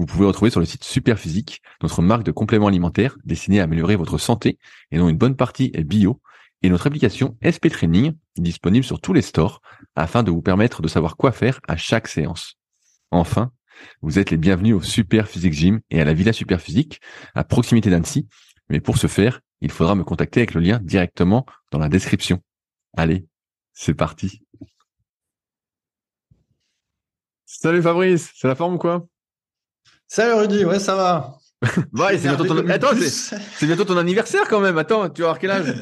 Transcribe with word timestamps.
vous 0.00 0.06
pouvez 0.06 0.24
retrouver 0.24 0.50
sur 0.50 0.60
le 0.60 0.66
site 0.66 0.82
Superphysique, 0.82 1.60
notre 1.82 2.00
marque 2.00 2.22
de 2.22 2.30
compléments 2.30 2.68
alimentaires 2.68 3.18
destinée 3.24 3.60
à 3.60 3.64
améliorer 3.64 3.96
votre 3.96 4.16
santé 4.16 4.58
et 4.90 4.96
dont 4.96 5.10
une 5.10 5.18
bonne 5.18 5.36
partie 5.36 5.70
est 5.74 5.84
bio, 5.84 6.22
et 6.62 6.70
notre 6.70 6.86
application 6.86 7.36
SP 7.44 7.68
Training 7.68 8.14
disponible 8.38 8.82
sur 8.84 8.98
tous 8.98 9.12
les 9.12 9.20
stores 9.20 9.60
afin 9.96 10.22
de 10.22 10.30
vous 10.30 10.40
permettre 10.40 10.80
de 10.80 10.88
savoir 10.88 11.18
quoi 11.18 11.32
faire 11.32 11.60
à 11.68 11.76
chaque 11.76 12.08
séance. 12.08 12.54
Enfin, 13.10 13.52
vous 14.00 14.18
êtes 14.18 14.30
les 14.30 14.38
bienvenus 14.38 14.74
au 14.74 14.80
Super 14.80 15.28
Physique 15.28 15.52
Gym 15.52 15.80
et 15.90 16.00
à 16.00 16.06
la 16.06 16.14
Villa 16.14 16.32
Super 16.32 16.62
Physique 16.62 17.02
à 17.34 17.44
proximité 17.44 17.90
d'Annecy. 17.90 18.26
Mais 18.70 18.80
pour 18.80 18.96
ce 18.96 19.06
faire, 19.06 19.40
il 19.60 19.70
faudra 19.70 19.94
me 19.94 20.04
contacter 20.04 20.40
avec 20.40 20.54
le 20.54 20.62
lien 20.62 20.80
directement 20.82 21.44
dans 21.72 21.78
la 21.78 21.90
description. 21.90 22.42
Allez, 22.96 23.26
c'est 23.74 23.92
parti. 23.92 24.40
Salut 27.44 27.82
Fabrice, 27.82 28.32
c'est 28.34 28.48
la 28.48 28.54
forme 28.54 28.76
ou 28.76 28.78
quoi? 28.78 29.06
Salut 30.12 30.32
Rudy, 30.32 30.64
ouais 30.64 30.80
ça 30.80 30.96
va. 30.96 31.38
ouais, 31.92 32.18
c'est 32.18 32.26
bientôt, 32.26 32.44
ton... 32.44 32.68
Attends, 32.68 32.88
c'est 32.98 33.66
bientôt 33.66 33.84
ton 33.84 33.96
anniversaire 33.96 34.48
quand 34.48 34.58
même. 34.58 34.76
Attends, 34.76 35.08
tu 35.08 35.22
vas 35.22 35.28
avoir 35.28 35.38
quel 35.38 35.52
âge? 35.52 35.72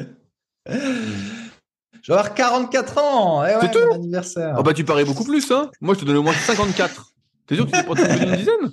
Je 0.67 0.73
vais 0.75 2.13
avoir 2.13 2.35
44 2.35 2.97
ans. 2.99 3.43
Eh 3.43 3.55
ouais, 3.55 3.61
c'est 3.61 3.71
tout 3.71 3.91
anniversaire. 3.91 4.53
Oh 4.59 4.61
bah 4.61 4.75
tu 4.75 4.85
parais 4.85 5.03
beaucoup 5.03 5.23
plus, 5.23 5.49
hein 5.49 5.71
Moi 5.81 5.95
je 5.95 6.01
te 6.01 6.05
donne 6.05 6.17
au 6.17 6.21
moins 6.21 6.33
54. 6.33 7.11
T'es 7.47 7.55
sûr 7.55 7.65
que 7.65 7.71
tu 7.71 7.77
t'es 7.77 7.83
pas 7.83 7.95
d'une 7.95 8.35
dizaine? 8.35 8.69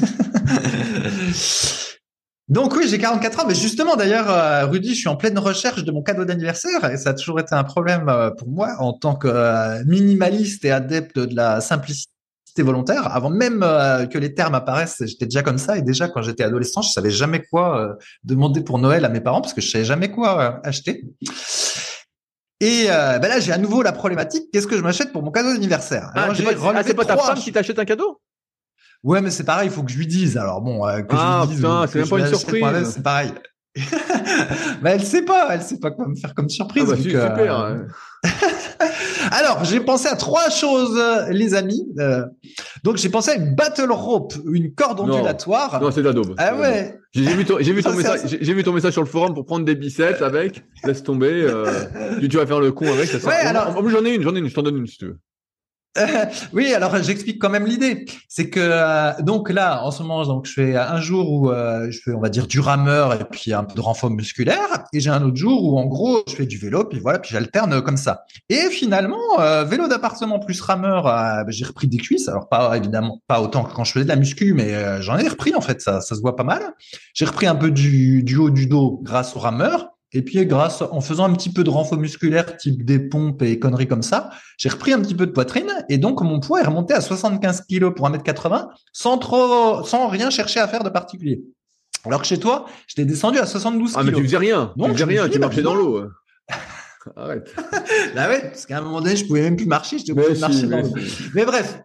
Donc 2.48 2.76
oui, 2.76 2.86
j'ai 2.86 2.98
44 2.98 3.40
ans, 3.40 3.46
mais 3.48 3.54
justement 3.54 3.96
d'ailleurs, 3.96 4.28
euh, 4.28 4.66
Rudy, 4.66 4.90
je 4.90 4.98
suis 4.98 5.08
en 5.08 5.16
pleine 5.16 5.38
recherche 5.38 5.82
de 5.82 5.92
mon 5.92 6.02
cadeau 6.02 6.26
d'anniversaire 6.26 6.90
et 6.90 6.98
ça 6.98 7.10
a 7.10 7.14
toujours 7.14 7.40
été 7.40 7.54
un 7.54 7.64
problème 7.64 8.10
euh, 8.10 8.30
pour 8.32 8.48
moi 8.48 8.74
en 8.80 8.92
tant 8.92 9.16
que 9.16 9.28
euh, 9.28 9.82
minimaliste 9.86 10.62
et 10.66 10.70
adepte 10.70 11.18
de 11.18 11.34
la 11.34 11.62
simplicité 11.62 12.13
volontaire. 12.62 13.14
Avant 13.14 13.30
même 13.30 13.60
que 13.60 14.18
les 14.18 14.34
termes 14.34 14.54
apparaissent, 14.54 15.02
j'étais 15.06 15.26
déjà 15.26 15.42
comme 15.42 15.58
ça 15.58 15.76
et 15.76 15.82
déjà 15.82 16.08
quand 16.08 16.22
j'étais 16.22 16.44
adolescent, 16.44 16.82
je 16.82 16.90
savais 16.90 17.10
jamais 17.10 17.42
quoi 17.42 17.96
demander 18.22 18.62
pour 18.62 18.78
Noël 18.78 19.04
à 19.04 19.08
mes 19.08 19.20
parents 19.20 19.40
parce 19.40 19.54
que 19.54 19.60
je 19.60 19.70
savais 19.70 19.84
jamais 19.84 20.10
quoi 20.10 20.60
acheter. 20.64 21.04
Et 22.60 22.86
ben 22.86 23.28
là, 23.28 23.40
j'ai 23.40 23.52
à 23.52 23.58
nouveau 23.58 23.82
la 23.82 23.92
problématique. 23.92 24.44
Qu'est-ce 24.52 24.66
que 24.66 24.76
je 24.76 24.82
m'achète 24.82 25.12
pour 25.12 25.22
mon 25.22 25.30
cadeau 25.30 25.52
d'anniversaire? 25.52 26.10
Ah, 26.14 26.28
c'est 26.34 26.42
pas, 26.42 26.50
ah, 26.74 26.94
pas 26.94 27.04
ta 27.04 27.16
femme 27.16 27.38
qui 27.38 27.52
t'achète 27.52 27.78
un 27.78 27.84
cadeau? 27.84 28.20
Ouais, 29.04 29.20
mais 29.20 29.30
c'est 29.30 29.44
pareil, 29.44 29.68
il 29.68 29.70
faut 29.70 29.82
que 29.82 29.92
je 29.92 29.98
lui 29.98 30.06
dise. 30.06 30.38
Alors 30.38 30.62
bon, 30.62 30.86
euh, 30.88 31.02
que 31.02 31.14
ah, 31.14 31.42
je 31.42 31.48
lui 31.48 31.56
dise. 31.56 31.62
putain, 31.62 31.86
c'est 31.86 31.98
même 31.98 32.08
pas 32.08 32.18
une 32.18 32.26
surprise. 32.26 32.90
C'est 32.94 33.02
pareil. 33.02 33.32
Mais 34.82 34.90
elle 34.90 35.02
sait 35.02 35.24
pas, 35.24 35.48
elle 35.50 35.62
sait 35.62 35.78
pas 35.78 35.90
quoi 35.90 36.06
me 36.06 36.14
faire 36.14 36.34
comme 36.34 36.48
surprise. 36.48 36.84
Ah 36.86 36.94
bah, 36.94 37.02
super. 37.02 37.60
Euh... 37.60 37.78
Alors, 39.32 39.64
j'ai 39.64 39.80
pensé 39.80 40.06
à 40.08 40.16
trois 40.16 40.48
choses, 40.48 41.00
les 41.30 41.54
amis. 41.54 41.86
Euh, 41.98 42.24
donc, 42.84 42.98
j'ai 42.98 43.08
pensé 43.08 43.32
à 43.32 43.34
une 43.34 43.54
battle 43.54 43.90
rope, 43.90 44.34
une 44.46 44.74
corde 44.74 45.00
ondulatoire. 45.00 45.80
Non, 45.80 45.90
c'est 45.90 46.02
de 46.02 46.06
la 46.06 46.12
daube. 46.12 46.34
Ah 46.38 46.56
ouais. 46.56 46.98
J'ai 47.12 47.34
vu 47.34 47.44
ton, 47.44 47.56
j'ai 47.60 47.72
vu 47.72 47.82
ton 47.82 47.92
message, 47.96 48.38
j'ai 48.40 48.54
vu 48.54 48.62
ton 48.62 48.72
message 48.72 48.92
sur 48.92 49.02
le 49.02 49.08
forum 49.08 49.34
pour 49.34 49.44
prendre 49.44 49.64
des 49.64 49.74
biceps 49.74 50.22
avec. 50.22 50.64
Laisse 50.84 51.02
tomber. 51.02 51.32
Euh, 51.32 52.18
tu, 52.20 52.28
tu, 52.28 52.36
vas 52.36 52.46
faire 52.46 52.60
le 52.60 52.72
con 52.72 52.86
avec. 52.86 53.08
Ça 53.08 53.28
ouais, 53.28 53.34
alors... 53.34 53.76
En 53.76 53.82
plus, 53.82 53.90
j'en 53.90 54.04
ai 54.04 54.14
une, 54.14 54.22
j'en 54.22 54.34
ai 54.34 54.38
une. 54.38 54.48
Je 54.48 54.54
t'en 54.54 54.62
donne 54.62 54.76
une 54.76 54.86
si 54.86 54.98
tu 54.98 55.06
veux. 55.06 55.18
oui, 56.52 56.74
alors 56.74 57.00
j'explique 57.02 57.40
quand 57.40 57.50
même 57.50 57.66
l'idée. 57.66 58.04
C'est 58.28 58.50
que 58.50 58.60
euh, 58.60 59.12
donc 59.22 59.50
là, 59.50 59.84
en 59.84 59.90
ce 59.90 60.02
moment, 60.02 60.24
donc 60.24 60.46
je 60.46 60.52
fais 60.52 60.76
un 60.76 61.00
jour 61.00 61.30
où 61.30 61.50
euh, 61.50 61.90
je 61.90 62.00
fais, 62.00 62.12
on 62.12 62.20
va 62.20 62.30
dire, 62.30 62.46
du 62.46 62.58
rameur 62.58 63.14
et 63.14 63.24
puis 63.24 63.52
un 63.52 63.62
peu 63.62 63.74
de 63.74 63.80
renfort 63.80 64.10
musculaire, 64.10 64.84
et 64.92 65.00
j'ai 65.00 65.10
un 65.10 65.22
autre 65.22 65.36
jour 65.36 65.64
où 65.64 65.78
en 65.78 65.86
gros 65.86 66.22
je 66.28 66.34
fais 66.34 66.46
du 66.46 66.58
vélo, 66.58 66.84
puis 66.84 66.98
voilà, 66.98 67.20
puis 67.20 67.30
j'alterne 67.32 67.80
comme 67.82 67.96
ça. 67.96 68.24
Et 68.48 68.70
finalement, 68.70 69.40
euh, 69.40 69.64
vélo 69.64 69.86
d'appartement 69.86 70.40
plus 70.40 70.60
rameur, 70.60 71.04
bah, 71.04 71.44
j'ai 71.48 71.64
repris 71.64 71.86
des 71.86 71.98
cuisses. 71.98 72.28
Alors 72.28 72.48
pas 72.48 72.76
évidemment 72.76 73.22
pas 73.28 73.40
autant 73.40 73.62
que 73.64 73.72
quand 73.72 73.84
je 73.84 73.92
faisais 73.92 74.04
de 74.04 74.10
la 74.10 74.16
muscu, 74.16 74.52
mais 74.52 75.00
j'en 75.00 75.16
ai 75.16 75.28
repris 75.28 75.54
en 75.54 75.60
fait, 75.60 75.80
ça, 75.80 76.00
ça 76.00 76.16
se 76.16 76.20
voit 76.20 76.34
pas 76.34 76.44
mal. 76.44 76.62
J'ai 77.14 77.24
repris 77.24 77.46
un 77.46 77.54
peu 77.54 77.70
du, 77.70 78.22
du 78.24 78.36
haut 78.36 78.50
du 78.50 78.66
dos 78.66 79.00
grâce 79.02 79.36
au 79.36 79.38
rameur. 79.38 79.93
Et 80.14 80.22
puis, 80.22 80.46
grâce, 80.46 80.80
en 80.80 81.00
faisant 81.00 81.24
un 81.24 81.32
petit 81.32 81.50
peu 81.50 81.64
de 81.64 81.70
renfort 81.70 81.98
musculaire, 81.98 82.56
type 82.56 82.84
des 82.84 83.00
pompes 83.00 83.42
et 83.42 83.58
conneries 83.58 83.88
comme 83.88 84.02
ça, 84.02 84.30
j'ai 84.56 84.68
repris 84.68 84.92
un 84.92 85.00
petit 85.00 85.14
peu 85.14 85.26
de 85.26 85.32
poitrine 85.32 85.70
et 85.88 85.98
donc 85.98 86.22
mon 86.22 86.38
poids 86.38 86.60
est 86.60 86.66
remonté 86.66 86.94
à 86.94 87.00
75 87.00 87.62
kg 87.68 87.90
pour 87.90 88.08
1m80 88.08 88.68
sans 88.92 89.18
trop, 89.18 89.84
sans 89.84 90.06
rien 90.06 90.30
chercher 90.30 90.60
à 90.60 90.68
faire 90.68 90.84
de 90.84 90.88
particulier. 90.88 91.42
Alors 92.04 92.20
que 92.20 92.28
chez 92.28 92.38
toi, 92.38 92.66
j'étais 92.86 93.04
descendu 93.04 93.38
à 93.38 93.46
72 93.46 93.90
kg. 93.90 93.98
Ah, 93.98 94.04
mais 94.04 94.12
tu 94.12 94.22
faisais 94.22 94.36
rien. 94.36 94.72
Donc, 94.76 94.88
tu 94.88 94.92
faisais 94.94 95.04
rien, 95.04 95.28
tu 95.28 95.40
marchais 95.40 95.62
dans 95.62 95.74
l'eau. 95.74 96.04
Arrête. 97.16 97.54
bah 98.14 98.28
ouais, 98.28 98.40
parce 98.42 98.66
qu'à 98.66 98.78
un 98.78 98.80
moment 98.80 99.00
donné, 99.00 99.16
je 99.16 99.26
pouvais 99.26 99.42
même 99.42 99.56
plus 99.56 99.66
marcher, 99.66 99.98
j'étais 99.98 100.12
obligé 100.12 100.34
de 100.34 100.38
marcher 100.40 100.66
mais, 100.66 100.82
mais 101.34 101.44
bref. 101.44 101.80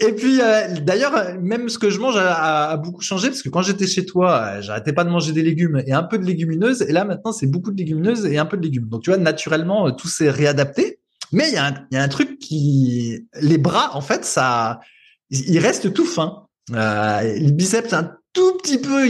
Et 0.00 0.12
puis, 0.12 0.40
euh, 0.40 0.80
d'ailleurs, 0.80 1.38
même 1.40 1.68
ce 1.68 1.78
que 1.78 1.90
je 1.90 2.00
mange 2.00 2.16
a, 2.16 2.70
a, 2.70 2.76
beaucoup 2.76 3.02
changé, 3.02 3.28
parce 3.28 3.42
que 3.42 3.48
quand 3.48 3.62
j'étais 3.62 3.86
chez 3.86 4.06
toi, 4.06 4.40
euh, 4.40 4.62
j'arrêtais 4.62 4.92
pas 4.92 5.04
de 5.04 5.10
manger 5.10 5.32
des 5.32 5.42
légumes 5.42 5.82
et 5.86 5.92
un 5.92 6.02
peu 6.02 6.18
de 6.18 6.24
légumineuses, 6.24 6.82
et 6.82 6.92
là, 6.92 7.04
maintenant, 7.04 7.32
c'est 7.32 7.46
beaucoup 7.46 7.72
de 7.72 7.76
légumineuses 7.76 8.26
et 8.26 8.38
un 8.38 8.46
peu 8.46 8.56
de 8.56 8.62
légumes. 8.62 8.88
Donc, 8.88 9.02
tu 9.02 9.10
vois, 9.10 9.18
naturellement, 9.18 9.88
euh, 9.88 9.90
tout 9.90 10.08
s'est 10.08 10.30
réadapté. 10.30 11.00
Mais 11.32 11.48
il 11.48 11.54
y, 11.54 11.56
a 11.56 11.66
un, 11.66 11.74
y 11.90 11.96
a 11.96 12.02
un 12.02 12.08
truc 12.08 12.38
qui... 12.38 13.26
Les 13.40 13.58
bras, 13.58 13.96
en 13.96 14.00
fait, 14.00 14.24
ça... 14.24 14.80
Ils 15.30 15.58
restent 15.58 15.92
tout 15.92 16.04
fins. 16.04 16.44
Euh, 16.72 17.22
les 17.22 17.52
biceps, 17.52 17.92
un 17.92 18.16
tout 18.32 18.56
petit 18.58 18.78
peu, 18.78 19.06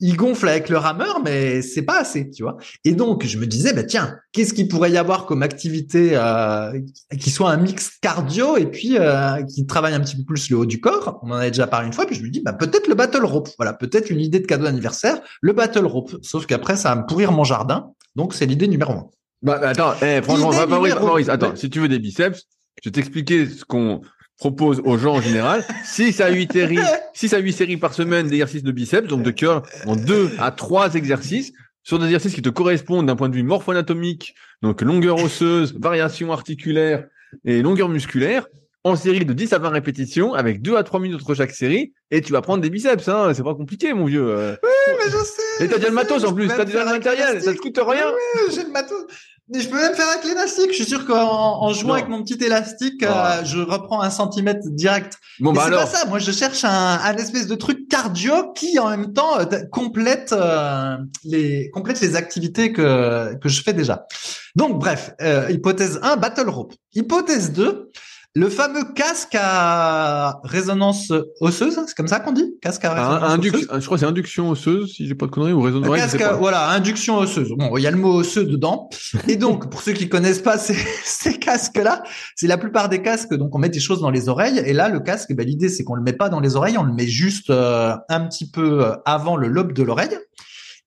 ils 0.00 0.08
il 0.08 0.16
gonfle 0.16 0.48
avec 0.48 0.68
le 0.68 0.78
rameur, 0.78 1.20
mais 1.24 1.62
c'est 1.62 1.82
pas 1.82 2.00
assez, 2.00 2.30
tu 2.30 2.42
vois. 2.42 2.56
Et 2.84 2.92
donc, 2.92 3.24
je 3.24 3.38
me 3.38 3.46
disais, 3.46 3.72
bah 3.72 3.82
tiens, 3.82 4.16
qu'est-ce 4.32 4.54
qu'il 4.54 4.68
pourrait 4.68 4.90
y 4.90 4.96
avoir 4.96 5.26
comme 5.26 5.42
activité 5.42 6.10
euh, 6.12 6.72
qui 7.18 7.30
soit 7.30 7.50
un 7.50 7.56
mix 7.56 7.98
cardio 8.00 8.56
et 8.56 8.66
puis 8.66 8.96
euh, 8.98 9.42
qui 9.44 9.66
travaille 9.66 9.94
un 9.94 10.00
petit 10.00 10.16
peu 10.16 10.24
plus 10.24 10.50
le 10.50 10.56
haut 10.56 10.66
du 10.66 10.80
corps? 10.80 11.18
On 11.22 11.30
en 11.30 11.34
avait 11.34 11.50
déjà 11.50 11.66
parlé 11.66 11.86
une 11.86 11.92
fois, 11.92 12.06
puis 12.06 12.16
je 12.16 12.22
me 12.22 12.30
dis, 12.30 12.40
bah 12.40 12.52
peut-être 12.52 12.88
le 12.88 12.94
battle 12.94 13.24
rope. 13.24 13.48
Voilà, 13.58 13.72
peut-être 13.72 14.10
une 14.10 14.20
idée 14.20 14.40
de 14.40 14.46
cadeau 14.46 14.64
d'anniversaire, 14.64 15.20
le 15.40 15.52
battle 15.52 15.86
rope. 15.86 16.16
Sauf 16.22 16.46
qu'après, 16.46 16.76
ça 16.76 16.94
va 16.94 17.02
me 17.02 17.06
pourrir 17.06 17.32
mon 17.32 17.44
jardin. 17.44 17.92
Donc, 18.16 18.34
c'est 18.34 18.46
l'idée 18.46 18.68
numéro 18.68 18.92
un. 18.92 19.10
Bah, 19.42 19.60
attends, 19.62 19.94
eh, 20.02 20.20
franchement, 20.22 20.50
Maurice, 20.66 20.94
Maurice, 20.96 21.28
attends, 21.28 21.54
si 21.54 21.70
tu 21.70 21.80
veux 21.80 21.88
des 21.88 22.00
biceps, 22.00 22.44
je 22.82 22.88
vais 22.88 22.92
t'expliquer 22.92 23.46
ce 23.46 23.64
qu'on 23.64 24.00
propose 24.38 24.80
aux 24.84 24.96
gens 24.96 25.16
en 25.16 25.20
général 25.20 25.64
6 25.84 26.20
à 26.20 26.30
8 26.30 26.52
séries, 26.52 26.78
6 27.14 27.34
à 27.34 27.38
8 27.38 27.52
séries 27.52 27.76
par 27.76 27.92
semaine 27.92 28.28
d'exercices 28.28 28.62
de 28.62 28.72
biceps, 28.72 29.08
donc 29.08 29.22
de 29.22 29.30
curl 29.30 29.62
en 29.86 29.96
2 29.96 30.30
à 30.38 30.50
3 30.50 30.94
exercices 30.94 31.52
sur 31.82 31.98
des 31.98 32.06
exercices 32.06 32.34
qui 32.34 32.42
te 32.42 32.48
correspondent 32.48 33.06
d'un 33.06 33.16
point 33.16 33.28
de 33.28 33.34
vue 33.34 33.42
morpho-anatomique, 33.42 34.34
donc 34.62 34.82
longueur 34.82 35.22
osseuse, 35.22 35.74
variation 35.78 36.32
articulaire 36.32 37.06
et 37.44 37.62
longueur 37.62 37.88
musculaire, 37.88 38.46
en 38.84 38.94
série 38.94 39.24
de 39.24 39.32
10 39.32 39.52
à 39.54 39.58
20 39.58 39.70
répétitions 39.70 40.34
avec 40.34 40.62
2 40.62 40.76
à 40.76 40.82
3 40.82 41.00
minutes 41.00 41.20
entre 41.20 41.34
chaque 41.34 41.50
série 41.50 41.92
et 42.10 42.20
tu 42.20 42.32
vas 42.32 42.42
prendre 42.42 42.62
des 42.62 42.70
biceps, 42.70 43.08
hein, 43.08 43.32
c'est 43.34 43.42
pas 43.42 43.54
compliqué 43.54 43.92
mon 43.92 44.04
vieux. 44.04 44.56
Oui, 44.62 44.68
mais 44.86 45.10
je 45.10 45.24
sais. 45.24 45.64
Et 45.64 45.68
t'as 45.68 45.76
déjà 45.76 45.88
le 45.88 45.94
matos 45.94 46.24
en 46.24 46.32
plus, 46.32 46.48
t'as 46.48 46.64
déjà 46.64 46.84
le 46.84 46.90
matériel, 46.90 47.42
ça 47.42 47.52
te 47.52 47.58
coûte 47.58 47.78
rien. 47.82 48.06
Oui, 48.06 48.54
j'ai 48.54 48.62
le 48.62 48.70
matos. 48.70 49.06
Mais 49.50 49.60
je 49.60 49.68
peux 49.68 49.76
même 49.76 49.94
faire 49.94 50.08
avec 50.08 50.24
l'élastique. 50.24 50.70
Je 50.70 50.76
suis 50.76 50.84
sûr 50.84 51.06
qu'en 51.06 51.62
en 51.62 51.72
jouant 51.72 51.94
avec 51.94 52.08
mon 52.08 52.22
petit 52.22 52.42
élastique, 52.44 53.02
euh, 53.02 53.44
je 53.44 53.58
reprends 53.58 54.02
un 54.02 54.10
centimètre 54.10 54.60
direct. 54.64 55.18
Bon, 55.40 55.52
bah 55.52 55.62
c'est 55.62 55.68
alors. 55.68 55.80
pas 55.80 55.86
ça. 55.86 56.06
Moi, 56.06 56.18
je 56.18 56.30
cherche 56.32 56.64
un, 56.64 57.00
un, 57.02 57.16
espèce 57.16 57.46
de 57.46 57.54
truc 57.54 57.88
cardio 57.88 58.52
qui, 58.52 58.78
en 58.78 58.90
même 58.90 59.12
temps, 59.14 59.38
euh, 59.38 59.44
complète 59.70 60.32
euh, 60.32 60.96
les 61.24 61.70
complète 61.70 62.00
les 62.00 62.16
activités 62.16 62.72
que 62.72 63.34
que 63.36 63.48
je 63.48 63.62
fais 63.62 63.72
déjà. 63.72 64.06
Donc, 64.54 64.78
bref, 64.78 65.14
euh, 65.22 65.48
hypothèse 65.50 66.00
1, 66.02 66.16
battle 66.16 66.48
rope. 66.48 66.74
Hypothèse 66.94 67.52
2, 67.52 67.90
Le 68.34 68.48
fameux 68.50 68.84
casque 68.94 69.34
à 69.40 70.40
résonance 70.44 71.12
osseuse, 71.40 71.80
c'est 71.86 71.96
comme 71.96 72.08
ça 72.08 72.20
qu'on 72.20 72.32
dit 72.32 72.56
Casque 72.60 72.84
à 72.84 72.92
ah, 72.92 73.18
résonance 73.18 73.38
osseuse 73.38 73.68
Je 73.80 73.84
crois 73.86 73.96
que 73.96 74.00
c'est 74.00 74.06
induction 74.06 74.50
osseuse, 74.50 74.92
si 74.94 75.08
j'ai 75.08 75.14
pas 75.14 75.26
de 75.26 75.30
conneries, 75.30 75.52
ou 75.52 75.62
résonance 75.62 75.96
Casque, 75.96 76.22
voilà, 76.38 76.68
induction 76.68 77.18
osseuse. 77.18 77.48
Bon, 77.56 77.76
il 77.78 77.82
y 77.82 77.86
a 77.86 77.90
le 77.90 77.96
mot 77.96 78.12
osseux 78.14 78.44
dedans. 78.44 78.90
Et 79.28 79.36
donc, 79.36 79.70
pour 79.70 79.82
ceux 79.82 79.92
qui 79.92 80.08
connaissent 80.08 80.42
pas 80.42 80.58
ces, 80.58 80.74
ces 81.04 81.38
casques-là, 81.38 82.02
c'est 82.36 82.46
la 82.46 82.58
plupart 82.58 82.88
des 82.88 83.02
casques, 83.02 83.34
donc 83.34 83.54
on 83.54 83.58
met 83.58 83.70
des 83.70 83.80
choses 83.80 84.00
dans 84.00 84.10
les 84.10 84.28
oreilles. 84.28 84.62
Et 84.64 84.72
là, 84.72 84.88
le 84.88 85.00
casque, 85.00 85.34
ben, 85.34 85.46
l'idée, 85.46 85.68
c'est 85.68 85.82
qu'on 85.82 85.94
le 85.94 86.02
met 86.02 86.12
pas 86.12 86.28
dans 86.28 86.40
les 86.40 86.54
oreilles, 86.54 86.78
on 86.78 86.84
le 86.84 86.92
met 86.92 87.06
juste 87.06 87.50
euh, 87.50 87.96
un 88.08 88.20
petit 88.26 88.50
peu 88.50 88.84
euh, 88.84 88.92
avant 89.06 89.36
le 89.36 89.48
lobe 89.48 89.72
de 89.72 89.82
l'oreille. 89.82 90.16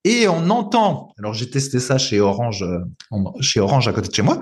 Et 0.03 0.27
on 0.27 0.49
entend, 0.49 1.13
alors 1.19 1.33
j'ai 1.33 1.49
testé 1.49 1.79
ça 1.79 1.97
chez 1.97 2.19
Orange, 2.19 2.63
euh, 2.63 3.19
chez 3.39 3.59
Orange 3.59 3.87
à 3.87 3.93
côté 3.93 4.07
de 4.09 4.13
chez 4.13 4.21
moi. 4.21 4.39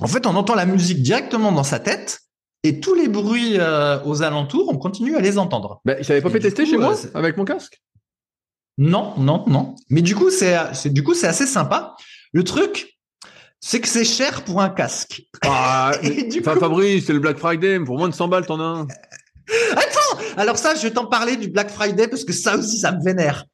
En 0.00 0.06
fait, 0.06 0.26
on 0.26 0.34
entend 0.34 0.54
la 0.54 0.66
musique 0.66 1.02
directement 1.02 1.52
dans 1.52 1.62
sa 1.62 1.78
tête 1.78 2.20
et 2.64 2.80
tous 2.80 2.94
les 2.94 3.08
bruits 3.08 3.56
euh, 3.58 4.02
aux 4.04 4.22
alentours, 4.22 4.68
on 4.68 4.78
continue 4.78 5.16
à 5.16 5.20
les 5.20 5.38
entendre. 5.38 5.80
Ben, 5.84 5.96
je 6.02 6.08
n'avais 6.08 6.22
pas 6.22 6.30
fait 6.30 6.40
tester 6.40 6.66
chez 6.66 6.76
moi 6.76 6.94
euh, 6.94 7.08
avec 7.14 7.36
mon 7.36 7.44
casque? 7.44 7.80
Non, 8.78 9.14
non, 9.18 9.44
non. 9.46 9.74
Mais 9.90 10.02
du 10.02 10.14
coup, 10.14 10.30
c'est, 10.30 10.88
du 10.92 11.02
coup, 11.02 11.14
c'est 11.14 11.26
assez 11.26 11.46
sympa. 11.46 11.96
Le 12.32 12.44
truc, 12.44 12.98
c'est 13.60 13.80
que 13.80 13.88
c'est 13.88 14.04
cher 14.04 14.44
pour 14.44 14.60
un 14.60 14.70
casque. 14.70 15.22
Ah, 15.44 15.92
enfin, 16.40 16.56
Fabrice, 16.56 17.06
c'est 17.06 17.12
le 17.12 17.18
Black 17.20 17.38
Friday. 17.38 17.80
Pour 17.80 17.98
moins 17.98 18.08
de 18.08 18.14
100 18.14 18.28
balles, 18.28 18.46
t'en 18.46 18.60
as 18.60 18.64
un. 18.64 18.86
Attends, 19.72 20.22
alors 20.36 20.58
ça, 20.58 20.74
je 20.74 20.82
vais 20.82 20.90
t'en 20.90 21.06
parler 21.06 21.36
du 21.36 21.48
Black 21.48 21.70
Friday 21.70 22.06
parce 22.06 22.24
que 22.24 22.32
ça 22.32 22.56
aussi, 22.56 22.78
ça 22.78 22.92
me 22.92 23.02
vénère. 23.02 23.46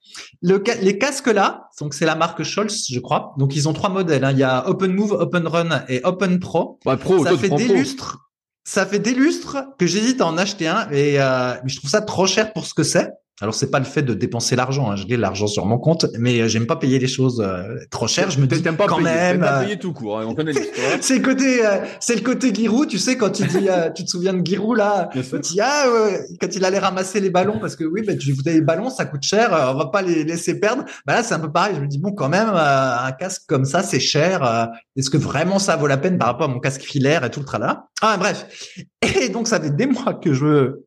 Le, 0.43 0.63
les 0.83 0.99
casques 0.99 1.29
là, 1.29 1.69
donc 1.81 1.95
c'est 1.95 2.05
la 2.05 2.17
marque 2.17 2.43
Scholz, 2.43 2.87
je 2.91 3.01
crois. 3.01 3.35
Donc 3.39 3.55
ils 3.55 3.69
ont 3.69 3.73
trois 3.73 3.91
modèles. 3.91 4.25
Hein. 4.25 4.33
Il 4.33 4.39
y 4.39 4.43
a 4.43 4.69
Open 4.69 4.93
Move, 4.93 5.13
Open 5.13 5.47
Run 5.47 5.85
et 5.89 6.01
Open 6.05 6.41
Pro. 6.41 6.81
pro 7.01 7.25
ça 7.25 7.37
fait 7.37 7.49
des 7.49 7.69
lustres 7.69 8.19
ça 8.65 8.87
fait 8.87 8.99
des 8.99 9.15
lustres 9.15 9.59
que 9.79 9.87
j'hésite 9.87 10.21
à 10.21 10.27
en 10.27 10.39
acheter 10.39 10.67
un 10.67 10.89
et 10.91 11.21
euh, 11.21 11.55
je 11.65 11.77
trouve 11.77 11.91
ça 11.91 12.01
trop 12.01 12.27
cher 12.27 12.53
pour 12.53 12.67
ce 12.67 12.75
que 12.75 12.83
c'est. 12.83 13.11
Alors 13.41 13.55
c'est 13.55 13.71
pas 13.71 13.81
le 13.81 13.85
fait 13.85 14.03
de 14.03 14.15
dépenser 14.15 14.55
l'argent, 14.55 14.93
hein. 14.93 14.97
je 14.97 15.07
j'ai 15.09 15.17
l'argent 15.17 15.49
sur 15.49 15.67
mon 15.67 15.77
compte, 15.77 16.07
mais 16.17 16.41
euh, 16.41 16.49
j'aime 16.49 16.67
pas 16.67 16.77
payer 16.77 17.01
les 17.01 17.09
choses 17.09 17.43
euh, 17.45 17.77
trop 17.91 18.07
chères. 18.07 18.31
Je 18.31 18.39
me 18.39 18.47
dis 18.47 18.63
pas 18.63 18.87
quand 18.87 19.01
même. 19.01 19.41
Pas 19.41 19.65
payer 19.65 19.77
tout 19.77 19.93
court, 19.93 20.21
hein. 20.21 20.27
on 20.29 20.37
connaît 20.37 20.53
l'histoire. 20.53 20.87
c'est 21.01 21.19
le 21.19 21.25
côté, 21.25 21.61
c'est 21.99 22.15
le 22.15 22.21
côté 22.21 22.55
Giroud, 22.55 22.89
tu 22.89 22.99
sais 22.99 23.17
quand 23.17 23.31
tu 23.31 23.45
dis, 23.45 23.67
tu 23.97 24.05
te 24.05 24.11
souviens 24.11 24.35
de 24.35 24.47
Giroud 24.47 24.77
là, 24.77 25.11
quand 25.13 25.51
il, 25.53 25.61
ah, 25.61 25.85
quand 26.41 26.55
il 26.55 26.65
allait 26.65 26.79
ramasser 26.79 27.19
les 27.19 27.31
ballons 27.31 27.59
parce 27.59 27.75
que 27.75 27.83
oui, 27.83 28.03
ben 28.07 28.17
tu 28.17 28.33
voulais 28.33 28.53
les 28.53 28.61
ballons, 28.61 28.89
ça 28.89 29.05
coûte 29.05 29.25
cher, 29.25 29.51
on 29.51 29.79
va 29.79 29.87
pas 29.87 30.03
les 30.03 30.23
laisser 30.23 30.61
perdre. 30.61 30.85
Bah 31.05 31.15
là 31.15 31.23
c'est 31.25 31.35
un 31.35 31.41
peu 31.41 31.51
pareil. 31.51 31.75
Je 31.75 31.81
me 31.81 31.89
dis 31.89 31.99
bon 31.99 32.13
quand 32.13 32.29
même 32.29 32.51
un 32.55 33.11
casque 33.13 33.43
comme 33.49 33.65
ça 33.65 33.83
c'est 33.83 34.01
cher. 34.01 34.71
Est-ce 34.97 35.11
que 35.11 35.19
vraiment 35.19 35.59
ça 35.59 35.75
vaut 35.75 35.89
la 35.89 35.97
peine 35.97 36.19
par 36.19 36.29
rapport 36.29 36.49
à 36.49 36.53
mon 36.53 36.61
casque 36.61 36.83
filaire 36.83 37.25
et 37.25 37.31
tout 37.31 37.41
le 37.41 37.47
tralala? 37.47 37.89
Ah 38.01 38.17
bref. 38.17 38.47
Et 39.21 39.29
donc 39.29 39.49
ça 39.49 39.61
fait 39.61 39.75
des 39.75 39.87
mois 39.87 40.15
que 40.15 40.33
je 40.33 40.85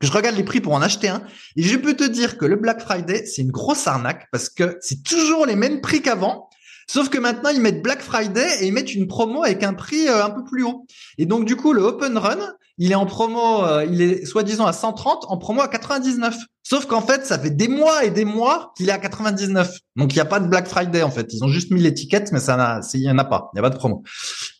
je 0.00 0.10
regarde 0.10 0.36
les 0.36 0.44
prix 0.44 0.60
pour 0.60 0.74
en 0.74 0.82
acheter 0.82 1.08
un. 1.08 1.22
Et 1.56 1.62
je 1.62 1.76
peux 1.76 1.94
te 1.94 2.04
dire 2.04 2.36
que 2.38 2.44
le 2.44 2.56
Black 2.56 2.80
Friday, 2.80 3.24
c'est 3.26 3.42
une 3.42 3.50
grosse 3.50 3.86
arnaque 3.86 4.26
parce 4.32 4.48
que 4.48 4.76
c'est 4.80 5.02
toujours 5.02 5.46
les 5.46 5.56
mêmes 5.56 5.80
prix 5.80 6.02
qu'avant. 6.02 6.48
Sauf 6.86 7.08
que 7.08 7.18
maintenant, 7.18 7.50
ils 7.50 7.60
mettent 7.60 7.82
Black 7.82 8.02
Friday 8.02 8.46
et 8.60 8.66
ils 8.66 8.72
mettent 8.72 8.94
une 8.94 9.06
promo 9.06 9.42
avec 9.42 9.62
un 9.62 9.72
prix 9.72 10.06
euh, 10.08 10.24
un 10.24 10.30
peu 10.30 10.44
plus 10.44 10.64
haut. 10.64 10.86
Et 11.16 11.26
donc, 11.26 11.46
du 11.46 11.56
coup, 11.56 11.72
le 11.72 11.82
Open 11.82 12.18
Run, 12.18 12.38
il 12.76 12.92
est 12.92 12.96
en 12.96 13.06
promo, 13.06 13.64
euh, 13.64 13.86
il 13.90 14.02
est 14.02 14.26
soi-disant 14.26 14.66
à 14.66 14.72
130, 14.72 15.24
en 15.28 15.38
promo 15.38 15.62
à 15.62 15.68
99. 15.68 16.36
Sauf 16.62 16.86
qu'en 16.86 17.00
fait, 17.00 17.24
ça 17.24 17.38
fait 17.38 17.50
des 17.50 17.68
mois 17.68 18.04
et 18.04 18.10
des 18.10 18.24
mois 18.24 18.72
qu'il 18.76 18.88
est 18.88 18.92
à 18.92 18.98
99. 18.98 19.78
Donc, 19.96 20.12
il 20.12 20.16
n'y 20.16 20.20
a 20.20 20.26
pas 20.26 20.40
de 20.40 20.48
Black 20.48 20.66
Friday, 20.66 21.02
en 21.02 21.10
fait. 21.10 21.32
Ils 21.32 21.42
ont 21.42 21.48
juste 21.48 21.70
mis 21.70 21.80
l'étiquette, 21.80 22.32
mais 22.32 22.40
ça 22.40 22.80
il 22.92 23.00
n'y 23.00 23.10
en 23.10 23.18
a 23.18 23.24
pas. 23.24 23.50
Il 23.52 23.56
n'y 23.56 23.60
a 23.60 23.62
pas 23.62 23.70
de 23.70 23.78
promo. 23.78 24.02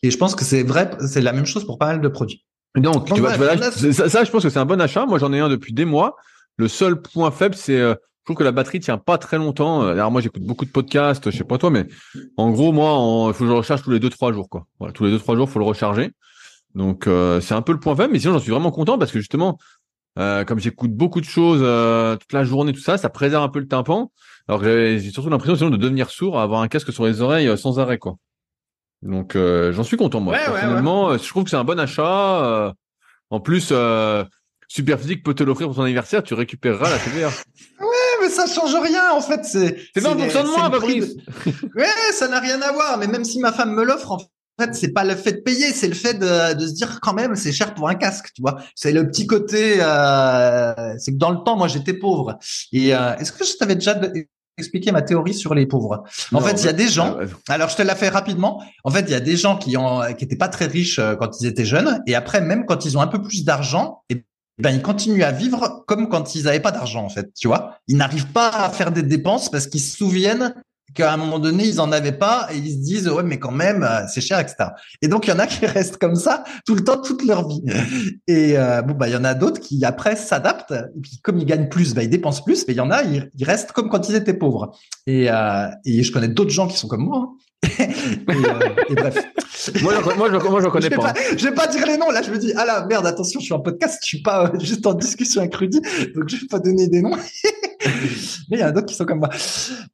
Et 0.01 0.09
je 0.09 0.17
pense 0.17 0.33
que 0.33 0.45
c'est 0.45 0.63
vrai, 0.63 0.89
c'est 1.07 1.21
la 1.21 1.33
même 1.33 1.45
chose 1.45 1.65
pour 1.65 1.77
pas 1.77 1.87
mal 1.87 2.01
de 2.01 2.07
produits. 2.07 2.43
Donc, 2.75 3.05
tu 3.13 3.19
vois, 3.19 3.33
ça, 3.35 4.23
je 4.23 4.31
pense 4.31 4.43
que 4.43 4.49
c'est 4.49 4.59
un 4.59 4.65
bon 4.65 4.81
achat. 4.81 5.05
Moi, 5.05 5.19
j'en 5.19 5.31
ai 5.33 5.39
un 5.39 5.49
depuis 5.49 5.73
des 5.73 5.85
mois. 5.85 6.15
Le 6.57 6.67
seul 6.67 7.01
point 7.01 7.31
faible, 7.31 7.55
c'est, 7.55 7.79
euh, 7.79 7.93
je 7.93 8.25
trouve 8.25 8.37
que 8.37 8.43
la 8.43 8.51
batterie 8.51 8.79
tient 8.79 8.97
pas 8.97 9.17
très 9.17 9.37
longtemps. 9.37 9.83
Euh, 9.83 9.91
alors 9.91 10.11
moi, 10.11 10.21
j'écoute 10.21 10.43
beaucoup 10.43 10.65
de 10.65 10.71
podcasts, 10.71 11.31
je 11.31 11.37
sais 11.37 11.43
pas 11.43 11.57
toi, 11.57 11.69
mais 11.69 11.85
en 12.37 12.51
gros, 12.51 12.71
moi, 12.71 13.29
il 13.29 13.33
faut 13.33 13.43
que 13.43 13.49
je 13.49 13.55
recharge 13.55 13.81
tous 13.83 13.91
les 13.91 13.99
deux 13.99 14.09
trois 14.09 14.31
jours, 14.33 14.49
quoi. 14.49 14.65
Voilà, 14.79 14.93
tous 14.93 15.03
les 15.05 15.11
deux 15.11 15.19
trois 15.19 15.35
jours, 15.35 15.49
faut 15.49 15.59
le 15.59 15.65
recharger. 15.65 16.11
Donc, 16.73 17.07
euh, 17.07 17.41
c'est 17.41 17.53
un 17.53 17.61
peu 17.61 17.71
le 17.71 17.79
point 17.79 17.95
faible, 17.95 18.13
mais 18.13 18.19
sinon, 18.19 18.33
j'en 18.33 18.39
suis 18.39 18.51
vraiment 18.51 18.71
content 18.71 18.97
parce 18.97 19.11
que 19.11 19.19
justement, 19.19 19.57
comme 20.17 20.59
j'écoute 20.59 20.91
beaucoup 20.91 21.19
de 21.19 21.25
choses 21.25 21.59
toute 22.19 22.33
la 22.33 22.43
journée, 22.45 22.71
tout 22.71 22.79
ça, 22.79 22.97
ça 22.97 23.09
préserve 23.09 23.43
un 23.43 23.49
peu 23.49 23.59
le 23.59 23.67
tympan. 23.67 24.11
Alors 24.47 24.63
j'ai 24.63 24.99
surtout 25.11 25.29
l'impression 25.29 25.55
sinon 25.55 25.69
de 25.71 25.77
devenir 25.77 26.09
sourd, 26.09 26.39
à 26.39 26.43
avoir 26.43 26.61
un 26.61 26.67
casque 26.67 26.93
sur 26.93 27.05
les 27.05 27.21
oreilles 27.21 27.57
sans 27.57 27.79
arrêt, 27.79 27.97
quoi. 27.97 28.15
Donc 29.01 29.35
euh, 29.35 29.71
j'en 29.71 29.83
suis 29.83 29.97
content 29.97 30.19
moi. 30.19 30.33
Personnellement, 30.33 31.11
euh, 31.11 31.17
je 31.17 31.27
trouve 31.27 31.43
que 31.43 31.49
c'est 31.49 31.55
un 31.55 31.63
bon 31.63 31.79
achat. 31.79 32.43
Euh, 32.43 32.71
en 33.29 33.39
plus, 33.39 33.73
Superphysique 34.67 35.23
peut 35.23 35.33
te 35.33 35.43
l'offrir 35.43 35.67
pour 35.67 35.75
ton 35.75 35.83
anniversaire, 35.83 36.23
tu 36.23 36.33
récupéreras 36.33 36.89
la 36.89 36.97
TVA. 36.97 37.27
ouais, 37.79 37.87
mais 38.21 38.29
ça 38.29 38.47
change 38.47 38.75
rien 38.75 39.11
en 39.11 39.21
fait. 39.21 39.45
C'est 39.45 39.77
c'est 39.93 40.01
20% 40.01 40.43
de 40.43 40.47
moins, 40.47 40.71
Fabrice. 40.71 41.15
ouais, 41.75 41.85
ça 42.13 42.27
n'a 42.27 42.39
rien 42.39 42.61
à 42.61 42.71
voir. 42.71 42.97
Mais 42.97 43.07
même 43.07 43.25
si 43.25 43.39
ma 43.39 43.51
femme 43.51 43.73
me 43.73 43.83
l'offre, 43.83 44.11
en 44.11 44.19
fait, 44.59 44.73
c'est 44.73 44.93
pas 44.93 45.03
le 45.03 45.15
fait 45.15 45.33
de 45.33 45.41
payer, 45.41 45.71
c'est 45.71 45.87
le 45.87 45.93
fait 45.93 46.15
de, 46.15 46.53
de 46.55 46.67
se 46.67 46.73
dire 46.73 46.99
quand 47.01 47.13
même 47.13 47.35
c'est 47.35 47.51
cher 47.51 47.73
pour 47.75 47.89
un 47.89 47.95
casque, 47.95 48.31
tu 48.33 48.41
vois. 48.41 48.57
C'est 48.73 48.91
le 48.91 49.07
petit 49.07 49.27
côté, 49.27 49.77
euh, 49.81 50.95
c'est 50.97 51.11
que 51.11 51.17
dans 51.17 51.31
le 51.31 51.43
temps, 51.43 51.57
moi 51.57 51.67
j'étais 51.67 51.93
pauvre. 51.93 52.39
Et 52.71 52.89
est-ce 52.89 53.31
que 53.31 53.45
je 53.45 53.55
t'avais 53.57 53.75
déjà 53.75 53.99
expliquer 54.57 54.91
ma 54.91 55.01
théorie 55.01 55.33
sur 55.33 55.53
les 55.53 55.65
pauvres. 55.65 56.03
En 56.33 56.41
fait, 56.41 56.61
il 56.61 56.65
y 56.65 56.69
a 56.69 56.73
des 56.73 56.87
gens. 56.87 57.17
Alors, 57.47 57.69
je 57.69 57.75
te 57.75 57.81
la 57.81 57.95
fais 57.95 58.09
rapidement. 58.09 58.63
En 58.83 58.91
fait, 58.91 59.01
il 59.01 59.11
y 59.11 59.15
a 59.15 59.19
des 59.19 59.35
gens 59.35 59.57
qui 59.57 59.75
ont 59.77 60.01
qui 60.17 60.23
étaient 60.23 60.35
pas 60.35 60.47
très 60.47 60.65
riches 60.65 60.99
euh, 60.99 61.15
quand 61.15 61.39
ils 61.41 61.47
étaient 61.47 61.65
jeunes, 61.65 62.01
et 62.07 62.15
après, 62.15 62.41
même 62.41 62.65
quand 62.65 62.85
ils 62.85 62.97
ont 62.97 63.01
un 63.01 63.07
peu 63.07 63.21
plus 63.21 63.43
d'argent, 63.43 64.03
et 64.09 64.23
eh 64.57 64.61
ben 64.61 64.71
ils 64.71 64.81
continuent 64.81 65.23
à 65.23 65.31
vivre 65.31 65.83
comme 65.85 66.07
quand 66.07 66.35
ils 66.35 66.43
n'avaient 66.43 66.61
pas 66.61 66.71
d'argent. 66.71 67.03
En 67.03 67.09
fait, 67.09 67.33
tu 67.33 67.47
vois, 67.47 67.79
ils 67.87 67.97
n'arrivent 67.97 68.31
pas 68.31 68.49
à 68.49 68.69
faire 68.69 68.91
des 68.91 69.03
dépenses 69.03 69.49
parce 69.49 69.67
qu'ils 69.67 69.81
se 69.81 69.97
souviennent 69.97 70.55
qu'à 70.93 71.13
un 71.13 71.17
moment 71.17 71.39
donné, 71.39 71.65
ils 71.65 71.81
en 71.81 71.91
avaient 71.91 72.11
pas 72.11 72.47
et 72.53 72.57
ils 72.57 72.71
se 72.71 72.77
disent, 72.77 73.09
ouais, 73.09 73.23
mais 73.23 73.39
quand 73.39 73.51
même, 73.51 73.83
euh, 73.83 74.05
c'est 74.07 74.21
cher, 74.21 74.39
etc. 74.39 74.69
Et 75.01 75.07
donc, 75.07 75.27
il 75.27 75.31
y 75.31 75.33
en 75.33 75.39
a 75.39 75.47
qui 75.47 75.65
restent 75.65 75.97
comme 75.97 76.15
ça 76.15 76.43
tout 76.65 76.75
le 76.75 76.83
temps, 76.83 77.01
toute 77.01 77.25
leur 77.25 77.47
vie. 77.47 77.61
Et 78.27 78.57
euh, 78.57 78.81
bon, 78.81 78.93
bah, 78.93 79.07
il 79.07 79.13
y 79.13 79.17
en 79.17 79.23
a 79.23 79.33
d'autres 79.33 79.59
qui, 79.59 79.83
après, 79.83 80.15
s'adaptent. 80.15 80.71
Et 80.71 80.99
puis, 81.01 81.19
comme 81.23 81.37
ils 81.37 81.45
gagnent 81.45 81.69
plus, 81.69 81.93
bah, 81.93 82.03
ils 82.03 82.09
dépensent 82.09 82.43
plus. 82.43 82.65
Mais 82.67 82.73
il 82.73 82.77
y 82.77 82.81
en 82.81 82.91
a, 82.91 83.03
ils, 83.03 83.29
restent 83.43 83.71
comme 83.71 83.89
quand 83.89 84.09
ils 84.09 84.15
étaient 84.15 84.33
pauvres. 84.33 84.77
Et, 85.07 85.29
euh, 85.29 85.67
et 85.85 86.03
je 86.03 86.11
connais 86.11 86.27
d'autres 86.27 86.51
gens 86.51 86.67
qui 86.67 86.77
sont 86.77 86.87
comme 86.87 87.05
moi. 87.05 87.19
Hein. 87.23 87.37
et, 88.89 88.95
bref. 88.95 89.25
Moi, 89.81 89.93
je, 89.95 90.17
moi, 90.17 90.29
je, 90.31 90.49
moi, 90.49 90.61
je 90.61 90.67
connais 90.67 90.89
pas. 90.89 91.13
Je 91.35 91.43
vais 91.47 91.53
pas 91.53 91.67
dire 91.67 91.85
les 91.87 91.97
noms. 91.97 92.11
Là, 92.11 92.21
je 92.21 92.31
me 92.31 92.37
dis, 92.37 92.53
ah 92.55 92.65
là, 92.65 92.85
merde, 92.85 93.07
attention, 93.07 93.39
je 93.39 93.45
suis 93.45 93.53
en 93.53 93.59
podcast, 93.59 93.99
je 94.03 94.07
suis 94.07 94.21
pas 94.21 94.51
juste 94.59 94.85
en 94.85 94.93
discussion 94.93 95.41
avec 95.41 95.55
Rudy, 95.55 95.81
donc 96.15 96.29
je 96.29 96.37
vais 96.37 96.47
pas 96.47 96.59
donner 96.59 96.87
des 96.87 97.01
noms. 97.01 97.17
Mais 98.49 98.57
il 98.57 98.59
y 98.59 98.63
en 98.63 98.67
a 98.67 98.71
d'autres 98.71 98.87
qui 98.87 98.95
sont 98.95 99.05
comme 99.05 99.19
moi. 99.19 99.29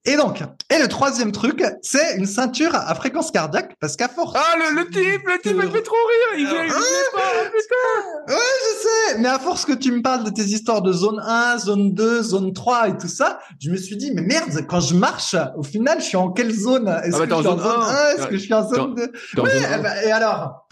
Et 0.06 0.16
donc, 0.16 0.42
et 0.70 0.80
le 0.80 0.88
troisième 0.88 1.32
truc, 1.32 1.64
c'est 1.82 2.18
une 2.18 2.26
ceinture 2.26 2.76
à 2.76 2.94
fréquence 2.96 3.32
cardiaque, 3.32 3.76
parce 3.80 3.96
qu'à 3.96 4.08
force. 4.08 4.34
Ah, 4.36 4.58
le, 4.58 4.82
le 4.82 4.90
type, 4.90 5.26
le 5.26 5.42
type, 5.42 5.56
me 5.56 5.70
fait 5.70 5.82
trop 5.82 5.96
rire. 5.96 6.40
Il, 6.40 6.44
il, 6.44 6.74
pas, 7.14 7.22
putain. 7.46 8.34
Ouais, 8.34 8.40
je 8.40 8.82
sais. 8.82 9.20
Mais 9.20 9.30
à 9.30 9.40
force 9.40 9.66
que 9.66 9.74
tu 9.74 9.92
me 9.92 10.02
parles 10.02 10.24
de 10.24 10.30
tes 10.30 10.44
histoires 10.44 10.82
de 10.82 10.92
zone 10.92 11.22
1, 11.26 11.58
zone 11.60 11.94
2, 11.94 12.24
zone 12.24 12.54
3 12.54 12.90
et 12.90 12.98
tout 12.98 13.08
ça, 13.08 13.40
je 13.60 13.70
me 13.70 13.78
suis 13.78 13.96
dit, 13.96 14.12
mais 14.12 14.22
merde, 14.22 14.66
quand 14.68 14.80
je 14.82 14.96
marche, 14.96 15.36
au 15.56 15.64
final, 15.64 16.00
je 16.00 16.06
suis 16.06 16.18
en 16.18 16.32
quelle 16.32 16.54
zone? 16.54 16.88
Est-ce 17.04 17.22
ah, 17.22 17.28
que 17.28 17.36
je 17.36 17.40
suis 17.40 17.48
en 17.48 17.58
zone 17.58 17.60
1? 17.60 18.16
Est-ce 18.16 18.28
que 18.28 18.38
je 18.38 18.42
suis 18.42 18.54
en 18.54 18.70
zone 18.70 18.96
2? 18.96 19.42
Ouais, 19.42 19.52
eh 19.56 19.82
ben, 19.82 19.94
et 20.06 20.12
alors? 20.12 20.68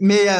Mais 0.00 0.28
euh, 0.28 0.32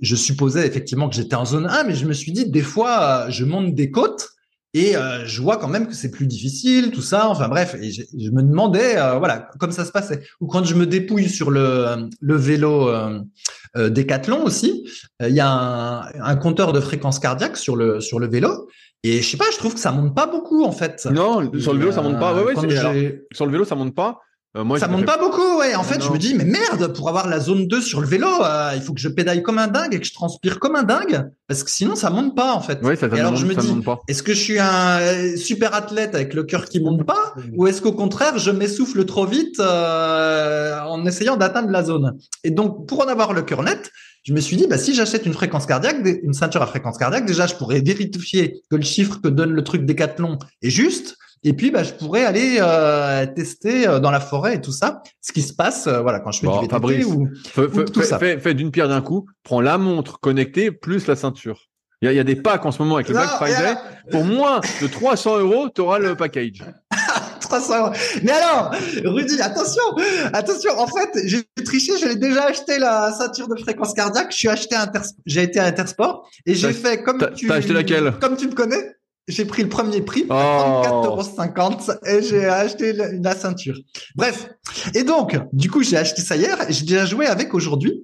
je 0.00 0.16
supposais 0.16 0.66
effectivement 0.66 1.08
que 1.08 1.14
j'étais 1.14 1.36
en 1.36 1.44
zone 1.44 1.66
1, 1.66 1.84
mais 1.84 1.94
je 1.94 2.06
me 2.06 2.14
suis 2.14 2.32
dit 2.32 2.48
des 2.48 2.62
fois, 2.62 3.02
euh, 3.02 3.30
je 3.30 3.44
monte 3.44 3.74
des 3.74 3.90
côtes 3.90 4.33
et 4.74 4.96
euh, 4.96 5.24
je 5.24 5.40
vois 5.40 5.56
quand 5.56 5.68
même 5.68 5.86
que 5.86 5.94
c'est 5.94 6.10
plus 6.10 6.26
difficile, 6.26 6.90
tout 6.90 7.00
ça. 7.00 7.28
Enfin 7.28 7.48
bref, 7.48 7.76
et 7.80 7.92
je, 7.92 8.30
me 8.32 8.42
demandais, 8.42 8.98
euh, 8.98 9.18
voilà, 9.18 9.48
comme 9.60 9.70
ça 9.70 9.84
se 9.84 9.92
passait. 9.92 10.22
Ou 10.40 10.48
quand 10.48 10.64
je 10.64 10.74
me 10.74 10.84
dépouille 10.84 11.28
sur 11.28 11.52
le, 11.52 12.08
le 12.20 12.34
vélo 12.34 12.88
euh, 12.88 13.20
Décathlon 13.88 14.42
aussi, 14.44 14.88
il 15.20 15.34
y 15.34 15.40
a 15.40 15.48
un, 15.48 16.02
un, 16.20 16.36
compteur 16.36 16.72
de 16.72 16.80
fréquence 16.80 17.20
cardiaque 17.20 17.56
sur 17.56 17.76
le 17.76 18.00
sur 18.00 18.18
le 18.18 18.28
vélo. 18.28 18.68
Et 19.04 19.22
je 19.22 19.30
sais 19.30 19.36
pas, 19.36 19.44
je 19.52 19.58
trouve 19.58 19.74
que 19.74 19.80
ça 19.80 19.92
monte 19.92 20.14
pas 20.14 20.26
beaucoup 20.26 20.64
en 20.64 20.72
fait. 20.72 21.06
Non, 21.10 21.52
sur 21.58 21.72
le 21.72 21.78
vélo 21.78 21.92
ça 21.92 22.02
monte 22.02 22.18
pas. 22.18 22.34
Ouais, 22.34 22.42
ouais, 22.42 22.54
sur 23.32 23.46
le 23.46 23.52
vélo 23.52 23.64
ça 23.64 23.76
monte 23.76 23.94
pas. 23.94 24.18
Euh, 24.56 24.62
moi, 24.62 24.78
ça 24.78 24.86
monte 24.86 25.04
pas 25.04 25.18
beaucoup, 25.18 25.58
ouais. 25.58 25.74
En 25.74 25.82
fait, 25.82 26.00
je 26.00 26.10
me 26.10 26.18
dis, 26.18 26.34
mais 26.34 26.44
merde, 26.44 26.92
pour 26.94 27.08
avoir 27.08 27.28
la 27.28 27.40
zone 27.40 27.66
2 27.66 27.80
sur 27.80 28.00
le 28.00 28.06
vélo, 28.06 28.28
euh, 28.28 28.70
il 28.76 28.82
faut 28.82 28.94
que 28.94 29.00
je 29.00 29.08
pédale 29.08 29.42
comme 29.42 29.58
un 29.58 29.66
dingue 29.66 29.94
et 29.94 29.98
que 29.98 30.06
je 30.06 30.14
transpire 30.14 30.60
comme 30.60 30.76
un 30.76 30.84
dingue, 30.84 31.28
parce 31.48 31.64
que 31.64 31.70
sinon, 31.70 31.96
ça 31.96 32.10
monte 32.10 32.36
pas, 32.36 32.54
en 32.54 32.60
fait. 32.60 32.80
Ouais, 32.82 32.94
ça, 32.94 33.08
et 33.08 33.18
alors, 33.18 33.34
je 33.34 33.46
me 33.46 33.54
dis, 33.54 33.74
est-ce 34.06 34.22
que 34.22 34.32
je 34.32 34.38
suis 34.38 34.60
un 34.60 35.00
euh, 35.00 35.36
super 35.36 35.74
athlète 35.74 36.14
avec 36.14 36.34
le 36.34 36.44
cœur 36.44 36.66
qui 36.66 36.78
monte 36.78 37.04
pas, 37.04 37.34
ou 37.56 37.66
est-ce 37.66 37.82
qu'au 37.82 37.92
contraire, 37.92 38.38
je 38.38 38.52
m'essouffle 38.52 39.04
trop 39.04 39.26
vite 39.26 39.58
euh, 39.58 40.78
en 40.82 41.04
essayant 41.04 41.36
d'atteindre 41.36 41.70
la 41.70 41.82
zone? 41.82 42.16
Et 42.44 42.50
donc, 42.50 42.86
pour 42.86 43.00
en 43.00 43.08
avoir 43.08 43.32
le 43.32 43.42
cœur 43.42 43.64
net, 43.64 43.90
je 44.22 44.32
me 44.32 44.40
suis 44.40 44.56
dit, 44.56 44.68
bah, 44.68 44.78
si 44.78 44.94
j'achète 44.94 45.26
une 45.26 45.34
fréquence 45.34 45.66
cardiaque, 45.66 45.96
une 46.22 46.32
ceinture 46.32 46.62
à 46.62 46.66
fréquence 46.66 46.96
cardiaque, 46.96 47.26
déjà, 47.26 47.48
je 47.48 47.56
pourrais 47.56 47.80
vérifier 47.80 48.62
que 48.70 48.76
le 48.76 48.82
chiffre 48.82 49.20
que 49.20 49.28
donne 49.28 49.50
le 49.50 49.64
truc 49.64 49.84
Décathlon 49.84 50.38
est 50.62 50.70
juste 50.70 51.16
Et 51.46 51.52
puis, 51.52 51.70
bah, 51.70 51.82
je 51.82 51.92
pourrais 51.92 52.24
aller 52.24 52.56
euh, 52.58 53.26
tester 53.26 53.86
euh, 53.86 54.00
dans 54.00 54.10
la 54.10 54.20
forêt 54.20 54.56
et 54.56 54.60
tout 54.62 54.72
ça, 54.72 55.02
ce 55.20 55.30
qui 55.32 55.42
se 55.42 55.52
passe, 55.52 55.86
euh, 55.86 56.00
voilà, 56.00 56.20
quand 56.20 56.32
je 56.32 56.40
fais 56.40 56.46
du 56.46 56.66
VTT 56.66 57.04
ou, 57.04 57.28
tout 57.84 58.02
ça. 58.02 58.18
Fais, 58.18 58.54
d'une 58.54 58.70
pierre 58.70 58.88
d'un 58.88 59.02
coup. 59.02 59.26
Prends 59.42 59.60
la 59.60 59.76
montre 59.76 60.18
connectée 60.20 60.70
plus 60.70 61.06
la 61.06 61.16
ceinture. 61.16 61.68
Il 62.00 62.12
y, 62.12 62.18
a, 62.18 62.24
des 62.24 62.36
packs 62.36 62.66
en 62.66 62.70
ce 62.70 62.82
moment 62.82 62.96
avec 62.96 63.08
le 63.08 63.14
Black 63.14 63.30
Friday. 63.30 63.76
Pour 64.10 64.24
moins 64.24 64.60
de 64.82 64.86
300 64.86 65.38
euros, 65.38 65.68
tu 65.74 65.80
auras 65.80 65.98
le 65.98 66.14
package. 66.14 66.62
300 67.40 67.78
euros. 67.78 67.92
Mais 68.22 68.32
alors, 68.32 68.74
Rudy, 69.04 69.40
attention, 69.40 69.82
attention. 70.34 70.78
En 70.78 70.86
fait, 70.86 71.20
j'ai 71.24 71.44
triché. 71.64 71.92
J'ai 71.98 72.16
déjà 72.16 72.44
acheté 72.44 72.78
la 72.78 73.10
ceinture 73.12 73.48
de 73.48 73.56
fréquence 73.56 73.94
cardiaque. 73.94 74.32
Je 74.32 74.36
suis 74.36 74.48
acheté 74.48 74.76
j'ai 75.24 75.44
été 75.44 75.60
à 75.60 75.64
Intersport 75.64 76.28
et 76.44 76.54
j'ai 76.54 76.72
fait 76.74 77.02
comme 77.02 77.26
tu. 77.34 77.46
T'as 77.46 77.54
acheté 77.54 77.72
laquelle? 77.72 78.12
Comme 78.20 78.36
tu 78.36 78.48
me 78.48 78.54
connais 78.54 78.96
j'ai 79.28 79.44
pris 79.44 79.62
le 79.62 79.68
premier 79.68 80.00
prix, 80.00 80.26
oh. 80.28 80.32
34,50€ 80.32 81.98
et 82.06 82.22
j'ai 82.22 82.46
acheté 82.46 82.92
la, 82.92 83.34
ceinture. 83.34 83.78
Bref. 84.16 84.50
Et 84.94 85.02
donc, 85.02 85.38
du 85.52 85.70
coup, 85.70 85.82
j'ai 85.82 85.96
acheté 85.96 86.22
ça 86.22 86.36
hier, 86.36 86.58
j'ai 86.68 86.84
déjà 86.84 87.06
joué 87.06 87.26
avec 87.26 87.54
aujourd'hui. 87.54 88.02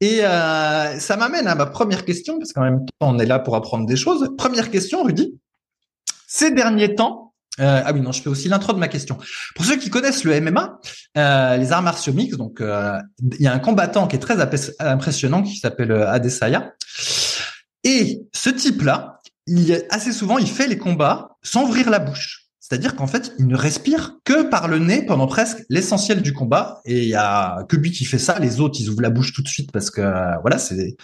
Et 0.00 0.24
euh, 0.24 0.98
ça 0.98 1.16
m'amène 1.16 1.46
à 1.46 1.54
ma 1.54 1.66
première 1.66 2.04
question, 2.04 2.38
parce 2.38 2.52
qu'en 2.52 2.62
même 2.62 2.84
temps, 2.84 3.08
on 3.08 3.18
est 3.18 3.26
là 3.26 3.38
pour 3.38 3.56
apprendre 3.56 3.86
des 3.86 3.96
choses. 3.96 4.30
Première 4.36 4.70
question, 4.70 5.02
Rudy. 5.02 5.38
Ces 6.26 6.50
derniers 6.50 6.94
temps, 6.94 7.28
euh, 7.60 7.82
ah 7.84 7.92
oui, 7.92 8.00
non, 8.00 8.12
je 8.12 8.22
fais 8.22 8.28
aussi 8.28 8.48
l'intro 8.48 8.72
de 8.72 8.78
ma 8.78 8.88
question. 8.88 9.18
Pour 9.54 9.64
ceux 9.64 9.76
qui 9.76 9.90
connaissent 9.90 10.24
le 10.24 10.40
MMA, 10.40 10.80
euh, 11.16 11.56
les 11.56 11.72
arts 11.72 11.82
martiaux 11.82 12.12
mix, 12.12 12.36
donc 12.36 12.60
euh, 12.60 12.98
il 13.20 13.42
y 13.42 13.46
a 13.46 13.52
un 13.52 13.58
combattant 13.58 14.06
qui 14.06 14.16
est 14.16 14.20
très 14.20 14.36
impressionnant 14.80 15.42
qui 15.42 15.56
s'appelle 15.56 15.92
euh, 15.92 16.08
Adesanya. 16.08 16.72
Et 17.84 18.20
ce 18.32 18.50
type-là, 18.50 19.17
il, 19.48 19.84
assez 19.90 20.12
souvent, 20.12 20.38
il 20.38 20.48
fait 20.48 20.66
les 20.66 20.78
combats 20.78 21.36
sans 21.42 21.64
ouvrir 21.64 21.90
la 21.90 21.98
bouche. 21.98 22.48
C'est-à-dire 22.60 22.96
qu'en 22.96 23.06
fait, 23.06 23.32
il 23.38 23.46
ne 23.46 23.56
respire 23.56 24.16
que 24.24 24.42
par 24.42 24.68
le 24.68 24.78
nez 24.78 25.02
pendant 25.02 25.26
presque 25.26 25.64
l'essentiel 25.70 26.20
du 26.20 26.34
combat. 26.34 26.80
Et 26.84 27.02
il 27.02 27.08
y 27.08 27.14
a 27.14 27.64
que 27.68 27.76
lui 27.76 27.90
qui 27.90 28.04
fait 28.04 28.18
ça. 28.18 28.38
Les 28.38 28.60
autres, 28.60 28.78
ils 28.80 28.90
ouvrent 28.90 29.00
la 29.00 29.10
bouche 29.10 29.32
tout 29.32 29.42
de 29.42 29.48
suite 29.48 29.72
parce 29.72 29.90
que 29.90 30.02
voilà, 30.42 30.58
c'est. 30.58 30.96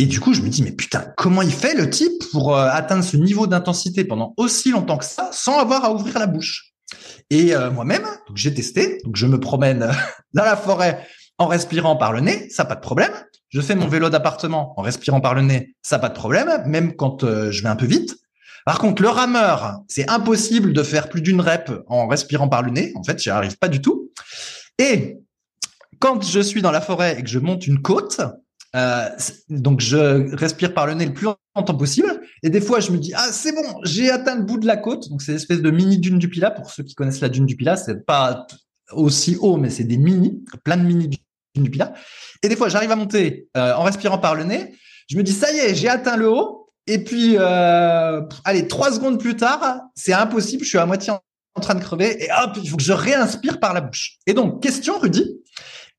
Et 0.00 0.06
du 0.06 0.18
coup, 0.18 0.34
je 0.34 0.42
me 0.42 0.48
dis, 0.48 0.62
mais 0.62 0.72
putain, 0.72 1.12
comment 1.16 1.42
il 1.42 1.52
fait 1.52 1.74
le 1.74 1.88
type 1.88 2.24
pour 2.32 2.56
euh, 2.56 2.68
atteindre 2.68 3.04
ce 3.04 3.16
niveau 3.16 3.46
d'intensité 3.46 4.04
pendant 4.04 4.34
aussi 4.36 4.72
longtemps 4.72 4.96
que 4.96 5.04
ça 5.04 5.30
sans 5.32 5.60
avoir 5.60 5.84
à 5.84 5.92
ouvrir 5.92 6.18
la 6.18 6.26
bouche? 6.26 6.72
Et 7.30 7.54
euh, 7.54 7.70
moi-même, 7.70 8.06
j'ai 8.34 8.52
testé. 8.52 8.98
Donc 9.04 9.14
je 9.14 9.26
me 9.26 9.38
promène 9.38 9.90
dans 10.32 10.44
la 10.44 10.56
forêt 10.56 11.06
en 11.38 11.46
respirant 11.46 11.96
par 11.96 12.12
le 12.12 12.20
nez, 12.20 12.48
ça 12.50 12.64
pas 12.64 12.74
de 12.74 12.80
problème. 12.80 13.12
Je 13.52 13.60
fais 13.60 13.74
mon 13.74 13.86
vélo 13.86 14.08
d'appartement 14.08 14.72
en 14.78 14.82
respirant 14.82 15.20
par 15.20 15.34
le 15.34 15.42
nez, 15.42 15.76
ça 15.82 15.98
pas 15.98 16.08
de 16.08 16.14
problème, 16.14 16.48
même 16.66 16.96
quand 16.96 17.22
euh, 17.22 17.50
je 17.50 17.62
vais 17.62 17.68
un 17.68 17.76
peu 17.76 17.84
vite. 17.84 18.16
Par 18.64 18.78
contre, 18.78 19.02
le 19.02 19.08
rameur, 19.08 19.80
c'est 19.88 20.08
impossible 20.08 20.72
de 20.72 20.82
faire 20.82 21.10
plus 21.10 21.20
d'une 21.20 21.40
rep 21.40 21.70
en 21.86 22.06
respirant 22.06 22.48
par 22.48 22.62
le 22.62 22.70
nez. 22.70 22.92
En 22.94 23.02
fait, 23.02 23.18
j'y 23.20 23.28
arrive 23.28 23.58
pas 23.58 23.68
du 23.68 23.82
tout. 23.82 24.10
Et 24.78 25.18
quand 25.98 26.24
je 26.24 26.40
suis 26.40 26.62
dans 26.62 26.70
la 26.70 26.80
forêt 26.80 27.18
et 27.18 27.22
que 27.22 27.28
je 27.28 27.38
monte 27.38 27.66
une 27.66 27.82
côte, 27.82 28.22
euh, 28.74 29.08
donc 29.50 29.80
je 29.80 30.34
respire 30.34 30.72
par 30.72 30.86
le 30.86 30.94
nez 30.94 31.04
le 31.04 31.12
plus 31.12 31.26
longtemps 31.54 31.76
possible. 31.76 32.22
Et 32.42 32.48
des 32.48 32.62
fois, 32.62 32.80
je 32.80 32.90
me 32.90 32.96
dis 32.96 33.12
ah 33.14 33.28
c'est 33.32 33.52
bon, 33.52 33.80
j'ai 33.82 34.10
atteint 34.10 34.36
le 34.36 34.44
bout 34.44 34.58
de 34.58 34.66
la 34.66 34.78
côte. 34.78 35.10
Donc 35.10 35.20
c'est 35.20 35.32
une 35.32 35.36
espèce 35.36 35.60
de 35.60 35.70
mini 35.70 35.98
dune 35.98 36.18
du 36.18 36.30
Pilat. 36.30 36.52
Pour 36.52 36.70
ceux 36.70 36.84
qui 36.84 36.94
connaissent 36.94 37.20
la 37.20 37.28
dune 37.28 37.44
du 37.44 37.56
Pilat, 37.56 37.76
c'est 37.76 38.06
pas 38.06 38.46
aussi 38.92 39.36
haut, 39.40 39.58
mais 39.58 39.68
c'est 39.68 39.84
des 39.84 39.98
mini, 39.98 40.42
plein 40.64 40.78
de 40.78 40.84
mini 40.84 41.08
Et 41.54 42.48
des 42.48 42.56
fois, 42.56 42.68
j'arrive 42.68 42.90
à 42.90 42.96
monter 42.96 43.48
euh, 43.56 43.74
en 43.74 43.82
respirant 43.82 44.18
par 44.18 44.34
le 44.34 44.44
nez. 44.44 44.74
Je 45.08 45.16
me 45.16 45.22
dis, 45.22 45.32
ça 45.32 45.52
y 45.52 45.58
est, 45.58 45.74
j'ai 45.74 45.88
atteint 45.88 46.16
le 46.16 46.28
haut. 46.28 46.70
Et 46.86 47.04
puis, 47.04 47.36
euh, 47.38 48.22
allez, 48.44 48.66
trois 48.66 48.92
secondes 48.92 49.20
plus 49.20 49.36
tard, 49.36 49.82
c'est 49.94 50.12
impossible. 50.12 50.64
Je 50.64 50.68
suis 50.68 50.78
à 50.78 50.86
moitié 50.86 51.12
en 51.12 51.60
train 51.60 51.74
de 51.74 51.80
crever. 51.82 52.22
Et 52.24 52.28
hop, 52.42 52.56
il 52.62 52.68
faut 52.68 52.76
que 52.76 52.82
je 52.82 52.92
réinspire 52.92 53.60
par 53.60 53.74
la 53.74 53.80
bouche. 53.80 54.16
Et 54.26 54.34
donc, 54.34 54.62
question, 54.62 54.98
Rudy. 54.98 55.40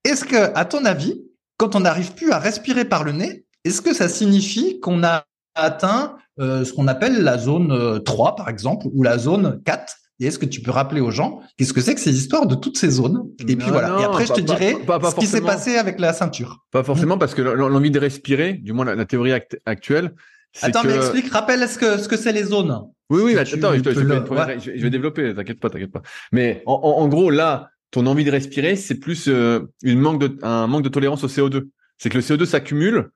Est-ce 0.03 0.25
que, 0.25 0.51
à 0.55 0.65
ton 0.65 0.83
avis, 0.85 1.21
quand 1.57 1.75
on 1.75 1.81
n'arrive 1.81 2.13
plus 2.13 2.31
à 2.31 2.39
respirer 2.39 2.85
par 2.85 3.03
le 3.03 3.13
nez, 3.13 3.45
est-ce 3.63 3.81
que 3.81 3.93
ça 3.93 4.09
signifie 4.09 4.79
qu'on 4.81 5.03
a 5.03 5.25
atteint 5.55 6.17
euh, 6.39 6.65
ce 6.65 6.73
qu'on 6.73 6.87
appelle 6.87 7.23
la 7.23 7.37
zone 7.37 8.03
3, 8.03 8.35
par 8.35 8.49
exemple, 8.49 8.87
ou 8.91 9.03
la 9.03 9.17
zone 9.17 9.61
4 9.63 9.95
et 10.19 10.27
est-ce 10.27 10.39
que 10.39 10.45
tu 10.45 10.61
peux 10.61 10.71
rappeler 10.71 11.01
aux 11.01 11.11
gens 11.11 11.41
qu'est-ce 11.57 11.73
que 11.73 11.81
c'est 11.81 11.95
que 11.95 12.01
ces 12.01 12.15
histoires 12.15 12.45
de 12.45 12.55
toutes 12.55 12.77
ces 12.77 12.89
zones? 12.89 13.29
Et 13.39 13.55
puis 13.55 13.69
voilà. 13.69 13.99
et 13.99 14.03
après, 14.03 14.25
je 14.25 14.33
te 14.33 14.41
dirai 14.41 14.75
ce 14.75 15.15
qui 15.19 15.27
s'est 15.27 15.41
passé 15.41 15.77
avec 15.77 15.99
la 15.99 16.13
ceinture. 16.13 16.63
Pas 16.71 16.83
forcément, 16.83 17.17
parce 17.17 17.33
que 17.33 17.41
l'envie 17.41 17.91
de 17.91 17.99
respirer, 17.99 18.53
du 18.53 18.73
moins 18.73 18.85
la, 18.85 19.05
théorie 19.05 19.33
actuelle. 19.65 20.13
Attends, 20.61 20.83
mais 20.85 20.95
explique, 20.95 21.31
rappelle 21.31 21.67
ce 21.67 21.79
que 21.79 21.97
ce 21.97 22.07
que 22.07 22.15
c'est 22.15 22.31
les 22.31 22.43
zones? 22.43 22.83
Oui, 23.09 23.21
oui. 23.23 23.37
attends, 23.37 23.73
je, 23.73 24.81
vais 24.81 24.89
développer. 24.89 25.33
T'inquiète 25.33 25.59
pas, 25.59 25.69
t'inquiète 25.69 25.91
pas. 25.91 26.01
Mais 26.31 26.61
en, 26.65 27.07
gros, 27.07 27.29
là, 27.29 27.69
ton 27.91 28.05
envie 28.05 28.23
de 28.23 28.31
respirer, 28.31 28.75
c'est 28.75 28.95
plus 28.95 29.27
euh, 29.27 29.61
une 29.83 29.99
manque 29.99 30.19
de 30.19 30.37
un 30.43 30.67
manque 30.67 30.83
de 30.83 30.89
tolérance 30.89 31.23
au 31.23 31.27
CO2. 31.27 31.69
C'est 31.97 32.09
que 32.09 32.17
le 32.17 32.23
CO2 32.23 32.45
s'accumule 32.45 33.09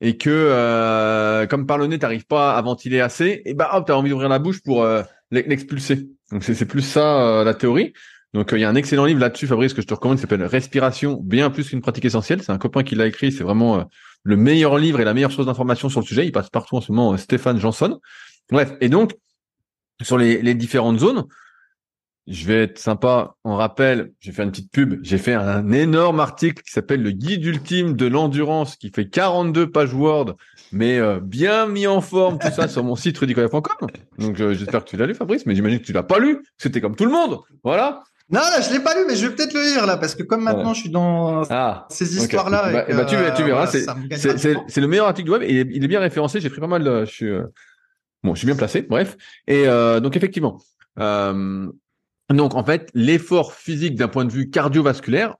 et 0.00 0.16
que 0.16 0.30
euh, 0.30 1.46
comme 1.46 1.66
par 1.66 1.78
le 1.78 1.86
nez, 1.86 1.98
t'arrives 1.98 2.26
pas 2.26 2.56
à 2.56 2.62
ventiler 2.62 3.00
assez, 3.00 3.42
et 3.44 3.54
bah 3.54 3.70
hop, 3.72 3.86
t'as 3.86 3.94
envie 3.94 4.10
d'ouvrir 4.10 4.28
la 4.28 4.38
bouche 4.38 4.62
pour 4.62 4.82
euh, 4.82 5.02
l'expulser. 5.30 6.08
Donc 6.32 6.44
c'est 6.44 6.66
plus 6.66 6.82
ça 6.82 7.20
euh, 7.20 7.44
la 7.44 7.54
théorie. 7.54 7.92
Donc 8.34 8.50
il 8.52 8.58
y 8.58 8.64
a 8.64 8.68
un 8.68 8.74
excellent 8.74 9.04
livre 9.04 9.20
là-dessus, 9.20 9.46
Fabrice, 9.46 9.72
que 9.72 9.82
je 9.82 9.86
te 9.86 9.94
recommande, 9.94 10.18
qui 10.18 10.22
s'appelle 10.22 10.44
Respiration, 10.44 11.20
bien 11.22 11.50
plus 11.50 11.70
qu'une 11.70 11.80
pratique 11.80 12.04
essentielle. 12.04 12.42
C'est 12.42 12.52
un 12.52 12.58
copain 12.58 12.82
qui 12.82 12.94
l'a 12.94 13.06
écrit. 13.06 13.32
C'est 13.32 13.44
vraiment 13.44 13.78
euh, 13.78 13.84
le 14.24 14.36
meilleur 14.36 14.78
livre 14.78 15.00
et 15.00 15.04
la 15.04 15.14
meilleure 15.14 15.32
source 15.32 15.46
d'information 15.46 15.88
sur 15.88 16.00
le 16.00 16.06
sujet. 16.06 16.26
Il 16.26 16.32
passe 16.32 16.50
partout 16.50 16.76
en 16.76 16.80
ce 16.80 16.92
moment, 16.92 17.12
euh, 17.12 17.16
Stéphane 17.16 17.60
Janson. 17.60 18.00
Bref, 18.50 18.72
et 18.80 18.88
donc 18.88 19.14
sur 20.02 20.18
les, 20.18 20.42
les 20.42 20.54
différentes 20.54 20.98
zones, 20.98 21.24
je 22.26 22.46
vais 22.46 22.64
être 22.64 22.78
sympa. 22.78 23.34
En 23.44 23.56
rappel, 23.56 24.12
j'ai 24.20 24.32
fait 24.32 24.42
une 24.42 24.50
petite 24.50 24.72
pub. 24.72 24.98
J'ai 25.02 25.18
fait 25.18 25.34
un 25.34 25.70
énorme 25.70 26.20
article 26.20 26.62
qui 26.62 26.72
s'appelle 26.72 27.02
le 27.02 27.12
guide 27.12 27.44
ultime 27.44 27.94
de 27.94 28.06
l'endurance, 28.06 28.76
qui 28.76 28.90
fait 28.90 29.08
42 29.08 29.70
pages 29.70 29.94
Word, 29.94 30.34
mais 30.72 30.98
euh, 30.98 31.20
bien 31.20 31.66
mis 31.66 31.86
en 31.86 32.00
forme, 32.00 32.38
tout 32.38 32.50
ça 32.50 32.66
sur 32.68 32.82
mon 32.82 32.96
site 32.96 33.16
rudicoya.com. 33.18 33.88
Donc 34.18 34.40
euh, 34.40 34.54
j'espère 34.54 34.84
que 34.84 34.90
tu 34.90 34.96
l'as 34.96 35.06
lu, 35.06 35.14
Fabrice, 35.14 35.46
mais 35.46 35.54
j'imagine 35.54 35.78
que 35.78 35.84
tu 35.84 35.92
l'as 35.92 36.02
pas 36.02 36.18
lu. 36.18 36.42
C'était 36.58 36.80
comme 36.80 36.96
tout 36.96 37.04
le 37.04 37.12
monde. 37.12 37.38
Voilà. 37.62 38.02
Non, 38.28 38.40
là, 38.40 38.60
je 38.60 38.72
l'ai 38.72 38.80
pas 38.80 38.96
lu, 38.96 39.04
mais 39.06 39.14
je 39.14 39.28
vais 39.28 39.34
peut-être 39.36 39.54
le 39.54 39.62
lire 39.62 39.86
là, 39.86 39.96
parce 39.96 40.16
que 40.16 40.24
comme 40.24 40.42
maintenant 40.42 40.74
je 40.74 40.80
suis 40.80 40.90
dans 40.90 41.44
ah, 41.48 41.86
ces 41.90 42.16
histoires-là, 42.16 42.72
bah, 42.72 42.84
bah, 42.88 43.04
tu, 43.04 43.14
tu, 43.36 43.44
verras, 43.44 43.68
c'est 43.68 44.80
le 44.80 44.88
meilleur 44.88 45.06
article 45.06 45.26
du 45.26 45.32
web. 45.32 45.42
Et 45.44 45.60
il 45.60 45.84
est 45.84 45.88
bien 45.88 46.00
référencé. 46.00 46.40
J'ai 46.40 46.50
pris 46.50 46.60
pas 46.60 46.66
mal. 46.66 46.82
De, 46.82 47.04
je 47.04 47.10
suis 47.12 47.28
euh, 47.28 47.44
bon, 48.24 48.34
je 48.34 48.38
suis 48.38 48.46
bien 48.46 48.56
placé. 48.56 48.82
Bref. 48.82 49.16
Et 49.46 49.66
donc 49.66 50.16
effectivement. 50.16 50.58
Donc 52.30 52.54
en 52.54 52.64
fait, 52.64 52.90
l'effort 52.94 53.52
physique 53.52 53.94
d'un 53.94 54.08
point 54.08 54.24
de 54.24 54.32
vue 54.32 54.50
cardiovasculaire, 54.50 55.36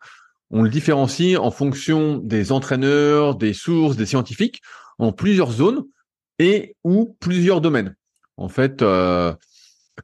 on 0.50 0.62
le 0.62 0.70
différencie 0.70 1.36
en 1.36 1.50
fonction 1.50 2.18
des 2.18 2.52
entraîneurs, 2.52 3.34
des 3.34 3.52
sources, 3.52 3.96
des 3.96 4.06
scientifiques, 4.06 4.62
en 4.98 5.12
plusieurs 5.12 5.50
zones 5.50 5.84
et 6.38 6.76
ou 6.84 7.16
plusieurs 7.18 7.60
domaines. 7.60 7.96
En 8.36 8.48
fait, 8.48 8.82
euh, 8.82 9.34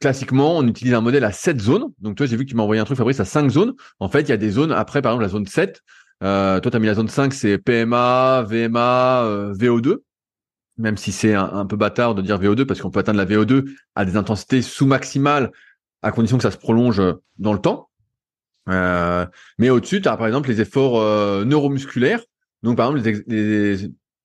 classiquement, 0.01 0.57
on 0.57 0.67
utilise 0.67 0.95
un 0.95 1.01
modèle 1.01 1.25
à 1.25 1.33
sept 1.33 1.61
zones. 1.61 1.93
Donc 2.01 2.17
toi, 2.17 2.27
j'ai 2.27 2.37
vu 2.37 2.45
que 2.45 2.51
tu 2.51 2.57
m'as 2.57 2.62
envoyé 2.62 2.81
un 2.81 2.85
truc, 2.85 2.99
Fabrice, 2.99 3.21
à 3.21 3.25
cinq 3.25 3.51
zones. 3.51 3.75
En 4.01 4.09
fait, 4.09 4.23
il 4.23 4.29
y 4.31 4.33
a 4.33 4.37
des 4.37 4.51
zones, 4.51 4.73
après, 4.73 5.03
par 5.03 5.12
exemple, 5.12 5.25
la 5.25 5.29
zone 5.29 5.47
7, 5.47 5.81
euh, 6.25 6.61
toi, 6.61 6.71
tu 6.71 6.77
as 6.77 6.81
mis 6.81 6.87
la 6.87 6.95
zone 6.95 7.09
5, 7.09 7.33
c'est 7.33 7.59
PMA, 7.59 8.43
VMA, 8.49 9.25
euh, 9.25 9.55
VO2 9.55 9.99
même 10.79 10.97
si 10.97 11.12
c'est 11.12 11.35
un, 11.35 11.45
un, 11.45 11.67
peu 11.67 11.77
bâtard 11.77 12.15
de 12.15 12.23
dire 12.23 12.41
VO2 12.41 12.65
parce 12.65 12.81
qu'on 12.81 12.91
peut 12.91 13.01
atteindre 13.01 13.19
la 13.19 13.27
VO2 13.27 13.67
à 13.95 14.07
des 14.07 14.17
intensités 14.17 14.62
sous-maximales 14.62 15.53
à 16.02 16.12
condition 16.12 16.37
que 16.37 16.42
ça 16.42 16.50
se 16.50 16.59
prolonge 16.59 17.00
dans 17.38 17.52
le 17.52 17.59
temps. 17.59 17.88
Euh, 18.68 19.26
mais 19.59 19.71
au-dessus, 19.71 20.00
tu 20.00 20.09
as 20.09 20.16
par 20.16 20.26
exemple 20.26 20.49
les 20.49 20.61
efforts 20.61 21.00
euh, 21.00 21.44
neuromusculaires. 21.44 22.23
Donc 22.62 22.76
par 22.76 22.94
exemple, 22.94 23.23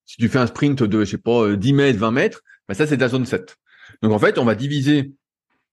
si 0.06 0.18
tu 0.18 0.30
fais 0.30 0.40
un 0.40 0.48
sprint 0.48 0.84
de, 0.84 1.00
je 1.04 1.12
sais 1.12 1.18
pas, 1.18 1.56
10 1.56 1.74
mètres, 1.74 2.00
20 2.00 2.12
mètres, 2.12 2.42
bah 2.68 2.76
ça 2.76 2.86
c'est 2.86 2.98
de 2.98 3.02
la 3.02 3.10
zone 3.10 3.26
7. 3.26 3.58
Donc 4.02 4.12
en 4.12 4.20
fait, 4.20 4.38
on 4.38 4.46
va 4.46 4.56
diviser 4.56 5.14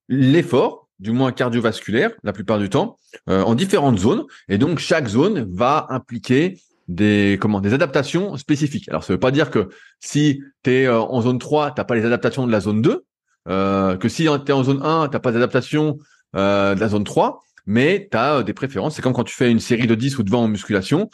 l'effort, 0.09 0.89
du 0.99 1.11
moins 1.11 1.33
cardiovasculaire, 1.33 2.13
la 2.23 2.33
plupart 2.33 2.59
du 2.59 2.69
temps, 2.69 2.97
euh, 3.29 3.43
en 3.43 3.55
différentes 3.55 3.99
zones. 3.99 4.25
Et 4.49 4.59
donc 4.59 4.79
chaque 4.79 5.09
zone 5.09 5.47
va 5.53 5.87
impliquer 5.91 6.59
des 6.89 7.39
comment 7.41 7.61
des 7.61 7.73
adaptations 7.73 8.37
spécifiques. 8.37 8.89
Alors 8.89 9.05
ça 9.05 9.13
veut 9.13 9.21
pas 9.21 9.31
dire 9.31 9.51
que 9.51 9.69
si 10.01 10.43
tu 10.63 10.71
es 10.71 10.89
en 10.89 11.21
zone 11.21 11.39
3, 11.39 11.75
tu 11.75 11.85
pas 11.85 11.95
les 11.95 12.05
adaptations 12.05 12.47
de 12.47 12.53
la 12.53 12.61
zone 12.61 12.83
2, 12.83 13.05
euh, 13.49 13.97
que 13.97 14.09
si 14.09 14.25
tu 14.25 14.29
es 14.29 14.53
en 14.53 14.65
zone 14.65 14.81
1, 14.83 15.09
tu 15.09 15.19
pas 15.19 15.33
d'adaptation 15.33 15.99
euh, 16.37 16.75
de 16.75 16.81
la 16.81 16.89
zone 16.89 17.05
3, 17.05 17.43
mais 17.67 18.09
tu 18.11 18.17
as 18.17 18.37
euh, 18.37 18.43
des 18.43 18.55
préférences. 18.55 18.97
C'est 18.97 19.03
comme 19.03 19.13
quand 19.13 19.25
tu 19.25 19.35
fais 19.35 19.51
une 19.51 19.61
série 19.61 19.87
de 19.87 19.95
10 19.95 20.19
ou 20.19 20.23
de 20.23 20.31
20 20.31 20.39
en 20.39 20.49
musculation, 20.49 21.11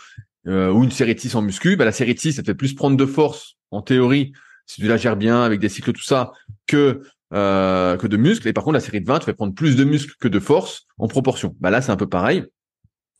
euh, 0.47 0.71
ou 0.71 0.85
une 0.85 0.91
série 0.91 1.15
de 1.15 1.21
6 1.21 1.35
en 1.35 1.43
muscu, 1.43 1.77
bah, 1.77 1.85
la 1.85 1.93
série 1.93 2.15
de 2.15 2.21
6, 2.21 2.35
ça 2.35 2.43
te 2.43 2.47
fait 2.47 2.55
plus 2.55 2.75
prendre 2.75 2.97
de 2.97 3.07
force, 3.07 3.57
en 3.71 3.83
théorie, 3.83 4.33
si 4.67 4.81
tu 4.81 4.87
la 4.89 4.97
gères 4.97 5.17
bien, 5.17 5.43
avec 5.43 5.61
des 5.61 5.69
cycles, 5.69 5.93
tout 5.93 6.03
ça, 6.03 6.33
que 6.67 7.03
euh, 7.33 7.97
que 7.97 8.09
de 8.09 8.17
muscles. 8.17 8.49
Et 8.49 8.53
par 8.53 8.65
contre, 8.65 8.75
la 8.75 8.81
série 8.81 9.01
de 9.01 9.07
20, 9.07 9.21
tu 9.21 9.27
fais 9.27 9.35
prendre 9.35 9.55
plus 9.55 9.77
de 9.77 9.85
muscles 9.85 10.15
que 10.21 10.27
de 10.27 10.41
force 10.41 10.87
en 10.99 11.07
proportion. 11.07 11.55
Bah 11.61 11.71
là, 11.71 11.81
c'est 11.81 11.93
un 11.93 11.97
peu 11.97 12.09
pareil. 12.09 12.45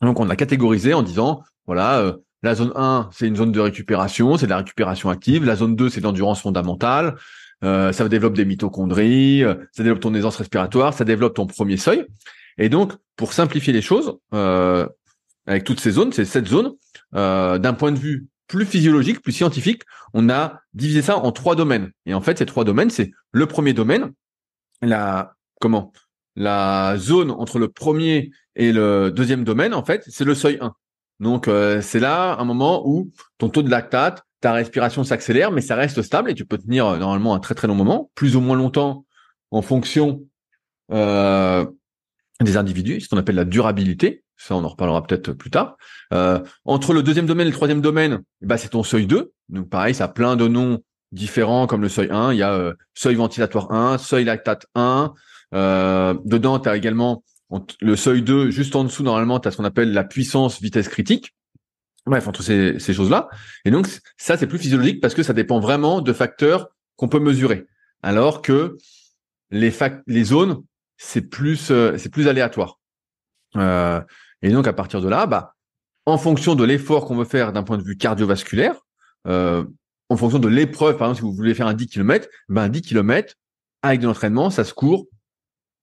Donc, 0.01 0.19
on 0.19 0.29
a 0.29 0.35
catégorisé 0.35 0.93
en 0.93 1.01
disant, 1.01 1.43
voilà, 1.65 1.99
euh, 1.99 2.17
la 2.43 2.55
zone 2.55 2.73
1, 2.75 3.09
c'est 3.13 3.27
une 3.27 3.37
zone 3.37 3.53
de 3.53 3.59
récupération, 3.61 4.35
c'est 4.35 4.47
de 4.47 4.49
la 4.49 4.57
récupération 4.57 5.09
active. 5.09 5.45
La 5.45 5.55
zone 5.55 5.77
2, 5.77 5.89
c'est 5.89 6.01
de 6.01 6.05
l'endurance 6.05 6.41
fondamentale. 6.41 7.15
Euh, 7.63 7.91
ça 7.91 8.07
développe 8.09 8.33
des 8.33 8.45
mitochondries, 8.45 9.43
euh, 9.43 9.55
ça 9.71 9.83
développe 9.83 10.01
ton 10.01 10.13
aisance 10.15 10.37
respiratoire, 10.37 10.93
ça 10.93 11.05
développe 11.05 11.35
ton 11.35 11.45
premier 11.45 11.77
seuil. 11.77 12.05
Et 12.57 12.69
donc, 12.69 12.93
pour 13.15 13.33
simplifier 13.33 13.71
les 13.71 13.81
choses, 13.81 14.17
euh, 14.33 14.87
avec 15.45 15.63
toutes 15.63 15.79
ces 15.79 15.91
zones, 15.91 16.11
ces 16.11 16.25
sept 16.25 16.47
zones, 16.47 16.73
d'un 17.13 17.73
point 17.73 17.91
de 17.91 17.99
vue 17.99 18.27
plus 18.47 18.65
physiologique, 18.65 19.21
plus 19.21 19.31
scientifique, 19.31 19.83
on 20.13 20.29
a 20.29 20.59
divisé 20.73 21.01
ça 21.01 21.17
en 21.17 21.31
trois 21.31 21.55
domaines. 21.55 21.91
Et 22.05 22.13
en 22.13 22.21
fait, 22.21 22.37
ces 22.37 22.45
trois 22.45 22.63
domaines, 22.63 22.89
c'est 22.89 23.11
le 23.31 23.45
premier 23.45 23.73
domaine, 23.73 24.11
la 24.81 25.35
comment 25.59 25.91
la 26.35 26.95
zone 26.97 27.29
entre 27.31 27.59
le 27.59 27.67
premier 27.67 28.31
et 28.55 28.71
le 28.71 29.11
deuxième 29.11 29.43
domaine, 29.43 29.73
en 29.73 29.83
fait, 29.83 30.03
c'est 30.07 30.23
le 30.23 30.35
seuil 30.35 30.57
1. 30.61 30.73
Donc, 31.19 31.49
c'est 31.81 31.99
là 31.99 32.37
un 32.39 32.45
moment 32.45 32.87
où 32.87 33.11
ton 33.37 33.49
taux 33.49 33.61
de 33.61 33.69
lactate, 33.69 34.23
ta 34.41 34.53
respiration 34.53 35.03
s'accélère, 35.03 35.51
mais 35.51 35.61
ça 35.61 35.75
reste 35.75 36.01
stable 36.01 36.29
et 36.31 36.33
tu 36.33 36.45
peux 36.45 36.57
tenir 36.57 36.87
euh, 36.87 36.97
normalement 36.97 37.35
un 37.35 37.39
très 37.39 37.55
très 37.55 37.67
long 37.67 37.75
moment, 37.75 38.11
plus 38.15 38.35
ou 38.35 38.41
moins 38.41 38.57
longtemps 38.57 39.05
en 39.51 39.61
fonction 39.61 40.23
euh, 40.91 41.65
des 42.41 42.57
individus, 42.57 43.01
ce 43.01 43.09
qu'on 43.09 43.17
appelle 43.17 43.35
la 43.35 43.45
durabilité. 43.45 44.23
Ça, 44.35 44.55
on 44.55 44.63
en 44.63 44.69
reparlera 44.69 45.03
peut-être 45.03 45.33
plus 45.33 45.51
tard. 45.51 45.77
Euh, 46.13 46.39
entre 46.65 46.93
le 46.93 47.03
deuxième 47.03 47.27
domaine 47.27 47.45
et 47.45 47.51
le 47.51 47.55
troisième 47.55 47.81
domaine, 47.81 48.23
bah, 48.41 48.57
c'est 48.57 48.69
ton 48.69 48.81
seuil 48.81 49.05
2. 49.05 49.31
Donc 49.49 49.69
pareil, 49.69 49.93
ça 49.93 50.05
a 50.05 50.07
plein 50.07 50.35
de 50.35 50.47
noms 50.47 50.81
différents 51.11 51.67
comme 51.67 51.83
le 51.83 51.89
seuil 51.89 52.09
1. 52.09 52.33
Il 52.33 52.39
y 52.39 52.43
a 52.43 52.73
seuil 52.95 53.15
ventilatoire 53.15 53.71
1, 53.71 53.99
seuil 53.99 54.25
lactate 54.25 54.65
1. 54.73 55.13
dedans, 55.53 56.59
tu 56.59 56.69
as 56.69 56.75
également 56.75 57.23
le 57.81 57.95
seuil 57.95 58.23
2, 58.23 58.49
juste 58.49 58.75
en 58.75 58.83
dessous, 58.83 59.03
normalement, 59.03 59.39
tu 59.39 59.47
as 59.47 59.51
ce 59.51 59.57
qu'on 59.57 59.65
appelle 59.65 59.93
la 59.93 60.03
puissance 60.03 60.59
vitesse 60.59 60.87
critique. 60.87 61.35
Bref, 62.05 62.27
entre 62.27 62.41
ces, 62.41 62.79
ces 62.79 62.93
choses-là. 62.93 63.29
Et 63.65 63.71
donc, 63.71 63.87
ça, 64.17 64.37
c'est 64.37 64.47
plus 64.47 64.57
physiologique 64.57 65.01
parce 65.01 65.13
que 65.13 65.23
ça 65.23 65.33
dépend 65.33 65.59
vraiment 65.59 66.01
de 66.01 66.13
facteurs 66.13 66.69
qu'on 66.95 67.07
peut 67.07 67.19
mesurer. 67.19 67.67
Alors 68.01 68.41
que 68.41 68.77
les, 69.51 69.71
les 70.07 70.23
zones, 70.23 70.63
c'est 70.97 71.21
plus, 71.21 71.71
euh, 71.71 71.97
c'est 71.97 72.09
plus 72.09 72.27
aléatoire. 72.27 72.79
Euh, 73.55 74.01
et 74.41 74.49
donc, 74.49 74.67
à 74.67 74.73
partir 74.73 75.01
de 75.01 75.09
là, 75.09 75.27
bah, 75.27 75.55
en 76.05 76.17
fonction 76.17 76.55
de 76.55 76.63
l'effort 76.63 77.05
qu'on 77.05 77.15
veut 77.15 77.25
faire 77.25 77.53
d'un 77.53 77.63
point 77.63 77.77
de 77.77 77.83
vue 77.83 77.97
cardiovasculaire, 77.97 78.75
euh, 79.27 79.63
en 80.09 80.17
fonction 80.17 80.39
de 80.39 80.47
l'épreuve, 80.47 80.97
par 80.97 81.07
exemple, 81.07 81.17
si 81.17 81.21
vous 81.21 81.33
voulez 81.33 81.53
faire 81.53 81.67
un 81.67 81.73
10 81.73 81.87
km, 81.87 82.27
ben, 82.49 82.63
un 82.63 82.69
10 82.69 82.81
km, 82.81 83.35
avec 83.83 83.99
de 83.99 84.07
l'entraînement, 84.07 84.49
ça 84.49 84.63
se 84.63 84.73
court 84.73 85.07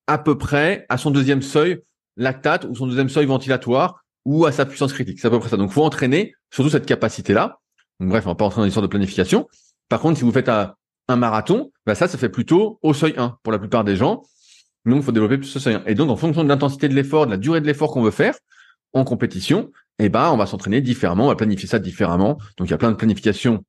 à 0.06 0.18
peu 0.18 0.38
près 0.38 0.86
à 0.88 0.98
son 0.98 1.10
deuxième 1.10 1.42
seuil 1.42 1.82
lactate 2.16 2.64
ou 2.64 2.74
son 2.74 2.86
deuxième 2.86 3.08
seuil 3.08 3.26
ventilatoire 3.26 4.04
ou 4.28 4.44
à 4.44 4.52
sa 4.52 4.66
puissance 4.66 4.92
critique. 4.92 5.18
C'est 5.18 5.26
à 5.26 5.30
peu 5.30 5.40
près 5.40 5.48
ça. 5.48 5.56
Donc, 5.56 5.70
faut 5.70 5.82
entraîner 5.82 6.34
surtout 6.50 6.68
cette 6.68 6.84
capacité-là. 6.84 7.60
Bref, 7.98 8.26
on 8.26 8.30
va 8.30 8.34
pas 8.34 8.44
entrer 8.44 8.60
dans 8.60 8.66
l'histoire 8.66 8.82
de 8.82 8.88
planification. 8.88 9.48
Par 9.88 10.00
contre, 10.00 10.18
si 10.18 10.24
vous 10.24 10.32
faites 10.32 10.50
un, 10.50 10.74
marathon, 11.08 11.72
bah 11.86 11.94
ça, 11.94 12.08
ça 12.08 12.18
fait 12.18 12.28
plutôt 12.28 12.78
au 12.82 12.92
seuil 12.92 13.14
1 13.16 13.38
pour 13.42 13.52
la 13.52 13.58
plupart 13.58 13.84
des 13.84 13.96
gens. 13.96 14.22
Donc, 14.84 14.98
il 14.98 15.02
faut 15.02 15.12
développer 15.12 15.38
plus 15.38 15.46
ce 15.46 15.58
seuil 15.58 15.76
1. 15.76 15.84
Et 15.86 15.94
donc, 15.94 16.10
en 16.10 16.16
fonction 16.16 16.44
de 16.44 16.48
l'intensité 16.48 16.90
de 16.90 16.94
l'effort, 16.94 17.24
de 17.24 17.30
la 17.30 17.38
durée 17.38 17.62
de 17.62 17.66
l'effort 17.66 17.90
qu'on 17.90 18.02
veut 18.02 18.10
faire 18.10 18.34
en 18.92 19.02
compétition, 19.02 19.70
eh 19.98 20.10
ben, 20.10 20.30
on 20.30 20.36
va 20.36 20.44
s'entraîner 20.44 20.82
différemment, 20.82 21.24
on 21.24 21.28
va 21.28 21.34
planifier 21.34 21.66
ça 21.66 21.78
différemment. 21.78 22.36
Donc, 22.58 22.68
il 22.68 22.70
y 22.72 22.74
a 22.74 22.78
plein 22.78 22.90
de 22.90 22.96
planifications 22.96 23.64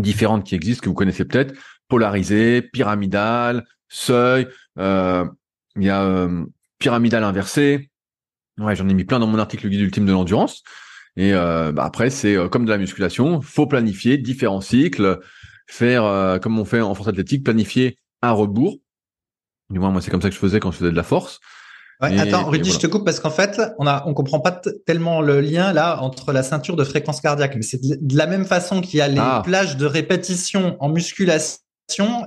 différentes 0.00 0.42
qui 0.42 0.56
existent, 0.56 0.82
que 0.82 0.88
vous 0.88 0.96
connaissez 0.96 1.24
peut-être, 1.24 1.54
polarisé, 1.86 2.60
pyramidal, 2.60 3.64
seuil, 3.88 4.48
euh, 4.80 5.24
il 5.76 5.84
y 5.84 5.90
a 5.90 6.02
euh, 6.02 6.44
pyramidal 6.80 7.22
inversé, 7.22 7.88
Ouais, 8.58 8.74
j'en 8.74 8.88
ai 8.88 8.94
mis 8.94 9.04
plein 9.04 9.18
dans 9.18 9.26
mon 9.26 9.38
article 9.38 9.64
le 9.64 9.70
guide 9.70 9.80
ultime 9.80 10.06
de 10.06 10.12
l'endurance. 10.12 10.62
Et 11.16 11.32
euh, 11.32 11.72
bah 11.72 11.84
après, 11.84 12.10
c'est 12.10 12.36
euh, 12.36 12.48
comme 12.48 12.64
de 12.64 12.70
la 12.70 12.78
musculation, 12.78 13.40
faut 13.40 13.66
planifier 13.66 14.18
différents 14.18 14.60
cycles, 14.60 15.20
faire 15.66 16.04
euh, 16.04 16.38
comme 16.38 16.58
on 16.58 16.64
fait 16.64 16.80
en 16.80 16.94
force 16.94 17.08
athlétique, 17.08 17.44
planifier 17.44 17.98
un 18.22 18.32
rebours. 18.32 18.78
Du 19.70 19.78
moins, 19.78 19.90
moi, 19.90 20.00
c'est 20.00 20.10
comme 20.10 20.22
ça 20.22 20.28
que 20.28 20.34
je 20.34 20.40
faisais 20.40 20.60
quand 20.60 20.70
je 20.70 20.78
faisais 20.78 20.90
de 20.90 20.96
la 20.96 21.02
force. 21.02 21.40
Ouais, 22.02 22.18
attends, 22.18 22.44
Rudy, 22.44 22.70
je 22.70 22.78
te 22.78 22.86
coupe 22.86 23.06
parce 23.06 23.20
qu'en 23.20 23.30
fait, 23.30 23.60
on 23.78 23.86
a, 23.86 24.04
on 24.06 24.12
comprend 24.12 24.38
pas 24.38 24.60
tellement 24.84 25.22
le 25.22 25.40
lien 25.40 25.72
là 25.72 26.02
entre 26.02 26.32
la 26.32 26.42
ceinture 26.42 26.76
de 26.76 26.84
fréquence 26.84 27.22
cardiaque, 27.22 27.54
mais 27.56 27.62
c'est 27.62 27.80
de 27.80 28.16
la 28.16 28.26
même 28.26 28.44
façon 28.44 28.82
qu'il 28.82 28.98
y 28.98 29.00
a 29.00 29.08
les 29.08 29.18
ah. 29.18 29.40
plages 29.42 29.78
de 29.78 29.86
répétition 29.86 30.76
en 30.80 30.90
musculation 30.90 31.60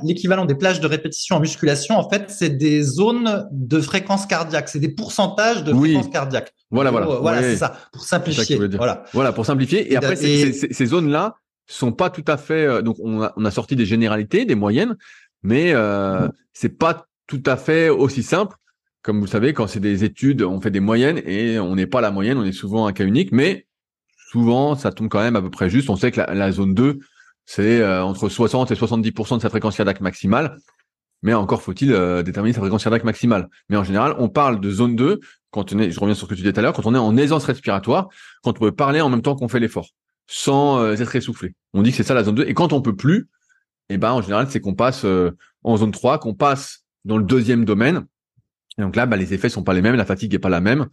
l'équivalent 0.04 0.46
des 0.46 0.56
plages 0.56 0.80
de 0.80 0.88
répétition 0.88 1.36
en 1.36 1.40
musculation, 1.40 1.98
en 1.98 2.10
fait, 2.10 2.26
c'est 2.30 2.50
des 2.50 2.82
zones 2.82 3.48
de 3.52 3.82
fréquence 3.82 4.26
cardiaque, 4.26 4.70
c'est 4.70 4.80
des 4.80 4.90
pourcentages 4.90 5.64
de 5.64 5.74
fréquence 5.74 6.10
cardiaque. 6.10 6.54
Voilà, 6.72 6.92
voilà. 6.92 7.08
voilà, 7.08 7.42
c'est 7.42 7.58
ça, 7.58 7.76
pour 7.92 8.04
simplifier. 8.04 8.58
voilà. 8.78 9.04
voilà, 9.14 9.34
pour 9.34 9.46
simplifier. 9.46 9.92
Et, 9.92 9.96
après, 9.96 10.16
ces 10.16 10.86
zones-là 10.86 11.36
sont 11.68 11.92
pas 11.92 12.10
tout 12.10 12.26
à 12.28 12.38
fait. 12.38 12.66
Euh, 12.66 12.82
donc, 12.82 12.98
on 13.04 13.22
a, 13.22 13.34
on 13.38 13.46
a 13.46 13.52
sorti 13.52 13.76
des 13.76 13.86
généralités, 13.86 14.46
des 14.46 14.56
moyennes, 14.56 14.98
mais 15.44 15.72
euh, 15.74 16.28
mm. 16.28 16.32
c'est 16.54 16.78
pas 16.78 17.06
tout 17.28 17.44
à 17.46 17.58
fait 17.58 17.90
aussi 17.90 18.24
simple. 18.24 18.56
Comme 19.02 19.20
vous 19.20 19.26
le 19.26 19.30
savez, 19.30 19.54
quand 19.54 19.68
c'est 19.68 19.80
des 19.80 20.04
études, 20.04 20.42
on 20.42 20.60
fait 20.60 20.72
des 20.72 20.82
moyennes 20.82 21.22
et 21.26 21.60
on 21.60 21.76
n'est 21.76 21.88
pas 21.88 22.02
la 22.02 22.12
moyenne, 22.12 22.38
on 22.38 22.44
est 22.44 22.52
souvent 22.52 22.86
un 22.86 22.92
cas 22.92 23.06
unique, 23.06 23.32
mais 23.32 23.68
souvent, 24.32 24.76
ça 24.76 24.92
tombe 24.92 25.08
quand 25.10 25.22
même 25.22 25.36
à 25.36 25.42
peu 25.42 25.50
près 25.50 25.70
juste. 25.70 25.90
On 25.90 25.96
sait 25.96 26.12
que 26.12 26.20
la, 26.20 26.34
la 26.34 26.52
zone 26.52 26.74
2, 26.74 27.00
c'est 27.50 27.82
euh, 27.82 28.04
entre 28.04 28.30
60 28.30 28.70
et 28.70 28.76
70% 28.76 29.38
de 29.38 29.42
sa 29.42 29.50
fréquence 29.50 29.76
cardiaque 29.76 30.02
maximale. 30.02 30.60
Mais 31.24 31.34
encore 31.34 31.64
faut-il 31.64 31.92
euh, 31.92 32.22
déterminer 32.22 32.54
sa 32.54 32.60
fréquence 32.60 32.84
cardiaque 32.84 33.04
maximale. 33.04 33.50
Mais 33.70 33.76
en 33.76 33.84
général, 33.84 34.14
on 34.20 34.30
parle 34.30 34.62
de 34.62 34.70
zone 34.70 34.96
2 34.96 35.20
quand 35.50 35.74
on 35.74 35.80
est, 35.80 35.90
je 35.90 36.00
reviens 36.00 36.14
sur 36.14 36.28
ce 36.28 36.30
que 36.30 36.36
tu 36.36 36.42
disais 36.42 36.54
tout 36.54 36.60
à 36.60 36.62
l'heure, 36.62 36.74
quand 36.74 36.86
on 36.86 36.94
est 36.94 37.00
en 37.00 37.18
aisance 37.18 37.46
respiratoire, 37.46 38.10
quand 38.44 38.52
on 38.52 38.60
peut 38.60 38.72
parler 38.72 39.02
en 39.02 39.10
même 39.10 39.24
temps 39.24 39.36
qu'on 39.36 39.48
fait 39.48 39.60
l'effort, 39.60 39.90
sans 40.28 40.80
euh, 40.80 40.94
être 40.94 41.16
essoufflé. 41.16 41.56
On 41.74 41.82
dit 41.82 41.90
que 41.90 41.98
c'est 41.98 42.04
ça 42.04 42.14
la 42.14 42.24
zone 42.24 42.36
2. 42.36 42.46
Et 42.46 42.54
quand 42.54 42.72
on 42.72 42.84
peut 42.84 42.96
plus, 42.96 43.30
eh 43.90 43.98
ben, 43.98 44.12
en 44.12 44.22
général, 44.22 44.46
c'est 44.52 44.62
qu'on 44.62 44.76
passe 44.76 45.04
en 45.64 45.78
zone 45.78 45.92
3, 45.92 46.20
qu'on 46.20 46.36
passe 46.36 46.86
dans 47.04 47.18
le 47.18 47.24
deuxième 47.24 47.66
domaine. 47.66 48.06
Et 48.78 48.84
donc 48.84 48.96
là, 48.96 49.08
bah, 49.08 49.18
les 49.18 49.34
effets 49.34 49.50
sont 49.50 49.64
pas 49.64 49.74
les 49.74 49.82
mêmes, 49.82 49.96
la 49.96 50.06
fatigue 50.06 50.36
est 50.36 50.40
pas 50.40 50.50
la 50.50 50.62
même. 50.62 50.86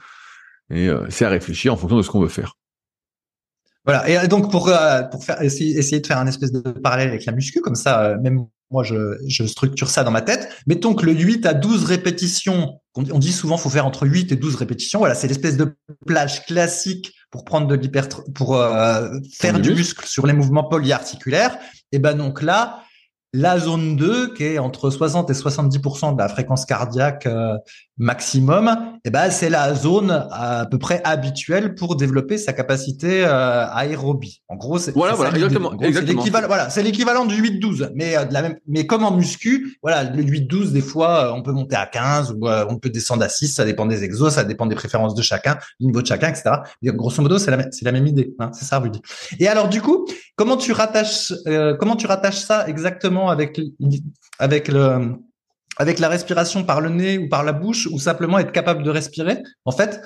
Et 0.71 0.89
c'est 1.11 1.27
à 1.27 1.29
réfléchir 1.29 1.75
en 1.75 1.77
fonction 1.77 1.99
de 1.99 2.03
ce 2.03 2.09
qu'on 2.09 2.21
veut 2.21 2.29
faire. 2.29 2.57
Voilà. 3.87 4.25
Et 4.25 4.29
donc 4.29 4.51
pour 4.51 4.69
euh, 4.69 5.03
pour 5.03 5.25
faire 5.25 5.41
essayer, 5.41 5.79
essayer, 5.79 6.01
de 6.01 6.07
faire 6.07 6.19
un 6.19 6.27
espèce 6.27 6.53
de 6.53 6.61
parallèle 6.61 7.09
avec 7.09 7.25
la 7.25 7.33
muscu, 7.33 7.61
comme 7.61 7.77
ça, 7.77 8.03
euh, 8.03 8.19
même 8.21 8.45
moi 8.71 8.83
je, 8.83 9.17
je 9.29 9.45
structure 9.45 9.89
ça 9.89 10.03
dans 10.03 10.11
ma 10.11 10.23
tête. 10.23 10.49
Mettons 10.67 10.95
que 10.95 11.07
le 11.07 11.13
8 11.13 11.47
à 11.47 11.55
12 11.55 11.85
répétitions, 11.85 12.81
on, 12.97 13.19
dit 13.19 13.33
souvent 13.33 13.57
faut 13.57 13.71
faire 13.71 13.87
entre 13.87 14.07
8 14.07 14.33
et 14.33 14.37
12 14.37 14.57
répétitions. 14.57 14.99
Voilà, 14.99 15.15
c'est 15.15 15.29
l'espèce 15.29 15.57
de 15.57 15.77
plage 16.05 16.45
classique 16.47 17.13
pour 17.31 17.45
prendre 17.45 17.69
de 17.69 17.77
l'hyper 17.77 18.09
pour 18.35 18.57
euh, 18.57 19.09
faire 19.33 19.61
du 19.61 19.73
muscle 19.73 20.05
sur 20.07 20.27
les 20.27 20.33
mouvements 20.33 20.65
polyarticulaires. 20.65 21.57
Et 21.93 22.01
ben 22.01 22.15
donc 22.15 22.43
là, 22.43 22.81
la 23.37 23.59
zone 23.59 23.97
2, 23.97 24.33
qui 24.33 24.45
est 24.45 24.59
entre 24.59 24.89
60 24.89 25.29
et 25.29 25.35
70% 25.35 26.15
de 26.15 26.19
la 26.19 26.29
fréquence 26.29 26.65
cardiaque 26.65 27.27
euh, 27.27 27.55
maximum, 27.99 28.75
eh 29.05 29.11
ben, 29.11 29.31
c'est 29.31 29.51
la 29.51 29.75
zone 29.75 30.27
à 30.31 30.67
peu 30.71 30.79
près 30.79 31.03
habituelle 31.05 31.75
pour 31.75 31.97
développer 31.97 32.39
sa 32.39 32.55
capacité 32.55 33.25
euh, 33.27 33.67
aérobie. 33.69 34.43
En 34.49 34.57
gros, 34.57 34.79
c'est 34.79 34.93
voilà, 34.93 35.15
voilà, 35.15 35.35
exactement, 35.35 35.73
l'équivalent. 35.79 36.47
Voilà, 36.47 36.71
c'est 36.71 36.83
l'équivalent 36.83 37.27
du 37.27 37.43
8-12, 37.43 37.91
mais 37.95 38.17
euh, 38.17 38.25
de 38.25 38.33
la 38.33 38.41
même, 38.41 38.57
mais 38.67 38.87
comme 38.87 39.05
en 39.05 39.13
muscu, 39.13 39.77
voilà, 39.83 40.05
le 40.05 40.23
8-12, 40.23 40.73
des 40.73 40.81
fois, 40.81 41.35
on 41.35 41.43
peut 41.43 41.53
monter 41.53 41.77
à 41.77 41.85
15 41.85 42.37
ou 42.41 42.49
on 42.49 42.79
peut 42.79 42.91
descendre 42.91 43.23
à 43.23 43.29
6, 43.29 43.49
ça 43.49 43.67
dépend 43.67 43.85
des 43.85 44.03
exos, 44.03 44.33
ça 44.33 44.45
dépend 44.45 44.65
des 44.65 44.77
préférences 44.77 45.15
de 45.15 45.23
chacun, 45.23 45.59
du 45.79 45.87
niveau 45.87 46.01
de 46.01 46.07
chacun, 46.07 46.29
etc. 46.29 46.57
Grosso 46.83 47.21
modo, 47.21 47.39
c'est 47.39 47.51
la, 47.51 47.71
c'est 47.71 47.85
la 47.85 47.93
même 47.93 48.07
idée, 48.07 48.35
hein, 48.39 48.51
c'est 48.55 48.65
ça, 48.65 48.79
Rudy. 48.79 49.03
Et 49.39 49.47
alors, 49.47 49.69
du 49.69 49.83
coup, 49.83 50.07
comment 50.37 50.57
tu 50.57 50.73
rattaches, 50.73 51.35
comment 51.79 51.97
tu 51.97 52.07
rattaches 52.07 52.41
ça 52.41 52.67
exactement 52.67 53.26
avec, 53.29 53.61
avec 54.39 54.69
le, 54.69 55.17
avec 55.77 55.99
la 55.99 56.09
respiration 56.09 56.65
par 56.65 56.81
le 56.81 56.91
nez 56.91 57.19
ou 57.19 57.29
par 57.29 57.45
la 57.45 57.53
bouche 57.53 57.87
ou 57.91 57.99
simplement 57.99 58.39
être 58.39 58.53
capable 58.53 58.83
de 58.83 58.91
respirer 58.91 59.43
en 59.65 59.73
fait. 59.73 60.01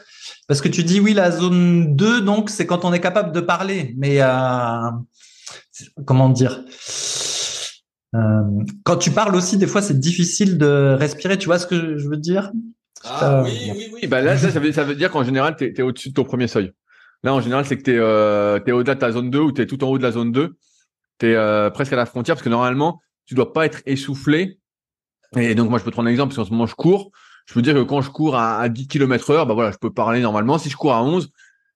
Parce 0.48 0.60
que 0.60 0.68
tu 0.68 0.84
dis 0.84 1.00
oui 1.00 1.14
la 1.14 1.30
zone 1.30 1.96
2 1.96 2.22
donc 2.22 2.50
c'est 2.50 2.66
quand 2.66 2.84
on 2.84 2.92
est 2.92 3.00
capable 3.00 3.32
de 3.32 3.40
parler 3.40 3.94
mais 3.96 4.20
euh, 4.20 4.90
comment 6.04 6.28
dire 6.28 6.64
euh, 8.16 8.42
quand 8.84 8.96
tu 8.96 9.12
parles 9.12 9.36
aussi 9.36 9.56
des 9.56 9.68
fois 9.68 9.82
c'est 9.82 9.98
difficile 9.98 10.58
de 10.58 10.96
respirer. 10.98 11.38
Tu 11.38 11.46
vois 11.46 11.58
ce 11.58 11.66
que 11.66 11.96
je 11.96 12.08
veux 12.08 12.16
dire? 12.16 12.50
Ah, 13.04 13.42
oui, 13.44 13.72
oui, 13.74 13.90
oui. 13.94 14.06
Bah 14.08 14.20
là, 14.20 14.36
ça, 14.36 14.48
veut, 14.60 14.72
ça 14.72 14.84
veut 14.84 14.94
dire 14.94 15.10
qu'en 15.10 15.24
général, 15.24 15.56
tu 15.56 15.72
es, 15.74 15.80
au-dessus 15.80 16.10
de 16.10 16.14
ton 16.14 16.24
premier 16.24 16.48
seuil. 16.48 16.72
Là, 17.22 17.32
en 17.32 17.40
général, 17.40 17.64
c'est 17.64 17.78
que 17.78 17.82
tu 17.82 17.94
es, 17.94 17.98
euh, 17.98 18.58
es 18.66 18.72
au-delà 18.72 18.94
de 18.94 19.00
ta 19.00 19.10
zone 19.10 19.30
2 19.30 19.38
ou 19.38 19.52
tu 19.52 19.62
es 19.62 19.66
tout 19.66 19.82
en 19.84 19.88
haut 19.88 19.96
de 19.96 20.02
la 20.02 20.12
zone 20.12 20.32
2 20.32 20.54
tu 21.20 21.26
es 21.26 21.34
euh, 21.34 21.70
presque 21.70 21.92
à 21.92 21.96
la 21.96 22.06
frontière 22.06 22.34
parce 22.34 22.42
que 22.42 22.48
normalement, 22.48 23.00
tu 23.30 23.36
dois 23.36 23.52
pas 23.52 23.64
être 23.64 23.80
essoufflé. 23.86 24.58
Et 25.36 25.54
donc 25.54 25.70
moi, 25.70 25.78
je 25.78 25.84
peux 25.84 25.90
te 25.92 25.94
prendre 25.94 26.08
un 26.08 26.10
exemple 26.10 26.30
parce 26.30 26.38
qu'en 26.38 26.44
ce 26.46 26.50
moment, 26.50 26.66
je 26.66 26.74
cours. 26.74 27.12
Je 27.46 27.54
peux 27.54 27.62
dire 27.62 27.74
que 27.74 27.82
quand 27.84 28.00
je 28.00 28.10
cours 28.10 28.36
à, 28.36 28.68
10 28.68 28.88
km 28.88 29.30
heure, 29.30 29.46
bah 29.46 29.54
voilà, 29.54 29.70
je 29.70 29.76
peux 29.76 29.92
parler 29.92 30.20
normalement. 30.20 30.58
Si 30.58 30.68
je 30.68 30.76
cours 30.76 30.94
à 30.94 31.04
11, 31.04 31.30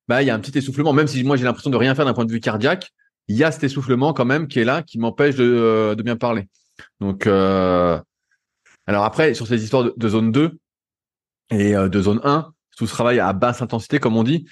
bah 0.09 0.21
il 0.21 0.27
y 0.27 0.31
a 0.31 0.35
un 0.35 0.41
petit 0.41 0.59
essoufflement. 0.59 0.93
Même 0.93 1.07
si 1.07 1.23
moi 1.23 1.37
j'ai 1.37 1.45
l'impression 1.45 1.71
de 1.71 1.77
rien 1.77 1.95
faire 1.95 2.07
d'un 2.07 2.13
point 2.13 2.25
de 2.25 2.33
vue 2.33 2.41
cardiaque, 2.41 2.91
il 3.29 3.37
y 3.37 3.45
a 3.45 3.53
cet 3.53 3.63
essoufflement 3.63 4.13
quand 4.13 4.25
même 4.25 4.49
qui 4.49 4.59
est 4.59 4.65
là, 4.65 4.83
qui 4.83 4.99
m'empêche 4.99 5.37
de, 5.37 5.45
euh, 5.45 5.95
bien 5.95 6.17
parler. 6.17 6.49
Donc 6.99 7.29
euh... 7.29 8.01
alors 8.89 9.05
après 9.05 9.35
sur 9.35 9.47
ces 9.47 9.63
histoires 9.63 9.93
de, 9.97 10.09
zone 10.09 10.33
2 10.33 10.59
et 11.51 11.77
euh, 11.77 11.89
de 11.89 12.03
zone 12.03 12.21
1, 12.25 12.51
tout 12.77 12.89
ce 12.89 12.93
travail 12.93 13.21
à 13.21 13.33
basse 13.33 13.63
intensité 13.63 14.01
comme 14.01 14.17
on 14.17 14.25
dit, 14.25 14.45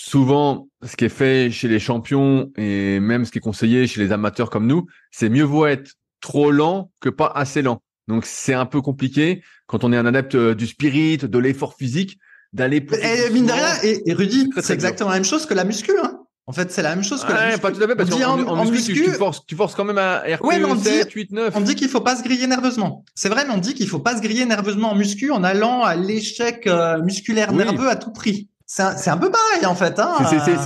souvent, 0.00 0.68
ce 0.84 0.96
qui 0.96 1.06
est 1.06 1.08
fait 1.08 1.50
chez 1.50 1.66
les 1.66 1.80
champions 1.80 2.52
et 2.56 3.00
même 3.00 3.24
ce 3.24 3.32
qui 3.32 3.38
est 3.38 3.40
conseillé 3.40 3.88
chez 3.88 4.00
les 4.00 4.12
amateurs 4.12 4.48
comme 4.48 4.68
nous, 4.68 4.86
c'est 5.10 5.28
mieux 5.28 5.42
vaut 5.42 5.66
être 5.66 5.94
trop 6.20 6.50
lent 6.50 6.90
que 7.00 7.08
pas 7.08 7.32
assez 7.34 7.62
lent. 7.62 7.82
Donc 8.08 8.24
c'est 8.24 8.54
un 8.54 8.66
peu 8.66 8.80
compliqué 8.80 9.42
quand 9.66 9.84
on 9.84 9.92
est 9.92 9.96
un 9.96 10.06
adepte 10.06 10.34
euh, 10.34 10.54
du 10.54 10.66
spirit, 10.66 11.18
de 11.18 11.38
l'effort 11.38 11.74
physique, 11.74 12.18
d'aller 12.52 12.80
plus. 12.80 12.98
Et 12.98 13.30
mine 13.30 13.46
de 13.46 13.52
rien, 13.52 13.74
et, 13.82 14.12
Rudy, 14.12 14.50
c'est 14.60 14.72
exactement 14.72 15.10
la 15.10 15.16
même 15.16 15.24
chose 15.24 15.46
que 15.46 15.54
la 15.54 15.64
muscu. 15.64 15.92
Hein. 16.02 16.20
En 16.46 16.52
fait, 16.52 16.72
c'est 16.72 16.80
la 16.80 16.94
même 16.94 17.04
chose 17.04 17.22
que 17.24 17.32
la 17.32 17.48
muscu. 17.48 17.60
pas 17.60 17.70
tout 17.70 17.82
à 17.82 17.86
fait, 17.86 17.94
parce 17.94 18.08
qu'en 18.08 18.40
en, 18.40 18.64
muscu, 18.64 18.94
tu, 18.94 19.10
forces, 19.10 19.44
tu 19.46 19.54
forces 19.54 19.74
quand 19.74 19.84
même 19.84 19.98
à 19.98 20.20
RPE 20.20 20.44
ouais, 20.46 20.64
on 20.64 20.78
7, 20.78 21.12
8, 21.12 21.32
9. 21.32 21.52
On 21.54 21.60
dit 21.60 21.74
qu'il 21.74 21.90
faut 21.90 22.00
pas 22.00 22.16
se 22.16 22.22
griller 22.22 22.46
nerveusement. 22.46 23.04
C'est 23.14 23.28
vrai, 23.28 23.44
mais 23.46 23.52
on 23.52 23.58
dit 23.58 23.74
qu'il 23.74 23.86
faut 23.86 23.98
pas 23.98 24.16
se 24.16 24.22
griller 24.22 24.46
nerveusement 24.46 24.92
en 24.92 24.94
muscu 24.94 25.30
en 25.30 25.44
allant 25.44 25.82
à 25.82 25.94
l'échec 25.94 26.66
euh, 26.66 27.02
musculaire 27.02 27.52
nerveux 27.52 27.90
à 27.90 27.96
tout 27.96 28.12
prix. 28.12 28.48
C'est 28.64 28.82
un, 28.82 28.94
un, 28.94 29.16
peu 29.18 29.30
pareil, 29.30 29.66
en 29.66 29.74
fait. 29.74 29.98
Hein. 29.98 30.16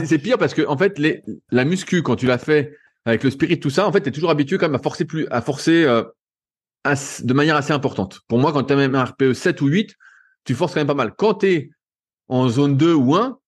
C'est 0.04 0.18
pire 0.18 0.38
parce 0.38 0.54
que, 0.54 0.66
en 0.66 0.76
fait, 0.76 1.00
les, 1.00 1.24
la 1.50 1.64
muscu, 1.64 2.02
quand 2.02 2.14
tu 2.14 2.26
l'as 2.26 2.38
fait 2.38 2.72
avec 3.04 3.24
le 3.24 3.30
spirit, 3.30 3.58
tout 3.58 3.70
ça, 3.70 3.86
en 3.86 3.92
fait, 3.92 4.02
tu 4.02 4.08
es 4.08 4.12
toujours 4.12 4.30
habitué 4.30 4.58
quand 4.58 4.66
même 4.66 4.76
à 4.76 4.82
forcer 4.82 5.04
plus, 5.04 5.26
à 5.30 5.42
forcer 5.42 5.84
euh, 5.84 6.04
de 6.84 7.32
manière 7.32 7.56
assez 7.56 7.72
importante. 7.72 8.20
Pour 8.28 8.38
moi, 8.38 8.52
quand 8.52 8.64
tu 8.64 8.72
as 8.72 8.76
même 8.76 8.94
un 8.94 9.04
RPE 9.04 9.32
7 9.32 9.60
ou 9.60 9.66
8, 9.66 9.94
tu 10.44 10.54
forces 10.54 10.74
quand 10.74 10.80
même 10.80 10.86
pas 10.86 10.94
mal. 10.94 11.12
Quand 11.16 11.34
tu 11.34 11.46
es 11.46 11.70
en 12.28 12.48
zone 12.48 12.76
2 12.76 12.94
ou 12.94 13.14
1, 13.14 13.38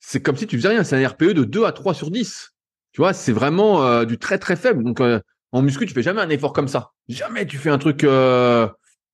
c'est 0.00 0.22
comme 0.22 0.36
si 0.36 0.46
tu 0.46 0.56
faisais 0.56 0.68
rien. 0.68 0.84
C'est 0.84 1.02
un 1.02 1.08
RPE 1.08 1.32
de 1.32 1.44
2 1.44 1.64
à 1.64 1.72
3 1.72 1.94
sur 1.94 2.10
10. 2.10 2.52
Tu 2.92 3.00
vois, 3.00 3.12
c'est 3.12 3.32
vraiment 3.32 3.82
euh, 3.82 4.04
du 4.04 4.18
très 4.18 4.38
très 4.38 4.56
faible. 4.56 4.84
Donc 4.84 5.00
euh, 5.00 5.20
en 5.52 5.62
muscu, 5.62 5.86
tu 5.86 5.94
fais 5.94 6.02
jamais 6.02 6.20
un 6.20 6.28
effort 6.30 6.52
comme 6.52 6.68
ça. 6.68 6.92
Jamais 7.08 7.46
tu 7.46 7.58
fais 7.58 7.70
un 7.70 7.78
truc. 7.78 8.04
Euh... 8.04 8.68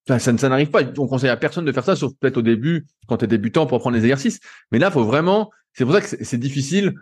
ça, 0.07 0.33
n'arrive 0.48 0.70
pas. 0.70 0.83
On 0.98 1.07
conseille 1.07 1.31
à 1.31 1.37
personne 1.37 1.64
de 1.64 1.72
faire 1.72 1.85
ça, 1.85 1.96
sauf 1.96 2.12
peut-être 2.20 2.38
au 2.38 2.42
début, 2.42 2.87
quand 3.09 3.18
tu 3.18 3.24
es 3.24 3.28
débutant, 3.28 3.66
pour 3.66 3.78
prendre 3.81 3.96
les 3.96 4.02
exercices. 4.02 4.40
Mais 4.70 4.78
là, 4.78 4.90
faut 4.90 5.05
vraiment. 5.05 5.50
C'est 5.72 5.85
pour 5.85 5.94
ça 5.94 6.00
que 6.00 6.24
c'est 6.24 6.38
difficile. 6.38 6.94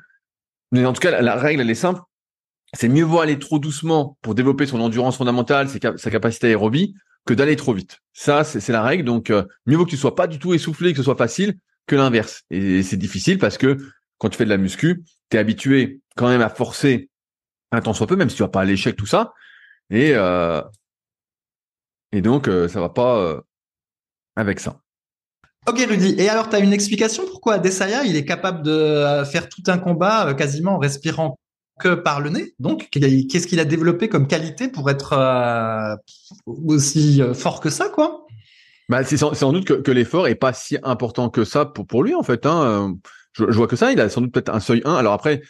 Mais 0.72 0.85
en 0.87 0.92
tout 0.92 1.00
cas, 1.00 1.20
la, 1.20 1.37
règle, 1.37 1.62
elle 1.62 1.70
est 1.70 1.74
simple. 1.74 2.00
C'est 2.74 2.88
mieux 2.88 3.04
vaut 3.04 3.20
aller 3.20 3.38
trop 3.38 3.59
doucement 3.59 4.16
pour 4.22 4.35
développer 4.35 4.66
son 4.66 4.80
endurance 4.80 5.16
fondamentale, 5.16 5.68
sa 5.68 6.11
capacité 6.11 6.48
aérobie, 6.48 6.94
que 7.26 7.35
d'aller 7.35 7.56
trop 7.56 7.74
vite. 7.74 7.98
Ça, 8.12 8.44
c'est 8.44 8.72
la 8.72 8.83
règle. 8.83 9.04
Donc, 9.04 9.30
euh, 9.30 9.44
mieux 9.66 9.76
vaut 9.76 9.85
que 9.85 9.90
tu 9.90 9.96
sois 9.96 10.14
pas 10.14 10.26
du 10.26 10.38
tout 10.38 10.54
essoufflé, 10.54 10.92
que 10.92 10.98
ce 10.98 11.02
soit 11.02 11.16
facile, 11.16 11.56
que 11.87 11.96
l'inverse. 11.96 12.42
Et 12.50 12.83
c'est 12.83 12.96
difficile 12.96 13.38
parce 13.38 13.59
que 13.59 13.76
quand 14.18 14.28
tu 14.28 14.37
fais 14.37 14.44
de 14.44 14.50
la 14.50 14.59
muscu, 14.59 15.02
tu 15.30 15.37
es 15.37 15.40
habitué 15.40 16.00
quand 16.16 16.28
même 16.28 16.42
à 16.42 16.48
forcer 16.48 17.09
un 17.72 17.80
temps 17.80 17.94
soit 17.94 18.06
peu, 18.06 18.16
même 18.16 18.30
si 18.30 18.37
tu 18.37 18.42
vas 18.42 18.48
pas 18.48 18.61
à 18.61 18.64
l'échec, 18.64 18.96
tout 18.96 19.06
ça. 19.06 19.33
Et, 19.90 20.12
euh, 20.14 20.62
et 22.12 22.20
donc, 22.20 22.48
euh, 22.48 22.68
ça 22.68 22.80
va 22.80 22.90
pas 22.90 23.18
euh, 23.18 23.40
avec 24.37 24.61
ça. 24.61 24.80
Ok 25.66 25.78
Rudy, 25.78 26.14
et 26.18 26.28
alors 26.28 26.48
tu 26.48 26.56
as 26.56 26.61
une 26.61 26.72
explication 26.72 27.26
pourquoi 27.26 27.59
Desaya 27.59 28.04
il 28.04 28.16
est 28.16 28.24
capable 28.24 28.62
de 28.62 29.24
faire 29.30 29.46
tout 29.46 29.62
un 29.66 29.76
combat 29.76 30.33
quasiment 30.33 30.76
en 30.76 30.78
respirant 30.78 31.38
par 31.88 32.21
le 32.21 32.31
nez 32.31 32.55
Donc 32.59 32.88
qu'est-ce 32.90 33.47
qu'il 33.47 33.61
a 33.61 33.64
développé 33.64 34.09
comme 34.09 34.27
qualité 34.27 34.69
pour 34.69 34.90
être 34.90 35.99
aussi 36.47 37.23
fort 37.35 37.61
que 37.61 37.71
ça 37.71 37.88
quoi? 37.88 38.27
Bah, 38.88 39.05
c'est 39.05 39.16
sans, 39.16 39.53
doute 39.53 39.83
que, 39.83 39.90
l'effort 39.93 40.27
est 40.27 40.35
pas 40.35 40.53
si 40.53 40.77
important 40.83 41.31
que 41.31 41.45
ça 41.45 41.64
pour, 41.64 42.03
lui 42.03 42.14
en 42.14 42.25
fait. 42.25 42.45
Hein. 42.45 42.97
Je, 43.33 43.45
je, 43.49 43.57
vois 43.57 43.69
que 43.69 43.77
ça, 43.77 43.93
il 43.93 44.01
a 44.01 44.09
sans 44.09 44.21
doute 44.21 44.33
peut-être 44.33 44.53
un 44.53 44.59
seuil 44.59 44.83
1. 44.85 44.95
Alors 44.95 45.12
après, 45.12 45.43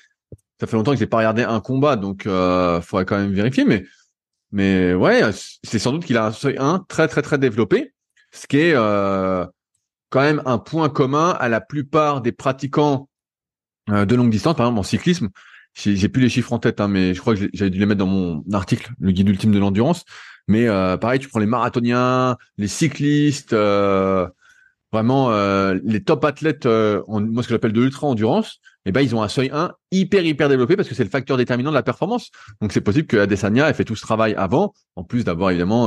ça 0.61 0.66
fait 0.66 0.77
longtemps 0.77 0.93
que 0.93 0.99
j'ai 0.99 1.07
pas 1.07 1.16
regardé 1.16 1.43
un 1.43 1.61
combat, 1.61 1.97
donc 1.97 2.27
euh, 2.27 2.83
faudrait 2.83 3.07
quand 3.07 3.16
même 3.16 3.33
vérifier. 3.33 3.64
Mais 3.64 3.85
mais 4.53 4.93
ouais, 4.93 5.23
c'est 5.62 5.79
sans 5.79 5.93
doute 5.93 6.05
qu'il 6.05 6.19
a 6.19 6.27
un 6.27 6.33
seuil 6.33 6.57
1 6.59 6.85
très 6.88 7.09
très 7.09 7.23
très 7.23 7.38
développé, 7.38 7.95
ce 8.31 8.47
qui 8.47 8.59
est 8.59 8.75
euh, 8.75 9.47
quand 10.11 10.21
même 10.21 10.43
un 10.45 10.59
point 10.59 10.90
commun 10.90 11.31
à 11.31 11.49
la 11.49 11.62
plupart 11.62 12.21
des 12.21 12.33
pratiquants 12.33 13.09
euh, 13.88 14.05
de 14.05 14.14
longue 14.14 14.31
distance, 14.31 14.55
par 14.55 14.66
exemple 14.66 14.81
en 14.81 14.83
cyclisme. 14.83 15.31
J'ai 15.74 16.09
plus 16.09 16.20
les 16.20 16.28
chiffres 16.28 16.52
en 16.52 16.59
tête, 16.59 16.80
hein, 16.80 16.88
mais 16.88 17.14
je 17.14 17.20
crois 17.20 17.35
que 17.35 17.48
j'avais 17.52 17.70
dû 17.70 17.78
les 17.78 17.87
mettre 17.87 18.00
dans 18.00 18.06
mon 18.06 18.44
article, 18.52 18.90
le 18.98 19.12
guide 19.12 19.28
ultime 19.28 19.52
de 19.52 19.59
l'endurance. 19.59 20.04
Mais 20.48 20.66
euh, 20.66 20.96
pareil, 20.96 21.20
tu 21.20 21.28
prends 21.28 21.38
les 21.38 21.46
marathoniens, 21.46 22.37
les 22.59 22.66
cyclistes, 22.66 23.52
euh, 23.52 24.28
vraiment 24.92 25.30
euh, 25.30 25.78
les 25.85 26.02
top 26.02 26.24
athlètes, 26.24 26.66
en, 26.66 27.20
moi 27.20 27.42
ce 27.42 27.48
que 27.48 27.54
j'appelle 27.54 27.72
de 27.72 27.80
l'ultra 27.80 28.09
endurance, 28.09 28.59
eh 28.85 28.92
ben 28.92 29.00
ils 29.00 29.14
ont 29.14 29.22
un 29.22 29.28
seuil 29.28 29.50
1 29.52 29.72
hyper 29.92 30.24
hyper 30.24 30.48
développé 30.48 30.74
parce 30.74 30.88
que 30.88 30.94
c'est 30.94 31.04
le 31.04 31.11
facteur 31.11 31.37
déterminant 31.37 31.70
de 31.70 31.76
la 31.76 31.85
performance. 31.85 32.30
Donc 32.61 32.72
c'est 32.72 32.80
possible 32.80 33.06
que 33.06 33.16
Adesanya 33.16 33.70
ait 33.70 33.74
fait 33.74 33.85
tout 33.85 33.94
ce 33.94 34.02
travail 34.02 34.35
avant, 34.35 34.74
en 34.96 35.04
plus 35.04 35.24
d'avoir 35.24 35.50
évidemment, 35.50 35.87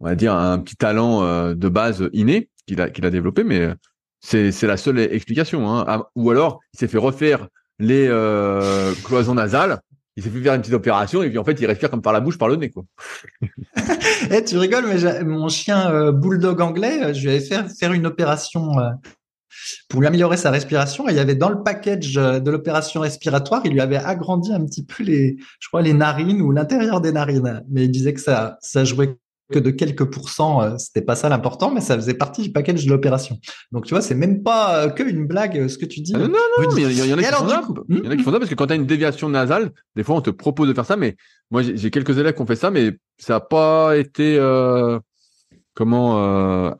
on 0.00 0.04
va 0.04 0.14
dire 0.14 0.34
un 0.34 0.58
petit 0.58 0.76
talent 0.76 1.54
de 1.54 1.68
base 1.68 2.10
inné 2.12 2.50
qu'il 2.66 2.80
a 2.80 2.90
qu'il 2.90 3.06
a 3.06 3.10
développé, 3.10 3.42
mais 3.42 3.74
c'est 4.20 4.52
c'est 4.52 4.66
la 4.66 4.76
seule 4.76 4.98
explication. 4.98 5.70
Hein. 5.70 5.84
Ah, 5.88 6.10
ou 6.14 6.30
alors 6.30 6.60
il 6.74 6.78
s'est 6.78 6.88
fait 6.88 6.98
refaire 6.98 7.48
les 7.78 8.08
cloisons 9.04 9.34
nasales 9.34 9.80
il 10.16 10.22
s'est 10.22 10.30
fait 10.30 10.40
faire 10.40 10.54
une 10.54 10.60
petite 10.60 10.74
opération 10.74 11.22
et 11.22 11.30
puis 11.30 11.38
en 11.38 11.44
fait 11.44 11.58
il 11.60 11.66
respire 11.66 11.90
comme 11.90 12.02
par 12.02 12.12
la 12.12 12.20
bouche, 12.20 12.36
par 12.36 12.48
le 12.48 12.56
nez 12.56 12.70
quoi. 12.70 12.84
Eh, 14.30 14.44
tu 14.44 14.56
rigoles, 14.56 14.84
mais 14.86 15.24
mon 15.24 15.48
chien 15.48 15.90
euh, 15.90 16.12
bulldog 16.12 16.60
anglais, 16.60 17.02
euh, 17.02 17.12
je 17.12 17.22
lui 17.22 17.30
avais 17.30 17.40
fait 17.40 17.64
faire 17.78 17.92
une 17.92 18.06
opération 18.06 18.78
euh, 18.78 18.90
pour 19.88 20.00
lui 20.00 20.06
améliorer 20.06 20.36
sa 20.36 20.50
respiration. 20.50 21.08
Et 21.08 21.12
il 21.12 21.16
y 21.16 21.20
avait 21.20 21.34
dans 21.34 21.48
le 21.48 21.62
package 21.62 22.14
de 22.14 22.50
l'opération 22.50 23.00
respiratoire, 23.00 23.62
il 23.64 23.72
lui 23.72 23.80
avait 23.80 23.96
agrandi 23.96 24.52
un 24.52 24.64
petit 24.64 24.84
peu 24.84 25.02
les, 25.02 25.36
je 25.58 25.68
crois 25.68 25.82
les 25.82 25.92
narines 25.92 26.40
ou 26.40 26.52
l'intérieur 26.52 27.00
des 27.00 27.12
narines. 27.12 27.64
Mais 27.68 27.84
il 27.84 27.90
disait 27.90 28.14
que 28.14 28.20
ça, 28.20 28.58
ça 28.60 28.84
jouait 28.84 29.16
que 29.52 29.60
de 29.60 29.70
quelques 29.70 30.04
pourcents, 30.04 30.62
euh, 30.62 30.76
c'était 30.78 31.02
pas 31.02 31.14
ça 31.14 31.28
l'important, 31.28 31.70
mais 31.70 31.80
ça 31.80 31.94
faisait 31.94 32.14
partie 32.14 32.42
du 32.42 32.50
package 32.50 32.84
de 32.84 32.90
l'opération. 32.90 33.38
Donc 33.70 33.84
tu 33.84 33.94
vois, 33.94 34.02
c'est 34.02 34.16
même 34.16 34.42
pas 34.42 34.86
euh, 34.86 34.88
que 34.88 35.04
une 35.04 35.26
blague 35.26 35.56
euh, 35.56 35.68
ce 35.68 35.78
que 35.78 35.86
tu 35.86 36.00
dis. 36.00 36.12
Ah 36.16 36.18
non, 36.18 36.28
non, 36.28 36.76
il 36.76 36.92
y, 36.92 37.12
en 37.12 37.18
a 37.18 37.22
qui 37.22 37.28
font 37.28 37.48
ça. 37.48 37.62
Il 37.88 38.04
y 38.04 38.08
en 38.08 38.10
a 38.10 38.16
qui 38.16 38.22
font 38.22 38.32
ça 38.32 38.38
parce 38.38 38.50
que 38.50 38.56
quand 38.56 38.66
tu 38.66 38.72
as 38.72 38.76
une 38.76 38.86
déviation 38.86 39.28
nasale, 39.28 39.70
des 39.94 40.02
fois 40.02 40.16
on 40.16 40.20
te 40.20 40.30
propose 40.30 40.68
de 40.68 40.74
faire 40.74 40.86
ça, 40.86 40.96
mais 40.96 41.16
moi 41.50 41.62
j'ai 41.62 41.90
quelques 41.90 42.18
élèves 42.18 42.34
qui 42.34 42.42
ont 42.42 42.46
fait 42.46 42.56
ça, 42.56 42.70
mais 42.70 42.98
ça 43.18 43.34
n'a 43.34 43.40
pas 43.40 43.96
été 43.96 44.38
comment 45.74 46.74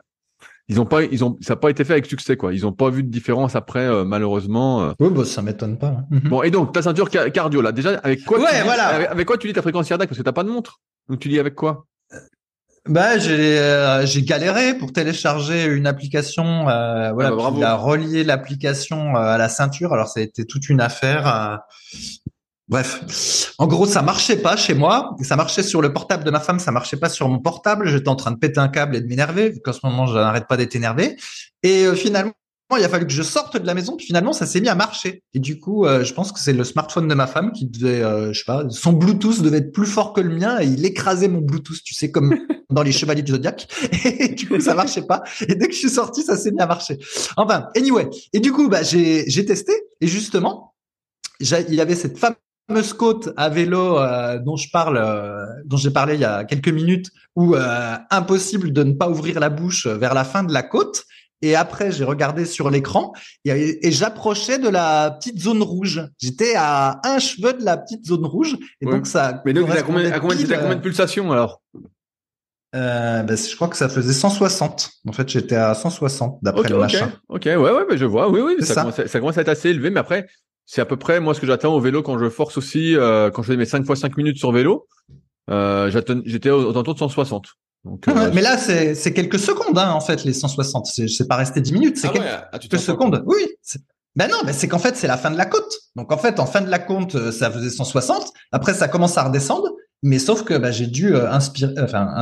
ils 0.69 0.81
ont 0.81 0.87
pas 0.87 1.03
ils 1.03 1.25
ont 1.25 1.37
ça 1.41 1.55
n'a 1.55 1.61
pas 1.61 1.71
été 1.71 1.85
fait 1.85 1.93
avec 1.93 2.07
succès 2.07 2.37
quoi. 2.37 2.53
Ils 2.53 2.67
ont 2.67 2.73
pas 2.73 2.91
vu 2.91 3.05
de 3.05 3.11
différence 3.11 3.55
après 3.55 4.05
malheureusement. 4.05 4.95
Oui, 4.99 5.11
bah, 5.11 5.25
ça 5.25 5.43
m'étonne 5.43 5.79
pas. 5.79 5.89
Hein. 5.89 6.07
Mhm. 6.11 6.31
Bon 6.31 6.43
et 6.43 6.51
donc 6.51 6.73
ta 6.73 6.83
ceinture 6.83 7.11
cardio 7.11 7.61
là 7.61 7.71
déjà 7.71 7.99
avec 8.03 8.25
quoi 8.25 8.39
ouais, 8.39 8.63
voilà. 8.65 9.11
avec, 9.11 9.27
quoi 9.27 9.39
tu 9.39 9.47
dis 9.47 9.53
ta 9.53 9.63
fréquence 9.63 9.89
cardiaque? 9.89 10.09
Parce 10.09 10.19
que 10.19 10.25
t'as 10.25 10.33
pas 10.33 10.45
de 10.45 10.51
montre. 10.51 10.81
Donc 11.09 11.21
tu 11.21 11.29
dis 11.29 11.39
avec 11.39 11.55
quoi? 11.55 11.87
Bah, 12.89 13.17
j'ai 13.17 13.59
euh, 13.61 14.05
j'ai 14.07 14.23
galéré 14.23 14.75
pour 14.75 14.93
télécharger 14.93 15.67
une 15.67 15.87
application. 15.87 16.69
Euh, 16.69 17.13
voilà, 17.13 17.31
ah 17.33 17.37
bah, 17.37 17.53
il 17.57 17.65
a 17.65 17.75
relié 17.77 18.25
l'application 18.25 19.17
euh, 19.17 19.21
à 19.21 19.39
la 19.39 19.49
ceinture. 19.49 19.93
Alors 19.93 20.09
ça 20.09 20.19
a 20.19 20.23
été 20.23 20.45
toute 20.45 20.69
une 20.69 20.81
affaire. 20.81 21.61
Bref, 22.69 23.55
en 23.59 23.67
gros, 23.67 23.87
ça 23.87 24.03
marchait 24.03 24.37
pas 24.37 24.57
chez 24.57 24.75
moi. 24.75 25.15
Ça 25.23 25.37
marchait 25.37 25.63
sur 25.63 25.81
le 25.81 25.93
portable 25.93 26.25
de 26.25 26.31
ma 26.31 26.41
femme, 26.41 26.59
ça 26.59 26.73
marchait 26.73 26.97
pas 26.97 27.09
sur 27.09 27.29
mon 27.29 27.39
portable. 27.39 27.87
J'étais 27.87 28.09
en 28.09 28.17
train 28.17 28.33
de 28.33 28.39
péter 28.39 28.59
un 28.59 28.69
câble 28.69 28.97
et 28.97 29.01
de 29.01 29.07
m'énerver, 29.07 29.51
vu 29.51 29.61
qu'en 29.61 29.73
ce 29.73 29.81
moment, 29.85 30.07
je 30.07 30.15
n'arrête 30.15 30.49
pas 30.49 30.57
d'être 30.57 30.75
énervé. 30.75 31.17
Et 31.63 31.87
finalement, 31.95 32.33
il 32.77 32.85
a 32.85 32.89
fallu 32.89 33.07
que 33.07 33.13
je 33.13 33.23
sorte 33.23 33.57
de 33.57 33.67
la 33.67 33.75
maison, 33.75 33.97
puis 33.97 34.07
finalement, 34.07 34.33
ça 34.33 34.47
s'est 34.47 34.61
mis 34.61 34.69
à 34.69 34.75
marcher. 34.75 35.23
Et 35.35 35.39
du 35.39 35.59
coup, 35.59 35.85
euh, 35.85 36.05
je 36.05 36.13
pense 36.15 36.33
que 36.33 36.39
c'est 36.39 36.53
le 36.53 36.65
smartphone 36.65 37.09
de 37.09 37.15
ma 37.15 37.27
femme 37.27 37.53
qui 37.53 37.67
devait, 37.67 38.03
euh, 38.03 38.33
je 38.33 38.39
sais 38.39 38.45
pas, 38.45 38.65
son 38.71 38.93
Bluetooth 38.93 39.43
devait 39.43 39.59
être 39.59 39.73
plus 39.73 39.87
fort 39.87 40.13
que 40.13 40.21
le 40.21 40.35
mien 40.35 40.61
et 40.61 40.67
il 40.67 40.85
écrasait 40.85 41.29
mon 41.29 41.41
Bluetooth, 41.41 41.83
tu 41.85 41.95
sais, 41.95 42.11
comme 42.11 42.35
dans 42.71 42.83
les 42.83 42.93
Chevaliers 42.93 43.23
du 43.23 43.33
Zodiac. 43.33 43.69
Et 44.05 44.29
du 44.29 44.49
coup, 44.49 44.61
ça 44.61 44.75
marchait 44.75 45.03
pas. 45.03 45.23
Et 45.49 45.55
dès 45.55 45.67
que 45.67 45.73
je 45.73 45.79
suis 45.79 45.91
sorti, 45.91 46.23
ça 46.23 46.37
s'est 46.37 46.51
mis 46.51 46.61
à 46.61 46.67
marcher. 46.67 46.99
Enfin, 47.37 47.69
anyway. 47.77 48.09
Et 48.33 48.41
du 48.41 48.53
coup, 48.53 48.69
bah, 48.69 48.83
j'ai, 48.83 49.29
j'ai 49.29 49.45
testé 49.45 49.73
et 50.01 50.07
justement, 50.07 50.75
il 51.41 51.75
y 51.75 51.81
avait 51.81 51.97
cette 51.97 52.19
fameuse 52.19 52.93
côte 52.93 53.31
à 53.37 53.49
vélo 53.49 53.99
euh, 53.99 54.39
dont 54.39 54.57
je 54.57 54.71
parle, 54.71 55.03
dont 55.65 55.77
j'ai 55.77 55.91
parlé 55.91 56.15
il 56.15 56.21
y 56.21 56.25
a 56.25 56.45
quelques 56.45 56.69
minutes, 56.69 57.11
où 57.35 57.55
impossible 58.11 58.73
de 58.73 58.85
ne 58.85 58.93
pas 58.93 59.09
ouvrir 59.09 59.41
la 59.41 59.49
bouche 59.49 59.87
vers 59.87 60.15
la 60.15 60.25
fin 60.25 60.45
de 60.45 60.53
la 60.53 60.63
côte. 60.63 61.05
Et 61.43 61.57
après, 61.57 61.91
j'ai 61.91 62.05
regardé 62.05 62.45
sur 62.45 62.71
l'écran 62.71 63.13
et, 63.45 63.91
j'approchais 63.91 64.59
de 64.59 64.69
la 64.69 65.11
petite 65.11 65.41
zone 65.41 65.63
rouge. 65.63 66.09
J'étais 66.19 66.55
à 66.57 67.01
un 67.05 67.19
cheveu 67.19 67.53
de 67.53 67.65
la 67.65 67.77
petite 67.77 68.07
zone 68.07 68.25
rouge. 68.25 68.57
Et 68.81 68.87
donc, 68.87 69.07
ça. 69.07 69.43
Mais 69.45 69.53
donc, 69.53 69.69
a 69.71 69.83
combien, 69.83 70.19
combien, 70.19 70.37
de 70.37 70.81
pulsations 70.81 71.33
alors? 71.33 71.61
Euh, 72.75 73.23
ben, 73.23 73.37
je 73.37 73.55
crois 73.55 73.69
que 73.69 73.77
ça 73.77 73.89
faisait 73.89 74.13
160. 74.13 74.91
En 75.07 75.13
fait, 75.13 75.29
j'étais 75.29 75.57
à 75.57 75.75
160 75.75 76.39
d'après 76.43 76.69
le 76.69 76.79
machin. 76.79 77.13
Ok, 77.29 77.43
ouais, 77.45 77.57
ouais, 77.57 77.85
mais 77.91 77.99
je 77.99 78.07
vois. 78.07 78.31
Oui, 78.31 78.41
oui, 78.41 78.65
ça, 78.65 78.77
Commence, 78.77 79.05
ça, 79.05 79.21
commence, 79.21 79.37
à 79.37 79.43
être 79.43 79.49
assez 79.49 79.69
élevé. 79.69 79.91
Mais 79.91 80.01
après, 80.01 80.27
c'est 80.65 80.81
à 80.81 80.87
peu 80.87 80.97
près 80.97 81.21
moi 81.21 81.35
ce 81.35 81.41
que 81.41 81.47
j'attends 81.47 81.75
au 81.75 81.81
vélo 81.81 82.03
quand 82.03 82.19
je 82.19 82.31
force 82.31 82.57
aussi, 82.57 82.97
euh, 82.97 83.31
quand 83.31 83.43
je 83.43 83.53
fais 83.53 83.59
mes 83.59 83.67
5 83.67 83.85
fois 83.85 83.97
5 83.97 84.17
minutes 84.17 84.39
sur 84.39 84.53
vélo. 84.53 84.87
Euh, 85.51 85.91
j'étais 86.25 86.51
aux 86.51 86.71
alentours 86.71 86.95
de 86.95 86.99
160. 87.01 87.49
Euh, 87.87 88.31
mais 88.33 88.43
là, 88.43 88.59
c'est 88.59 89.13
quelques 89.13 89.39
secondes, 89.39 89.77
hein, 89.77 89.91
en 89.91 90.01
fait, 90.01 90.25
les 90.25 90.33
160. 90.33 90.87
C'est 90.87 91.29
pas 91.29 91.37
resté 91.37 91.61
10 91.61 91.73
minutes, 91.73 91.97
c'est 91.99 92.09
ah 92.09 92.49
quelques, 92.51 92.71
quelques 92.71 92.83
secondes. 92.83 93.23
Oui. 93.27 93.43
Ben 94.15 94.29
non, 94.29 94.39
mais 94.45 94.53
c'est 94.53 94.69
qu'en 94.69 94.79
fait, 94.79 94.97
c'est 94.97 95.07
la 95.07 95.17
fin 95.17 95.31
de 95.31 95.39
la 95.39 95.47
côte. 95.47 95.73
Donc 95.97 96.13
en 96.13 96.19
fait, 96.19 96.39
en 96.39 96.47
fin 96.47 96.61
de 96.61 96.69
la 96.69 96.79
côte, 96.79 97.15
euh, 97.15 97.33
ça 97.33 97.51
faisait 97.51 97.71
160. 97.71 98.31
Après, 98.53 98.75
ça 98.75 98.89
commence 98.89 99.17
à 99.17 99.25
redescendre. 99.25 99.69
Mais 100.03 100.19
sauf 100.19 100.43
que 100.43 100.55
bah, 100.55 100.71
j'ai 100.71 100.87
dû 100.87 101.15
euh, 101.15 101.31
inspirer, 101.31 101.75
enfin, 101.81 102.13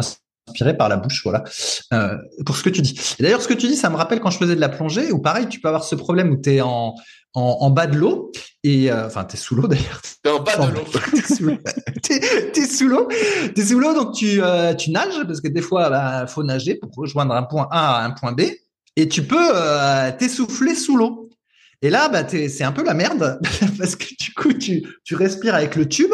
inspiré 0.51 0.77
par 0.77 0.89
la 0.89 0.97
bouche, 0.97 1.23
voilà, 1.23 1.45
euh, 1.93 2.17
pour 2.45 2.57
ce 2.57 2.63
que 2.63 2.71
tu 2.71 2.83
dis. 2.83 2.99
D'ailleurs, 3.21 3.41
ce 3.41 3.49
que 3.49 3.55
tu 3.55 3.69
dis, 3.69 3.77
ça 3.77 3.91
me 3.91 3.97
rappelle 3.97 4.21
quand 4.21 4.31
je 4.31 4.39
faisais 4.39 4.57
de 4.57 4.61
la 4.61 4.69
plongée, 4.69 5.13
ou 5.13 5.19
pareil, 5.21 5.49
tu 5.49 5.61
peux 5.61 5.69
avoir 5.69 5.85
ce 5.85 5.95
problème 5.95 6.31
où 6.31 6.37
tu 6.37 6.55
es 6.55 6.61
en, 6.61 6.95
en, 7.35 7.71
bas 7.71 7.87
de 7.87 7.97
l'eau, 7.97 8.33
et 8.65 8.91
euh, 8.91 9.07
enfin, 9.07 9.25
tu 9.25 9.37
es 9.37 9.39
sous 9.39 9.55
l'eau 9.55 9.69
d'ailleurs. 9.69 10.01
T'es 10.23 10.31
en 10.31 10.41
bas 10.41 10.57
de 10.57 10.75
l'eau. 10.75 10.85
t'es 12.53 12.67
sous 12.67 12.89
l'eau. 12.89 13.09
T'es 13.55 13.65
sous 13.65 13.79
l'eau, 13.79 13.95
donc 13.95 14.15
tu, 14.15 14.43
euh, 14.43 14.75
tu 14.75 14.91
nages, 14.91 15.25
parce 15.27 15.41
que 15.41 15.49
des 15.49 15.63
fois, 15.63 15.85
il 15.87 15.91
bah, 15.91 16.27
faut 16.27 16.43
nager 16.43 16.75
pour 16.75 16.91
rejoindre 16.95 17.35
un 17.35 17.45
point 17.45 17.69
A 17.71 18.01
à 18.01 18.05
un 18.05 18.11
point 18.11 18.33
B, 18.33 18.43
et 18.97 19.09
tu 19.09 19.23
peux 19.23 19.51
euh, 19.55 20.11
t'essouffler 20.19 20.75
sous 20.75 20.97
l'eau. 20.97 21.31
Et 21.83 21.89
là, 21.89 22.09
bah, 22.11 22.25
c'est 22.29 22.63
un 22.63 22.73
peu 22.73 22.85
la 22.85 22.93
merde 22.93 23.41
parce 23.79 23.97
que 23.97 24.09
du 24.21 24.35
coup, 24.35 24.53
tu, 24.53 24.83
tu 25.05 25.15
respires 25.15 25.55
avec 25.55 25.77
le 25.77 25.89
tube. 25.89 26.13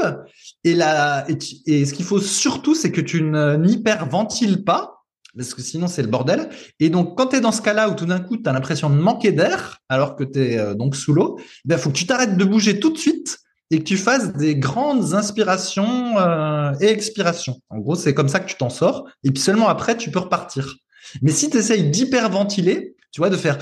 Et, 0.67 0.75
ce 0.75 1.93
qu'il 1.93 2.05
faut 2.05 2.21
surtout, 2.21 2.75
c'est 2.75 2.91
que 2.91 3.01
tu 3.01 3.23
n'hyperventiles 3.23 4.65
pas 4.65 4.93
parce 5.37 5.55
que 5.55 5.63
sinon 5.63 5.87
c'est 5.87 6.03
le 6.03 6.09
bordel. 6.09 6.49
Et 6.81 6.89
donc 6.89 7.17
quand 7.17 7.27
tu 7.27 7.37
es 7.37 7.41
dans 7.41 7.53
ce 7.53 7.61
cas-là 7.61 7.91
où 7.91 7.95
tout 7.95 8.07
d'un 8.07 8.21
coup 8.21 8.39
tu 8.39 8.49
as 8.49 8.53
l'impression 8.53 8.89
de 8.89 8.97
manquer 8.97 9.33
d'air 9.33 9.79
alors 9.91 10.17
que 10.17 10.25
tu 10.25 10.41
es 10.41 10.59
euh, 10.59 10.75
donc 10.75 10.97
sous 10.97 11.13
l'eau, 11.13 11.39
il 11.39 11.69
ben, 11.69 11.79
faut 11.79 11.91
que 11.91 11.97
tu 11.97 12.07
t'arrêtes 12.07 12.39
de 12.39 12.45
bouger 12.45 12.81
tout 12.81 12.91
de 12.91 12.97
suite 12.97 13.39
et 13.71 13.81
que 13.81 13.85
tu 13.85 13.99
fasses 13.99 14.33
des 14.33 14.57
grandes 14.57 15.13
inspirations 15.13 16.19
euh, 16.19 16.73
et 16.81 16.87
expirations. 16.87 17.61
En 17.69 17.79
gros, 17.79 17.97
c'est 17.97 18.15
comme 18.15 18.29
ça 18.31 18.41
que 18.41 18.49
tu 18.49 18.57
t'en 18.57 18.71
sors 18.71 19.07
et 19.25 19.31
puis 19.31 19.43
seulement 19.43 19.69
après 19.69 19.97
tu 19.97 20.11
peux 20.11 20.21
repartir. 20.21 20.75
Mais 21.21 21.33
si 21.33 21.51
tu 21.51 21.59
essayes 21.59 21.91
d'hyperventiler, 21.91 22.97
tu 23.13 23.21
vois 23.21 23.31
de 23.31 23.37
faire 23.37 23.59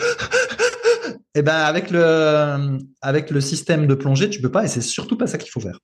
eh 1.35 1.43
ben 1.43 1.57
avec 1.57 1.91
le 1.91 2.79
avec 3.01 3.31
le 3.31 3.41
système 3.41 3.89
de 3.89 3.95
plongée, 3.95 4.31
tu 4.31 4.41
peux 4.41 4.53
pas 4.53 4.65
et 4.65 4.69
c'est 4.69 4.81
surtout 4.81 5.19
pas 5.19 5.27
ça 5.27 5.39
qu'il 5.39 5.51
faut 5.51 5.61
faire. 5.61 5.81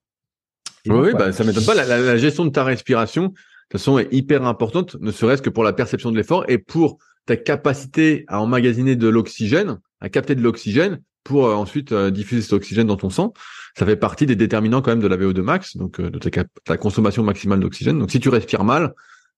Oui, 0.87 1.11
bah, 1.13 1.31
ça 1.31 1.43
m'étonne 1.43 1.65
pas. 1.65 1.73
La, 1.73 2.17
gestion 2.17 2.45
de 2.45 2.49
ta 2.49 2.63
respiration, 2.63 3.23
de 3.23 3.29
toute 3.29 3.71
façon, 3.73 3.99
est 3.99 4.11
hyper 4.11 4.45
importante, 4.45 4.95
ne 4.99 5.11
serait-ce 5.11 5.41
que 5.41 5.49
pour 5.49 5.63
la 5.63 5.73
perception 5.73 6.11
de 6.11 6.17
l'effort 6.17 6.45
et 6.47 6.57
pour 6.57 6.97
ta 7.25 7.35
capacité 7.35 8.25
à 8.27 8.41
emmagasiner 8.41 8.95
de 8.95 9.07
l'oxygène, 9.07 9.79
à 9.99 10.09
capter 10.09 10.35
de 10.35 10.41
l'oxygène 10.41 11.01
pour 11.23 11.45
euh, 11.45 11.53
ensuite 11.53 11.91
euh, 11.91 12.09
diffuser 12.09 12.41
cet 12.41 12.53
oxygène 12.53 12.87
dans 12.87 12.97
ton 12.97 13.11
sang. 13.11 13.33
Ça 13.77 13.85
fait 13.85 13.95
partie 13.95 14.25
des 14.25 14.35
déterminants 14.35 14.81
quand 14.81 14.91
même 14.91 15.01
de 15.01 15.07
la 15.07 15.17
VO2 15.17 15.41
max, 15.41 15.77
donc 15.77 15.99
euh, 15.99 16.09
de 16.09 16.17
ta, 16.17 16.43
ta, 16.63 16.77
consommation 16.77 17.23
maximale 17.23 17.59
d'oxygène. 17.59 17.99
Donc 17.99 18.11
si 18.11 18.19
tu 18.19 18.29
respires 18.29 18.63
mal, 18.63 18.93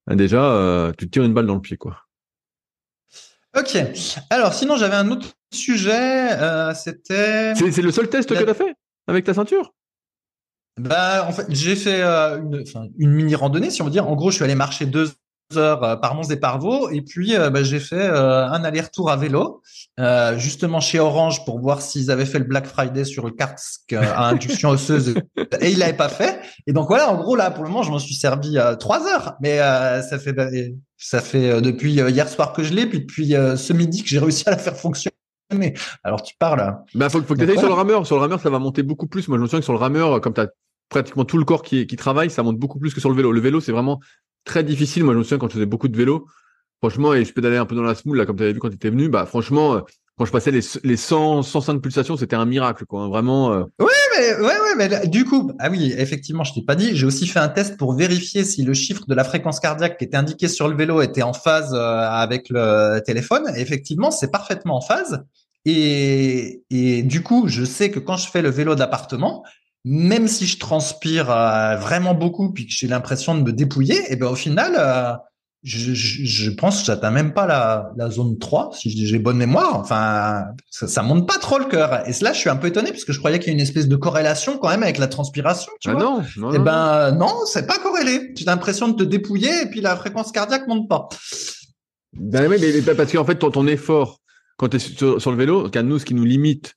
déjà, 0.07 0.91
tu 0.97 1.07
te 1.07 1.11
tires 1.11 1.23
une 1.23 1.33
balle 1.33 1.45
dans 1.45 1.55
le 1.55 1.61
pied, 1.61 1.77
quoi. 1.77 2.03
Ok. 3.57 3.77
Alors, 4.31 4.53
sinon, 4.53 4.77
j'avais 4.77 4.95
un 4.95 5.11
autre 5.11 5.27
sujet. 5.51 6.31
Euh, 6.31 6.73
c'était. 6.73 7.53
C'est 7.55 7.81
le 7.81 7.91
seul 7.91 8.09
test 8.09 8.29
que 8.29 8.43
tu 8.43 8.49
as 8.49 8.53
fait 8.53 8.73
avec 9.07 9.25
ta 9.25 9.33
ceinture? 9.33 9.73
Bah, 10.79 11.25
en 11.27 11.31
fait, 11.31 11.45
j'ai 11.49 11.75
fait 11.75 12.01
euh, 12.01 12.39
une, 12.39 12.63
une, 12.97 13.11
mini 13.11 13.35
randonnée, 13.35 13.69
si 13.69 13.81
on 13.81 13.85
veut 13.85 13.91
dire. 13.91 14.07
En 14.07 14.15
gros, 14.15 14.31
je 14.31 14.35
suis 14.35 14.43
allé 14.43 14.55
marcher 14.55 14.85
deux 14.85 15.11
heures 15.57 15.83
euh, 15.83 15.95
par 15.95 16.15
Mons 16.15 16.27
des 16.27 16.37
Parvaux 16.37 16.89
et 16.89 17.01
puis 17.01 17.35
euh, 17.35 17.49
bah, 17.49 17.63
j'ai 17.63 17.79
fait 17.79 17.95
euh, 17.95 18.47
un 18.47 18.63
aller-retour 18.63 19.09
à 19.11 19.17
vélo 19.17 19.61
justement 20.37 20.79
chez 20.79 20.99
Orange 20.99 21.45
pour 21.45 21.59
voir 21.59 21.81
s'ils 21.81 22.09
avaient 22.09 22.25
fait 22.25 22.39
le 22.39 22.45
Black 22.45 22.65
Friday 22.65 23.05
sur 23.05 23.25
le 23.25 23.31
casque 23.31 23.93
à 23.93 24.27
induction 24.27 24.69
osseuse 24.69 25.13
et 25.61 25.71
ils 25.71 25.77
l'avaient 25.77 25.93
pas 25.93 26.09
fait. 26.09 26.39
Et 26.65 26.73
donc 26.73 26.87
voilà 26.87 27.11
en 27.11 27.15
gros 27.15 27.35
là 27.35 27.51
pour 27.51 27.63
le 27.63 27.69
moment 27.69 27.83
je 27.83 27.91
m'en 27.91 27.99
suis 27.99 28.15
servi 28.15 28.57
trois 28.79 29.07
heures. 29.07 29.35
Mais 29.41 29.57
ça 29.57 30.17
fait 30.17 30.35
ça 30.97 31.21
fait 31.21 31.61
depuis 31.61 31.93
hier 31.93 32.27
soir 32.27 32.53
que 32.53 32.63
je 32.63 32.73
l'ai 32.73 32.87
puis 32.87 33.01
depuis 33.01 33.29
ce 33.29 33.73
midi 33.73 34.01
que 34.01 34.09
j'ai 34.09 34.19
réussi 34.19 34.43
à 34.47 34.51
la 34.51 34.57
faire 34.57 34.75
fonctionner 34.75 35.12
alors 36.03 36.21
tu 36.21 36.35
parles. 36.37 36.77
Bah 36.95 37.09
faut, 37.09 37.21
faut 37.21 37.35
que 37.35 37.43
tu 37.43 37.57
sur 37.57 37.67
le 37.67 37.73
rameur. 37.73 38.05
Sur 38.05 38.15
le 38.15 38.21
rameur, 38.21 38.39
ça 38.39 38.49
va 38.49 38.59
monter 38.59 38.83
beaucoup 38.83 39.07
plus. 39.07 39.27
Moi, 39.27 39.37
je 39.37 39.41
me 39.41 39.47
souviens 39.47 39.59
que 39.59 39.65
sur 39.65 39.73
le 39.73 39.79
rameur, 39.79 40.21
comme 40.21 40.33
tu 40.33 40.41
as 40.41 40.47
pratiquement 40.89 41.25
tout 41.25 41.37
le 41.37 41.45
corps 41.45 41.63
qui, 41.63 41.87
qui 41.87 41.95
travaille, 41.95 42.29
ça 42.29 42.43
monte 42.43 42.57
beaucoup 42.57 42.79
plus 42.79 42.93
que 42.93 42.99
sur 42.99 43.09
le 43.09 43.15
vélo. 43.15 43.31
Le 43.31 43.41
vélo, 43.41 43.59
c'est 43.59 43.71
vraiment 43.71 43.99
très 44.45 44.63
difficile. 44.63 45.03
Moi, 45.03 45.13
je 45.13 45.19
me 45.19 45.23
souviens 45.23 45.37
quand 45.37 45.49
je 45.49 45.53
faisais 45.53 45.65
beaucoup 45.65 45.87
de 45.87 45.97
vélo, 45.97 46.27
franchement, 46.79 47.13
et 47.13 47.25
je 47.25 47.33
peux 47.33 47.41
d'aller 47.41 47.57
un 47.57 47.65
peu 47.65 47.75
dans 47.75 47.83
la 47.83 47.95
smoule, 47.95 48.17
là, 48.17 48.25
comme 48.25 48.37
tu 48.37 48.43
avais 48.43 48.53
vu 48.53 48.59
quand 48.59 48.69
tu 48.69 48.75
étais 48.75 48.89
venu, 48.89 49.09
bah, 49.09 49.25
franchement, 49.25 49.75
euh, 49.75 49.81
quand 50.17 50.25
je 50.25 50.31
passais 50.31 50.51
les, 50.51 50.61
les 50.83 50.97
100, 50.97 51.41
105 51.41 51.81
pulsations, 51.81 52.17
c'était 52.17 52.35
un 52.35 52.45
miracle, 52.45 52.85
quoi. 52.85 53.03
Hein, 53.03 53.09
vraiment. 53.09 53.51
Euh... 53.51 53.63
Ouais, 53.79 53.87
mais, 54.15 54.35
ouais, 54.35 54.43
ouais, 54.43 54.75
mais 54.77 55.07
du 55.07 55.25
coup, 55.25 55.51
ah 55.59 55.69
oui, 55.71 55.93
effectivement, 55.97 56.43
je 56.43 56.53
t'ai 56.53 56.61
pas 56.61 56.75
dit, 56.75 56.95
j'ai 56.95 57.05
aussi 57.05 57.25
fait 57.25 57.39
un 57.39 57.49
test 57.49 57.77
pour 57.77 57.95
vérifier 57.95 58.43
si 58.43 58.63
le 58.63 58.73
chiffre 58.73 59.05
de 59.07 59.15
la 59.15 59.23
fréquence 59.23 59.59
cardiaque 59.59 59.97
qui 59.97 60.05
était 60.05 60.17
indiqué 60.17 60.47
sur 60.47 60.67
le 60.67 60.75
vélo 60.75 61.01
était 61.01 61.23
en 61.23 61.33
phase 61.33 61.73
euh, 61.73 61.77
avec 61.77 62.49
le 62.49 62.99
téléphone. 62.99 63.51
Et 63.55 63.61
effectivement, 63.61 64.11
c'est 64.11 64.29
parfaitement 64.29 64.77
en 64.77 64.81
phase. 64.81 65.23
Et, 65.65 66.63
et 66.69 67.03
du 67.03 67.23
coup, 67.23 67.47
je 67.47 67.63
sais 67.63 67.89
que 67.89 67.99
quand 67.99 68.17
je 68.17 68.29
fais 68.29 68.41
le 68.41 68.49
vélo 68.49 68.75
d'appartement, 68.75 69.43
même 69.85 70.27
si 70.27 70.45
je 70.45 70.59
transpire 70.59 71.29
euh, 71.29 71.75
vraiment 71.75 72.13
beaucoup 72.13 72.51
puis 72.51 72.65
que 72.67 72.73
j'ai 72.73 72.87
l'impression 72.87 73.35
de 73.35 73.41
me 73.41 73.51
dépouiller, 73.51 73.95
et 73.95 74.07
eh 74.11 74.15
ben 74.15 74.27
au 74.27 74.35
final, 74.35 74.73
euh, 74.77 75.13
je, 75.63 75.93
je, 75.93 76.25
je, 76.25 76.51
pense 76.51 76.81
que 76.81 76.85
j'atteins 76.85 77.11
même 77.11 77.33
pas 77.33 77.47
la, 77.47 77.91
la 77.95 78.09
zone 78.09 78.37
3, 78.37 78.71
si 78.73 79.05
j'ai 79.05 79.19
bonne 79.19 79.37
mémoire. 79.37 79.79
Enfin, 79.79 80.45
ça, 80.69 80.87
ça 80.87 81.03
monte 81.03 81.25
pas 81.25 81.37
trop 81.37 81.57
le 81.57 81.65
cœur. 81.65 82.07
Et 82.07 82.11
là, 82.21 82.33
je 82.33 82.39
suis 82.39 82.49
un 82.49 82.57
peu 82.57 82.67
étonné 82.67 82.91
parce 82.91 83.05
que 83.05 83.13
je 83.13 83.19
croyais 83.19 83.39
qu'il 83.39 83.47
y 83.47 83.51
a 83.51 83.53
une 83.53 83.61
espèce 83.61 83.87
de 83.87 83.95
corrélation 83.95 84.57
quand 84.57 84.67
même 84.67 84.83
avec 84.83 84.97
la 84.97 85.07
transpiration. 85.07 85.71
Tu 85.79 85.89
ah 85.89 85.93
vois 85.93 86.03
non, 86.03 86.23
non, 86.35 86.51
Et 86.51 86.57
eh 86.57 86.59
ben 86.59 87.11
non, 87.13 87.33
c'est 87.45 87.65
pas 87.65 87.77
corrélé. 87.77 88.33
Tu 88.33 88.43
as 88.45 88.51
l'impression 88.51 88.89
de 88.89 88.95
te 88.95 89.03
dépouiller 89.03 89.61
et 89.61 89.65
puis 89.67 89.79
la 89.79 89.95
fréquence 89.95 90.33
cardiaque 90.33 90.67
monte 90.67 90.89
pas. 90.89 91.07
Ben 92.11 92.47
oui, 92.49 92.57
mais, 92.59 92.93
parce 92.93 93.11
qu'en 93.11 93.23
fait, 93.23 93.35
ton, 93.35 93.49
ton 93.49 93.65
effort 93.65 94.19
quand 94.63 94.69
tu 94.69 94.77
es 94.77 94.79
sur, 94.79 95.21
sur, 95.21 95.31
le 95.31 95.37
vélo, 95.37 95.69
car 95.69 95.83
nous, 95.83 95.99
ce 95.99 96.05
qui 96.05 96.13
nous 96.13 96.23
limite, 96.23 96.75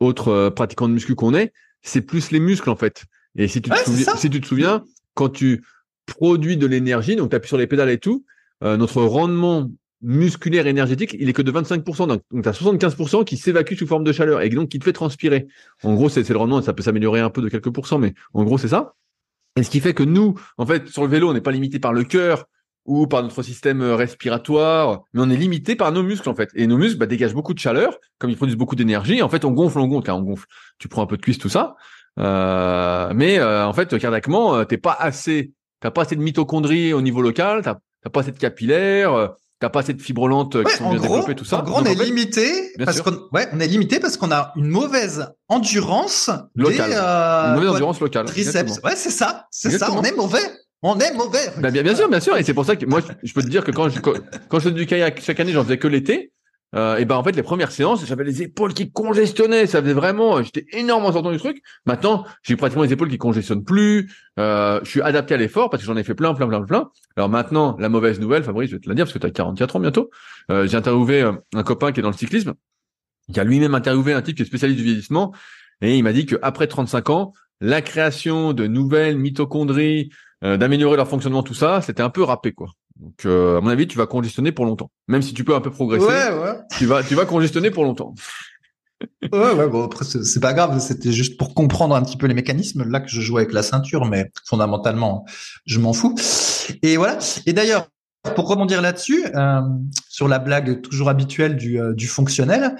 autres 0.00 0.28
euh, 0.28 0.50
pratiquants 0.50 0.88
de 0.88 0.94
muscu 0.94 1.14
qu'on 1.14 1.34
est, 1.34 1.52
c'est 1.82 2.00
plus 2.00 2.30
les 2.30 2.40
muscles 2.40 2.70
en 2.70 2.76
fait. 2.76 3.04
Et 3.36 3.46
si 3.46 3.60
tu, 3.60 3.68
te, 3.68 3.76
souviens, 3.76 4.16
si 4.16 4.30
tu 4.30 4.40
te 4.40 4.46
souviens, 4.46 4.84
quand 5.12 5.28
tu 5.28 5.62
produis 6.06 6.56
de 6.56 6.66
l'énergie, 6.66 7.14
donc 7.14 7.28
tu 7.28 7.36
appuies 7.36 7.48
sur 7.48 7.58
les 7.58 7.66
pédales 7.66 7.90
et 7.90 7.98
tout, 7.98 8.24
euh, 8.64 8.78
notre 8.78 9.02
rendement 9.02 9.70
musculaire 10.00 10.66
énergétique, 10.66 11.14
il 11.18 11.28
est 11.28 11.34
que 11.34 11.42
de 11.42 11.52
25%. 11.52 12.06
Donc, 12.06 12.22
tu 12.42 12.48
as 12.48 12.52
75% 12.52 13.24
qui 13.24 13.36
s'évacue 13.36 13.74
sous 13.74 13.86
forme 13.86 14.04
de 14.04 14.12
chaleur 14.12 14.40
et 14.40 14.48
donc 14.48 14.70
qui 14.70 14.78
te 14.78 14.84
fait 14.84 14.94
transpirer. 14.94 15.46
En 15.82 15.94
gros, 15.94 16.08
c'est 16.08 16.26
le 16.26 16.38
rendement, 16.38 16.62
ça 16.62 16.72
peut 16.72 16.82
s'améliorer 16.82 17.20
un 17.20 17.28
peu 17.28 17.42
de 17.42 17.50
quelques 17.50 17.70
pourcents, 17.70 17.98
mais 17.98 18.14
en 18.32 18.44
gros, 18.44 18.56
c'est 18.56 18.68
ça. 18.68 18.94
Et 19.56 19.62
ce 19.62 19.68
qui 19.68 19.80
fait 19.80 19.92
que 19.92 20.02
nous, 20.02 20.38
en 20.56 20.64
fait, 20.64 20.88
sur 20.88 21.02
le 21.02 21.08
vélo, 21.08 21.28
on 21.28 21.34
n'est 21.34 21.42
pas 21.42 21.52
limité 21.52 21.78
par 21.78 21.92
le 21.92 22.04
cœur 22.04 22.46
ou 22.86 23.06
par 23.06 23.22
notre 23.22 23.42
système 23.42 23.82
euh, 23.82 23.96
respiratoire, 23.96 25.02
mais 25.12 25.20
on 25.22 25.30
est 25.30 25.36
limité 25.36 25.76
par 25.76 25.92
nos 25.92 26.02
muscles 26.02 26.28
en 26.28 26.34
fait. 26.34 26.50
Et 26.54 26.66
nos 26.66 26.76
muscles 26.76 26.98
bah, 26.98 27.06
dégagent 27.06 27.34
beaucoup 27.34 27.54
de 27.54 27.58
chaleur, 27.58 27.98
comme 28.18 28.30
ils 28.30 28.36
produisent 28.36 28.56
beaucoup 28.56 28.76
d'énergie. 28.76 29.22
En 29.22 29.28
fait, 29.28 29.44
on 29.44 29.50
gonfle, 29.50 29.78
on 29.78 29.88
gonfle, 29.88 30.10
on 30.10 30.22
gonfle. 30.22 30.46
Tu 30.78 30.88
prends 30.88 31.02
un 31.02 31.06
peu 31.06 31.16
de 31.16 31.22
cuisse, 31.22 31.38
tout 31.38 31.48
ça, 31.48 31.76
euh, 32.18 33.12
mais 33.14 33.38
euh, 33.38 33.66
en 33.66 33.72
fait, 33.72 33.98
cardiaquement, 33.98 34.64
t'es 34.64 34.78
pas 34.78 34.96
assez, 34.98 35.52
t'as 35.80 35.90
pas 35.90 36.02
assez 36.02 36.16
de 36.16 36.22
mitochondries 36.22 36.92
au 36.92 37.02
niveau 37.02 37.22
local, 37.22 37.62
t'as 37.62 37.76
pas 38.10 38.20
assez 38.20 38.32
de 38.32 38.38
capillaires. 38.38 39.34
T'as 39.58 39.70
pas 39.70 39.80
assez 39.80 39.94
de 39.94 40.02
fibres 40.02 40.28
lentes 40.28 40.62
qui 40.62 40.76
sont 40.76 40.90
bien 40.90 41.00
développées, 41.00 41.34
tout 41.34 41.46
ça. 41.46 41.60
En 41.60 41.62
gros, 41.62 41.80
on 41.80 41.84
est 41.86 41.94
limité 41.94 42.74
parce 42.84 43.00
qu'on, 43.00 43.18
ouais, 43.32 43.48
on 43.54 43.60
est 43.60 43.66
limité 43.66 44.00
parce 44.00 44.18
qu'on 44.18 44.30
a 44.30 44.52
une 44.54 44.66
mauvaise 44.66 45.32
endurance 45.48 46.30
locale. 46.54 46.92
une 46.92 47.54
mauvaise 47.54 47.70
endurance 47.70 48.00
locale. 48.00 48.26
Triceps. 48.26 48.80
Ouais, 48.84 48.96
c'est 48.96 49.08
ça, 49.08 49.46
c'est 49.50 49.78
ça. 49.78 49.92
On 49.92 50.02
est 50.02 50.14
mauvais. 50.14 50.42
On 50.82 50.98
est 50.98 51.12
mauvais. 51.14 51.50
Bah, 51.58 51.70
bien, 51.70 51.82
bien 51.82 51.94
sûr, 51.94 52.08
bien 52.08 52.20
sûr. 52.20 52.36
Et 52.36 52.42
c'est 52.42 52.54
pour 52.54 52.64
ça 52.64 52.76
que 52.76 52.86
moi, 52.86 53.00
je 53.22 53.32
peux 53.32 53.42
te 53.42 53.48
dire 53.48 53.64
que 53.64 53.70
quand 53.70 53.88
je, 53.88 54.00
quand, 54.00 54.14
je 54.14 54.58
faisais 54.58 54.70
du 54.72 54.86
kayak 54.86 55.20
chaque 55.20 55.40
année, 55.40 55.52
j'en 55.52 55.64
faisais 55.64 55.78
que 55.78 55.88
l'été. 55.88 56.32
Euh, 56.74 56.96
et 56.96 57.04
ben 57.04 57.14
en 57.14 57.22
fait 57.22 57.30
les 57.30 57.44
premières 57.44 57.70
séances 57.70 58.04
j'avais 58.04 58.24
les 58.24 58.42
épaules 58.42 58.74
qui 58.74 58.90
congestionnaient. 58.90 59.66
Ça 59.66 59.80
faisait 59.80 59.92
vraiment 59.94 60.42
j'étais 60.42 60.66
énorme 60.72 61.04
en 61.04 61.12
sortant 61.12 61.30
du 61.30 61.38
truc. 61.38 61.62
Maintenant 61.86 62.24
j'ai 62.42 62.56
pratiquement 62.56 62.82
les 62.82 62.92
épaules 62.92 63.08
qui 63.08 63.18
congestionnent 63.18 63.64
plus. 63.64 64.12
Euh, 64.40 64.80
je 64.82 64.90
suis 64.90 65.00
adapté 65.00 65.34
à 65.34 65.36
l'effort 65.36 65.70
parce 65.70 65.82
que 65.82 65.86
j'en 65.86 65.96
ai 65.96 66.02
fait 66.02 66.16
plein 66.16 66.34
plein 66.34 66.48
plein 66.48 66.62
plein. 66.62 66.90
Alors 67.16 67.28
maintenant 67.28 67.76
la 67.78 67.88
mauvaise 67.88 68.18
nouvelle 68.18 68.42
Fabrice 68.42 68.70
je 68.70 68.76
vais 68.76 68.80
te 68.80 68.88
la 68.88 68.96
dire 68.96 69.04
parce 69.04 69.14
que 69.14 69.18
tu 69.20 69.26
as 69.26 69.30
44 69.30 69.76
ans 69.76 69.80
bientôt. 69.80 70.10
Euh, 70.50 70.66
j'ai 70.66 70.76
interviewé 70.76 71.22
euh, 71.22 71.32
un 71.54 71.62
copain 71.62 71.92
qui 71.92 72.00
est 72.00 72.02
dans 72.02 72.10
le 72.10 72.16
cyclisme. 72.16 72.54
Qui 73.32 73.38
a 73.38 73.44
lui-même 73.44 73.74
interviewé 73.74 74.12
un 74.12 74.22
type 74.22 74.36
qui 74.36 74.42
est 74.42 74.46
spécialiste 74.46 74.78
du 74.78 74.84
vieillissement. 74.84 75.32
Et 75.82 75.96
il 75.96 76.02
m'a 76.02 76.12
dit 76.12 76.26
qu'après 76.26 76.66
35 76.66 77.10
ans 77.10 77.32
la 77.60 77.80
création 77.80 78.52
de 78.52 78.66
nouvelles 78.66 79.16
mitochondries 79.16 80.10
euh, 80.44 80.56
d'améliorer 80.56 80.96
leur 80.96 81.08
fonctionnement, 81.08 81.42
tout 81.42 81.54
ça, 81.54 81.80
c'était 81.82 82.02
un 82.02 82.10
peu 82.10 82.22
râpé, 82.22 82.52
quoi. 82.52 82.68
Donc, 83.00 83.26
euh, 83.26 83.58
à 83.58 83.60
mon 83.60 83.68
avis, 83.68 83.86
tu 83.86 83.98
vas 83.98 84.06
congestionner 84.06 84.52
pour 84.52 84.64
longtemps. 84.64 84.90
Même 85.08 85.22
si 85.22 85.34
tu 85.34 85.44
peux 85.44 85.54
un 85.54 85.60
peu 85.60 85.70
progresser, 85.70 86.06
tu 86.78 86.86
vas, 86.86 87.02
tu 87.02 87.14
vas 87.14 87.26
congestionner 87.26 87.70
pour 87.70 87.84
longtemps. 87.84 88.14
ouais, 89.32 89.52
ouais, 89.52 89.68
bon, 89.68 89.84
après, 89.84 90.04
c'est 90.04 90.40
pas 90.40 90.54
grave. 90.54 90.78
C'était 90.80 91.12
juste 91.12 91.36
pour 91.36 91.54
comprendre 91.54 91.94
un 91.94 92.02
petit 92.02 92.16
peu 92.16 92.26
les 92.26 92.34
mécanismes. 92.34 92.88
Là 92.88 93.00
que 93.00 93.08
je 93.08 93.20
joue 93.20 93.36
avec 93.36 93.52
la 93.52 93.62
ceinture, 93.62 94.06
mais 94.06 94.30
fondamentalement, 94.46 95.26
je 95.66 95.78
m'en 95.78 95.92
fous. 95.92 96.14
Et 96.82 96.96
voilà. 96.96 97.18
Et 97.44 97.52
d'ailleurs, 97.52 97.88
pour 98.34 98.48
rebondir 98.48 98.82
là-dessus, 98.82 99.24
euh, 99.34 99.60
sur 100.08 100.28
la 100.28 100.38
blague 100.38 100.80
toujours 100.82 101.08
habituelle 101.08 101.56
du, 101.56 101.80
euh, 101.80 101.94
du 101.94 102.06
fonctionnel, 102.06 102.76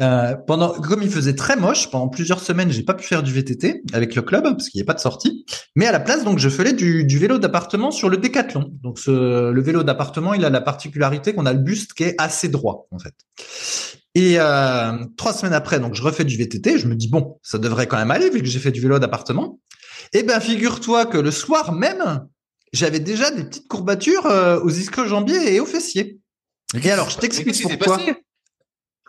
euh, 0.00 0.34
pendant, 0.34 0.72
comme 0.72 1.02
il 1.02 1.10
faisait 1.10 1.34
très 1.34 1.56
moche, 1.56 1.90
pendant 1.90 2.08
plusieurs 2.08 2.40
semaines, 2.40 2.70
j'ai 2.70 2.82
pas 2.82 2.94
pu 2.94 3.04
faire 3.04 3.22
du 3.22 3.32
VTT 3.32 3.82
avec 3.92 4.14
le 4.14 4.22
club 4.22 4.44
parce 4.44 4.68
qu'il 4.68 4.78
n'y 4.78 4.82
a 4.82 4.86
pas 4.86 4.94
de 4.94 5.00
sortie. 5.00 5.44
Mais 5.76 5.86
à 5.86 5.92
la 5.92 6.00
place, 6.00 6.24
donc, 6.24 6.38
je 6.38 6.48
faisais 6.48 6.72
du, 6.72 7.04
du 7.04 7.18
vélo 7.18 7.38
d'appartement 7.38 7.90
sur 7.90 8.08
le 8.08 8.16
décathlon. 8.16 8.70
Donc, 8.82 8.98
ce, 8.98 9.50
le 9.50 9.62
vélo 9.62 9.82
d'appartement, 9.82 10.32
il 10.32 10.44
a 10.44 10.50
la 10.50 10.60
particularité 10.60 11.34
qu'on 11.34 11.46
a 11.46 11.52
le 11.52 11.58
buste 11.58 11.92
qui 11.92 12.04
est 12.04 12.14
assez 12.18 12.48
droit, 12.48 12.86
en 12.90 12.98
fait. 12.98 13.14
Et 14.14 14.36
euh, 14.38 14.92
trois 15.16 15.32
semaines 15.32 15.54
après, 15.54 15.80
donc, 15.80 15.94
je 15.94 16.02
refais 16.02 16.24
du 16.24 16.36
VTT. 16.36 16.78
Je 16.78 16.88
me 16.88 16.94
dis 16.94 17.08
bon, 17.08 17.38
ça 17.42 17.58
devrait 17.58 17.86
quand 17.86 17.98
même 17.98 18.10
aller 18.10 18.30
vu 18.30 18.40
que 18.40 18.46
j'ai 18.46 18.58
fait 18.58 18.72
du 18.72 18.80
vélo 18.80 18.98
d'appartement. 18.98 19.60
Eh 20.12 20.22
ben, 20.22 20.40
figure-toi 20.40 21.06
que 21.06 21.18
le 21.18 21.30
soir 21.30 21.72
même, 21.72 22.26
j'avais 22.72 23.00
déjà 23.00 23.30
des 23.30 23.44
petites 23.44 23.68
courbatures 23.68 24.26
euh, 24.26 24.60
aux 24.60 24.70
ischio-jambiers 24.70 25.54
et 25.54 25.60
aux 25.60 25.66
fessiers. 25.66 26.18
Et 26.82 26.90
alors, 26.90 27.10
je 27.10 27.18
t'explique 27.18 27.62
pourquoi. 27.62 28.00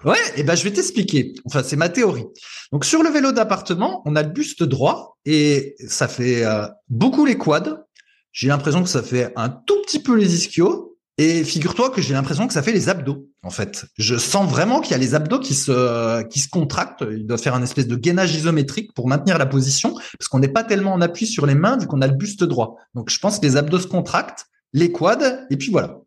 Ouais, 0.03 0.17
et 0.35 0.39
eh 0.39 0.43
ben 0.43 0.55
je 0.55 0.63
vais 0.63 0.71
t'expliquer. 0.71 1.33
Enfin, 1.45 1.61
c'est 1.63 1.75
ma 1.75 1.89
théorie. 1.89 2.25
Donc 2.71 2.85
sur 2.85 3.03
le 3.03 3.09
vélo 3.09 3.31
d'appartement, 3.31 4.01
on 4.05 4.15
a 4.15 4.23
le 4.23 4.29
buste 4.29 4.63
droit 4.63 5.17
et 5.25 5.75
ça 5.87 6.07
fait 6.07 6.43
euh, 6.43 6.67
beaucoup 6.89 7.25
les 7.25 7.37
quads. 7.37 7.85
J'ai 8.31 8.47
l'impression 8.47 8.81
que 8.81 8.89
ça 8.89 9.03
fait 9.03 9.31
un 9.35 9.49
tout 9.49 9.79
petit 9.85 9.99
peu 9.99 10.15
les 10.15 10.33
ischios 10.33 10.97
et 11.17 11.43
figure-toi 11.43 11.91
que 11.91 12.01
j'ai 12.01 12.13
l'impression 12.13 12.47
que 12.47 12.53
ça 12.53 12.63
fait 12.63 12.71
les 12.71 12.89
abdos. 12.89 13.27
En 13.43 13.51
fait, 13.51 13.85
je 13.97 14.15
sens 14.15 14.49
vraiment 14.49 14.81
qu'il 14.81 14.91
y 14.91 14.95
a 14.95 14.97
les 14.97 15.13
abdos 15.13 15.39
qui 15.39 15.53
se 15.53 16.23
qui 16.23 16.39
se 16.39 16.49
contractent. 16.49 17.03
Il 17.11 17.27
doit 17.27 17.37
faire 17.37 17.53
un 17.53 17.61
espèce 17.61 17.87
de 17.87 17.95
gainage 17.95 18.33
isométrique 18.33 18.93
pour 18.95 19.07
maintenir 19.07 19.37
la 19.37 19.45
position 19.45 19.93
parce 19.93 20.27
qu'on 20.29 20.39
n'est 20.39 20.47
pas 20.47 20.63
tellement 20.63 20.93
en 20.93 21.01
appui 21.01 21.27
sur 21.27 21.45
les 21.45 21.55
mains 21.55 21.77
vu 21.77 21.85
qu'on 21.85 22.01
a 22.01 22.07
le 22.07 22.15
buste 22.15 22.43
droit. 22.43 22.77
Donc 22.95 23.11
je 23.11 23.19
pense 23.19 23.37
que 23.37 23.45
les 23.45 23.55
abdos 23.55 23.81
se 23.81 23.87
contractent, 23.87 24.47
les 24.73 24.91
quads 24.91 25.45
et 25.51 25.57
puis 25.57 25.69
voilà. 25.69 25.99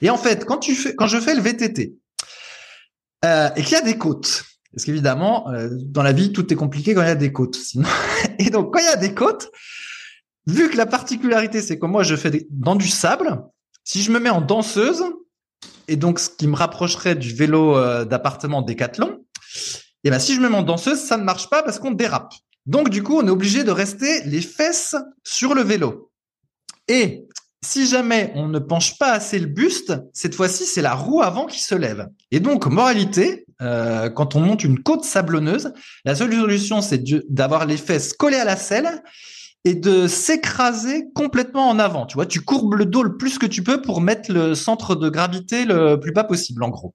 Et 0.00 0.08
en 0.08 0.16
fait, 0.16 0.46
quand 0.46 0.58
tu 0.58 0.74
fais 0.74 0.94
quand 0.94 1.06
je 1.06 1.18
fais 1.18 1.34
le 1.34 1.42
VTT, 1.42 1.96
euh, 3.24 3.50
et 3.56 3.62
qu'il 3.62 3.72
y 3.72 3.80
a 3.80 3.82
des 3.82 3.98
côtes. 3.98 4.44
Parce 4.72 4.84
qu'évidemment, 4.84 5.50
euh, 5.50 5.68
dans 5.72 6.02
la 6.02 6.12
vie, 6.12 6.32
tout 6.32 6.52
est 6.52 6.56
compliqué 6.56 6.94
quand 6.94 7.02
il 7.02 7.08
y 7.08 7.10
a 7.10 7.14
des 7.14 7.32
côtes. 7.32 7.58
Et 8.38 8.50
donc, 8.50 8.72
quand 8.72 8.80
il 8.80 8.86
y 8.86 8.88
a 8.88 8.96
des 8.96 9.14
côtes, 9.14 9.50
vu 10.46 10.68
que 10.68 10.76
la 10.76 10.86
particularité, 10.86 11.62
c'est 11.62 11.78
que 11.78 11.86
moi, 11.86 12.02
je 12.02 12.16
fais 12.16 12.46
dans 12.50 12.74
du 12.74 12.88
sable, 12.88 13.42
si 13.84 14.02
je 14.02 14.10
me 14.10 14.18
mets 14.18 14.30
en 14.30 14.40
danseuse, 14.40 15.04
et 15.86 15.96
donc 15.96 16.18
ce 16.18 16.30
qui 16.30 16.46
me 16.46 16.56
rapprocherait 16.56 17.14
du 17.14 17.34
vélo 17.34 17.76
euh, 17.76 18.04
d'appartement 18.04 18.62
Décathlon, 18.62 19.20
et 20.02 20.08
eh 20.08 20.10
ben 20.10 20.18
si 20.18 20.34
je 20.34 20.40
me 20.40 20.48
mets 20.50 20.56
en 20.56 20.62
danseuse, 20.62 20.98
ça 20.98 21.16
ne 21.16 21.24
marche 21.24 21.48
pas 21.48 21.62
parce 21.62 21.78
qu'on 21.78 21.92
dérape. 21.92 22.34
Donc 22.66 22.90
du 22.90 23.02
coup, 23.02 23.18
on 23.18 23.26
est 23.26 23.30
obligé 23.30 23.64
de 23.64 23.70
rester 23.70 24.22
les 24.24 24.42
fesses 24.42 24.96
sur 25.22 25.54
le 25.54 25.62
vélo. 25.62 26.10
Et 26.88 27.26
si 27.64 27.86
jamais 27.86 28.32
on 28.34 28.48
ne 28.48 28.58
penche 28.58 28.98
pas 28.98 29.12
assez 29.12 29.38
le 29.38 29.46
buste, 29.46 29.94
cette 30.12 30.34
fois-ci, 30.34 30.64
c'est 30.64 30.82
la 30.82 30.94
roue 30.94 31.22
avant 31.22 31.46
qui 31.46 31.60
se 31.60 31.74
lève. 31.74 32.08
Et 32.30 32.40
donc, 32.40 32.66
moralité, 32.66 33.46
euh, 33.62 34.10
quand 34.10 34.36
on 34.36 34.40
monte 34.40 34.64
une 34.64 34.80
côte 34.80 35.04
sablonneuse, 35.04 35.72
la 36.04 36.14
seule 36.14 36.32
solution, 36.32 36.82
c'est 36.82 37.02
d'avoir 37.28 37.66
les 37.66 37.76
fesses 37.76 38.12
collées 38.12 38.36
à 38.36 38.44
la 38.44 38.56
selle 38.56 39.02
et 39.64 39.74
de 39.74 40.06
s'écraser 40.06 41.06
complètement 41.14 41.68
en 41.70 41.78
avant. 41.78 42.04
Tu 42.04 42.14
vois, 42.14 42.26
tu 42.26 42.42
courbes 42.42 42.74
le 42.74 42.84
dos 42.84 43.02
le 43.02 43.16
plus 43.16 43.38
que 43.38 43.46
tu 43.46 43.62
peux 43.62 43.80
pour 43.80 44.02
mettre 44.02 44.30
le 44.30 44.54
centre 44.54 44.94
de 44.94 45.08
gravité 45.08 45.64
le 45.64 45.98
plus 45.98 46.12
bas 46.12 46.24
possible, 46.24 46.62
en 46.62 46.68
gros. 46.68 46.94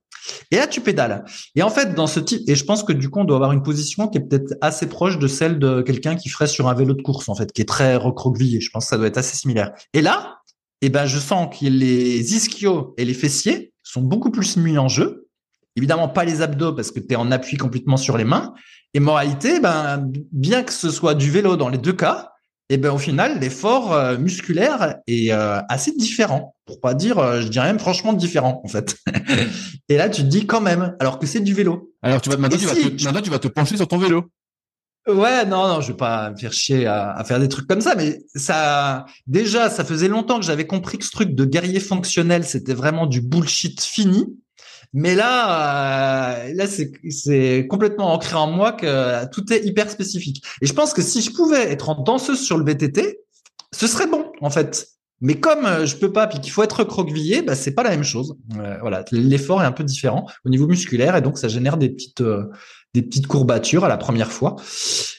Et 0.51 0.57
là, 0.57 0.67
tu 0.67 0.81
pédales. 0.81 1.25
Et 1.55 1.63
en 1.63 1.71
fait, 1.71 1.95
dans 1.95 2.05
ce 2.05 2.19
type, 2.19 2.47
et 2.47 2.55
je 2.55 2.63
pense 2.63 2.83
que 2.83 2.93
du 2.93 3.09
coup, 3.09 3.19
on 3.19 3.23
doit 3.23 3.37
avoir 3.37 3.51
une 3.51 3.63
position 3.63 4.07
qui 4.07 4.19
est 4.19 4.21
peut-être 4.21 4.53
assez 4.61 4.87
proche 4.87 5.17
de 5.17 5.27
celle 5.27 5.57
de 5.57 5.81
quelqu'un 5.81 6.15
qui 6.15 6.29
ferait 6.29 6.45
sur 6.45 6.69
un 6.69 6.75
vélo 6.75 6.93
de 6.93 7.01
course, 7.01 7.27
en 7.29 7.33
fait, 7.35 7.51
qui 7.51 7.61
est 7.61 7.67
très 7.67 7.95
recroquevillé. 7.95 8.61
Je 8.61 8.69
pense 8.69 8.85
que 8.85 8.89
ça 8.89 8.97
doit 8.97 9.07
être 9.07 9.17
assez 9.17 9.35
similaire. 9.35 9.71
Et 9.93 10.01
là, 10.01 10.38
eh 10.81 10.89
ben, 10.89 11.05
je 11.05 11.19
sens 11.19 11.49
que 11.55 11.65
les 11.65 12.35
ischios 12.35 12.93
et 12.97 13.05
les 13.05 13.13
fessiers 13.13 13.73
sont 13.83 14.01
beaucoup 14.01 14.31
plus 14.31 14.57
mis 14.57 14.77
en 14.77 14.87
jeu. 14.87 15.27
Évidemment, 15.75 16.07
pas 16.07 16.25
les 16.25 16.41
abdos 16.41 16.73
parce 16.73 16.91
que 16.91 16.99
tu 16.99 17.13
es 17.13 17.15
en 17.15 17.31
appui 17.31 17.57
complètement 17.57 17.97
sur 17.97 18.17
les 18.17 18.23
mains. 18.23 18.53
Et 18.93 18.99
moralité, 18.99 19.59
ben, 19.59 20.11
bien 20.31 20.63
que 20.63 20.73
ce 20.73 20.89
soit 20.89 21.15
du 21.15 21.29
vélo 21.29 21.55
dans 21.57 21.69
les 21.69 21.77
deux 21.77 21.93
cas, 21.93 22.31
eh 22.69 22.77
ben, 22.77 22.91
au 22.91 22.97
final, 22.97 23.39
l'effort 23.39 23.93
euh, 23.93 24.17
musculaire 24.17 24.97
est 25.07 25.31
euh, 25.31 25.59
assez 25.69 25.91
différent. 25.91 26.55
Pour 26.65 26.79
pas 26.79 26.93
dire, 26.93 27.17
euh, 27.17 27.41
je 27.41 27.47
dirais 27.47 27.65
même 27.65 27.79
franchement 27.79 28.13
différent, 28.13 28.61
en 28.63 28.67
fait. 28.67 28.95
et 29.89 29.97
là, 29.97 30.07
tu 30.07 30.21
te 30.21 30.27
dis 30.27 30.45
quand 30.45 30.61
même, 30.61 30.95
alors 30.99 31.17
que 31.17 31.25
c'est 31.25 31.39
du 31.39 31.55
vélo. 31.55 31.91
Alors, 32.03 32.21
tu 32.21 32.29
vas, 32.29 32.37
maintenant, 32.37 32.59
tu, 32.59 32.65
vas 32.65 32.75
te, 32.75 33.03
maintenant, 33.03 33.21
tu 33.21 33.29
vas 33.31 33.39
te 33.39 33.47
pencher 33.47 33.75
sur 33.75 33.87
ton 33.87 33.97
vélo. 33.97 34.25
Ouais, 35.13 35.45
non, 35.45 35.67
non, 35.67 35.81
je 35.81 35.91
vais 35.91 35.97
pas 35.97 36.31
me 36.31 36.37
faire 36.37 36.53
chier 36.53 36.85
à, 36.85 37.23
faire 37.25 37.39
des 37.39 37.47
trucs 37.47 37.67
comme 37.67 37.81
ça, 37.81 37.95
mais 37.95 38.19
ça, 38.35 39.05
déjà, 39.27 39.69
ça 39.69 39.83
faisait 39.83 40.07
longtemps 40.07 40.39
que 40.39 40.45
j'avais 40.45 40.67
compris 40.67 40.97
que 40.97 41.05
ce 41.05 41.11
truc 41.11 41.33
de 41.33 41.45
guerrier 41.45 41.79
fonctionnel, 41.79 42.43
c'était 42.43 42.73
vraiment 42.73 43.07
du 43.07 43.21
bullshit 43.21 43.81
fini. 43.81 44.25
Mais 44.93 45.15
là, 45.15 46.45
euh, 46.45 46.53
là, 46.53 46.65
c'est 46.67 47.67
complètement 47.67 48.13
ancré 48.13 48.35
en 48.35 48.47
moi 48.47 48.71
que 48.71 49.25
tout 49.31 49.51
est 49.53 49.63
hyper 49.65 49.89
spécifique. 49.89 50.43
Et 50.61 50.65
je 50.65 50.73
pense 50.73 50.93
que 50.93 51.01
si 51.01 51.21
je 51.21 51.31
pouvais 51.31 51.71
être 51.71 51.89
en 51.89 52.01
danseuse 52.01 52.41
sur 52.41 52.57
le 52.57 52.65
VTT, 52.65 53.19
ce 53.71 53.87
serait 53.87 54.07
bon, 54.07 54.25
en 54.41 54.49
fait. 54.49 54.87
Mais 55.21 55.35
comme 55.35 55.65
euh, 55.65 55.85
je 55.85 55.97
peux 55.97 56.11
pas, 56.11 56.27
puis 56.27 56.39
qu'il 56.39 56.51
faut 56.51 56.63
être 56.63 56.79
recroquevillé, 56.79 57.41
bah 57.41 57.55
c'est 57.55 57.73
pas 57.73 57.83
la 57.83 57.89
même 57.89 58.03
chose. 58.03 58.37
Euh, 58.57 58.77
voilà, 58.81 59.03
l'effort 59.11 59.61
est 59.61 59.65
un 59.65 59.71
peu 59.71 59.83
différent 59.83 60.25
au 60.45 60.49
niveau 60.49 60.65
musculaire 60.65 61.15
et 61.15 61.21
donc 61.21 61.37
ça 61.37 61.49
génère 61.49 61.77
des 61.77 61.89
petites 61.89 62.23
des 62.93 63.01
petites 63.01 63.27
courbatures 63.27 63.85
à 63.85 63.89
la 63.89 63.97
première 63.97 64.31
fois. 64.31 64.55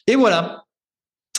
Et 0.07 0.17
voilà. 0.17 0.65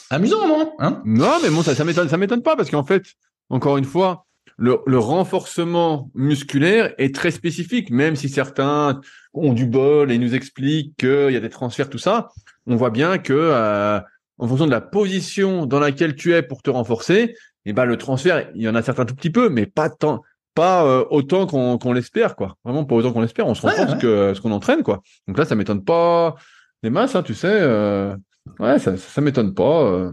Amusant, 0.10 0.48
non 0.48 0.74
hein? 0.80 1.02
Non, 1.06 1.38
mais 1.41 1.50
bon, 1.50 1.63
ça, 1.63 1.76
ça 1.76 1.84
m'étonne, 1.84 2.10
ça 2.10 2.17
m'étonne 2.17 2.44
pas 2.44 2.56
parce 2.56 2.70
qu'en 2.70 2.84
fait, 2.84 3.04
encore 3.50 3.78
une 3.78 3.86
fois, 3.86 4.26
le, 4.58 4.80
le, 4.86 5.00
renforcement 5.00 6.10
musculaire 6.13 6.94
est 6.98 7.15
très 7.15 7.32
spécifique, 7.32 7.89
même 7.89 8.15
si 8.15 8.30
certains 8.30 9.00
ont 9.34 9.54
du 9.54 9.65
bol 9.65 10.12
et 10.12 10.17
nous 10.17 10.36
expliquent 10.36 10.98
qu'il 10.98 11.32
y 11.32 11.36
a 11.36 11.39
des 11.39 11.50
transferts, 11.50 11.89
tout 11.89 11.98
ça. 11.98 12.30
On 12.67 12.76
voit 12.76 12.89
bien 12.89 13.17
que 13.17 13.34
euh, 13.34 14.00
en 14.38 14.48
fonction 14.48 14.65
de 14.65 14.72
la 14.72 14.82
position 14.82 15.65
dans 15.65 15.80
laquelle 15.80 16.15
tu 16.15 16.34
es 16.34 16.41
pour 16.41 16.62
te 16.62 16.70
renforcer, 16.70 17.36
eh 17.65 17.74
ben 17.74 17.86
le 17.86 17.98
transfert, 17.98 18.50
il 18.56 18.62
y 18.62 18.70
en 18.70 18.76
a 18.76 18.82
certains 18.82 19.06
tout 19.06 19.15
petit 19.15 19.30
peu, 19.30 19.50
mais 19.50 19.65
pas 19.65 19.89
tant, 19.89 20.22
pas 20.54 20.86
euh, 20.86 21.06
autant 21.10 21.48
qu'on 21.48 21.94
l'espère, 21.94 22.36
quoi. 22.36 22.56
Vraiment 22.64 22.86
pas 22.86 22.96
autant 22.96 23.14
qu'on 23.14 23.22
l'espère. 23.22 23.48
On 23.48 23.56
se 23.56 23.62
rend 23.62 23.74
compte 23.74 24.00
que 24.00 24.34
ce 24.34 24.42
qu'on 24.42 24.52
entraîne, 24.52 24.84
quoi. 24.84 25.02
Donc 25.28 25.38
là, 25.38 25.46
ça 25.46 25.56
m'étonne 25.56 25.84
pas 25.84 26.36
des 26.84 26.90
masses, 26.90 27.16
hein, 27.16 27.24
tu 27.24 27.34
sais. 27.34 27.60
Euh, 27.62 28.16
ouais, 28.60 28.80
ça, 28.80 28.98
ça 28.98 29.22
m'étonne 29.22 29.54
pas. 29.54 29.84
Euh. 29.84 30.12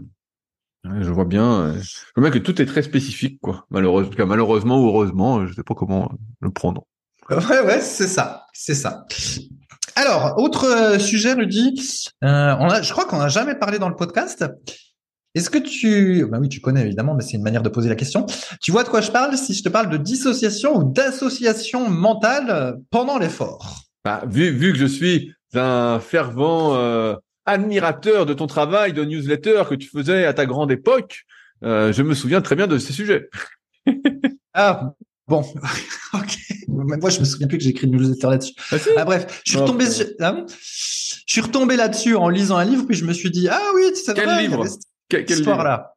je 0.85 1.09
vois 1.09 1.25
bien, 1.25 1.73
je 1.81 2.11
vois 2.15 2.29
bien 2.29 2.31
que 2.31 2.43
tout 2.43 2.61
est 2.61 2.65
très 2.65 2.81
spécifique, 2.81 3.39
quoi. 3.41 3.65
Malheureusement, 3.69 4.25
malheureusement 4.25 4.81
ou 4.81 4.87
heureusement, 4.87 5.45
je 5.45 5.53
sais 5.53 5.63
pas 5.63 5.75
comment 5.75 6.11
le 6.41 6.51
prendre. 6.51 6.85
Ouais, 7.29 7.59
ouais, 7.65 7.81
c'est 7.81 8.07
ça, 8.07 8.45
c'est 8.53 8.75
ça. 8.75 9.05
Alors, 9.95 10.35
autre 10.37 10.97
sujet, 10.99 11.33
Rudy. 11.33 12.07
on 12.21 12.27
a, 12.27 12.81
je 12.81 12.91
crois 12.91 13.05
qu'on 13.05 13.17
n'a 13.17 13.27
jamais 13.27 13.55
parlé 13.55 13.79
dans 13.79 13.89
le 13.89 13.95
podcast. 13.95 14.45
Est-ce 15.39 15.49
que 15.49 15.57
tu, 15.57 16.25
bah 16.29 16.37
oui, 16.41 16.49
tu 16.49 16.59
connais 16.59 16.81
évidemment, 16.81 17.15
mais 17.15 17.23
c'est 17.23 17.37
une 17.37 17.43
manière 17.43 17.63
de 17.63 17.69
poser 17.69 17.87
la 17.87 17.95
question. 17.95 18.25
Tu 18.59 18.73
vois 18.73 18.83
de 18.83 18.89
quoi 18.89 18.99
je 18.99 19.09
parle 19.09 19.37
si 19.37 19.53
je 19.53 19.63
te 19.63 19.69
parle 19.69 19.89
de 19.89 19.95
dissociation 19.95 20.75
ou 20.75 20.91
d'association 20.91 21.89
mentale 21.89 22.75
pendant 22.91 23.17
l'effort? 23.17 23.85
Bah, 24.03 24.21
vu, 24.27 24.49
vu 24.49 24.73
que 24.73 24.77
je 24.77 24.85
suis 24.85 25.31
un 25.53 26.01
fervent 26.01 26.75
euh, 26.75 27.15
admirateur 27.45 28.25
de 28.25 28.33
ton 28.33 28.47
travail 28.47 28.91
de 28.91 29.05
newsletter 29.05 29.63
que 29.69 29.75
tu 29.75 29.87
faisais 29.87 30.25
à 30.25 30.33
ta 30.33 30.45
grande 30.45 30.73
époque, 30.73 31.23
euh, 31.63 31.93
je 31.93 32.03
me 32.03 32.15
souviens 32.15 32.41
très 32.41 32.57
bien 32.57 32.67
de 32.67 32.77
ces 32.77 32.91
sujets. 32.91 33.29
ah 34.53 34.91
bon, 35.25 35.45
ok. 36.15 36.37
Moi, 36.67 37.09
je 37.11 37.21
me 37.21 37.23
souviens 37.23 37.47
plus 37.47 37.59
que 37.59 37.63
j'ai 37.63 37.69
écrit 37.69 37.87
une 37.87 37.95
newsletter 37.95 38.27
là-dessus. 38.27 38.55
Ah, 38.73 38.75
ah, 38.97 39.05
bref, 39.05 39.41
je 39.45 39.51
suis 39.51 39.59
retombé, 39.59 39.85
ah 40.19 40.35
je 40.49 41.33
suis 41.33 41.41
retombé 41.41 41.77
là-dessus 41.77 42.17
en 42.17 42.27
lisant 42.27 42.57
un 42.57 42.65
livre, 42.65 42.85
puis 42.85 42.97
je 42.97 43.05
me 43.05 43.13
suis 43.13 43.31
dit 43.31 43.47
ah 43.47 43.61
oui, 43.73 43.95
ça 43.95 44.13
Quel 44.13 44.37
livre? 44.37 44.65
Quel, 45.09 45.29
histoire 45.29 45.63
là 45.63 45.95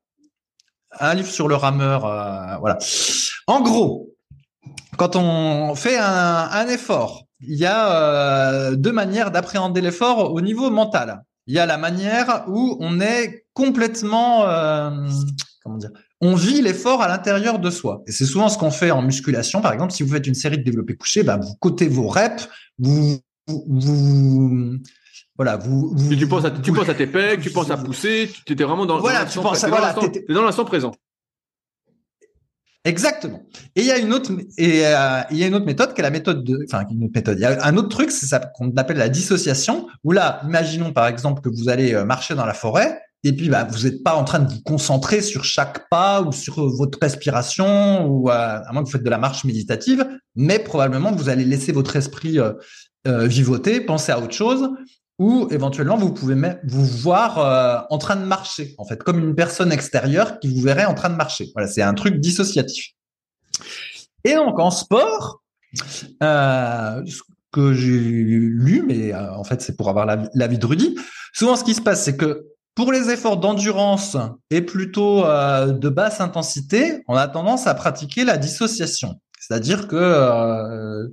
Un 0.99 1.15
livre 1.15 1.31
sur 1.31 1.49
le 1.49 1.55
rameur, 1.55 2.07
euh, 2.07 2.57
voilà. 2.59 2.79
En 3.47 3.61
gros, 3.61 4.13
quand 4.97 5.17
on 5.17 5.75
fait 5.75 5.99
un, 5.99 6.67
effort, 6.69 7.27
il 7.41 7.59
y 7.59 7.67
a 7.67 7.93
euh, 7.93 8.77
deux 8.77 8.93
manières 8.93 9.31
d'appréhender 9.31 9.81
l'effort 9.81 10.33
au 10.33 10.41
niveau 10.41 10.71
mental. 10.71 11.23
Il 11.47 11.55
y 11.55 11.59
a 11.59 11.67
la 11.67 11.77
manière 11.77 12.45
où 12.47 12.77
on 12.81 13.01
est 13.01 13.47
complètement, 13.53 14.47
euh, 14.47 14.91
comment 15.63 15.77
dire, 15.77 15.91
on 16.21 16.37
vit 16.37 16.63
l'effort 16.63 17.03
à 17.03 17.09
l'intérieur 17.09 17.59
de 17.59 17.69
soi. 17.69 18.03
Et 18.07 18.13
c'est 18.13 18.27
souvent 18.27 18.49
ce 18.49 18.57
qu'on 18.57 18.71
fait 18.71 18.93
en 18.93 19.03
musculation. 19.03 19.61
Par 19.61 19.73
exemple, 19.73 19.93
si 19.93 20.05
vous 20.05 20.13
faites 20.13 20.27
une 20.27 20.35
série 20.35 20.59
de 20.59 20.63
développés 20.63 20.95
couchés, 20.95 21.25
bah, 21.25 21.37
vous 21.37 21.55
cotez 21.57 21.89
vos 21.89 22.07
reps, 22.07 22.49
vous, 22.79 23.19
vous, 23.49 24.79
voilà, 25.43 25.57
vous, 25.57 25.93
tu 26.17 26.29
penses 26.29 26.45
à, 26.45 26.53
tu 26.53 26.73
penses 26.73 26.89
à 26.89 26.95
tes 26.95 27.09
pecs, 27.09 27.41
tu 27.41 27.51
penses 27.51 27.71
à 27.71 27.77
pousser, 27.77 28.31
tu 28.47 28.53
étais 28.53 28.63
vraiment 28.63 28.87
dans, 28.87 29.01
voilà, 29.01 29.25
tu 29.25 29.41
penses 29.41 29.65
à, 29.65 29.69
voilà, 29.69 29.93
dans 30.29 30.43
l'instant 30.43 30.65
présent. 30.65 30.93
Exactement. 32.85 33.43
Et 33.75 33.81
il 33.81 33.87
y 33.87 33.91
a 33.91 33.99
une 33.99 34.13
autre 34.13 34.33
et 34.57 34.87
euh, 34.87 35.21
il 35.33 35.37
y 35.37 35.45
a 35.45 35.49
une 35.49 35.55
autre 35.55 35.67
méthode 35.67 35.95
qui 35.95 36.01
est 36.01 36.03
la 36.03 36.11
méthode 36.11 36.45
de 36.45 36.65
enfin 36.69 36.85
une 36.91 37.05
autre 37.05 37.13
méthode. 37.15 37.39
Il 37.39 37.43
y 37.43 37.45
a 37.45 37.65
un 37.65 37.77
autre 37.77 37.89
truc, 37.89 38.13
c'est 38.13 38.27
ça 38.27 38.39
qu'on 38.39 38.73
appelle 38.77 38.99
la 38.99 39.09
dissociation 39.09 39.89
où 40.05 40.13
là, 40.13 40.41
imaginons 40.45 40.93
par 40.93 41.09
exemple 41.09 41.43
que 41.43 41.49
vous 41.49 41.69
allez 41.69 41.93
euh, 41.93 42.05
marcher 42.05 42.35
dans 42.35 42.47
la 42.47 42.55
forêt 42.55 43.01
et 43.25 43.33
puis 43.33 43.49
bah 43.49 43.67
vous 43.69 43.85
n'êtes 43.85 44.05
pas 44.05 44.15
en 44.15 44.25
train 44.25 44.41
de 44.41 44.53
vous 44.53 44.63
concentrer 44.63 45.23
sur 45.23 45.45
chaque 45.45 45.89
pas 45.89 46.23
ou 46.23 46.31
sur 46.31 46.69
votre 46.71 46.99
respiration 47.01 48.07
ou 48.07 48.31
euh, 48.31 48.33
à 48.33 48.73
moins 48.73 48.83
que 48.83 48.87
vous 48.87 48.93
faites 48.93 49.05
de 49.05 49.11
la 49.11 49.19
marche 49.19 49.45
méditative, 49.45 50.07
mais 50.37 50.61
probablement 50.61 51.11
vous 51.13 51.29
allez 51.29 51.45
laisser 51.45 51.73
votre 51.73 51.97
esprit 51.97 52.39
vivoter, 53.05 53.81
penser 53.81 54.13
à 54.13 54.21
autre 54.21 54.33
chose 54.33 54.69
ou 55.19 55.49
éventuellement 55.51 55.97
vous 55.97 56.13
pouvez 56.13 56.35
vous 56.65 56.85
voir 56.85 57.39
euh, 57.39 57.81
en 57.91 57.99
train 57.99 58.17
de 58.17 58.25
marcher, 58.25 58.75
en 58.79 58.85
fait, 58.85 59.03
comme 59.03 59.19
une 59.19 59.35
personne 59.35 59.73
extérieure 59.73 60.41
qui 60.41 60.49
vous 60.49 60.63
verrait 60.63 60.85
en 60.85 60.95
train 60.95 61.11
de 61.11 61.17
marcher. 61.17 61.51
Voilà, 61.55 61.69
c'est 61.69 61.83
un 61.83 61.95
truc 61.95 62.19
dissociatif. 62.19 62.91
Et 64.25 64.35
donc 64.35 64.59
en 64.59 64.71
sport, 64.71 65.43
euh, 66.23 67.03
ce 67.07 67.21
que 67.53 67.73
j'ai 67.73 67.99
lu, 67.99 68.85
mais 68.87 69.13
euh, 69.13 69.35
en 69.35 69.45
fait 69.45 69.61
c'est 69.61 69.77
pour 69.77 69.89
avoir 69.89 70.07
l'avis 70.35 70.59
de 70.59 70.67
Rudy, 70.67 70.97
souvent 71.33 71.57
ce 71.57 71.65
qui 71.65 71.75
se 71.75 71.83
passe, 71.83 72.05
c'est 72.05 72.17
que 72.17 72.47
Pour 72.75 72.91
les 72.91 73.11
efforts 73.11 73.37
d'endurance 73.37 74.17
et 74.51 74.63
plutôt 74.63 75.25
de 75.25 75.89
basse 75.91 76.23
intensité, 76.23 77.03
on 77.07 77.15
a 77.15 77.29
tendance 77.29 77.67
à 77.67 77.75
pratiquer 77.75 78.25
la 78.25 78.39
dissociation. 78.39 79.21
C'est-à-dire 79.39 79.89
que 79.89 81.13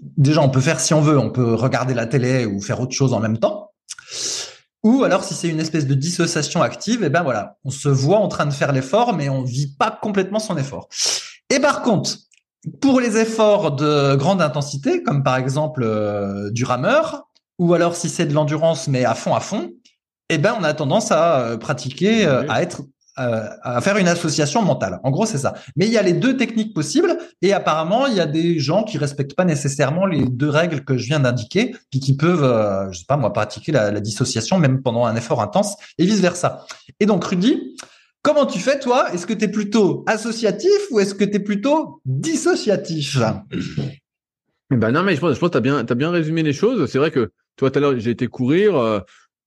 déjà, 0.00 0.42
on 0.42 0.48
peut 0.48 0.60
faire 0.60 0.80
si 0.80 0.94
on 0.94 1.00
veut, 1.00 1.18
on 1.18 1.30
peut 1.30 1.54
regarder 1.54 1.94
la 1.94 2.06
télé 2.06 2.46
ou 2.46 2.60
faire 2.60 2.80
autre 2.80 2.94
chose 2.94 3.12
en 3.12 3.20
même 3.20 3.38
temps. 3.38 3.72
Ou 4.84 5.02
alors, 5.02 5.24
si 5.24 5.34
c'est 5.34 5.48
une 5.48 5.60
espèce 5.60 5.86
de 5.86 5.94
dissociation 5.94 6.62
active, 6.62 7.02
et 7.02 7.06
eh 7.06 7.10
ben 7.10 7.22
voilà, 7.22 7.58
on 7.64 7.70
se 7.70 7.88
voit 7.88 8.18
en 8.18 8.28
train 8.28 8.46
de 8.46 8.52
faire 8.52 8.72
l'effort, 8.72 9.12
mais 9.12 9.28
on 9.28 9.42
vit 9.42 9.74
pas 9.76 9.90
complètement 9.90 10.38
son 10.38 10.56
effort. 10.56 10.88
Et 11.50 11.58
par 11.58 11.82
contre, 11.82 12.16
pour 12.80 13.00
les 13.00 13.16
efforts 13.16 13.72
de 13.72 14.14
grande 14.14 14.40
intensité, 14.40 15.02
comme 15.02 15.22
par 15.22 15.36
exemple 15.36 15.82
euh, 15.82 16.50
du 16.50 16.64
rameur, 16.64 17.28
ou 17.58 17.74
alors 17.74 17.96
si 17.96 18.08
c'est 18.08 18.26
de 18.26 18.34
l'endurance 18.34 18.88
mais 18.88 19.04
à 19.04 19.14
fond 19.14 19.34
à 19.34 19.40
fond, 19.40 19.72
eh 20.28 20.38
ben 20.38 20.54
on 20.58 20.64
a 20.64 20.74
tendance 20.74 21.10
à 21.10 21.40
euh, 21.40 21.56
pratiquer, 21.56 22.26
euh, 22.26 22.44
à 22.48 22.62
être 22.62 22.82
à 23.18 23.80
faire 23.80 23.96
une 23.96 24.08
association 24.08 24.62
mentale. 24.62 25.00
En 25.02 25.10
gros, 25.10 25.26
c'est 25.26 25.38
ça. 25.38 25.54
Mais 25.76 25.86
il 25.86 25.92
y 25.92 25.98
a 25.98 26.02
les 26.02 26.12
deux 26.12 26.36
techniques 26.36 26.74
possibles 26.74 27.18
et 27.42 27.52
apparemment, 27.52 28.06
il 28.06 28.14
y 28.14 28.20
a 28.20 28.26
des 28.26 28.58
gens 28.58 28.84
qui 28.84 28.98
respectent 28.98 29.34
pas 29.34 29.44
nécessairement 29.44 30.06
les 30.06 30.24
deux 30.24 30.48
règles 30.48 30.84
que 30.84 30.96
je 30.96 31.06
viens 31.06 31.20
d'indiquer, 31.20 31.74
puis 31.90 32.00
qui 32.00 32.16
peuvent, 32.16 32.90
je 32.92 32.98
sais 32.98 33.04
pas 33.06 33.16
moi, 33.16 33.32
pratiquer 33.32 33.72
la, 33.72 34.00
dissociation 34.00 34.58
même 34.58 34.82
pendant 34.82 35.04
un 35.04 35.16
effort 35.16 35.42
intense 35.42 35.76
et 35.98 36.04
vice 36.04 36.20
versa. 36.20 36.64
Et 37.00 37.06
donc, 37.06 37.24
Rudy, 37.24 37.74
Comment 38.22 38.46
tu 38.46 38.58
fais, 38.58 38.78
toi? 38.78 39.12
Est-ce 39.12 39.26
que 39.26 39.32
tu 39.32 39.44
es 39.44 39.48
plutôt 39.48 40.04
associatif 40.06 40.70
ou 40.90 41.00
est-ce 41.00 41.14
que 41.14 41.24
tu 41.24 41.36
es 41.36 41.40
plutôt 41.40 42.02
dissociatif? 42.04 43.16
Ben 44.70 44.90
non, 44.90 45.02
mais 45.02 45.14
je 45.14 45.20
pense, 45.20 45.34
je 45.34 45.40
pense 45.40 45.48
que 45.48 45.52
tu 45.52 45.58
as 45.58 45.62
bien, 45.62 45.78
as 45.78 45.94
bien 45.94 46.10
résumé 46.10 46.42
les 46.42 46.52
choses. 46.52 46.90
C'est 46.90 46.98
vrai 46.98 47.10
que, 47.10 47.30
toi, 47.56 47.70
tout 47.70 47.78
à 47.78 47.80
l'heure, 47.80 47.98
j'ai 47.98 48.10
été 48.10 48.26
courir. 48.26 48.76
Euh, 48.76 49.00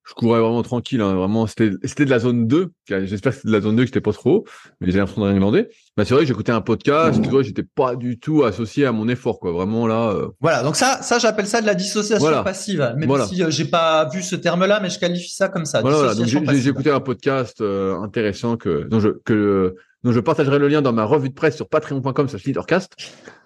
je 0.08 0.14
courais 0.14 0.40
vraiment 0.40 0.64
tranquille, 0.64 1.00
hein, 1.00 1.14
vraiment, 1.14 1.46
c'était, 1.46 1.72
c'était 1.84 2.06
de 2.06 2.10
la 2.10 2.20
zone 2.20 2.48
2. 2.48 2.72
J'espère 2.88 3.32
que 3.32 3.38
c'était 3.38 3.48
de 3.50 3.54
la 3.54 3.62
zone 3.62 3.76
2, 3.76 3.84
que 3.84 3.88
j'étais 3.88 4.02
pas 4.02 4.12
trop 4.12 4.46
mais 4.80 4.92
j'ai 4.92 4.98
l'impression 4.98 5.22
de 5.22 5.28
rien. 5.28 5.66
Bah, 5.96 6.06
c'est 6.06 6.14
vrai 6.14 6.24
que 6.24 6.28
j'écoutais 6.28 6.52
un 6.52 6.62
podcast, 6.62 7.22
tu 7.22 7.30
vois, 7.30 7.44
j'étais 7.44 7.64
pas 7.64 7.96
du 7.96 8.20
tout 8.20 8.44
associé 8.44 8.86
à 8.86 8.92
mon 8.92 9.08
effort, 9.08 9.40
quoi. 9.40 9.52
Vraiment, 9.52 9.88
là. 9.88 10.10
Euh. 10.12 10.30
Voilà. 10.40 10.64
Donc 10.64 10.76
ça, 10.76 11.02
ça, 11.02 11.20
j'appelle 11.20 11.48
ça 11.48 11.62
de 11.62 11.68
la 11.68 11.76
dissociation 11.76 12.44
passive. 12.44 12.94
Même 12.98 13.26
si 13.28 13.44
euh, 13.44 13.50
j'ai 13.50 13.66
pas 13.66 14.10
vu 14.10 14.24
ce 14.24 14.36
terme-là, 14.36 14.80
mais 14.82 14.90
je 14.90 15.00
qualifie 15.00 15.34
ça 15.34 15.50
comme 15.50 15.66
ça. 15.66 15.82
Voilà, 15.82 16.16
Donc, 16.16 16.26
j'ai, 16.26 16.68
écouté 16.68 16.90
un 16.90 17.00
podcast 17.00 17.62
euh, 17.62 18.00
intéressant 18.00 18.58
que, 18.58 18.88
dont 18.90 19.00
je, 19.00 19.10
que, 19.10 19.76
dont 20.04 20.12
je 20.12 20.20
partagerai 20.20 20.60
le 20.60 20.68
lien 20.68 20.82
dans 20.82 20.94
ma 20.94 21.04
revue 21.04 21.30
de 21.30 21.34
presse 21.34 21.56
sur 21.56 21.68
patreon.com 21.68 22.28
slash 22.28 22.44
leadercast. 22.44 22.96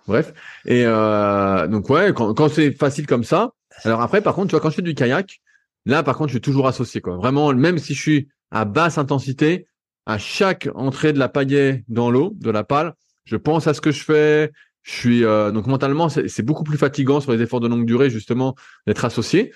Bref. 0.07 0.33
Et, 0.65 0.85
donc, 0.85 1.89
ouais, 1.89 2.13
quand, 2.15 2.33
quand 2.33 2.49
c'est 2.49 2.71
facile 2.71 3.07
comme 3.07 3.23
ça. 3.23 3.51
Alors 3.83 4.01
après, 4.01 4.21
par 4.21 4.35
contre, 4.35 4.47
tu 4.47 4.51
vois, 4.51 4.61
quand 4.61 4.69
je 4.69 4.75
fais 4.75 4.81
du 4.81 4.95
kayak, 4.95 5.41
Là, 5.85 6.03
par 6.03 6.17
contre, 6.17 6.29
je 6.29 6.33
suis 6.33 6.41
toujours 6.41 6.67
associé, 6.67 7.01
quoi. 7.01 7.15
Vraiment, 7.15 7.53
même 7.53 7.77
si 7.77 7.93
je 7.93 8.01
suis 8.01 8.27
à 8.51 8.65
basse 8.65 8.97
intensité, 8.97 9.67
à 10.05 10.17
chaque 10.17 10.69
entrée 10.75 11.13
de 11.13 11.19
la 11.19 11.29
pagaie 11.29 11.83
dans 11.87 12.11
l'eau, 12.11 12.33
de 12.35 12.49
la 12.49 12.63
pale, 12.63 12.93
je 13.25 13.35
pense 13.35 13.67
à 13.67 13.73
ce 13.73 13.81
que 13.81 13.91
je 13.91 14.03
fais. 14.03 14.51
Je 14.83 14.91
suis 14.91 15.25
euh, 15.25 15.51
donc 15.51 15.65
mentalement, 15.65 16.09
c'est 16.09 16.43
beaucoup 16.43 16.63
plus 16.63 16.77
fatigant 16.77 17.19
sur 17.19 17.31
les 17.31 17.41
efforts 17.41 17.59
de 17.59 17.67
longue 17.67 17.85
durée, 17.85 18.11
justement, 18.11 18.55
d'être 18.85 19.03
associé. 19.03 19.51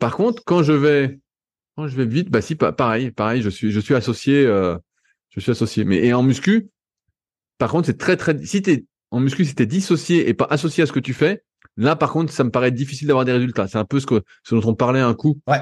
Par 0.00 0.16
contre, 0.16 0.42
quand 0.44 0.64
je 0.64 0.72
vais, 0.72 1.20
quand 1.76 1.86
je 1.86 1.96
vais 1.96 2.06
vite, 2.06 2.28
bah 2.28 2.40
si, 2.40 2.56
pareil, 2.56 3.12
pareil, 3.12 3.40
je 3.40 3.50
suis, 3.50 3.70
je 3.70 3.78
suis 3.78 3.94
associé, 3.94 4.44
euh, 4.44 4.76
je 5.30 5.38
suis 5.38 5.52
associé. 5.52 5.84
Mais 5.84 6.04
et 6.04 6.12
en 6.12 6.24
muscu, 6.24 6.70
par 7.58 7.70
contre, 7.70 7.86
c'est 7.86 7.98
très 7.98 8.16
très. 8.16 8.36
Si 8.44 8.62
t'es 8.62 8.84
en 9.12 9.20
muscu, 9.20 9.44
si 9.44 9.54
t'es 9.54 9.66
dissocié 9.66 10.28
et 10.28 10.34
pas 10.34 10.48
associé 10.50 10.82
à 10.82 10.86
ce 10.86 10.92
que 10.92 10.98
tu 10.98 11.14
fais, 11.14 11.43
Là, 11.76 11.96
par 11.96 12.12
contre, 12.12 12.32
ça 12.32 12.44
me 12.44 12.50
paraît 12.50 12.70
difficile 12.70 13.08
d'avoir 13.08 13.24
des 13.24 13.32
résultats. 13.32 13.66
C'est 13.68 13.78
un 13.78 13.84
peu 13.84 14.00
ce, 14.00 14.06
que, 14.06 14.22
ce 14.42 14.54
dont 14.54 14.68
on 14.70 14.74
parlait 14.74 15.00
un 15.00 15.14
coup. 15.14 15.40
Ouais. 15.46 15.60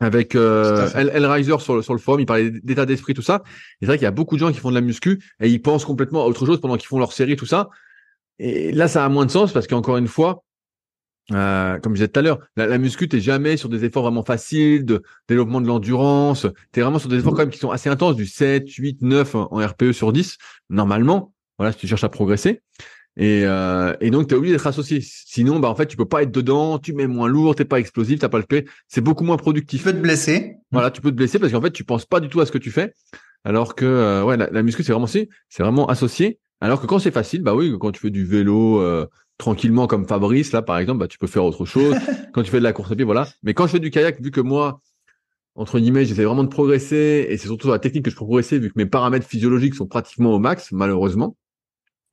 Avec 0.00 0.36
euh, 0.36 0.88
El, 0.94 1.26
Riser 1.26 1.58
sur 1.58 1.74
le, 1.74 1.82
sur 1.82 1.92
le 1.92 1.98
forum, 1.98 2.20
il 2.20 2.26
parlait 2.26 2.52
d'état 2.62 2.86
d'esprit, 2.86 3.14
tout 3.14 3.22
ça. 3.22 3.42
C'est 3.80 3.86
vrai 3.86 3.98
qu'il 3.98 4.04
y 4.04 4.08
a 4.08 4.12
beaucoup 4.12 4.36
de 4.36 4.40
gens 4.40 4.52
qui 4.52 4.58
font 4.60 4.70
de 4.70 4.76
la 4.76 4.80
muscu 4.80 5.20
et 5.40 5.48
ils 5.48 5.60
pensent 5.60 5.84
complètement 5.84 6.22
à 6.22 6.26
autre 6.26 6.46
chose 6.46 6.60
pendant 6.60 6.76
qu'ils 6.76 6.86
font 6.86 7.00
leur 7.00 7.12
série, 7.12 7.34
tout 7.34 7.46
ça. 7.46 7.68
Et 8.38 8.70
là, 8.70 8.86
ça 8.86 9.04
a 9.04 9.08
moins 9.08 9.26
de 9.26 9.30
sens 9.32 9.52
parce 9.52 9.66
qu'encore 9.66 9.96
une 9.96 10.06
fois, 10.06 10.44
euh, 11.32 11.78
comme 11.80 11.94
je 11.94 11.98
disais 11.98 12.08
tout 12.08 12.20
à 12.20 12.22
l'heure, 12.22 12.38
la, 12.56 12.68
la 12.68 12.78
muscu, 12.78 13.08
t'es 13.08 13.20
jamais 13.20 13.56
sur 13.56 13.68
des 13.68 13.84
efforts 13.84 14.04
vraiment 14.04 14.22
faciles, 14.22 14.84
de 14.84 15.02
développement 15.28 15.60
de 15.60 15.66
l'endurance. 15.66 16.46
T'es 16.70 16.80
vraiment 16.80 17.00
sur 17.00 17.08
des 17.08 17.18
efforts 17.18 17.32
quand 17.32 17.42
même 17.42 17.50
qui 17.50 17.58
sont 17.58 17.72
assez 17.72 17.90
intenses, 17.90 18.14
du 18.14 18.26
7, 18.26 18.70
8, 18.70 19.02
9 19.02 19.34
en 19.34 19.46
RPE 19.48 19.90
sur 19.90 20.12
10, 20.12 20.38
normalement. 20.70 21.34
Voilà, 21.58 21.72
si 21.72 21.78
tu 21.78 21.88
cherches 21.88 22.04
à 22.04 22.08
progresser. 22.08 22.62
Et, 23.18 23.42
euh, 23.44 23.94
et 24.00 24.10
donc, 24.10 24.28
tu 24.28 24.34
es 24.34 24.38
obligé 24.38 24.54
d'être 24.54 24.66
associé. 24.68 25.00
Sinon, 25.02 25.58
bah, 25.58 25.68
en 25.68 25.74
fait, 25.74 25.86
tu 25.86 25.96
peux 25.96 26.06
pas 26.06 26.22
être 26.22 26.30
dedans, 26.30 26.78
tu 26.78 26.92
mets 26.92 27.08
moins 27.08 27.26
lourd, 27.26 27.56
t'es 27.56 27.64
pas 27.64 27.80
explosif, 27.80 28.20
t'as 28.20 28.28
pas 28.28 28.38
le 28.38 28.44
P. 28.44 28.64
C'est 28.86 29.00
beaucoup 29.00 29.24
moins 29.24 29.36
productif. 29.36 29.80
Tu 29.80 29.84
peux 29.84 29.92
te 29.92 30.00
blesser. 30.00 30.54
Voilà, 30.70 30.92
tu 30.92 31.00
peux 31.00 31.10
te 31.10 31.16
blesser 31.16 31.40
parce 31.40 31.52
qu'en 31.52 31.60
fait, 31.60 31.72
tu 31.72 31.82
penses 31.82 32.06
pas 32.06 32.20
du 32.20 32.28
tout 32.28 32.40
à 32.40 32.46
ce 32.46 32.52
que 32.52 32.58
tu 32.58 32.70
fais. 32.70 32.94
Alors 33.44 33.74
que, 33.74 33.84
euh, 33.84 34.22
ouais, 34.22 34.36
la, 34.36 34.62
muscu, 34.62 34.84
c'est 34.84 34.92
vraiment, 34.92 35.08
c'est 35.08 35.28
vraiment 35.58 35.86
associé. 35.88 36.38
Alors 36.60 36.80
que 36.80 36.86
quand 36.86 37.00
c'est 37.00 37.10
facile, 37.10 37.42
bah 37.42 37.54
oui, 37.54 37.74
quand 37.80 37.90
tu 37.90 38.00
fais 38.00 38.10
du 38.10 38.24
vélo, 38.24 38.80
euh, 38.80 39.06
tranquillement 39.36 39.88
comme 39.88 40.06
Fabrice, 40.06 40.52
là, 40.52 40.62
par 40.62 40.78
exemple, 40.78 41.00
bah, 41.00 41.08
tu 41.08 41.18
peux 41.18 41.26
faire 41.26 41.44
autre 41.44 41.64
chose. 41.64 41.96
quand 42.32 42.42
tu 42.42 42.50
fais 42.50 42.58
de 42.58 42.64
la 42.64 42.72
course 42.72 42.92
à 42.92 42.96
pied, 42.96 43.04
voilà. 43.04 43.26
Mais 43.42 43.52
quand 43.52 43.66
je 43.66 43.72
fais 43.72 43.80
du 43.80 43.90
kayak, 43.90 44.20
vu 44.20 44.30
que 44.30 44.40
moi, 44.40 44.80
entre 45.56 45.80
guillemets, 45.80 46.04
j'essaie 46.04 46.24
vraiment 46.24 46.44
de 46.44 46.48
progresser 46.48 47.26
et 47.28 47.36
c'est 47.36 47.48
surtout 47.48 47.68
la 47.68 47.80
technique 47.80 48.04
que 48.04 48.12
je 48.12 48.16
peux 48.16 48.24
progresser 48.24 48.60
vu 48.60 48.68
que 48.68 48.74
mes 48.76 48.86
paramètres 48.86 49.26
physiologiques 49.26 49.74
sont 49.74 49.86
pratiquement 49.86 50.32
au 50.32 50.38
max, 50.38 50.70
malheureusement. 50.70 51.36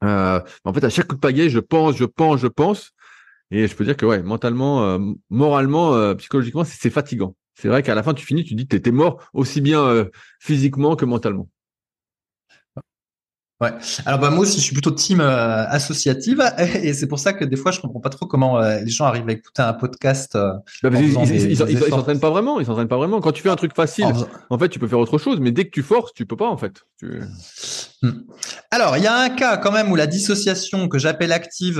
Euh, 0.05 0.39
en 0.63 0.73
fait, 0.73 0.83
à 0.83 0.89
chaque 0.89 1.07
coup 1.07 1.15
de 1.15 1.19
pagaie, 1.19 1.49
je 1.49 1.59
pense, 1.59 1.95
je 1.97 2.05
pense, 2.05 2.39
je 2.39 2.47
pense. 2.47 2.91
Et 3.51 3.67
je 3.67 3.75
peux 3.75 3.85
dire 3.85 3.95
que 3.95 4.05
ouais, 4.05 4.23
mentalement, 4.23 4.83
euh, 4.83 4.99
moralement, 5.29 5.93
euh, 5.93 6.15
psychologiquement, 6.15 6.63
c'est 6.63 6.89
fatigant. 6.89 7.35
C'est 7.53 7.67
vrai 7.67 7.83
qu'à 7.83 7.95
la 7.95 8.03
fin, 8.03 8.13
tu 8.13 8.25
finis, 8.25 8.43
tu 8.43 8.55
dis 8.55 8.63
que 8.63 8.69
tu 8.69 8.75
étais 8.75 8.91
mort 8.91 9.29
aussi 9.33 9.61
bien 9.61 10.07
physiquement 10.39 10.95
que 10.95 11.05
mentalement. 11.05 11.47
Ouais. 13.65 13.73
Alors 14.05 14.19
bah 14.19 14.29
moi 14.29 14.41
aussi 14.41 14.59
je 14.59 14.63
suis 14.63 14.73
plutôt 14.73 14.91
team 14.91 15.19
euh, 15.21 15.65
associative 15.67 16.43
et 16.83 16.93
c'est 16.93 17.07
pour 17.07 17.19
ça 17.19 17.33
que 17.33 17.43
des 17.43 17.55
fois 17.55 17.71
je 17.71 17.79
comprends 17.79 17.99
pas 17.99 18.09
trop 18.09 18.25
comment 18.25 18.59
euh, 18.59 18.79
les 18.79 18.91
gens 18.91 19.05
arrivent 19.05 19.27
à 19.27 19.31
écouter 19.31 19.61
un 19.61 19.73
podcast. 19.73 20.35
Euh, 20.35 20.53
bah, 20.83 20.89
ils 20.93 21.57
s'entraînent 21.57 22.19
pas 22.19 22.29
vraiment, 22.29 22.59
ils 22.59 22.65
s'entraînent 22.65 22.87
pas 22.87 22.97
vraiment. 22.97 23.21
Quand 23.21 23.31
tu 23.31 23.41
fais 23.41 23.49
un 23.49 23.55
truc 23.55 23.75
facile, 23.75 24.05
en... 24.49 24.59
fait 24.59 24.69
tu 24.69 24.79
peux 24.79 24.87
faire 24.87 24.99
autre 24.99 25.17
chose, 25.17 25.39
mais 25.39 25.51
dès 25.51 25.65
que 25.65 25.71
tu 25.71 25.81
forces, 25.81 26.13
tu 26.13 26.25
peux 26.25 26.37
pas 26.37 26.47
en 26.47 26.57
fait. 26.57 26.83
Hmm. 28.01 28.11
Alors 28.71 28.97
il 28.97 29.03
y 29.03 29.07
a 29.07 29.15
un 29.17 29.29
cas 29.29 29.57
quand 29.57 29.71
même 29.71 29.91
où 29.91 29.95
la 29.95 30.07
dissociation 30.07 30.87
que 30.87 30.99
j'appelle 30.99 31.31
active 31.31 31.79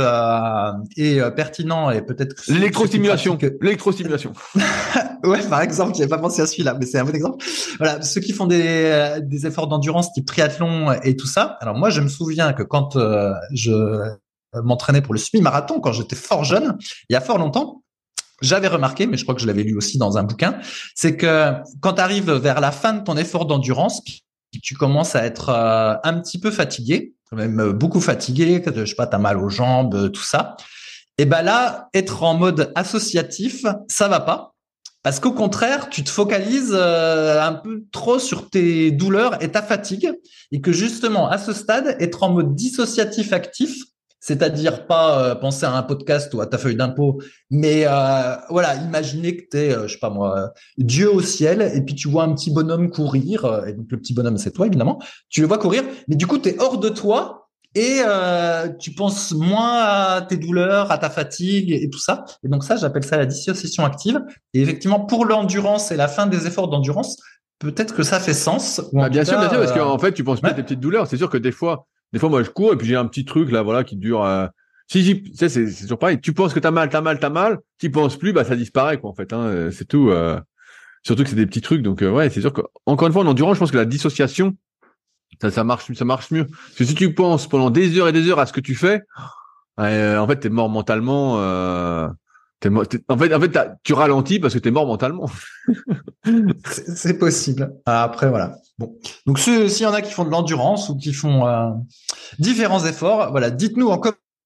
est 0.98 1.22
pertinent 1.36 1.92
et 1.92 2.02
peut-être 2.02 2.36
l'électrostimulation. 2.48 3.38
Que... 3.38 3.56
L'électrostimulation. 3.62 4.34
ouais 5.24 5.44
par 5.50 5.62
exemple, 5.62 5.94
j'avais 5.96 6.10
pas 6.10 6.18
pensé 6.18 6.42
à 6.42 6.48
celui-là, 6.48 6.76
mais 6.80 6.86
c'est 6.86 6.98
un 6.98 7.06
bon 7.06 7.14
exemple. 7.14 7.46
Voilà 7.78 8.02
ceux 8.02 8.22
qui 8.22 8.34
font 8.34 8.48
des, 8.48 9.20
des 9.22 9.46
efforts 9.46 9.68
d'endurance 9.68 10.12
type 10.14 10.26
triathlon 10.26 10.94
et 11.04 11.16
tout 11.16 11.28
ça 11.28 11.58
alors 11.60 11.75
moi, 11.76 11.90
je 11.90 12.02
me 12.02 12.08
souviens 12.08 12.54
que 12.54 12.64
quand 12.64 12.96
euh, 12.96 13.34
je 13.54 13.74
m'entraînais 14.54 15.02
pour 15.02 15.14
le 15.14 15.20
semi-marathon, 15.20 15.80
quand 15.80 15.92
j'étais 15.92 16.16
fort 16.16 16.44
jeune, 16.44 16.78
il 17.10 17.14
y 17.14 17.16
a 17.16 17.22
fort 17.22 17.38
longtemps, 17.38 17.84
j'avais 18.42 18.68
remarqué, 18.68 19.08
mais 19.08 19.18
je 19.18 19.24
crois 19.24 19.36
que 19.36 19.42
je 19.42 19.48
l'avais 19.48 19.64
lu 19.64 19.76
aussi 19.76 19.98
dans 19.98 20.18
un 20.18 20.24
bouquin, 20.24 20.60
c'est 20.94 21.16
que 21.16 21.54
quand 21.82 21.94
tu 21.94 22.02
arrives 22.02 22.32
vers 22.32 22.60
la 22.60 22.72
fin 22.72 22.94
de 22.94 23.04
ton 23.04 23.18
effort 23.18 23.46
d'endurance, 23.46 24.02
tu 24.62 24.76
commences 24.76 25.16
à 25.16 25.26
être 25.26 25.50
euh, 25.50 25.96
un 26.04 26.20
petit 26.20 26.40
peu 26.40 26.52
fatigué, 26.52 27.14
même 27.32 27.72
beaucoup 27.72 28.02
fatigué, 28.02 28.64
je 28.66 28.86
sais 28.86 28.96
pas, 28.96 29.08
tu 29.08 29.16
as 29.16 29.20
mal 29.20 29.38
aux 29.38 29.50
jambes, 29.50 30.12
tout 30.12 30.24
ça. 30.24 30.56
Et 31.18 31.26
ben 31.26 31.42
là, 31.42 31.90
être 31.94 32.24
en 32.24 32.36
mode 32.36 32.72
associatif, 32.76 33.66
ça 33.88 34.08
va 34.08 34.20
pas. 34.20 34.55
Parce 35.06 35.20
qu'au 35.20 35.34
contraire, 35.34 35.90
tu 35.92 36.04
te 36.04 36.10
focalises 36.10 36.74
euh, 36.74 37.40
un 37.40 37.54
peu 37.54 37.84
trop 37.92 38.18
sur 38.18 38.50
tes 38.50 38.90
douleurs 38.90 39.40
et 39.44 39.52
ta 39.52 39.62
fatigue, 39.62 40.12
et 40.52 40.62
que 40.62 40.72
justement, 40.72 41.30
à 41.30 41.38
ce 41.38 41.54
stade, 41.54 41.96
être 42.00 42.24
en 42.24 42.32
mode 42.32 42.56
dissociatif 42.56 43.32
actif, 43.32 43.84
c'est-à-dire 44.20 44.88
pas 44.88 45.22
euh, 45.22 45.36
penser 45.36 45.68
à 45.68 45.74
un 45.74 45.84
podcast 45.84 46.34
ou 46.34 46.42
à 46.42 46.48
ta 46.48 46.58
feuille 46.58 46.76
d'impôt, 46.76 47.22
mais 47.52 47.84
euh, 47.86 48.36
voilà, 48.50 48.78
imaginer 48.78 49.38
que 49.38 49.44
tu 49.52 49.58
es, 49.58 49.74
je 49.84 49.94
sais 49.94 50.00
pas 50.00 50.10
moi, 50.10 50.54
Dieu 50.80 51.14
au 51.14 51.22
ciel, 51.22 51.62
et 51.76 51.82
puis 51.82 51.94
tu 51.94 52.10
vois 52.10 52.24
un 52.24 52.34
petit 52.34 52.50
bonhomme 52.50 52.90
courir, 52.90 53.64
et 53.68 53.74
donc 53.74 53.86
le 53.92 54.00
petit 54.00 54.16
bonhomme, 54.16 54.40
c'est 54.40 54.54
toi, 54.54 54.66
évidemment, 54.66 55.00
tu 55.30 55.42
le 55.42 55.46
vois 55.46 55.60
courir, 55.60 55.84
mais 56.08 56.16
du 56.16 56.26
coup, 56.26 56.40
tu 56.40 56.50
es 56.50 56.60
hors 56.60 56.80
de 56.80 56.90
toi, 56.90 57.45
et 57.76 58.02
euh, 58.06 58.70
tu 58.80 58.92
penses 58.92 59.34
moins 59.34 59.82
à 59.82 60.22
tes 60.22 60.38
douleurs, 60.38 60.92
à 60.92 60.98
ta 60.98 61.10
fatigue 61.10 61.72
et, 61.72 61.90
tout 61.90 62.00
ça. 62.00 62.24
Et 62.44 62.48
donc 62.48 62.64
ça, 62.64 62.78
j'appelle 62.78 63.04
ça 63.04 63.18
la 63.18 63.26
dissociation 63.26 63.84
active. 63.84 64.22
Et 64.54 64.62
effectivement, 64.62 65.02
pour 65.02 65.26
l'endurance 65.26 65.92
et 65.92 65.98
la 65.98 66.08
fin 66.08 66.26
des 66.26 66.48
efforts 66.48 66.70
d'endurance, 66.70 67.18
peut-être 67.60 67.94
que 67.94 68.04
ça 68.04 68.22
fait 68.22 68.34
sens. 68.34 68.82
Bah, 68.94 69.10
bien 69.10 69.26
sûr, 69.26 69.38
bien 69.38 69.50
sûr, 69.50 69.60
parce 69.60 69.74
qu'en 69.74 70.00
fait, 70.00 70.14
tu 70.14 70.24
penses 70.24 70.40
pas 70.40 70.50
à 70.50 70.54
tes 70.54 70.64
petites 70.64 70.80
douleurs. 70.80 71.08
C'est 71.08 71.18
sûr 71.18 71.30
que 71.30 71.38
des 71.38 71.52
fois, 71.52 71.86
des 72.14 72.20
fois, 72.20 72.30
moi, 72.30 72.44
je 72.44 72.50
cours 72.50 72.74
et 72.74 72.78
puis 72.78 72.88
j'ai 72.88 72.96
un 72.96 73.06
petit 73.06 73.26
truc 73.26 73.52
là, 73.52 73.62
voilà, 73.62 73.84
qui 73.84 73.98
dure. 73.98 74.24
Euh... 74.24 74.48
Si, 74.88 75.24
tu 75.24 75.34
sais, 75.34 75.50
c'est 75.50 75.66
toujours 75.82 76.00
pareil. 76.00 76.22
Tu 76.22 76.32
penses 76.32 76.54
que 76.54 76.60
t'as 76.60 76.72
mal, 76.72 76.90
t'as 76.90 77.02
mal, 77.02 77.20
t'as 77.20 77.30
mal. 77.30 77.58
Tu 77.80 77.92
penses 77.92 78.18
plus, 78.18 78.34
bah 78.34 78.46
ça 78.46 78.56
disparaît 78.56 79.00
quoi. 79.00 79.10
En 79.10 79.16
fait, 79.16 79.34
hein, 79.34 79.70
c'est 79.72 79.88
tout. 79.88 80.10
Euh... 80.12 80.40
Surtout 81.06 81.24
que 81.24 81.30
c'est 81.30 81.36
des 81.36 81.46
petits 81.46 81.62
trucs. 81.62 81.84
Donc 81.84 82.02
euh, 82.02 82.10
ouais, 82.10 82.30
c'est 82.30 82.42
sûr 82.42 82.52
que 82.52 82.62
encore 82.86 83.08
une 83.08 83.14
fois, 83.14 83.24
en 83.24 83.28
endurance, 83.28 83.56
je 83.56 83.60
pense 83.60 83.72
que 83.72 83.78
la 83.78 83.86
dissociation 83.86 84.56
ça, 85.42 85.52
ça 85.52 85.64
marche, 85.64 85.92
ça 85.94 86.06
marche 86.06 86.32
mieux. 86.32 86.46
Parce 86.46 86.78
que 86.78 86.84
si 86.86 86.96
tu 86.96 87.14
penses 87.14 87.48
pendant 87.48 87.70
des 87.70 87.98
heures 87.98 88.08
et 88.08 88.12
des 88.14 88.28
heures 88.30 88.40
à 88.40 88.46
ce 88.46 88.54
que 88.54 88.62
tu 88.62 88.76
fais, 88.76 89.02
euh, 89.80 90.18
en 90.18 90.28
fait, 90.28 90.38
t'es 90.38 90.50
mort 90.50 90.70
mentalement. 90.70 91.40
Euh, 91.40 92.08
en 92.66 93.18
fait, 93.18 93.34
en 93.34 93.40
fait, 93.40 93.60
tu 93.84 93.94
ralentis 93.94 94.40
parce 94.40 94.54
que 94.54 94.60
t'es 94.60 94.72
mort 94.72 94.88
mentalement. 94.88 95.30
c'est 96.66 97.18
possible. 97.18 97.74
Après, 97.86 98.30
voilà. 98.30 98.56
Bon. 98.78 98.98
Donc, 99.26 99.40
s'il 99.40 99.82
y 99.82 99.86
en 99.86 99.94
a 99.94 100.02
qui 100.02 100.12
font 100.12 100.26
de 100.26 100.32
l'endurance 100.32 100.90
ou 100.90 100.98
qui 100.98 101.14
font 101.14 101.48
euh, 101.48 101.70
différents 102.40 102.84
efforts, 102.86 103.32
voilà, 103.32 103.50
dites-nous 103.52 103.90
en 103.90 104.02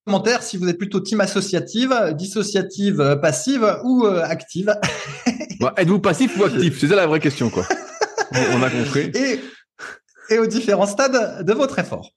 commentaire 0.06 0.44
si 0.44 0.58
vous 0.58 0.68
êtes 0.68 0.78
plutôt 0.78 1.00
team 1.00 1.22
associative, 1.22 2.14
dissociative, 2.14 3.00
euh, 3.00 3.16
passive 3.16 3.66
ou 3.84 4.06
active. 4.06 4.74
Êtes-vous 5.78 6.00
passif 6.00 6.38
ou 6.40 6.44
actif? 6.44 6.80
C'est 6.80 6.88
ça 6.88 6.96
la 6.96 7.08
vraie 7.08 7.20
question, 7.20 7.50
quoi. 7.50 7.66
On 8.54 8.64
a 8.64 8.70
compris. 8.70 9.12
Et, 9.16 9.40
et 10.30 10.40
aux 10.40 10.48
différents 10.48 10.86
stades 10.86 11.46
de 11.46 11.54
votre 11.54 11.80
effort. 11.80 12.12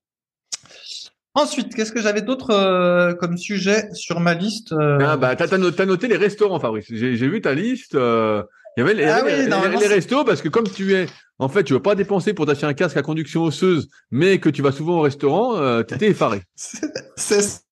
Ensuite, 1.34 1.74
qu'est-ce 1.74 1.92
que 1.92 2.02
j'avais 2.02 2.20
d'autre 2.20 2.50
euh, 2.50 3.14
comme 3.14 3.38
sujet 3.38 3.88
sur 3.94 4.20
ma 4.20 4.34
liste 4.34 4.72
euh 4.72 4.98
Ah 5.00 5.16
bah 5.16 5.34
t'as, 5.34 5.46
as 5.54 5.86
noté 5.86 6.06
les 6.06 6.18
restaurants, 6.18 6.60
Fabrice. 6.60 6.86
J'ai, 6.90 7.14
vu 7.14 7.40
ta 7.40 7.54
liste. 7.54 7.94
Euh, 7.94 8.42
il 8.76 8.80
y 8.80 8.82
avait 8.82 8.94
les, 8.94 9.04
ah 9.04 9.22
les, 9.22 9.86
restos 9.86 10.24
parce 10.24 10.42
que 10.42 10.48
comme 10.48 10.68
tu 10.68 10.94
es, 10.94 11.06
en 11.38 11.48
fait, 11.48 11.64
tu 11.64 11.72
veux 11.72 11.82
pas 11.82 11.94
dépenser 11.94 12.34
pour 12.34 12.46
t'acheter 12.46 12.66
un 12.66 12.74
casque 12.74 12.96
à 12.96 13.02
conduction 13.02 13.44
osseuse, 13.44 13.88
mais 14.10 14.38
que 14.38 14.48
tu 14.48 14.62
vas 14.62 14.72
souvent 14.72 14.98
au 14.98 15.00
restaurant, 15.00 15.56
euh, 15.56 15.82
t'étais 15.82 16.08
effaré. 16.08 16.42
c'est 17.16 17.62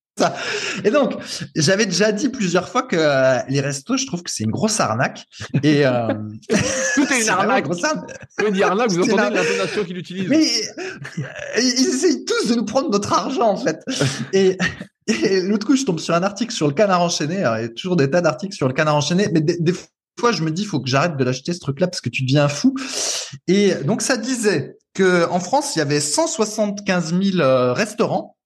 et 0.85 0.91
donc, 0.91 1.14
j'avais 1.55 1.87
déjà 1.87 2.12
dit 2.12 2.29
plusieurs 2.29 2.68
fois 2.68 2.83
que 2.83 2.97
euh, 2.97 3.39
les 3.49 3.61
restos, 3.61 3.97
je 3.97 4.07
trouve 4.07 4.23
que 4.23 4.31
c'est 4.31 4.45
une 4.45 4.51
grosse 4.51 4.81
arnaque. 4.81 5.27
Et 5.62 5.87
euh, 5.87 6.09
tout 6.95 7.12
est 7.12 7.23
une 7.23 7.29
arnaque. 7.29 7.66
On 8.45 8.51
dit 8.51 8.62
arnaque, 8.62 8.91
vous 8.91 9.03
entendez 9.03 9.37
l'intonation 9.37 9.85
qu'il 9.85 9.97
utilise. 9.97 10.29
Mais 10.29 10.45
euh, 11.18 11.23
ils 11.59 11.89
essayent 11.89 12.25
tous 12.25 12.49
de 12.49 12.55
nous 12.55 12.64
prendre 12.64 12.91
notre 12.91 13.12
argent 13.12 13.49
en 13.49 13.57
fait. 13.57 13.81
et, 14.33 14.57
l'autre 15.43 15.66
coup, 15.66 15.77
je 15.77 15.85
tombe 15.85 15.99
sur 15.99 16.14
un 16.14 16.23
article 16.23 16.53
sur 16.53 16.68
le 16.68 16.75
canard 16.75 17.03
enchaîné. 17.03 17.37
il 17.37 17.41
y 17.41 17.45
a 17.45 17.68
toujours 17.68 17.97
des 17.97 18.11
tas 18.11 18.21
d'articles 18.21 18.55
sur 18.55 18.68
le 18.68 18.75
canard 18.75 18.97
enchaîné, 18.97 19.29
mais 19.33 19.41
des, 19.41 19.75
fois, 20.18 20.33
je 20.33 20.43
me 20.43 20.51
dis, 20.51 20.62
il 20.62 20.66
faut 20.66 20.81
que 20.81 20.89
j'arrête 20.89 21.16
de 21.16 21.25
l'acheter 21.25 21.53
ce 21.53 21.61
truc-là 21.61 21.89
parce 21.89 22.01
que 22.01 22.11
tu 22.11 22.23
deviens 22.23 22.49
fou. 22.49 22.75
Et 23.49 23.75
donc, 23.85 24.03
ça 24.03 24.16
disait 24.16 24.77
que 24.95 25.29
en 25.31 25.41
France, 25.41 25.75
il 25.75 25.79
y 25.79 25.83
avait 25.83 26.01
175 26.01 27.14
000 27.14 27.73
restaurants 27.75 28.37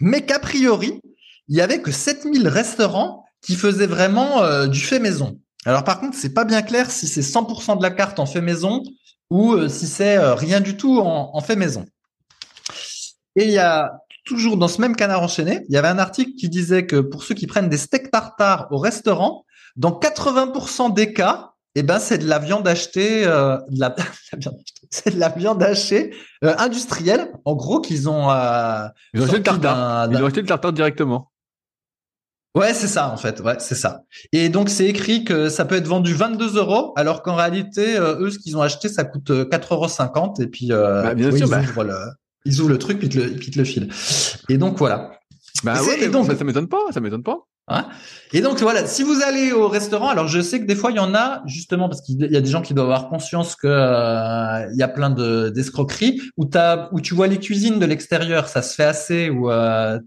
mais 0.00 0.24
qu'a 0.24 0.38
priori, 0.38 1.00
il 1.48 1.56
y 1.56 1.60
avait 1.60 1.80
que 1.80 1.90
7000 1.90 2.48
restaurants 2.48 3.24
qui 3.40 3.54
faisaient 3.54 3.86
vraiment 3.86 4.42
euh, 4.42 4.66
du 4.66 4.80
fait 4.80 4.98
maison. 4.98 5.38
Alors 5.64 5.84
par 5.84 6.00
contre, 6.00 6.16
c'est 6.16 6.34
pas 6.34 6.44
bien 6.44 6.62
clair 6.62 6.90
si 6.90 7.06
c'est 7.06 7.20
100% 7.20 7.78
de 7.78 7.82
la 7.82 7.90
carte 7.90 8.18
en 8.18 8.26
fait 8.26 8.40
maison 8.40 8.82
ou 9.30 9.52
euh, 9.52 9.68
si 9.68 9.86
c'est 9.86 10.16
euh, 10.16 10.34
rien 10.34 10.60
du 10.60 10.76
tout 10.76 10.98
en, 10.98 11.40
fait 11.40 11.56
maison. 11.56 11.84
Et 13.36 13.44
il 13.44 13.50
y 13.50 13.58
a 13.58 13.92
toujours 14.24 14.56
dans 14.56 14.68
ce 14.68 14.80
même 14.80 14.96
canard 14.96 15.22
enchaîné, 15.22 15.64
il 15.68 15.74
y 15.74 15.76
avait 15.76 15.88
un 15.88 15.98
article 15.98 16.32
qui 16.38 16.48
disait 16.48 16.86
que 16.86 16.96
pour 16.96 17.22
ceux 17.22 17.34
qui 17.34 17.46
prennent 17.46 17.68
des 17.68 17.76
steaks 17.76 18.10
tartare 18.10 18.66
au 18.70 18.78
restaurant, 18.78 19.44
dans 19.76 19.92
80% 19.92 20.94
des 20.94 21.12
cas, 21.12 21.52
eh 21.74 21.82
ben 21.82 21.98
c'est 21.98 22.18
de 22.18 22.26
la 22.26 22.38
viande 22.38 22.66
achetée, 22.66 23.24
c'est 24.90 25.14
de 25.14 25.20
la 25.20 25.28
viande 25.28 25.62
hachée 25.62 26.14
industrielle. 26.42 27.32
En 27.44 27.54
gros, 27.54 27.80
qu'ils 27.80 28.08
ont, 28.08 28.28
ils 29.14 29.20
ont 29.20 29.24
acheté 29.24 29.38
le 29.38 29.42
tartare. 29.42 30.08
Ils 30.10 30.22
ont 30.22 30.26
acheté 30.26 30.40
le 30.40 30.46
tartare 30.46 30.72
directement. 30.72 31.30
Ouais, 32.56 32.72
c'est 32.72 32.88
ça 32.88 33.10
en 33.10 33.18
fait. 33.18 33.40
Ouais, 33.40 33.56
c'est 33.58 33.74
ça. 33.74 34.04
Et 34.32 34.48
donc 34.48 34.70
c'est 34.70 34.86
écrit 34.86 35.24
que 35.24 35.50
ça 35.50 35.66
peut 35.66 35.74
être 35.74 35.86
vendu 35.86 36.14
22 36.14 36.56
euros, 36.56 36.94
alors 36.96 37.22
qu'en 37.22 37.34
réalité, 37.34 37.98
euh, 37.98 38.18
eux, 38.18 38.30
ce 38.30 38.38
qu'ils 38.38 38.56
ont 38.56 38.62
acheté, 38.62 38.88
ça 38.88 39.04
coûte 39.04 39.28
4,50 39.30 39.30
euh, 39.30 40.16
euros. 40.16 40.34
Et 40.40 40.46
puis, 40.46 40.72
euh, 40.72 41.02
bah, 41.02 41.14
bien 41.14 41.30
sûr, 41.30 41.46
ils, 41.46 41.50
bah. 41.50 41.60
ouvrent 41.60 41.84
le, 41.84 41.98
ils 42.46 42.60
ouvrent 42.62 42.70
le 42.70 42.78
truc, 42.78 42.98
puis 42.98 43.10
te 43.10 43.18
le, 43.18 43.30
puis 43.32 43.50
te 43.50 43.58
le 43.58 43.64
filent. 43.66 43.90
Et 44.48 44.56
donc 44.56 44.78
voilà. 44.78 45.10
Bah 45.64 45.82
ouais, 45.82 46.08
donc, 46.08 46.26
ça, 46.26 46.36
ça 46.36 46.44
m'étonne 46.44 46.68
pas, 46.68 46.80
ça 46.92 47.00
m'étonne 47.00 47.22
pas. 47.22 47.46
Hein 47.68 47.88
et 48.32 48.40
donc 48.40 48.60
voilà, 48.60 48.86
si 48.86 49.02
vous 49.02 49.22
allez 49.22 49.50
au 49.50 49.66
restaurant, 49.66 50.08
alors 50.08 50.28
je 50.28 50.40
sais 50.40 50.60
que 50.60 50.66
des 50.66 50.76
fois 50.76 50.92
il 50.92 50.96
y 50.96 51.00
en 51.00 51.14
a 51.14 51.42
justement 51.46 51.88
parce 51.88 52.00
qu'il 52.00 52.20
y 52.20 52.36
a 52.36 52.40
des 52.40 52.50
gens 52.50 52.62
qui 52.62 52.74
doivent 52.74 52.90
avoir 52.90 53.08
conscience 53.08 53.56
que 53.56 53.66
euh, 53.66 54.70
il 54.72 54.78
y 54.78 54.84
a 54.84 54.88
plein 54.88 55.10
de 55.10 55.48
d'escroqueries 55.48 56.20
où 56.36 56.48
où 56.92 57.00
tu 57.00 57.14
vois 57.14 57.26
les 57.26 57.38
cuisines 57.38 57.80
de 57.80 57.86
l'extérieur, 57.86 58.48
ça 58.48 58.62
se 58.62 58.74
fait 58.74 58.84
assez 58.84 59.30
où 59.30 59.50
euh, 59.50 59.98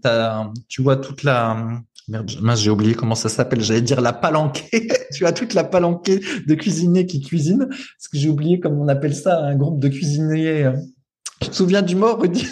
tu 0.68 0.80
vois 0.80 0.96
toute 0.96 1.22
la 1.22 1.82
Merde, 2.10 2.28
j'ai 2.56 2.70
oublié 2.70 2.94
comment 2.94 3.14
ça 3.14 3.28
s'appelle. 3.28 3.60
J'allais 3.60 3.82
dire 3.82 4.00
la 4.00 4.12
palanquée. 4.12 4.88
tu 5.14 5.26
as 5.26 5.32
toute 5.32 5.54
la 5.54 5.62
palanquée 5.62 6.20
de 6.44 6.54
cuisiniers 6.56 7.06
qui 7.06 7.20
cuisinent. 7.20 7.68
Parce 7.68 8.08
que 8.10 8.18
j'ai 8.18 8.28
oublié 8.28 8.58
comment 8.58 8.82
on 8.82 8.88
appelle 8.88 9.14
ça, 9.14 9.38
un 9.38 9.54
groupe 9.54 9.78
de 9.78 9.86
cuisiniers. 9.86 10.64
Euh. 10.64 10.72
Tu 11.40 11.50
te 11.50 11.54
souviens 11.54 11.82
du 11.82 11.94
mot, 11.94 12.16
Rudy? 12.16 12.48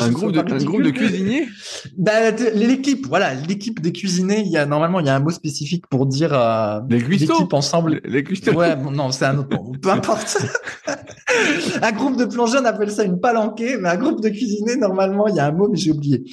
Un 0.00 0.10
groupe, 0.10 0.32
de, 0.32 0.40
un 0.40 0.64
groupe 0.64 0.82
de 0.82 0.90
cuisiniers? 0.90 1.48
Bah, 1.96 2.30
L'équipe, 2.54 3.06
voilà, 3.06 3.34
l'équipe 3.34 3.80
des 3.80 3.92
cuisiniers, 3.92 4.40
il 4.40 4.50
y 4.50 4.56
a 4.56 4.66
normalement 4.66 5.00
il 5.00 5.06
y 5.06 5.08
a 5.08 5.16
un 5.16 5.20
mot 5.20 5.30
spécifique 5.30 5.86
pour 5.88 6.06
dire 6.06 6.32
euh, 6.32 6.80
les 6.88 7.00
l'équipe 7.00 7.52
ensemble. 7.52 8.00
Les, 8.04 8.22
les 8.22 8.50
Ouais, 8.50 8.76
non, 8.76 9.10
c'est 9.10 9.24
un 9.24 9.38
autre 9.38 9.56
mot. 9.56 9.72
Peu 9.80 9.90
importe. 9.90 10.38
un 11.82 11.92
groupe 11.92 12.16
de 12.16 12.24
plongeurs, 12.24 12.62
on 12.62 12.66
appelle 12.66 12.90
ça 12.90 13.04
une 13.04 13.20
palanquée, 13.20 13.76
mais 13.78 13.88
un 13.88 13.96
groupe 13.96 14.22
de 14.22 14.28
cuisiniers, 14.28 14.76
normalement, 14.76 15.26
il 15.28 15.36
y 15.36 15.40
a 15.40 15.46
un 15.46 15.52
mot, 15.52 15.68
mais 15.68 15.76
j'ai 15.76 15.90
oublié. 15.90 16.24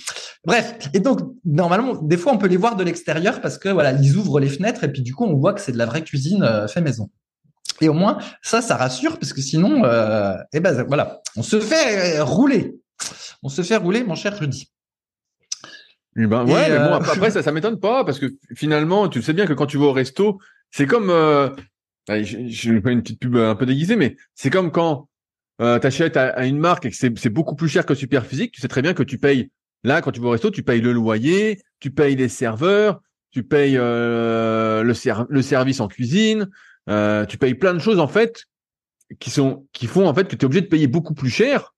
Bref, 0.46 0.76
et 0.94 1.00
donc 1.00 1.20
normalement, 1.46 1.96
des 2.02 2.18
fois, 2.18 2.34
on 2.34 2.38
peut 2.38 2.48
les 2.48 2.58
voir 2.58 2.76
de 2.76 2.84
l'extérieur 2.84 3.42
parce 3.42 3.58
que 3.58 3.70
voilà, 3.70 3.92
ils 3.92 4.16
ouvrent 4.18 4.40
les 4.40 4.50
fenêtres 4.50 4.84
et 4.84 4.92
puis 4.92 5.02
du 5.02 5.14
coup, 5.14 5.26
on 5.26 5.36
voit 5.36 5.54
que 5.54 5.62
c'est 5.62 5.72
de 5.72 5.78
la 5.78 5.86
vraie 5.86 6.04
cuisine 6.04 6.44
euh, 6.44 6.68
fait 6.68 6.82
maison. 6.82 7.10
Et 7.82 7.90
au 7.90 7.94
moins, 7.94 8.18
ça, 8.42 8.62
ça 8.62 8.76
rassure 8.76 9.18
parce 9.18 9.34
que 9.34 9.42
sinon, 9.42 9.84
euh, 9.86 10.36
eh 10.54 10.60
ben 10.60 10.84
voilà, 10.88 11.22
on 11.36 11.44
se 11.44 11.60
fait 11.60 12.20
euh, 12.20 12.24
rouler 12.24 12.76
on 13.44 13.50
se 13.50 13.62
fait 13.62 13.78
rouler, 13.78 14.04
mon 14.04 14.16
cher 14.16 14.38
Rudy. 14.38 14.72
Eh 16.18 16.28
ben, 16.28 16.46
ouais, 16.46 16.70
mais 16.70 16.78
bon, 16.78 16.84
euh, 16.84 17.00
après, 17.00 17.32
ça, 17.32 17.42
ça 17.44 17.52
m'étonne 17.52 17.80
pas 17.80 18.04
parce 18.04 18.20
que 18.20 18.28
finalement, 18.56 19.08
tu 19.08 19.22
sais 19.22 19.34
bien 19.34 19.46
que 19.46 19.54
quand 19.54 19.66
tu 19.66 19.78
vas 19.78 19.86
au 19.86 19.94
resto, 19.94 20.40
c'est 20.70 20.86
comme, 20.86 21.10
euh, 21.10 21.50
je, 22.10 22.74
vais 22.74 22.82
pas 22.82 22.92
une 22.92 23.02
petite 23.02 23.20
pub 23.20 23.36
un 23.38 23.56
peu 23.56 23.66
déguisée, 23.66 23.96
mais 23.96 24.16
c'est 24.36 24.50
comme 24.50 24.72
quand 24.72 25.08
euh, 25.62 25.80
tu 25.80 25.88
achètes 25.88 26.18
à, 26.18 26.46
une 26.46 26.58
marque 26.58 26.86
et 26.86 26.92
que 26.92 26.96
c'est 26.96 27.30
beaucoup 27.30 27.56
plus 27.56 27.70
cher 27.70 27.86
que 27.86 27.96
Super 27.96 28.26
Physique, 28.26 28.52
tu 28.52 28.62
sais 28.62 28.68
très 28.68 28.82
bien 28.82 28.94
que 28.94 29.04
tu 29.04 29.18
payes, 29.18 29.52
là, 29.84 30.02
quand 30.02 30.12
tu 30.12 30.20
vas 30.20 30.28
au 30.28 30.32
resto, 30.32 30.52
tu 30.52 30.64
payes 30.64 30.82
le 30.82 30.92
loyer, 30.92 31.62
tu 31.80 31.92
payes 31.92 32.16
les 32.16 32.30
serveurs, 32.30 33.02
tu 33.32 33.44
payes 33.44 33.78
euh, 33.78 34.84
le, 34.84 34.94
le 35.30 35.42
service 35.42 35.80
en 35.80 35.88
cuisine, 35.88 36.50
tu 36.88 37.38
payes 37.38 37.56
plein 37.56 37.74
de 37.74 37.80
choses 37.80 38.00
en 38.00 38.08
fait 38.08 38.44
qui 39.20 39.30
sont 39.30 39.68
qui 39.74 39.88
font 39.88 40.08
en 40.08 40.14
fait 40.14 40.28
que 40.28 40.36
tu 40.36 40.44
es 40.44 40.46
obligé 40.46 40.62
de 40.62 40.68
payer 40.68 40.88
beaucoup 40.88 41.14
plus 41.14 41.30
cher 41.30 41.74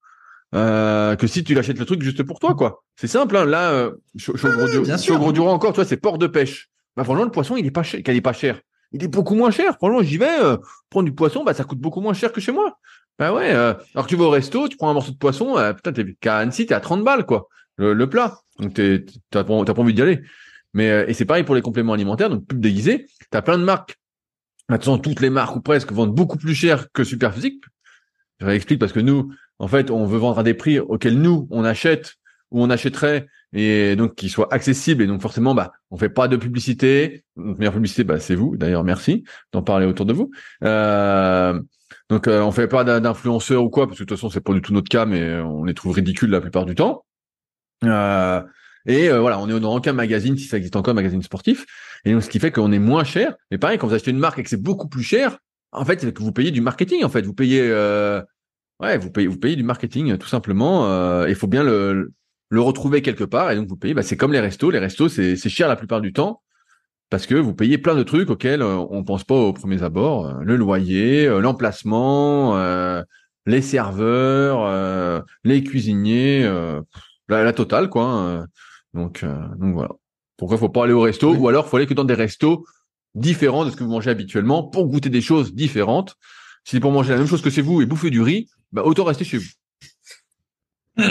euh, 0.54 1.16
que 1.16 1.28
si 1.28 1.44
tu 1.44 1.54
l'achètes 1.54 1.80
le 1.80 1.86
truc 1.86 2.02
juste 2.02 2.24
pour 2.24 2.40
toi, 2.40 2.56
quoi. 2.56 2.84
C'est 2.96 3.08
simple, 3.08 3.36
hein. 3.38 3.46
Là, 3.46 3.72
euh, 3.72 3.92
au 4.30 5.18
gros, 5.18 5.32
durant 5.32 5.54
encore, 5.54 5.74
toi, 5.74 5.86
c'est 5.86 5.98
port 5.98 6.18
de 6.18 6.28
pêche. 6.28 6.70
Bah, 6.96 7.04
franchement, 7.04 7.26
le 7.26 7.32
poisson, 7.32 7.58
il 7.58 7.66
est 7.66 7.72
pas 7.72 7.84
cher, 7.84 8.02
il 8.06 8.16
est 8.16 8.22
pas 8.22 8.34
cher. 8.34 8.60
Il 8.92 9.04
est 9.04 9.08
beaucoup 9.08 9.34
moins 9.34 9.50
cher. 9.50 9.76
Franchement, 9.76 10.04
j'y 10.04 10.18
vais, 10.18 10.40
euh, 10.44 10.58
prendre 10.90 11.06
du 11.06 11.14
poisson, 11.16 11.44
bah, 11.44 11.54
ça 11.54 11.64
coûte 11.64 11.80
beaucoup 11.80 12.02
moins 12.02 12.14
cher 12.14 12.32
que 12.32 12.40
chez 12.40 12.52
moi. 12.52 12.78
Bah 13.20 13.32
ouais, 13.32 13.54
euh, 13.54 13.74
alors 13.94 14.06
que 14.06 14.10
tu 14.10 14.16
vas 14.16 14.26
au 14.26 14.30
resto, 14.32 14.68
tu 14.68 14.78
prends 14.78 14.90
un 14.90 14.94
morceau 14.94 15.12
de 15.12 15.18
poisson, 15.18 15.58
euh, 15.58 15.74
putain, 15.74 15.94
t'es, 15.94 16.16
qu'à 16.20 16.38
Annecy, 16.38 16.66
t'es 16.66 16.74
à 16.74 16.80
30 16.80 17.04
balles, 17.04 17.26
quoi. 17.26 17.48
Le, 17.78 18.08
plat. 18.08 18.40
Donc, 18.60 18.74
t'es, 18.74 19.06
t'as, 19.30 19.44
pas, 19.44 19.64
pas 19.64 19.82
envie 19.82 19.94
d'y 19.94 20.02
aller. 20.02 20.22
Mais, 20.74 20.90
euh, 20.90 21.06
et 21.08 21.14
c'est 21.14 21.26
pareil 21.26 21.44
pour 21.44 21.56
les 21.56 21.62
compléments 21.62 21.94
alimentaires, 21.94 22.30
donc, 22.30 22.46
pub 22.48 22.60
déguisé. 22.60 23.08
T'as 23.30 23.42
plein 23.42 23.58
de 23.58 23.64
marques. 23.64 24.00
Maintenant, 24.70 24.98
toutes 24.98 25.22
les 25.22 25.30
marques 25.30 25.56
ou 25.56 25.62
presque 25.62 25.92
vendent 25.92 26.16
beaucoup 26.16 26.38
plus 26.38 26.56
cher 26.56 26.88
que 26.92 27.04
Superphysique. 27.04 27.64
Je 28.40 28.46
réexplique 28.46 28.80
parce 28.80 28.94
que 28.94 29.00
nous, 29.00 29.32
en 29.60 29.68
fait, 29.68 29.92
on 29.92 30.06
veut 30.06 30.18
vendre 30.18 30.40
à 30.40 30.44
des 30.44 30.54
prix 30.54 30.80
auxquels 30.80 31.20
nous, 31.20 31.48
on 31.52 31.64
achète 31.64 32.16
ou 32.52 32.62
on 32.64 32.70
achèterait 32.70 33.28
et 33.54 33.96
donc 33.96 34.16
qui 34.16 34.30
soient 34.30 34.54
accessibles. 34.54 35.04
Et 35.04 35.08
donc 35.08 35.22
forcément, 35.22 35.56
bah, 35.56 35.72
on 35.92 35.98
fait 35.98 36.10
pas 36.10 36.28
de 36.28 36.38
publicité. 36.38 37.24
Notre 37.36 37.60
meilleure 37.60 37.74
publicité, 37.74 38.04
bah, 38.04 38.20
c'est 38.20 38.36
vous. 38.36 38.58
D'ailleurs, 38.58 38.84
merci 38.84 39.24
d'en 39.52 39.64
parler 39.64 39.86
autour 39.86 40.06
de 40.06 40.14
vous. 40.14 40.32
Euh, 40.64 41.60
donc 42.10 42.28
euh, 42.28 42.42
on 42.42 42.52
fait 42.52 42.68
pas 42.68 42.84
d'influenceurs 42.84 43.64
ou 43.64 43.70
quoi, 43.70 43.88
parce 43.88 43.98
que 43.98 44.04
de 44.04 44.08
toute 44.08 44.18
façon, 44.18 44.30
c'est 44.30 44.42
pas 44.42 44.54
du 44.54 44.62
tout 44.62 44.74
notre 44.74 44.90
cas, 44.90 45.06
mais 45.06 45.40
on 45.40 45.64
les 45.64 45.74
trouve 45.74 45.94
ridicules 45.94 46.30
la 46.30 46.42
plupart 46.42 46.66
du 46.66 46.76
temps. 46.76 47.06
Euh, 47.84 48.42
et 48.86 49.10
euh, 49.10 49.20
voilà, 49.20 49.40
on 49.40 49.48
est 49.50 49.60
dans 49.60 49.76
aucun 49.76 49.94
magazine, 49.94 50.38
si 50.38 50.46
ça 50.46 50.58
existe 50.58 50.76
encore, 50.76 50.94
magazine 50.94 51.22
sportif. 51.22 51.66
Et 52.06 52.12
donc, 52.12 52.24
ce 52.24 52.30
qui 52.30 52.40
fait 52.40 52.52
qu'on 52.52 52.72
est 52.72 52.80
moins 52.80 53.04
cher. 53.04 53.36
Mais 53.52 53.58
pareil, 53.58 53.78
quand 53.78 53.88
vous 53.88 53.94
achetez 53.94 54.12
une 54.12 54.20
marque 54.20 54.40
et 54.40 54.44
que 54.44 54.50
c'est 54.50 54.62
beaucoup 54.62 54.90
plus 54.90 55.04
cher, 55.04 55.38
en 55.72 55.86
fait, 55.86 56.02
c'est 56.02 56.14
que 56.14 56.22
vous 56.22 56.32
payez 56.32 56.52
du 56.52 56.62
marketing. 56.62 57.04
En 57.04 57.10
fait, 57.10 57.22
vous 57.22 57.34
payez 57.34 57.62
euh, 57.64 58.22
Ouais, 58.84 58.98
vous 58.98 59.10
payez, 59.10 59.28
vous 59.28 59.40
payez 59.40 59.56
du 59.56 59.64
marketing 59.64 60.18
tout 60.18 60.28
simplement. 60.28 60.88
Euh, 60.88 61.26
il 61.30 61.36
faut 61.36 61.48
bien 61.48 61.64
le, 61.64 62.12
le 62.50 62.62
retrouver 62.62 63.02
quelque 63.02 63.24
part 63.24 63.50
et 63.52 63.56
donc 63.56 63.68
vous 63.68 63.78
payez. 63.78 63.94
Bah, 63.94 64.04
c'est 64.04 64.18
comme 64.18 64.34
les 64.34 64.40
restos. 64.40 64.70
Les 64.70 64.80
restos, 64.80 65.10
c'est, 65.10 65.36
c'est 65.36 65.50
cher 65.50 65.68
la 65.68 65.76
plupart 65.76 66.02
du 66.02 66.14
temps 66.14 66.42
parce 67.10 67.28
que 67.28 67.36
vous 67.36 67.54
payez 67.54 67.78
plein 67.78 67.96
de 67.96 68.02
trucs 68.02 68.32
auxquels 68.32 68.64
euh, 68.64 68.78
on 68.90 69.04
pense 69.04 69.24
pas 69.24 69.36
aux 69.36 69.54
premiers 69.54 69.84
abords. 69.84 70.26
Euh, 70.26 70.34
le 70.42 70.56
loyer, 70.56 71.28
euh, 71.28 71.42
l'emplacement, 71.42 72.58
les 73.46 73.62
serveurs, 73.62 75.24
les 75.44 75.64
cuisiniers, 75.64 76.44
la, 77.30 77.44
la, 77.44 77.54
totale 77.54 77.90
quoi. 77.90 78.06
Hein. 78.06 78.48
Donc, 78.94 79.24
donc 79.60 79.74
voilà. 79.74 79.92
Pourquoi 80.38 80.58
faut 80.58 80.70
pas 80.70 80.86
aller 80.86 80.94
au 80.94 81.02
resto 81.02 81.36
ou 81.36 81.48
alors 81.48 81.68
faut 81.68 81.78
aller 81.78 81.86
que 81.86 81.94
dans 81.94 82.04
des 82.04 82.16
restos 82.16 82.66
différents 83.16 83.64
de 83.64 83.70
ce 83.70 83.76
que 83.76 83.84
vous 83.84 83.92
mangez 83.92 84.10
habituellement 84.10 84.64
pour 84.64 84.88
goûter 84.88 85.10
des 85.10 85.22
choses 85.22 85.54
différentes. 85.54 86.16
Si 86.64 86.78
c'est 86.78 86.80
pour 86.80 86.92
manger 86.92 87.12
la 87.12 87.18
même 87.18 87.28
chose 87.28 87.42
que 87.42 87.50
chez 87.50 87.62
vous 87.62 87.82
et 87.82 87.86
bouffer 87.86 88.10
du 88.10 88.22
riz, 88.22 88.50
bah, 88.74 88.82
autant 88.84 89.06
rester 89.06 89.24
chez 89.24 89.38
vous. 89.38 91.04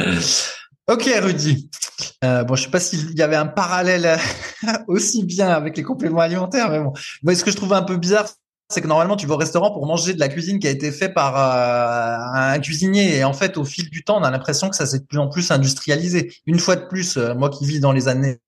ok, 0.89 1.11
Rudy. 1.23 1.71
Euh, 2.25 2.45
bon, 2.45 2.57
je 2.57 2.65
sais 2.65 2.71
pas 2.71 2.81
s'il 2.81 3.17
y 3.17 3.23
avait 3.23 3.37
un 3.37 3.47
parallèle 3.47 4.19
aussi 4.89 5.25
bien 5.25 5.49
avec 5.49 5.77
les 5.77 5.83
compléments 5.83 6.21
alimentaires, 6.21 6.71
mais 6.71 6.81
bon. 6.81 6.93
Moi, 7.23 7.35
ce 7.35 7.45
que 7.45 7.51
je 7.51 7.57
trouve 7.57 7.73
un 7.73 7.83
peu 7.83 7.97
bizarre, 7.97 8.29
c'est 8.69 8.81
que 8.81 8.89
normalement, 8.89 9.17
tu 9.17 9.27
vas 9.27 9.35
au 9.35 9.39
restaurant 9.39 9.71
pour 9.71 9.87
manger 9.87 10.15
de 10.15 10.21
la 10.21 10.29
cuisine 10.29 10.59
qui 10.59 10.67
a 10.67 10.71
été 10.71 10.91
faite 10.91 11.15
par 11.15 11.37
euh, 11.37 12.55
un 12.55 12.59
cuisinier. 12.59 13.17
Et 13.17 13.25
en 13.25 13.33
fait, 13.33 13.57
au 13.57 13.65
fil 13.65 13.89
du 13.91 14.03
temps, 14.03 14.19
on 14.19 14.25
a 14.25 14.31
l'impression 14.31 14.69
que 14.69 14.77
ça 14.77 14.87
s'est 14.87 15.01
de 15.01 15.05
plus 15.05 15.19
en 15.19 15.29
plus 15.29 15.51
industrialisé. 15.51 16.35
Une 16.47 16.59
fois 16.59 16.77
de 16.77 16.87
plus, 16.87 17.17
euh, 17.17 17.35
moi 17.35 17.51
qui 17.51 17.65
vis 17.65 17.81
dans 17.81 17.93
les 17.93 18.09
années 18.09 18.39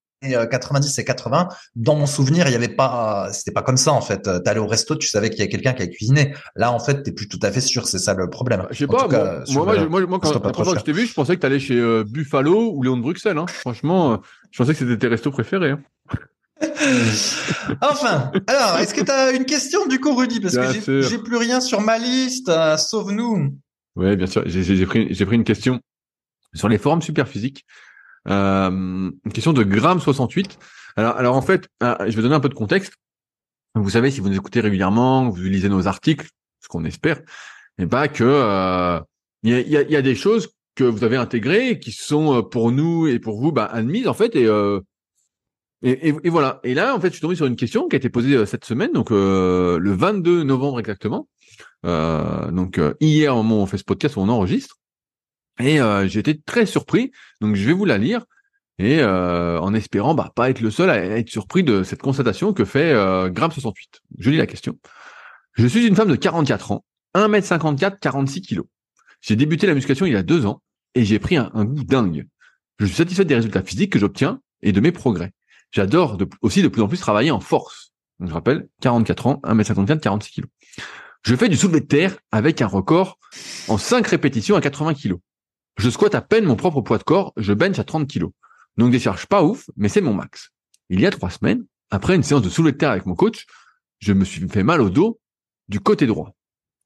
90 0.51 0.99
et 0.99 1.05
80, 1.05 1.49
dans 1.77 1.97
mon 1.97 2.07
souvenir, 2.07 2.47
il 2.47 2.53
y 2.53 2.57
avait 2.57 2.68
pas, 2.68 3.29
c'était 3.33 3.53
pas 3.53 3.62
comme 3.62 3.77
ça 3.77 3.93
en 3.93 4.01
fait. 4.01 4.29
T'allais 4.45 4.61
au 4.61 4.66
resto, 4.66 4.97
tu 4.97 5.09
savais 5.09 5.31
qu'il 5.31 5.41
y 5.41 5.43
a 5.43 5.47
quelqu'un 5.47 5.72
qui 5.72 5.83
a 5.83 5.87
cuisiné. 5.87 6.35
Là, 6.57 6.72
en 6.72 6.79
fait, 6.79 7.03
t'es 7.03 7.12
plus 7.12 7.29
tout 7.29 7.41
à 7.43 7.51
fait 7.51 7.61
sûr. 7.61 7.87
C'est 7.87 7.99
ça 7.99 8.14
le 8.14 8.31
problème. 8.31 8.66
Je 8.70 8.79
sais 8.79 8.87
pas. 8.87 9.09
moi, 9.53 9.89
moi, 9.89 10.07
moi, 10.07 10.18
quand, 10.20 10.75
je 10.75 10.81
t'ai 10.83 10.93
vu, 10.93 11.07
je 11.07 11.14
pensais 11.14 11.37
que 11.37 11.41
t'allais 11.41 11.61
chez 11.61 12.05
Buffalo 12.05 12.72
ou 12.75 12.83
Léon 12.83 12.97
de 12.97 13.03
Bruxelles. 13.03 13.39
Hein. 13.39 13.47
Franchement, 13.49 14.20
je 14.51 14.59
pensais 14.59 14.72
que 14.72 14.79
c'était 14.79 14.99
tes 14.99 15.09
restos 15.09 15.31
préférés. 15.31 15.70
Hein. 15.70 15.81
enfin, 17.81 18.31
alors, 18.47 18.79
est-ce 18.79 18.95
que 18.95 19.03
tu 19.03 19.11
as 19.11 19.33
une 19.33 19.45
question 19.45 19.87
du 19.87 20.01
coup, 20.01 20.14
Rudy? 20.14 20.41
Parce 20.41 20.57
que 20.57 21.03
j'ai 21.03 21.18
plus 21.18 21.37
rien 21.37 21.61
sur 21.61 21.81
ma 21.81 21.99
liste, 21.99 22.49
euh, 22.49 22.77
sauve-nous. 22.77 23.57
Oui, 23.97 24.16
bien 24.16 24.27
sûr. 24.27 24.43
J'ai 24.47 24.87
pris, 24.87 25.07
pris 25.12 25.37
une 25.37 25.45
question 25.45 25.81
sur 26.55 26.68
les 26.68 26.79
forums 26.79 27.03
superphysiques. 27.03 27.64
Euh, 28.29 28.70
une 28.70 29.33
question 29.33 29.53
de 29.53 29.62
Gram 29.62 30.01
68. 30.01 30.59
Alors, 30.97 31.16
alors 31.16 31.37
en 31.37 31.43
fait, 31.43 31.68
euh, 31.83 31.97
je 32.07 32.16
vais 32.16 32.22
donner 32.22 32.35
un 32.35 32.41
peu 32.41 32.49
de 32.49 32.55
contexte. 32.55 32.95
Vous 33.75 33.91
savez, 33.91 34.11
si 34.11 34.20
vous 34.20 34.29
nous 34.29 34.37
écoutez 34.37 34.61
régulièrement, 34.61 35.29
vous 35.29 35.43
lisez 35.43 35.68
nos 35.68 35.89
articles, 35.89 36.29
ce 36.61 36.68
qu'on 36.68 36.85
espère, 36.85 37.18
et 37.18 37.83
eh 37.83 37.87
ben 37.87 38.07
que 38.07 38.22
euh, 38.25 39.01
il 39.43 39.51
y, 39.51 39.77
a, 39.77 39.83
y, 39.83 39.97
a, 39.97 40.03
des 40.03 40.14
choses 40.14 40.55
que 40.77 40.85
vous 40.85 41.03
avez 41.03 41.16
intégrées 41.16 41.81
qui 41.81 41.91
sont 41.91 42.43
pour 42.45 42.70
nous 42.70 43.09
et 43.09 43.18
pour 43.18 43.41
vous 43.41 43.51
bah, 43.51 43.66
admises 43.66 44.07
en 44.07 44.14
fait 44.14 44.37
et 44.37 44.49
et, 45.85 46.14
et, 46.25 46.31
voilà. 46.31 46.61
Et 46.64 46.72
là, 46.72 46.97
en 46.97 47.01
fait, 47.01 47.09
je 47.09 47.12
suis 47.12 47.20
tombé 47.20 47.37
sur 47.37 47.45
une 47.45 47.57
question 47.57 47.89
qui 47.89 47.97
a 47.97 47.99
été 47.99 48.09
posée 48.09 48.47
cette 48.47 48.64
semaine, 48.64 48.93
donc 48.93 49.11
euh, 49.11 49.79
le 49.79 49.93
22 49.93 50.43
novembre 50.43 50.81
exactement. 50.81 51.29
Euh, 51.85 52.51
donc 52.51 52.81
hier, 53.01 53.37
au 53.37 53.43
moment 53.43 53.61
où 53.61 53.62
on 53.62 53.66
fait 53.66 53.77
ce 53.77 53.85
podcast, 53.85 54.16
où 54.16 54.20
on 54.20 54.31
enregistre. 54.31 54.79
Et 55.61 55.78
j'ai 56.07 56.20
été 56.20 56.40
très 56.40 56.66
surpris. 56.66 57.12
Donc 57.40 57.55
je 57.55 57.66
vais 57.66 57.72
vous 57.72 57.84
la 57.84 57.98
lire 57.98 58.24
et 58.78 59.05
en 59.05 59.72
espérant 59.74 60.14
bah, 60.14 60.32
pas 60.34 60.50
être 60.50 60.61
le 60.61 60.70
seul 60.70 60.90
à 60.90 60.96
être 60.96 61.28
surpris 61.28 61.62
de 61.62 61.82
cette 61.82 62.02
constatation 62.02 62.52
que 62.52 62.64
fait 62.64 62.92
Gram 63.30 63.50
68. 63.50 64.00
Je 64.18 64.30
lis 64.30 64.36
la 64.36 64.46
question. 64.46 64.78
Je 65.52 65.66
suis 65.66 65.86
une 65.86 65.94
femme 65.94 66.09
de 66.09 66.16
44 66.16 66.72
ans, 66.72 66.84
1m54, 67.14 67.98
46 68.00 68.42
kg. 68.42 68.62
J'ai 69.20 69.36
débuté 69.36 69.66
la 69.66 69.74
musculation 69.74 70.05
il 70.05 70.12
y 70.12 70.16
a 70.16 70.22
deux 70.22 70.46
ans 70.46 70.61
et 70.94 71.05
j'ai 71.05 71.18
pris 71.18 71.36
un, 71.36 71.48
goût 71.64 71.84
dingue. 71.84 72.26
Je 72.78 72.86
suis 72.86 72.96
satisfait 72.96 73.24
des 73.24 73.36
résultats 73.36 73.62
physiques 73.62 73.92
que 73.92 73.98
j'obtiens 73.98 74.40
et 74.62 74.72
de 74.72 74.80
mes 74.80 74.92
progrès. 74.92 75.32
J'adore 75.70 76.18
aussi 76.42 76.62
de 76.62 76.68
plus 76.68 76.82
en 76.82 76.88
plus 76.88 76.98
travailler 76.98 77.30
en 77.30 77.40
force. 77.40 77.92
Donc, 78.18 78.28
je 78.28 78.34
rappelle, 78.34 78.68
44 78.80 79.26
ans, 79.26 79.40
1m54, 79.44 80.00
46 80.00 80.32
kg. 80.32 80.44
Je 81.22 81.36
fais 81.36 81.48
du 81.48 81.57
soulevé 81.57 81.80
de 81.80 81.86
terre 81.86 82.16
avec 82.32 82.61
un 82.62 82.66
record 82.66 83.18
en 83.68 83.78
5 83.78 84.07
répétitions 84.07 84.57
à 84.57 84.61
80 84.61 84.94
kg. 84.94 85.14
Je 85.77 85.91
squatte 85.91 86.14
à 86.14 86.20
peine 86.20 86.45
mon 86.45 86.57
propre 86.57 86.81
poids 86.81 86.99
de 86.99 87.03
corps, 87.03 87.33
je 87.37 87.53
bench 87.53 87.79
à 87.79 87.85
30 87.85 88.09
kg. 88.11 88.27
Donc 88.77 88.91
des 88.91 88.99
charges 88.99 89.27
pas 89.27 89.43
ouf, 89.43 89.68
mais 89.77 89.89
c'est 89.89 90.01
mon 90.01 90.14
max. 90.14 90.51
Il 90.89 91.01
y 91.01 91.07
a 91.07 91.11
trois 91.11 91.31
semaines, 91.31 91.64
après 91.91 92.14
une 92.14 92.22
séance 92.22 92.43
de 92.43 92.49
soulevé 92.49 92.72
de 92.72 92.79
terre 92.79 92.91
avec 92.91 93.07
mon 93.07 93.14
coach, 93.14 93.47
je 93.99 94.12
me 94.12 94.25
suis 94.25 94.47
fait 94.49 94.62
mal 94.62 94.81
au 94.81 94.91
dos 94.91 95.20
du 95.68 95.81
côté 95.81 96.07
droit. 96.07 96.35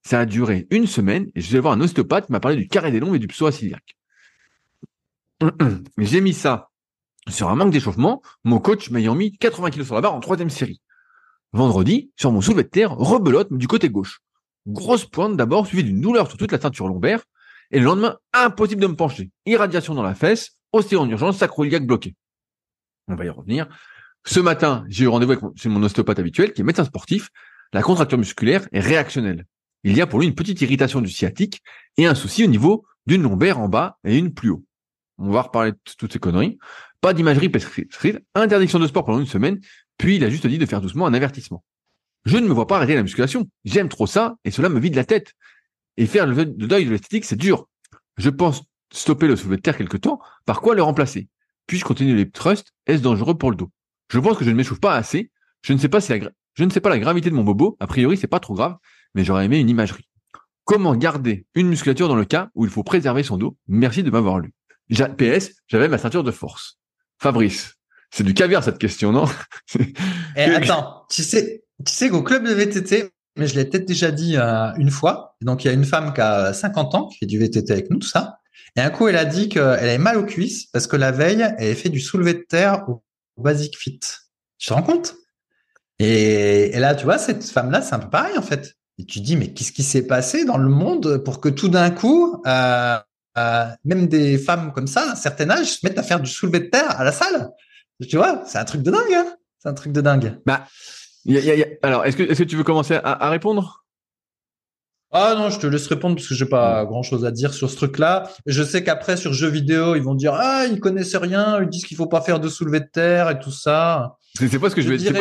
Ça 0.04 0.20
a 0.20 0.26
duré 0.26 0.66
une 0.70 0.86
semaine 0.86 1.30
et 1.34 1.40
je 1.40 1.50
vais 1.50 1.60
voir 1.60 1.74
un 1.74 1.80
ostéopathe 1.80 2.26
qui 2.26 2.32
m'a 2.32 2.40
parlé 2.40 2.56
du 2.56 2.68
carré 2.68 2.90
des 2.90 3.00
longs 3.00 3.14
et 3.14 3.18
du 3.18 3.26
psoas. 3.26 3.60
J'ai 5.98 6.20
mis 6.20 6.34
ça 6.34 6.70
sur 7.28 7.48
un 7.50 7.56
manque 7.56 7.72
d'échauffement, 7.72 8.22
mon 8.44 8.58
coach 8.58 8.90
m'ayant 8.90 9.14
mis 9.14 9.36
80 9.36 9.70
kg 9.70 9.82
sur 9.84 9.94
la 9.94 10.00
barre 10.00 10.14
en 10.14 10.20
troisième 10.20 10.50
série. 10.50 10.80
Vendredi, 11.52 12.10
sur 12.16 12.32
mon 12.32 12.40
soulevé 12.40 12.62
de 12.64 12.68
terre, 12.68 12.92
rebelote 12.92 13.52
du 13.52 13.68
côté 13.68 13.90
gauche. 13.90 14.20
Grosse 14.66 15.04
pointe 15.04 15.36
d'abord, 15.36 15.66
suivie 15.66 15.84
d'une 15.84 16.00
douleur 16.00 16.28
sur 16.28 16.36
toute 16.36 16.52
la 16.52 16.60
ceinture 16.60 16.88
lombaire, 16.88 17.24
et 17.70 17.78
le 17.78 17.84
lendemain, 17.84 18.16
impossible 18.32 18.82
de 18.82 18.86
me 18.86 18.96
pencher. 18.96 19.30
Irradiation 19.46 19.94
dans 19.94 20.02
la 20.02 20.14
fesse, 20.14 20.56
ostéo 20.72 21.00
en 21.00 21.08
urgence, 21.08 21.42
bloqué. 21.82 22.14
On 23.08 23.14
va 23.14 23.24
y 23.24 23.28
revenir. 23.28 23.68
Ce 24.26 24.40
matin, 24.40 24.84
j'ai 24.88 25.04
eu 25.04 25.08
rendez-vous 25.08 25.32
avec 25.32 25.42
mon, 25.42 25.52
mon 25.66 25.82
ostéopathe 25.82 26.18
habituel, 26.18 26.52
qui 26.52 26.60
est 26.60 26.64
médecin 26.64 26.84
sportif. 26.84 27.30
La 27.72 27.82
contracture 27.82 28.18
musculaire 28.18 28.66
est 28.72 28.80
réactionnelle. 28.80 29.44
Il 29.84 29.96
y 29.96 30.00
a 30.00 30.06
pour 30.06 30.18
lui 30.18 30.26
une 30.26 30.34
petite 30.34 30.60
irritation 30.60 31.00
du 31.00 31.10
sciatique 31.10 31.62
et 31.96 32.06
un 32.06 32.14
souci 32.14 32.44
au 32.44 32.46
niveau 32.46 32.84
d'une 33.06 33.22
lombaire 33.22 33.58
en 33.58 33.68
bas 33.68 33.98
et 34.04 34.16
une 34.16 34.34
plus 34.34 34.50
haut. 34.50 34.64
On 35.18 35.30
va 35.30 35.42
reparler 35.42 35.72
de 35.72 35.78
toutes 35.98 36.12
ces 36.12 36.18
conneries. 36.18 36.58
Pas 37.00 37.14
d'imagerie 37.14 37.48
prescrite, 37.48 38.18
interdiction 38.34 38.78
de 38.78 38.86
sport 38.86 39.04
pendant 39.04 39.20
une 39.20 39.26
semaine, 39.26 39.60
puis 39.98 40.16
il 40.16 40.24
a 40.24 40.30
juste 40.30 40.46
dit 40.46 40.58
de 40.58 40.66
faire 40.66 40.80
doucement 40.80 41.06
un 41.06 41.14
avertissement. 41.14 41.64
Je 42.24 42.36
ne 42.36 42.46
me 42.46 42.52
vois 42.52 42.66
pas 42.66 42.76
arrêter 42.76 42.94
la 42.94 43.02
musculation. 43.02 43.48
J'aime 43.64 43.88
trop 43.88 44.06
ça 44.06 44.36
et 44.44 44.50
cela 44.50 44.68
me 44.68 44.80
vide 44.80 44.96
la 44.96 45.04
tête. 45.04 45.32
Et 45.98 46.06
faire 46.06 46.26
le 46.26 46.44
deuil 46.46 46.84
de 46.84 46.90
l'esthétique, 46.90 47.24
c'est 47.24 47.36
dur. 47.36 47.68
Je 48.16 48.30
pense 48.30 48.62
stopper 48.92 49.26
le 49.26 49.34
soulevé 49.34 49.56
de 49.56 49.62
terre 49.62 49.76
quelque 49.76 49.96
temps. 49.96 50.20
Par 50.46 50.60
quoi 50.60 50.76
le 50.76 50.82
remplacer? 50.82 51.28
Puis-je 51.66 51.84
continuer 51.84 52.14
les 52.14 52.30
thrusts 52.30 52.72
Est-ce 52.86 53.02
dangereux 53.02 53.36
pour 53.36 53.50
le 53.50 53.56
dos? 53.56 53.70
Je 54.10 54.20
pense 54.20 54.38
que 54.38 54.44
je 54.44 54.50
ne 54.50 54.54
m'échauffe 54.54 54.80
pas 54.80 54.94
assez. 54.94 55.32
Je 55.62 55.72
ne 55.72 55.78
sais 55.78 55.88
pas 55.88 56.00
si 56.00 56.16
la, 56.16 56.30
je 56.54 56.64
ne 56.64 56.70
sais 56.70 56.80
pas 56.80 56.88
la 56.88 57.00
gravité 57.00 57.30
de 57.30 57.34
mon 57.34 57.42
bobo. 57.42 57.76
A 57.80 57.88
priori, 57.88 58.16
c'est 58.16 58.28
pas 58.28 58.38
trop 58.38 58.54
grave, 58.54 58.76
mais 59.14 59.24
j'aurais 59.24 59.44
aimé 59.44 59.58
une 59.58 59.68
imagerie. 59.68 60.08
Comment 60.64 60.94
garder 60.94 61.46
une 61.56 61.68
musculature 61.68 62.06
dans 62.06 62.14
le 62.14 62.24
cas 62.24 62.48
où 62.54 62.64
il 62.64 62.70
faut 62.70 62.84
préserver 62.84 63.24
son 63.24 63.36
dos? 63.36 63.56
Merci 63.66 64.04
de 64.04 64.10
m'avoir 64.10 64.38
lu. 64.38 64.54
PS, 64.88 65.50
j'avais 65.66 65.88
ma 65.88 65.98
ceinture 65.98 66.22
de 66.22 66.30
force. 66.30 66.78
Fabrice, 67.20 67.74
c'est 68.10 68.22
du 68.22 68.34
caviar 68.34 68.62
cette 68.62 68.78
question, 68.78 69.10
non? 69.10 69.24
Eh, 70.36 70.42
Attends, 70.42 71.06
tu 71.10 71.24
sais, 71.24 71.64
tu 71.84 71.92
sais 71.92 72.08
qu'au 72.08 72.22
club 72.22 72.46
de 72.46 72.52
VTT, 72.52 73.10
mais 73.38 73.46
je 73.46 73.54
l'ai 73.54 73.64
peut-être 73.64 73.86
déjà 73.86 74.10
dit 74.10 74.36
euh, 74.36 74.72
une 74.76 74.90
fois. 74.90 75.36
Donc 75.40 75.64
il 75.64 75.68
y 75.68 75.70
a 75.70 75.74
une 75.74 75.84
femme 75.84 76.12
qui 76.12 76.20
a 76.20 76.52
50 76.52 76.94
ans 76.94 77.08
qui 77.08 77.18
fait 77.18 77.26
du 77.26 77.38
VTT 77.38 77.72
avec 77.72 77.90
nous, 77.90 77.98
tout 77.98 78.08
ça. 78.08 78.40
Et 78.76 78.80
un 78.80 78.90
coup, 78.90 79.08
elle 79.08 79.16
a 79.16 79.24
dit 79.24 79.48
qu'elle 79.48 79.62
avait 79.62 79.98
mal 79.98 80.18
aux 80.18 80.24
cuisses 80.24 80.66
parce 80.66 80.86
que 80.86 80.96
la 80.96 81.10
veille, 81.10 81.42
elle 81.58 81.64
avait 81.64 81.74
fait 81.74 81.88
du 81.88 82.00
soulevé 82.00 82.34
de 82.34 82.44
terre 82.48 82.84
au 82.88 83.02
Basic 83.36 83.76
Fit. 83.76 84.00
Tu 84.58 84.68
te 84.68 84.74
rends 84.74 84.82
compte? 84.82 85.14
Et, 86.00 86.78
là, 86.78 86.94
tu 86.94 87.04
vois, 87.04 87.18
cette 87.18 87.44
femme-là, 87.44 87.82
c'est 87.82 87.94
un 87.94 87.98
peu 87.98 88.10
pareil 88.10 88.36
en 88.38 88.42
fait. 88.42 88.74
Et 88.98 89.04
tu 89.04 89.20
dis, 89.20 89.36
mais 89.36 89.52
qu'est-ce 89.52 89.72
qui 89.72 89.82
s'est 89.82 90.06
passé 90.06 90.44
dans 90.44 90.58
le 90.58 90.68
monde 90.68 91.18
pour 91.18 91.40
que 91.40 91.48
tout 91.48 91.68
d'un 91.68 91.90
coup, 91.90 92.42
euh, 92.46 92.98
euh, 93.36 93.66
même 93.84 94.08
des 94.08 94.38
femmes 94.38 94.72
comme 94.72 94.88
ça, 94.88 95.06
d'un 95.06 95.14
certain 95.14 95.50
âge, 95.50 95.66
se 95.66 95.86
mettent 95.86 95.98
à 95.98 96.02
faire 96.02 96.20
du 96.20 96.30
soulevé 96.30 96.60
de 96.60 96.66
terre 96.66 97.00
à 97.00 97.04
la 97.04 97.12
salle? 97.12 97.50
Tu 98.08 98.16
vois, 98.16 98.42
c'est 98.46 98.58
un 98.58 98.64
truc 98.64 98.82
de 98.82 98.90
dingue. 98.90 99.12
Hein? 99.12 99.36
C'est 99.58 99.68
un 99.68 99.74
truc 99.74 99.92
de 99.92 100.00
dingue. 100.00 100.40
Bah, 100.46 100.66
alors, 101.82 102.04
est-ce 102.06 102.16
que, 102.16 102.22
est-ce 102.22 102.42
que 102.42 102.48
tu 102.48 102.56
veux 102.56 102.64
commencer 102.64 102.98
à 103.02 103.30
répondre? 103.30 103.84
Ah 105.10 105.34
non, 105.38 105.48
je 105.48 105.58
te 105.58 105.66
laisse 105.66 105.86
répondre 105.86 106.16
parce 106.16 106.28
que 106.28 106.34
j'ai 106.34 106.44
pas 106.44 106.84
grand 106.84 107.02
chose 107.02 107.24
à 107.24 107.30
dire 107.30 107.54
sur 107.54 107.70
ce 107.70 107.76
truc-là. 107.76 108.30
Je 108.44 108.62
sais 108.62 108.84
qu'après 108.84 109.16
sur 109.16 109.32
jeux 109.32 109.48
vidéo, 109.48 109.94
ils 109.94 110.02
vont 110.02 110.14
dire 110.14 110.34
ah 110.34 110.66
ils 110.70 110.80
connaissent 110.80 111.16
rien, 111.16 111.62
ils 111.62 111.68
disent 111.68 111.86
qu'il 111.86 111.96
faut 111.96 112.08
pas 112.08 112.20
faire 112.20 112.40
de 112.40 112.48
soulevé 112.48 112.80
de 112.80 112.88
terre 112.92 113.30
et 113.30 113.38
tout 113.38 113.50
ça. 113.50 114.16
C'est 114.34 114.58
pas 114.58 114.68
ce 114.70 114.74
que 114.74 114.82
je, 114.82 114.88
veux 114.88 114.98
dire. 114.98 115.12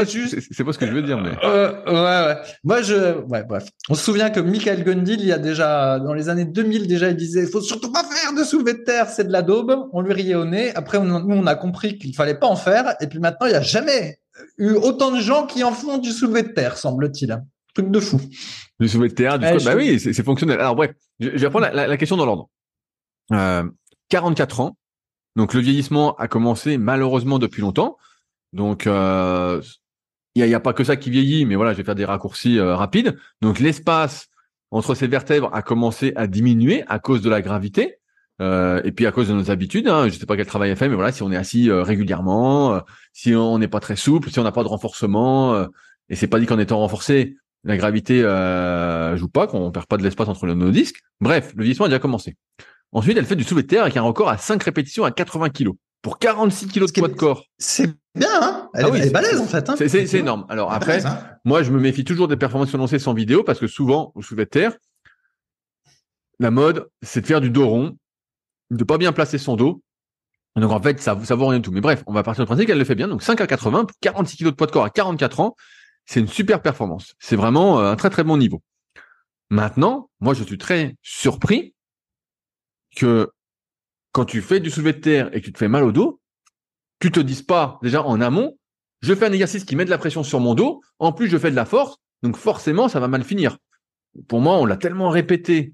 C'est 0.51 0.63
pas, 0.63 0.73
ce 0.73 0.77
que 0.77 0.85
je 0.85 0.91
veux 0.91 1.01
dire, 1.01 1.17
mais. 1.19 1.31
Euh, 1.43 1.71
ouais, 1.87 2.27
ouais. 2.27 2.37
Moi, 2.63 2.81
je, 2.83 3.17
ouais, 3.21 3.43
bref. 3.43 3.65
On 3.89 3.95
se 3.95 4.03
souvient 4.03 4.29
que 4.29 4.39
Michael 4.39 4.83
Gundil, 4.83 5.17
il 5.19 5.25
y 5.25 5.31
a 5.31 5.39
déjà, 5.39 5.97
dans 5.99 6.13
les 6.13 6.29
années 6.29 6.45
2000, 6.45 6.87
déjà, 6.87 7.09
il 7.09 7.15
disait, 7.15 7.43
il 7.43 7.47
faut 7.47 7.61
surtout 7.61 7.91
pas 7.91 8.03
faire 8.03 8.33
de 8.33 8.43
soulevé 8.43 8.73
de 8.73 8.83
terre, 8.83 9.09
c'est 9.09 9.23
de 9.23 9.31
la 9.31 9.41
daube. 9.41 9.73
On 9.93 10.01
lui 10.01 10.13
riait 10.13 10.35
au 10.35 10.45
nez. 10.45 10.75
Après, 10.75 10.99
on, 10.99 11.05
nous, 11.05 11.35
on 11.35 11.47
a 11.47 11.55
compris 11.55 11.97
qu'il 11.97 12.13
fallait 12.15 12.37
pas 12.37 12.47
en 12.47 12.57
faire. 12.57 12.95
Et 12.99 13.07
puis 13.07 13.17
maintenant, 13.17 13.47
il 13.47 13.53
y 13.53 13.55
a 13.55 13.61
jamais 13.61 14.19
eu 14.57 14.71
autant 14.71 15.11
de 15.11 15.19
gens 15.19 15.45
qui 15.45 15.63
en 15.63 15.71
font 15.71 15.97
du 15.97 16.11
soulevé 16.11 16.43
de 16.43 16.49
terre, 16.49 16.77
semble-t-il. 16.77 17.43
Truc 17.73 17.91
de 17.91 17.99
fou. 17.99 18.19
Du 18.79 18.87
soulevé 18.87 19.09
de 19.09 19.13
terre, 19.13 19.39
du 19.39 19.45
Bah 19.63 19.75
oui, 19.75 19.99
c'est 19.99 20.23
fonctionnel. 20.23 20.59
Alors 20.59 20.75
bref, 20.75 20.91
je, 21.19 21.29
vais 21.29 21.49
prendre 21.49 21.67
la, 21.71 21.87
la, 21.87 21.97
question 21.97 22.17
dans 22.17 22.25
l'ordre. 22.25 22.49
Euh, 23.31 23.63
44 24.09 24.59
ans. 24.61 24.77
Donc 25.35 25.53
le 25.53 25.59
vieillissement 25.59 26.15
a 26.15 26.27
commencé 26.27 26.77
malheureusement 26.77 27.39
depuis 27.39 27.61
longtemps. 27.61 27.97
Donc 28.53 28.87
euh, 28.87 29.61
il 30.35 30.43
n'y 30.43 30.53
a, 30.53 30.57
a, 30.57 30.59
pas 30.59 30.73
que 30.73 30.83
ça 30.83 30.95
qui 30.95 31.09
vieillit, 31.09 31.45
mais 31.45 31.55
voilà, 31.55 31.73
je 31.73 31.77
vais 31.77 31.83
faire 31.83 31.95
des 31.95 32.05
raccourcis 32.05 32.57
euh, 32.57 32.75
rapides. 32.75 33.17
Donc 33.41 33.59
l'espace 33.59 34.29
entre 34.71 34.95
ces 34.95 35.07
vertèbres 35.07 35.49
a 35.53 35.61
commencé 35.61 36.13
à 36.15 36.27
diminuer 36.27 36.83
à 36.87 36.99
cause 36.99 37.21
de 37.21 37.29
la 37.29 37.41
gravité. 37.41 37.97
Euh, 38.39 38.81
et 38.83 38.91
puis 38.91 39.07
à 39.07 39.11
cause 39.11 39.29
de 39.29 39.33
nos 39.33 39.49
habitudes, 39.49 39.87
hein, 39.87 40.07
je 40.07 40.17
sais 40.17 40.25
pas 40.25 40.35
quel 40.35 40.45
travail 40.45 40.69
a 40.71 40.75
fait, 40.75 40.89
mais 40.89 40.95
voilà, 40.95 41.11
si 41.11 41.23
on 41.23 41.31
est 41.31 41.37
assis 41.37 41.69
euh, 41.69 41.81
régulièrement, 41.81 42.75
euh, 42.75 42.79
si 43.13 43.33
on 43.33 43.57
n'est 43.57 43.67
pas 43.67 43.79
très 43.79 43.95
souple, 43.95 44.29
si 44.29 44.39
on 44.39 44.43
n'a 44.43 44.51
pas 44.51 44.63
de 44.63 44.67
renforcement, 44.67 45.65
et 46.09 46.15
c'est 46.15 46.27
pas 46.27 46.39
dit 46.39 46.45
qu'en 46.45 46.59
étant 46.59 46.77
renforcé, 46.77 47.35
la 47.63 47.77
gravité 47.77 48.23
euh, 48.23 49.17
joue 49.17 49.27
pas, 49.27 49.47
qu'on 49.47 49.71
perd 49.71 49.87
pas 49.87 49.97
de 49.97 50.03
l'espace 50.03 50.27
entre 50.27 50.47
nos 50.47 50.71
disques. 50.71 51.01
Bref, 51.19 51.53
le 51.55 51.63
vieillissement 51.63 51.85
a 51.85 51.89
déjà 51.89 51.99
commencé. 51.99 52.37
Ensuite, 52.93 53.17
elle 53.17 53.25
fait 53.25 53.35
du 53.35 53.43
soulevé 53.43 53.63
de 53.63 53.67
terre 53.67 53.83
avec 53.83 53.97
un 53.97 54.01
record 54.01 54.29
à 54.29 54.37
5 54.37 54.63
répétitions 54.63 55.03
à 55.03 55.11
80 55.11 55.49
kg 55.49 55.71
pour 56.01 56.19
46 56.19 56.67
kg 56.67 56.85
de 56.85 56.91
poids 56.91 57.07
de 57.09 57.13
corps. 57.13 57.43
C'est 57.57 57.87
bien, 58.15 58.29
hein 58.41 58.69
elle, 58.73 58.85
ah 58.85 58.97
est, 58.97 59.09
balèze 59.09 59.41
en 59.41 59.45
fait. 59.45 59.69
Hein 59.69 59.75
c'est 59.77 60.13
énorme. 60.13 60.45
Alors 60.47 60.71
après, 60.71 61.05
hein. 61.05 61.19
moi 61.43 61.63
je 61.63 61.71
me 61.71 61.79
méfie 61.79 62.05
toujours 62.05 62.29
des 62.29 62.37
performances 62.37 62.73
annoncées 62.73 62.99
sans 62.99 63.13
vidéo 63.13 63.43
parce 63.43 63.59
que 63.59 63.67
souvent 63.67 64.13
au 64.15 64.21
soulevé 64.21 64.45
de 64.45 64.49
terre, 64.49 64.77
la 66.39 66.51
mode 66.51 66.87
c'est 67.01 67.21
de 67.21 67.25
faire 67.25 67.41
du 67.41 67.49
dos 67.49 67.67
rond, 67.67 67.97
de 68.71 68.83
pas 68.83 68.97
bien 68.97 69.13
placer 69.13 69.37
son 69.37 69.55
dos. 69.55 69.81
Donc 70.55 70.71
en 70.71 70.81
fait, 70.81 70.99
ça, 70.99 71.17
ça 71.23 71.35
vaut 71.35 71.47
rien 71.47 71.59
du 71.59 71.63
tout. 71.63 71.71
Mais 71.71 71.81
bref, 71.81 72.03
on 72.07 72.13
va 72.13 72.23
partir 72.23 72.43
du 72.43 72.47
principe 72.47 72.67
qu'elle 72.67 72.79
le 72.79 72.85
fait 72.85 72.95
bien. 72.95 73.07
Donc 73.07 73.21
5 73.21 73.39
à 73.41 73.47
80, 73.47 73.87
46 74.01 74.37
kilos 74.37 74.53
de 74.53 74.55
poids 74.55 74.67
de 74.67 74.71
corps 74.71 74.85
à 74.85 74.89
44 74.89 75.39
ans, 75.39 75.55
c'est 76.05 76.19
une 76.19 76.27
super 76.27 76.61
performance. 76.61 77.15
C'est 77.19 77.35
vraiment 77.35 77.79
euh, 77.79 77.91
un 77.91 77.95
très 77.95 78.09
très 78.09 78.23
bon 78.23 78.37
niveau. 78.37 78.63
Maintenant, 79.49 80.09
moi 80.19 80.33
je 80.33 80.43
suis 80.43 80.57
très 80.57 80.95
surpris 81.01 81.75
que 82.95 83.29
quand 84.11 84.25
tu 84.25 84.41
fais 84.41 84.59
du 84.59 84.71
soulevé 84.71 84.93
de 84.93 84.99
terre 84.99 85.29
et 85.33 85.41
que 85.41 85.45
tu 85.45 85.53
te 85.53 85.57
fais 85.57 85.67
mal 85.67 85.83
au 85.83 85.91
dos, 85.91 86.19
tu 86.99 87.11
te 87.11 87.19
dises 87.19 87.43
pas 87.43 87.77
déjà 87.83 88.01
en 88.01 88.19
amont, 88.19 88.57
je 89.01 89.13
fais 89.13 89.27
un 89.27 89.31
exercice 89.31 89.63
qui 89.63 89.75
met 89.75 89.85
de 89.85 89.91
la 89.91 89.99
pression 89.99 90.23
sur 90.23 90.39
mon 90.39 90.55
dos, 90.55 90.81
en 90.97 91.11
plus 91.11 91.27
je 91.27 91.37
fais 91.37 91.51
de 91.51 91.55
la 91.55 91.65
force, 91.65 91.97
donc 92.23 92.35
forcément 92.35 92.89
ça 92.89 92.99
va 92.99 93.07
mal 93.07 93.23
finir. 93.23 93.57
Pour 94.27 94.41
moi, 94.41 94.57
on 94.57 94.65
l'a 94.65 94.77
tellement 94.77 95.09
répété 95.09 95.73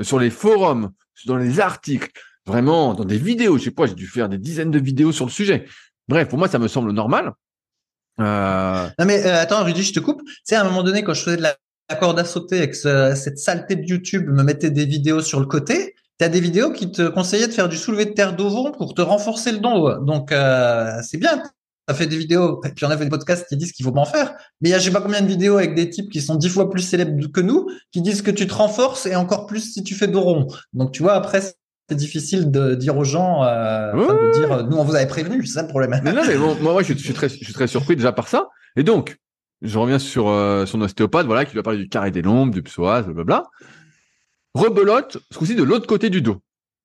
sur 0.00 0.20
les 0.20 0.30
forums, 0.30 0.92
dans 1.26 1.36
les 1.36 1.58
articles, 1.58 2.12
vraiment 2.50 2.94
dans 2.94 3.04
des 3.04 3.18
vidéos. 3.18 3.58
Je 3.58 3.64
sais 3.64 3.70
pas, 3.70 3.86
j'ai 3.86 3.94
dû 3.94 4.06
faire 4.06 4.28
des 4.28 4.38
dizaines 4.38 4.70
de 4.70 4.78
vidéos 4.78 5.12
sur 5.12 5.24
le 5.24 5.30
sujet. 5.30 5.66
Bref, 6.08 6.28
pour 6.28 6.38
moi, 6.38 6.48
ça 6.48 6.58
me 6.58 6.68
semble 6.68 6.92
normal. 6.92 7.32
Euh... 8.20 8.88
Non 8.98 9.06
mais 9.06 9.24
euh, 9.24 9.40
attends, 9.40 9.64
Rudy, 9.64 9.82
je 9.82 9.92
te 9.92 10.00
coupe. 10.00 10.22
Tu 10.24 10.34
sais, 10.44 10.56
à 10.56 10.62
un 10.62 10.64
moment 10.64 10.82
donné, 10.82 11.02
quand 11.02 11.14
je 11.14 11.22
faisais 11.22 11.36
de 11.36 11.42
la, 11.42 11.56
corde 11.98 12.18
à 12.18 12.24
sauter 12.24 12.58
avec 12.58 12.74
cette 12.74 13.38
saleté 13.38 13.76
de 13.76 13.84
YouTube, 13.84 14.28
me 14.28 14.42
mettait 14.42 14.70
des 14.70 14.84
vidéos 14.86 15.22
sur 15.22 15.40
le 15.40 15.46
côté. 15.46 15.94
Tu 16.18 16.24
as 16.24 16.28
des 16.28 16.40
vidéos 16.40 16.70
qui 16.70 16.92
te 16.92 17.08
conseillaient 17.08 17.48
de 17.48 17.52
faire 17.52 17.68
du 17.68 17.76
soulevé 17.76 18.04
de 18.04 18.10
terre 18.10 18.36
d'ovon 18.36 18.72
pour 18.72 18.94
te 18.94 19.00
renforcer 19.00 19.52
le 19.52 19.58
dos. 19.58 19.98
Donc 20.04 20.32
euh, 20.32 20.92
c'est 21.02 21.18
bien. 21.18 21.38
Tu 21.38 21.48
as 21.88 21.94
fait 21.94 22.06
des 22.06 22.16
vidéos, 22.16 22.60
et 22.64 22.70
puis 22.70 22.84
on 22.84 22.90
a 22.90 22.96
fait 22.96 23.04
des 23.04 23.10
podcasts 23.10 23.48
qui 23.48 23.56
disent 23.56 23.72
qu'il 23.72 23.84
faut 23.84 23.90
pas 23.92 24.00
en 24.00 24.04
faire. 24.04 24.34
Mais 24.60 24.68
il 24.68 24.72
y 24.72 24.74
a 24.74 24.78
je 24.78 24.84
sais 24.84 24.90
pas 24.92 25.00
combien 25.00 25.20
de 25.22 25.26
vidéos 25.26 25.56
avec 25.56 25.74
des 25.74 25.90
types 25.90 26.10
qui 26.10 26.20
sont 26.20 26.36
dix 26.36 26.48
fois 26.48 26.70
plus 26.70 26.82
célèbres 26.82 27.26
que 27.32 27.40
nous, 27.40 27.68
qui 27.90 28.02
disent 28.02 28.22
que 28.22 28.30
tu 28.30 28.46
te 28.46 28.54
renforces 28.54 29.06
et 29.06 29.16
encore 29.16 29.46
plus 29.46 29.72
si 29.72 29.82
tu 29.82 29.94
fais 29.94 30.06
dos. 30.06 30.46
Donc 30.72 30.92
tu 30.92 31.02
vois, 31.02 31.14
après, 31.14 31.40
c'est 31.90 31.96
difficile 31.96 32.52
de 32.52 32.76
dire 32.76 32.96
aux 32.96 33.02
gens, 33.02 33.42
euh, 33.42 33.90
de 33.92 34.32
dire, 34.32 34.64
nous 34.68 34.76
on 34.76 34.84
vous 34.84 34.94
avait 34.94 35.08
prévenu, 35.08 35.44
c'est 35.44 35.54
ça 35.54 35.62
le 35.62 35.68
problème. 35.68 36.00
Mais 36.04 36.12
non, 36.12 36.22
mais 36.24 36.36
bon, 36.36 36.54
moi, 36.60 36.72
moi 36.72 36.82
je, 36.84 36.94
suis 36.94 37.12
très, 37.12 37.28
je 37.28 37.34
suis 37.34 37.52
très 37.52 37.66
surpris 37.66 37.96
déjà 37.96 38.12
par 38.12 38.28
ça. 38.28 38.48
Et 38.76 38.84
donc, 38.84 39.18
je 39.60 39.76
reviens 39.76 39.98
sur 39.98 40.28
euh, 40.28 40.66
son 40.66 40.80
ostéopathe, 40.82 41.26
voilà, 41.26 41.44
qui 41.44 41.54
doit 41.54 41.64
parler 41.64 41.80
du 41.80 41.88
carré 41.88 42.12
des 42.12 42.22
lombes, 42.22 42.52
du 42.52 42.62
psoas, 42.62 43.02
blablabla. 43.02 43.42
Rebelote, 44.54 45.18
ce 45.32 45.38
coup-ci 45.38 45.56
de 45.56 45.64
l'autre 45.64 45.88
côté 45.88 46.10
du 46.10 46.22
dos. 46.22 46.36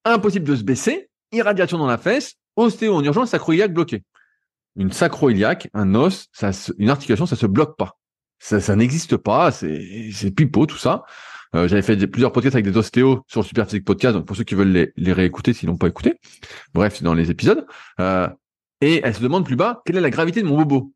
Impossible 0.05 0.47
de 0.47 0.55
se 0.55 0.63
baisser, 0.63 1.07
irradiation 1.31 1.77
dans 1.77 1.85
la 1.85 1.99
fesse, 1.99 2.33
ostéo 2.55 2.95
en 2.95 3.03
urgence, 3.03 3.29
sacroiliaque 3.29 3.73
bloqué. 3.73 4.03
Une 4.75 4.91
sacroiliaque, 4.91 5.69
un 5.75 5.93
os, 5.93 6.29
ça, 6.33 6.49
une 6.79 6.89
articulation, 6.89 7.27
ça 7.27 7.35
se 7.35 7.45
bloque 7.45 7.77
pas. 7.77 7.95
Ça, 8.39 8.59
ça 8.59 8.75
n'existe 8.75 9.17
pas, 9.17 9.51
c'est 9.51 10.31
pipeau 10.35 10.65
tout 10.65 10.77
ça. 10.77 11.03
Euh, 11.55 11.67
j'avais 11.67 11.81
fait 11.81 11.95
plusieurs 12.07 12.31
podcasts 12.31 12.55
avec 12.55 12.65
des 12.65 12.77
ostéos 12.77 13.23
sur 13.27 13.41
le 13.41 13.45
Super 13.45 13.65
Physique 13.65 13.85
Podcast, 13.85 14.15
donc 14.15 14.25
pour 14.25 14.35
ceux 14.35 14.43
qui 14.43 14.55
veulent 14.55 14.91
les, 14.95 15.13
réécouter 15.13 15.53
s'ils 15.53 15.69
n'ont 15.69 15.77
pas 15.77 15.87
écouté. 15.87 16.19
Bref, 16.73 16.95
c'est 16.97 17.03
dans 17.03 17.13
les 17.13 17.31
épisodes. 17.31 17.65
Euh, 17.99 18.27
et 18.81 19.01
elle 19.03 19.15
se 19.15 19.21
demande 19.21 19.45
plus 19.45 19.55
bas, 19.55 19.81
quelle 19.85 19.95
est 19.95 20.01
la 20.01 20.09
gravité 20.09 20.41
de 20.41 20.47
mon 20.47 20.57
bobo? 20.57 20.93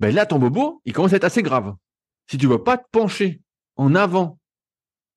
Ben 0.00 0.14
là, 0.14 0.26
ton 0.26 0.38
bobo, 0.38 0.82
il 0.84 0.92
commence 0.92 1.12
à 1.14 1.16
être 1.16 1.24
assez 1.24 1.42
grave. 1.42 1.74
Si 2.30 2.36
tu 2.36 2.46
veux 2.46 2.62
pas 2.62 2.76
te 2.76 2.84
pencher 2.92 3.40
en 3.76 3.94
avant 3.94 4.38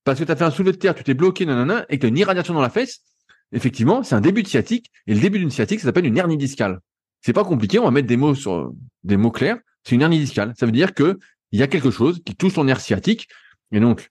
parce 0.04 0.20
que 0.20 0.24
tu 0.24 0.32
as 0.32 0.38
fait 0.38 0.46
un 0.46 0.52
soulevé 0.52 0.72
de 0.72 0.78
terre, 0.78 0.96
tu 0.96 1.04
t'es 1.04 1.14
bloqué, 1.14 1.46
nanana, 1.46 1.86
et 1.90 1.98
que 1.98 2.02
tu 2.02 2.06
as 2.06 2.10
une 2.10 2.18
irradiation 2.18 2.54
dans 2.54 2.62
la 2.62 2.70
fesse, 2.70 3.02
effectivement, 3.52 4.04
c'est 4.04 4.16
un 4.16 4.22
début 4.22 4.42
de 4.42 4.48
sciatique, 4.48 4.90
et 5.06 5.14
le 5.14 5.20
début 5.20 5.38
d'une 5.38 5.52
sciatique, 5.52 5.82
ça 5.82 5.88
s'appelle 5.88 6.06
une 6.06 6.18
hernie 6.18 6.38
discale. 6.38 6.80
C'est 7.20 7.34
pas 7.34 7.44
compliqué, 7.44 7.78
on 7.78 7.84
va 7.84 7.92
mettre 7.92 8.08
des 8.08 8.16
mots 8.16 8.34
sur 8.34 8.72
des 9.04 9.18
mots 9.18 9.32
clairs. 9.32 9.58
C'est 9.84 9.96
une 9.96 10.02
hernie 10.02 10.20
discale. 10.20 10.54
Ça 10.58 10.66
veut 10.66 10.72
dire 10.72 10.94
que 10.94 11.20
il 11.52 11.60
y 11.60 11.64
a 11.64 11.68
quelque 11.68 11.92
chose 11.92 12.22
qui 12.26 12.36
touche 12.36 12.54
ton 12.54 12.64
nerf 12.64 12.80
sciatique, 12.80 13.28
et 13.74 13.82
donc 13.82 14.10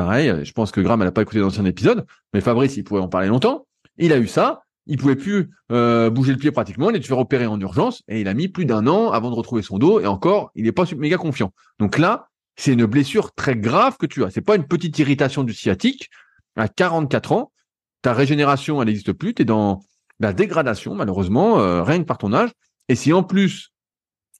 Pareil, 0.00 0.34
je 0.44 0.52
pense 0.52 0.72
que 0.72 0.80
Graham 0.80 1.04
n'a 1.04 1.12
pas 1.12 1.20
écouté 1.20 1.40
l'ancien 1.40 1.66
épisode, 1.66 2.06
mais 2.32 2.40
Fabrice, 2.40 2.74
il 2.78 2.84
pouvait 2.84 3.02
en 3.02 3.08
parler 3.08 3.28
longtemps. 3.28 3.66
Il 3.98 4.14
a 4.14 4.18
eu 4.18 4.26
ça, 4.26 4.62
il 4.86 4.96
pouvait 4.96 5.14
plus 5.14 5.50
euh, 5.70 6.08
bouger 6.08 6.32
le 6.32 6.38
pied 6.38 6.50
pratiquement, 6.50 6.88
il 6.88 6.98
dû 6.98 7.06
faire 7.06 7.18
opérer 7.18 7.44
en 7.44 7.60
urgence, 7.60 8.02
et 8.08 8.22
il 8.22 8.26
a 8.26 8.32
mis 8.32 8.48
plus 8.48 8.64
d'un 8.64 8.86
an 8.86 9.10
avant 9.10 9.28
de 9.28 9.34
retrouver 9.34 9.60
son 9.60 9.76
dos, 9.76 10.00
et 10.00 10.06
encore, 10.06 10.52
il 10.54 10.64
n'est 10.64 10.72
pas 10.72 10.84
méga 10.96 11.18
confiant. 11.18 11.52
Donc 11.78 11.98
là, 11.98 12.28
c'est 12.56 12.72
une 12.72 12.86
blessure 12.86 13.34
très 13.34 13.56
grave 13.56 13.98
que 13.98 14.06
tu 14.06 14.24
as. 14.24 14.30
C'est 14.30 14.40
pas 14.40 14.56
une 14.56 14.66
petite 14.66 14.98
irritation 14.98 15.44
du 15.44 15.52
sciatique. 15.52 16.08
À 16.56 16.68
44 16.68 17.32
ans, 17.32 17.52
ta 18.00 18.14
régénération, 18.14 18.80
elle 18.80 18.88
n'existe 18.88 19.12
plus, 19.12 19.34
tu 19.34 19.42
es 19.42 19.44
dans 19.44 19.80
la 20.18 20.32
dégradation, 20.32 20.94
malheureusement, 20.94 21.60
euh, 21.60 21.82
rien 21.82 21.98
que 21.98 22.06
par 22.06 22.16
ton 22.16 22.32
âge. 22.32 22.52
Et 22.88 22.94
si 22.94 23.12
en 23.12 23.22
plus, 23.22 23.74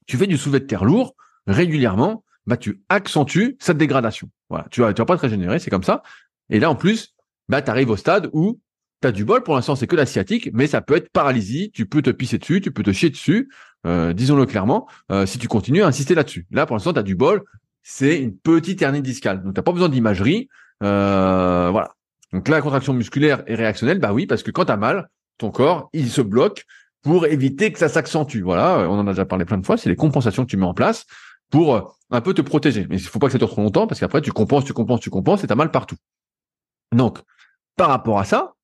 tu 0.06 0.16
fais 0.16 0.26
du 0.26 0.38
soulevé 0.38 0.60
de 0.60 0.64
terre 0.64 0.86
lourd 0.86 1.16
régulièrement, 1.46 2.24
bah, 2.46 2.56
tu 2.56 2.82
accentues 2.88 3.56
cette 3.60 3.78
dégradation. 3.78 4.28
Voilà, 4.48 4.66
tu 4.70 4.80
vas, 4.80 4.92
tu 4.92 5.00
vas 5.00 5.06
pas 5.06 5.16
te 5.16 5.22
régénérer, 5.22 5.58
c'est 5.58 5.70
comme 5.70 5.82
ça. 5.82 6.02
Et 6.50 6.58
là, 6.58 6.70
en 6.70 6.74
plus, 6.74 7.14
bah, 7.48 7.62
tu 7.62 7.70
arrives 7.70 7.90
au 7.90 7.96
stade 7.96 8.30
où 8.32 8.60
tu 9.02 9.08
as 9.08 9.12
du 9.12 9.24
bol. 9.24 9.42
Pour 9.42 9.54
l'instant, 9.54 9.76
c'est 9.76 9.86
que 9.86 9.96
la 9.96 10.06
sciatique, 10.06 10.50
mais 10.52 10.66
ça 10.66 10.80
peut 10.80 10.96
être 10.96 11.10
paralysie. 11.10 11.70
Tu 11.72 11.86
peux 11.86 12.02
te 12.02 12.10
pisser 12.10 12.38
dessus, 12.38 12.60
tu 12.60 12.70
peux 12.70 12.82
te 12.82 12.92
chier 12.92 13.10
dessus. 13.10 13.50
Euh, 13.86 14.12
disons-le 14.12 14.46
clairement, 14.46 14.88
euh, 15.10 15.26
si 15.26 15.38
tu 15.38 15.48
continues 15.48 15.82
à 15.82 15.86
insister 15.86 16.14
là-dessus. 16.14 16.46
Là, 16.50 16.66
pour 16.66 16.76
l'instant, 16.76 16.92
tu 16.92 16.98
as 16.98 17.04
du 17.04 17.14
bol. 17.14 17.42
C'est 17.82 18.20
une 18.20 18.36
petite 18.36 18.82
hernie 18.82 19.02
discale. 19.02 19.42
Donc, 19.42 19.54
tu 19.54 19.62
pas 19.62 19.72
besoin 19.72 19.88
d'imagerie. 19.88 20.48
Euh, 20.82 21.68
voilà. 21.70 21.94
Donc 22.32 22.46
là, 22.48 22.56
la 22.56 22.62
contraction 22.62 22.92
musculaire 22.92 23.42
est 23.46 23.54
réactionnelle. 23.54 23.98
Bah 23.98 24.12
oui, 24.12 24.26
parce 24.26 24.42
que 24.42 24.50
quand 24.50 24.66
tu 24.66 24.72
as 24.72 24.76
mal, 24.76 25.08
ton 25.38 25.50
corps, 25.50 25.88
il 25.92 26.10
se 26.10 26.20
bloque 26.20 26.64
pour 27.02 27.26
éviter 27.26 27.72
que 27.72 27.78
ça 27.78 27.88
s'accentue. 27.88 28.42
Voilà, 28.42 28.88
on 28.88 28.98
en 28.98 29.06
a 29.06 29.10
déjà 29.10 29.24
parlé 29.24 29.44
plein 29.44 29.58
de 29.58 29.66
fois. 29.66 29.76
C'est 29.76 29.88
les 29.88 29.96
compensations 29.96 30.44
que 30.44 30.50
tu 30.50 30.56
mets 30.56 30.66
en 30.66 30.74
place 30.74 31.06
pour 31.50 31.74
euh, 31.74 31.82
un 32.10 32.20
peu 32.20 32.34
te 32.34 32.40
protéger. 32.42 32.86
Mais 32.88 32.96
il 32.96 33.06
faut 33.06 33.18
pas 33.18 33.26
que 33.26 33.32
ça 33.32 33.38
dure 33.38 33.50
trop 33.50 33.62
longtemps 33.62 33.86
parce 33.86 34.00
qu'après 34.00 34.22
tu 34.22 34.32
compenses, 34.32 34.64
tu 34.64 34.72
compenses, 34.72 35.00
tu 35.00 35.10
compenses 35.10 35.44
et 35.44 35.46
t'as 35.46 35.54
mal 35.54 35.70
partout. 35.70 35.96
Donc, 36.92 37.18
par 37.76 37.88
rapport 37.88 38.18
à 38.18 38.24
ça, 38.24 38.54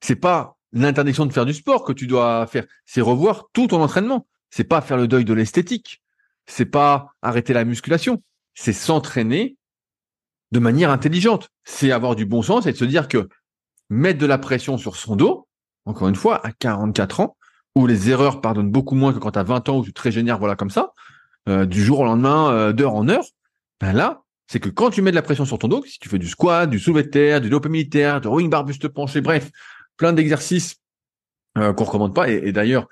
c'est 0.00 0.16
pas 0.16 0.56
l'interdiction 0.72 1.26
de 1.26 1.32
faire 1.32 1.46
du 1.46 1.54
sport 1.54 1.84
que 1.84 1.92
tu 1.92 2.06
dois 2.06 2.46
faire, 2.46 2.64
c'est 2.86 3.00
revoir 3.00 3.48
tout 3.52 3.68
ton 3.68 3.82
entraînement. 3.82 4.26
C'est 4.50 4.64
pas 4.64 4.80
faire 4.80 4.96
le 4.96 5.08
deuil 5.08 5.24
de 5.24 5.34
l'esthétique, 5.34 6.02
c'est 6.46 6.66
pas 6.66 7.12
arrêter 7.20 7.52
la 7.52 7.64
musculation, 7.64 8.22
c'est 8.54 8.72
s'entraîner 8.72 9.56
de 10.52 10.58
manière 10.58 10.90
intelligente. 10.90 11.50
C'est 11.64 11.92
avoir 11.92 12.16
du 12.16 12.24
bon 12.24 12.42
sens 12.42 12.66
et 12.66 12.72
de 12.72 12.76
se 12.76 12.86
dire 12.86 13.08
que 13.08 13.28
mettre 13.90 14.18
de 14.18 14.26
la 14.26 14.38
pression 14.38 14.78
sur 14.78 14.96
son 14.96 15.16
dos, 15.16 15.48
encore 15.84 16.08
une 16.08 16.14
fois, 16.14 16.44
à 16.46 16.52
44 16.52 17.20
ans, 17.20 17.36
où 17.74 17.86
les 17.86 18.10
erreurs 18.10 18.40
pardonnent 18.40 18.70
beaucoup 18.70 18.94
moins 18.94 19.12
que 19.12 19.18
quand 19.18 19.32
tu 19.32 19.38
as 19.38 19.44
20 19.44 19.68
ans 19.68 19.78
où 19.78 19.84
tu 19.84 19.92
te 19.92 20.00
régénères, 20.00 20.38
voilà, 20.38 20.56
comme 20.56 20.70
ça, 20.70 20.92
euh, 21.48 21.66
du 21.66 21.82
jour 21.82 22.00
au 22.00 22.04
lendemain, 22.04 22.52
euh, 22.52 22.72
d'heure 22.72 22.94
en 22.94 23.08
heure, 23.08 23.24
ben 23.80 23.92
là, 23.92 24.22
c'est 24.46 24.60
que 24.60 24.68
quand 24.68 24.90
tu 24.90 25.02
mets 25.02 25.10
de 25.10 25.16
la 25.16 25.22
pression 25.22 25.44
sur 25.44 25.58
ton 25.58 25.68
dos, 25.68 25.84
si 25.86 25.98
tu 25.98 26.08
fais 26.08 26.18
du 26.18 26.28
squat, 26.28 26.68
du 26.68 26.78
soulevé 26.78 27.04
de 27.04 27.08
terre, 27.08 27.40
du 27.40 27.48
développé 27.48 27.68
militaire, 27.68 28.20
du 28.20 28.28
rowing 28.28 28.48
bar 28.48 28.64
buste 28.64 28.88
penché, 28.88 29.20
bref, 29.20 29.50
plein 29.96 30.12
d'exercices 30.12 30.76
euh, 31.58 31.72
qu'on 31.72 31.84
recommande 31.84 32.14
pas. 32.14 32.28
Et, 32.30 32.52
d'ailleurs, 32.52 32.88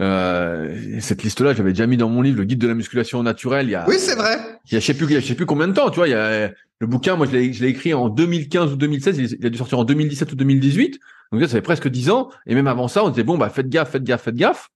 euh, 0.00 0.98
cette 1.00 1.22
liste-là, 1.22 1.54
j'avais 1.54 1.72
déjà 1.72 1.86
mis 1.86 1.96
dans 1.96 2.08
mon 2.08 2.22
livre, 2.22 2.38
le 2.38 2.44
guide 2.44 2.58
de 2.58 2.68
la 2.68 2.74
musculation 2.74 3.22
naturelle. 3.22 3.66
Il 3.66 3.72
y 3.72 3.74
a, 3.74 3.88
oui, 3.88 3.96
c'est 3.98 4.16
vrai. 4.16 4.38
Il 4.66 4.74
y 4.74 4.76
a, 4.76 4.80
je 4.80 4.84
sais 4.84 4.94
plus, 4.94 5.08
je 5.08 5.20
sais 5.20 5.34
plus 5.34 5.46
combien 5.46 5.66
de 5.66 5.72
temps, 5.72 5.90
tu 5.90 5.96
vois. 5.96 6.08
Il 6.08 6.12
y 6.12 6.14
a 6.14 6.50
le 6.80 6.86
bouquin, 6.86 7.16
moi, 7.16 7.26
je 7.26 7.32
l'ai, 7.32 7.52
je 7.52 7.64
l'ai 7.64 7.70
écrit 7.70 7.94
en 7.94 8.08
2015 8.08 8.72
ou 8.72 8.76
2016. 8.76 9.18
Il, 9.18 9.46
a 9.46 9.50
dû 9.50 9.58
sortir 9.58 9.78
en 9.78 9.84
2017 9.84 10.32
ou 10.32 10.36
2018. 10.36 11.00
Donc 11.32 11.42
ça 11.42 11.48
fait 11.48 11.62
presque 11.62 11.88
10 11.88 12.10
ans. 12.10 12.30
Et 12.46 12.54
même 12.54 12.66
avant 12.66 12.88
ça, 12.88 13.04
on 13.04 13.08
disait 13.08 13.24
bon, 13.24 13.38
bah 13.38 13.48
faites 13.48 13.68
gaffe, 13.68 13.90
faites 13.90 14.04
gaffe, 14.04 14.22
faites 14.22 14.36
gaffe. 14.36 14.68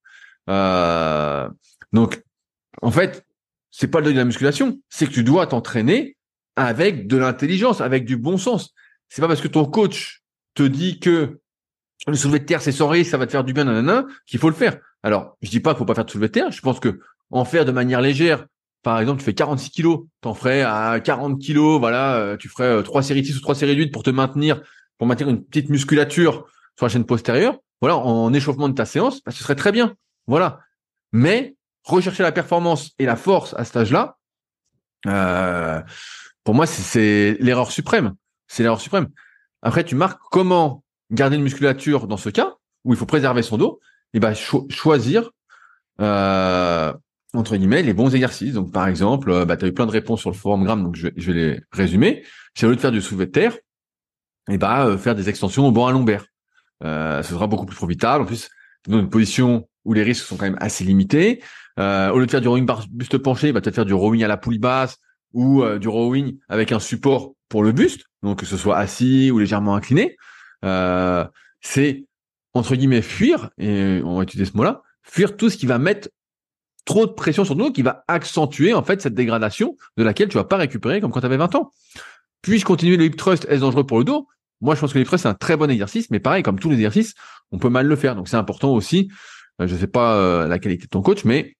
Euh, 0.48 1.48
donc 1.92 2.22
en 2.80 2.90
fait, 2.90 3.26
c'est 3.70 3.88
pas 3.88 4.00
de 4.00 4.10
la 4.10 4.24
musculation, 4.24 4.80
c'est 4.88 5.06
que 5.06 5.12
tu 5.12 5.24
dois 5.24 5.46
t'entraîner 5.46 6.16
avec 6.56 7.06
de 7.06 7.16
l'intelligence, 7.16 7.80
avec 7.80 8.04
du 8.04 8.16
bon 8.16 8.36
sens. 8.36 8.74
C'est 9.08 9.20
pas 9.20 9.28
parce 9.28 9.40
que 9.40 9.48
ton 9.48 9.64
coach 9.64 10.22
te 10.54 10.62
dit 10.62 11.00
que 11.00 11.40
le 12.06 12.14
soulevé 12.14 12.40
de 12.40 12.44
terre 12.44 12.62
c'est 12.62 12.72
sans 12.72 12.88
risque, 12.88 13.10
ça 13.10 13.18
va 13.18 13.26
te 13.26 13.32
faire 13.32 13.44
du 13.44 13.52
bien, 13.52 13.64
nanana, 13.64 14.06
qu'il 14.26 14.38
faut 14.38 14.48
le 14.48 14.54
faire. 14.54 14.78
Alors, 15.02 15.36
je 15.42 15.50
dis 15.50 15.60
pas 15.60 15.70
qu'il 15.70 15.78
faut 15.78 15.84
pas 15.84 15.94
faire 15.94 16.04
de 16.04 16.10
soulevé 16.10 16.28
de 16.28 16.32
terre. 16.32 16.50
Je 16.50 16.60
pense 16.60 16.80
que 16.80 17.00
en 17.30 17.44
faire 17.44 17.64
de 17.64 17.72
manière 17.72 18.00
légère, 18.00 18.46
par 18.82 19.00
exemple, 19.00 19.20
tu 19.20 19.24
fais 19.24 19.34
46 19.34 19.70
kilos, 19.70 20.06
t'en 20.20 20.34
ferais 20.34 20.62
à 20.62 21.00
40 21.00 21.40
kilos, 21.40 21.78
voilà, 21.78 22.16
euh, 22.16 22.36
tu 22.36 22.48
ferais 22.48 22.64
euh, 22.64 22.82
trois 22.82 23.02
séries 23.02 23.24
6 23.24 23.36
ou 23.36 23.40
trois 23.40 23.54
séries 23.54 23.76
8 23.76 23.90
pour 23.90 24.02
te 24.02 24.10
maintenir, 24.10 24.60
pour 24.98 25.06
maintenir 25.06 25.28
une 25.30 25.42
petite 25.42 25.70
musculature 25.70 26.46
sur 26.76 26.86
la 26.86 26.88
chaîne 26.88 27.04
postérieure. 27.04 27.58
Voilà, 27.80 27.96
en 27.96 28.32
échauffement 28.32 28.68
de 28.68 28.74
ta 28.74 28.84
séance, 28.84 29.22
bah, 29.24 29.32
ce 29.32 29.42
serait 29.42 29.54
très 29.54 29.72
bien. 29.72 29.94
Voilà. 30.26 30.60
Mais 31.12 31.56
rechercher 31.84 32.22
la 32.22 32.32
performance 32.32 32.92
et 32.98 33.06
la 33.06 33.16
force 33.16 33.54
à 33.56 33.64
cet 33.64 33.76
âge-là, 33.76 34.16
euh, 35.06 35.80
pour 36.44 36.54
moi, 36.54 36.66
c'est 36.66 37.36
l'erreur 37.40 37.70
suprême. 37.70 38.14
C'est 38.46 38.62
l'erreur 38.62 38.80
suprême. 38.80 39.08
Après, 39.62 39.84
tu 39.84 39.94
marques 39.94 40.20
comment 40.30 40.84
garder 41.10 41.36
une 41.36 41.42
musculature 41.42 42.06
dans 42.06 42.16
ce 42.16 42.30
cas 42.30 42.54
où 42.84 42.92
il 42.92 42.96
faut 42.98 43.06
préserver 43.06 43.42
son 43.42 43.58
dos. 43.58 43.80
Et 44.14 44.20
ben 44.20 44.34
choisir 44.34 45.30
euh, 46.00 46.92
entre 47.32 47.56
guillemets 47.56 47.82
les 47.82 47.94
bons 47.94 48.14
exercices. 48.14 48.52
Donc 48.52 48.72
par 48.72 48.86
exemple, 48.88 49.30
euh, 49.30 49.44
bah, 49.44 49.56
tu 49.56 49.64
as 49.64 49.68
eu 49.68 49.72
plein 49.72 49.86
de 49.86 49.90
réponses 49.90 50.20
sur 50.20 50.30
le 50.30 50.36
forum 50.36 50.64
Gram, 50.64 50.82
donc 50.82 50.96
je 50.96 51.08
vais, 51.08 51.32
les 51.32 51.60
résumer. 51.72 52.24
C'est 52.54 52.66
au 52.66 52.70
lieu 52.70 52.76
de 52.76 52.80
faire 52.80 52.92
du 52.92 53.00
soulevé 53.00 53.26
de 53.26 53.30
terre, 53.30 53.56
et 54.50 54.58
bah 54.58 54.98
faire 54.98 55.14
des 55.14 55.30
extensions 55.30 55.66
au 55.66 55.72
banc 55.72 55.86
à 55.86 55.92
lombaire. 55.92 56.26
ce 56.82 57.22
sera 57.22 57.46
beaucoup 57.46 57.64
plus 57.64 57.76
profitable. 57.76 58.24
En 58.24 58.26
plus, 58.26 58.50
dans 58.86 58.98
une 58.98 59.08
position 59.08 59.66
où 59.84 59.94
les 59.94 60.02
risques 60.02 60.24
sont 60.24 60.36
quand 60.36 60.44
même 60.44 60.58
assez 60.60 60.84
limités. 60.84 61.42
Euh, 61.78 62.10
au 62.10 62.18
lieu 62.18 62.26
de 62.26 62.30
faire 62.30 62.40
du 62.40 62.48
rowing 62.48 62.66
buste 62.90 63.18
penché, 63.18 63.52
va 63.52 63.60
peut-être 63.60 63.74
faire 63.74 63.86
du 63.86 63.94
rowing 63.94 64.22
à 64.22 64.28
la 64.28 64.36
poulie 64.36 64.58
basse 64.58 64.98
ou 65.32 65.62
euh, 65.62 65.78
du 65.78 65.88
rowing 65.88 66.38
avec 66.48 66.72
un 66.72 66.78
support 66.78 67.32
pour 67.48 67.62
le 67.62 67.72
buste, 67.72 68.04
donc 68.22 68.40
que 68.40 68.46
ce 68.46 68.56
soit 68.56 68.76
assis 68.76 69.30
ou 69.30 69.38
légèrement 69.38 69.74
incliné. 69.74 70.16
Euh, 70.64 71.24
c'est 71.60 72.04
entre 72.54 72.76
guillemets, 72.76 73.02
fuir, 73.02 73.50
et 73.58 74.00
on 74.04 74.16
va 74.16 74.22
utiliser 74.24 74.50
ce 74.50 74.56
mot-là, 74.56 74.82
fuir 75.02 75.36
tout 75.36 75.50
ce 75.50 75.56
qui 75.56 75.66
va 75.66 75.78
mettre 75.78 76.10
trop 76.84 77.06
de 77.06 77.12
pression 77.12 77.44
sur 77.44 77.56
nous, 77.56 77.72
qui 77.72 77.82
va 77.82 78.04
accentuer 78.08 78.74
en 78.74 78.82
fait 78.82 79.00
cette 79.00 79.14
dégradation 79.14 79.76
de 79.96 80.02
laquelle 80.02 80.28
tu 80.28 80.36
vas 80.36 80.44
pas 80.44 80.56
récupérer 80.56 81.00
comme 81.00 81.10
quand 81.10 81.20
tu 81.20 81.26
avais 81.26 81.36
20 81.36 81.54
ans. 81.54 81.72
Puis-je 82.42 82.64
continuer 82.64 82.96
le 82.96 83.04
hip 83.04 83.16
thrust 83.16 83.46
Est-ce 83.48 83.60
dangereux 83.60 83.86
pour 83.86 83.98
le 83.98 84.04
dos? 84.04 84.26
Moi, 84.60 84.74
je 84.74 84.80
pense 84.80 84.92
que 84.92 84.98
le 84.98 85.02
hip 85.02 85.06
thrust 85.06 85.22
c'est 85.22 85.28
un 85.28 85.34
très 85.34 85.56
bon 85.56 85.70
exercice, 85.70 86.10
mais 86.10 86.20
pareil, 86.20 86.42
comme 86.42 86.58
tous 86.58 86.68
les 86.68 86.76
exercices, 86.76 87.14
on 87.52 87.58
peut 87.58 87.68
mal 87.68 87.86
le 87.86 87.96
faire. 87.96 88.16
Donc 88.16 88.28
c'est 88.28 88.36
important 88.36 88.72
aussi. 88.72 89.10
Euh, 89.60 89.66
je 89.66 89.76
sais 89.76 89.86
pas 89.86 90.16
euh, 90.16 90.46
la 90.46 90.58
qualité 90.58 90.84
de 90.84 90.90
ton 90.90 91.02
coach, 91.02 91.24
mais 91.24 91.56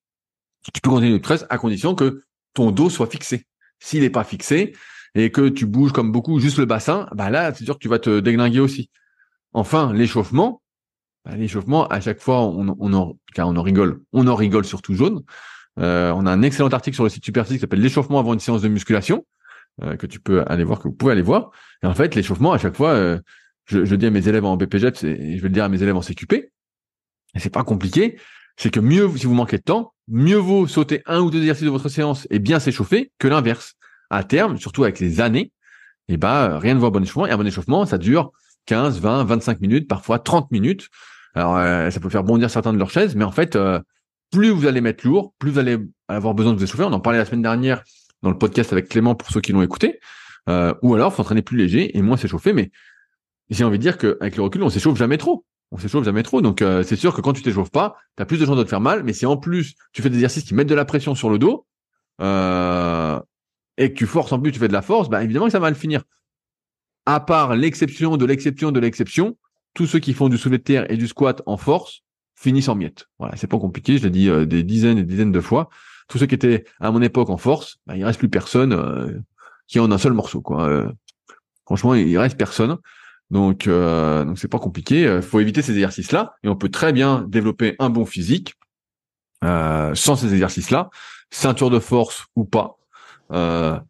tu 0.71 0.81
peux 0.81 0.89
continuer 0.89 1.11
le 1.11 1.21
thrust 1.21 1.45
à 1.49 1.57
condition 1.57 1.95
que 1.95 2.23
ton 2.53 2.71
dos 2.71 2.89
soit 2.89 3.07
fixé. 3.07 3.45
S'il 3.79 4.01
n'est 4.01 4.09
pas 4.09 4.23
fixé 4.23 4.73
et 5.15 5.31
que 5.31 5.49
tu 5.49 5.65
bouges 5.65 5.91
comme 5.91 6.11
beaucoup 6.11 6.39
juste 6.39 6.57
le 6.57 6.65
bassin, 6.65 7.07
bah 7.13 7.29
là, 7.29 7.53
c'est 7.53 7.65
sûr 7.65 7.75
que 7.75 7.79
tu 7.79 7.89
vas 7.89 7.99
te 7.99 8.19
déglinguer 8.19 8.59
aussi. 8.59 8.89
Enfin, 9.53 9.93
l'échauffement, 9.93 10.61
bah, 11.25 11.35
l'échauffement, 11.35 11.87
à 11.87 11.99
chaque 11.99 12.19
fois, 12.19 12.41
on, 12.41 12.75
on 12.79 12.93
en, 12.93 13.17
car 13.33 13.47
on 13.47 13.55
en 13.55 13.61
rigole, 13.61 14.01
on 14.13 14.27
en 14.27 14.35
rigole 14.35 14.65
surtout 14.65 14.93
jaune. 14.93 15.23
Euh, 15.79 16.11
on 16.11 16.25
a 16.25 16.31
un 16.31 16.41
excellent 16.41 16.69
article 16.69 16.95
sur 16.95 17.03
le 17.03 17.09
site 17.09 17.25
Superphysique 17.25 17.59
qui 17.59 17.61
s'appelle 17.61 17.81
l'échauffement 17.81 18.19
avant 18.19 18.33
une 18.33 18.39
séance 18.39 18.61
de 18.61 18.67
musculation, 18.67 19.25
euh, 19.81 19.95
que 19.95 20.05
tu 20.05 20.19
peux 20.19 20.43
aller 20.47 20.63
voir, 20.63 20.79
que 20.79 20.87
vous 20.87 20.93
pouvez 20.93 21.11
aller 21.11 21.21
voir. 21.21 21.51
Et 21.81 21.87
en 21.87 21.93
fait, 21.93 22.15
l'échauffement, 22.15 22.53
à 22.53 22.57
chaque 22.57 22.75
fois, 22.75 22.91
euh, 22.91 23.19
je, 23.65 23.85
je, 23.85 23.95
dis 23.95 24.05
à 24.05 24.11
mes 24.11 24.27
élèves 24.27 24.45
en 24.45 24.57
BPGEPS 24.57 25.03
et 25.03 25.37
je 25.37 25.41
vais 25.41 25.47
le 25.47 25.53
dire 25.53 25.63
à 25.63 25.69
mes 25.69 25.81
élèves 25.81 25.95
en 25.95 26.01
CQP, 26.01 26.33
et 26.33 27.39
c'est 27.39 27.49
pas 27.49 27.63
compliqué, 27.63 28.17
c'est 28.57 28.71
que 28.71 28.79
mieux, 28.79 29.09
si 29.17 29.25
vous 29.25 29.33
manquez 29.33 29.57
de 29.57 29.63
temps, 29.63 29.93
mieux 30.07 30.37
vaut 30.37 30.67
sauter 30.67 31.01
un 31.05 31.21
ou 31.21 31.31
deux 31.31 31.39
exercices 31.39 31.65
de 31.65 31.69
votre 31.69 31.89
séance 31.89 32.27
et 32.29 32.39
bien 32.39 32.59
s'échauffer 32.59 33.11
que 33.19 33.27
l'inverse. 33.27 33.73
À 34.09 34.23
terme, 34.23 34.57
surtout 34.57 34.83
avec 34.83 34.99
les 34.99 35.21
années, 35.21 35.51
eh 36.07 36.17
ben, 36.17 36.59
rien 36.59 36.75
ne 36.75 36.79
vaut 36.79 36.91
bon 36.91 37.01
échauffement. 37.01 37.25
Et 37.25 37.31
un 37.31 37.37
bon 37.37 37.47
échauffement, 37.47 37.85
ça 37.85 37.97
dure 37.97 38.31
15, 38.65 38.99
20, 38.99 39.23
25 39.23 39.61
minutes, 39.61 39.87
parfois 39.87 40.19
30 40.19 40.51
minutes. 40.51 40.89
Alors, 41.33 41.57
euh, 41.57 41.89
ça 41.89 41.99
peut 41.99 42.09
faire 42.09 42.23
bondir 42.23 42.49
certains 42.49 42.73
de 42.73 42.77
leurs 42.77 42.91
chaises, 42.91 43.15
mais 43.15 43.23
en 43.23 43.31
fait, 43.31 43.55
euh, 43.55 43.79
plus 44.31 44.49
vous 44.49 44.67
allez 44.67 44.81
mettre 44.81 45.07
lourd, 45.07 45.33
plus 45.39 45.51
vous 45.51 45.59
allez 45.59 45.77
avoir 46.07 46.33
besoin 46.33 46.53
de 46.53 46.57
vous 46.57 46.63
échauffer. 46.63 46.83
On 46.83 46.93
en 46.93 46.99
parlait 46.99 47.19
la 47.19 47.25
semaine 47.25 47.41
dernière 47.41 47.83
dans 48.21 48.29
le 48.29 48.37
podcast 48.37 48.71
avec 48.71 48.89
Clément 48.89 49.15
pour 49.15 49.29
ceux 49.29 49.41
qui 49.41 49.51
l'ont 49.51 49.63
écouté. 49.63 49.99
Euh, 50.49 50.73
ou 50.81 50.93
alors, 50.93 51.13
faut 51.13 51.21
entraîner 51.21 51.41
plus 51.41 51.57
léger 51.57 51.97
et 51.97 52.01
moins 52.01 52.17
s'échauffer. 52.17 52.53
Mais 52.53 52.71
j'ai 53.49 53.63
envie 53.63 53.77
de 53.77 53.83
dire 53.83 53.97
qu'avec 53.97 54.35
le 54.35 54.43
recul, 54.43 54.63
on 54.63 54.69
s'échauffe 54.69 54.97
jamais 54.97 55.17
trop. 55.17 55.45
On 55.73 55.77
s'échauffe 55.77 56.05
jamais 56.05 56.23
trop. 56.23 56.41
Donc, 56.41 56.61
euh, 56.61 56.83
c'est 56.83 56.95
sûr 56.95 57.13
que 57.13 57.19
quand 57.19 57.33
tu 57.33 57.41
t'échauffes 57.41 57.71
pas, 57.71 57.97
tu 58.15 58.23
as 58.23 58.25
plus 58.25 58.39
de 58.39 58.45
chances 58.45 58.57
de 58.57 58.63
te 58.63 58.69
faire 58.69 58.79
mal. 58.79 59.03
Mais 59.03 59.11
si 59.11 59.25
en 59.25 59.37
plus, 59.37 59.75
tu 59.91 60.01
fais 60.01 60.09
des 60.09 60.15
exercices 60.15 60.45
qui 60.45 60.53
mettent 60.53 60.69
de 60.69 60.75
la 60.75 60.85
pression 60.85 61.15
sur 61.15 61.29
le 61.29 61.39
dos, 61.39 61.65
et 63.77 63.91
que 63.91 63.97
tu 63.97 64.05
forces 64.05 64.31
en 64.31 64.39
plus, 64.39 64.51
tu 64.51 64.59
fais 64.59 64.67
de 64.67 64.73
la 64.73 64.81
force, 64.81 65.09
bah, 65.09 65.23
évidemment 65.23 65.47
que 65.47 65.51
ça 65.51 65.59
va 65.59 65.69
le 65.69 65.75
finir. 65.75 66.03
À 67.05 67.19
part 67.19 67.55
l'exception 67.55 68.17
de 68.17 68.25
l'exception 68.25 68.71
de 68.71 68.79
l'exception, 68.79 69.35
tous 69.73 69.87
ceux 69.87 69.99
qui 69.99 70.13
font 70.13 70.29
du 70.29 70.37
soulevé 70.37 70.59
de 70.59 70.63
terre 70.63 70.91
et 70.91 70.97
du 70.97 71.07
squat 71.07 71.41
en 71.45 71.57
force 71.57 72.03
finissent 72.35 72.69
en 72.69 72.75
miettes. 72.75 73.07
Voilà, 73.19 73.35
c'est 73.35 73.47
pas 73.47 73.59
compliqué, 73.59 73.97
je 73.97 74.03
l'ai 74.03 74.09
dit 74.09 74.29
euh, 74.29 74.45
des 74.45 74.63
dizaines 74.63 74.97
et 74.97 75.03
des 75.03 75.09
dizaines 75.09 75.31
de 75.31 75.41
fois. 75.41 75.69
Tous 76.07 76.17
ceux 76.17 76.25
qui 76.25 76.35
étaient 76.35 76.65
à 76.79 76.91
mon 76.91 77.01
époque 77.01 77.29
en 77.29 77.37
force, 77.37 77.77
bah, 77.87 77.95
il 77.97 78.05
reste 78.05 78.19
plus 78.19 78.29
personne 78.29 78.73
euh, 78.73 79.19
qui 79.67 79.79
en 79.79 79.91
un 79.91 79.97
seul 79.97 80.13
morceau. 80.13 80.41
Quoi. 80.41 80.67
Euh, 80.67 80.91
franchement, 81.65 81.95
il 81.95 82.17
reste 82.17 82.37
personne. 82.37 82.77
Donc, 83.31 83.67
donc 83.67 84.37
c'est 84.37 84.47
pas 84.47 84.59
compliqué. 84.59 85.01
Il 85.01 85.21
faut 85.21 85.39
éviter 85.39 85.61
ces 85.61 85.73
exercices-là 85.73 86.35
et 86.43 86.49
on 86.49 86.55
peut 86.55 86.69
très 86.69 86.93
bien 86.93 87.25
développer 87.27 87.75
un 87.79 87.89
bon 87.89 88.05
physique 88.05 88.53
sans 89.41 90.15
ces 90.15 90.33
exercices-là, 90.33 90.89
ceinture 91.31 91.71
de 91.71 91.79
force 91.79 92.27
ou 92.35 92.45
pas. 92.45 92.77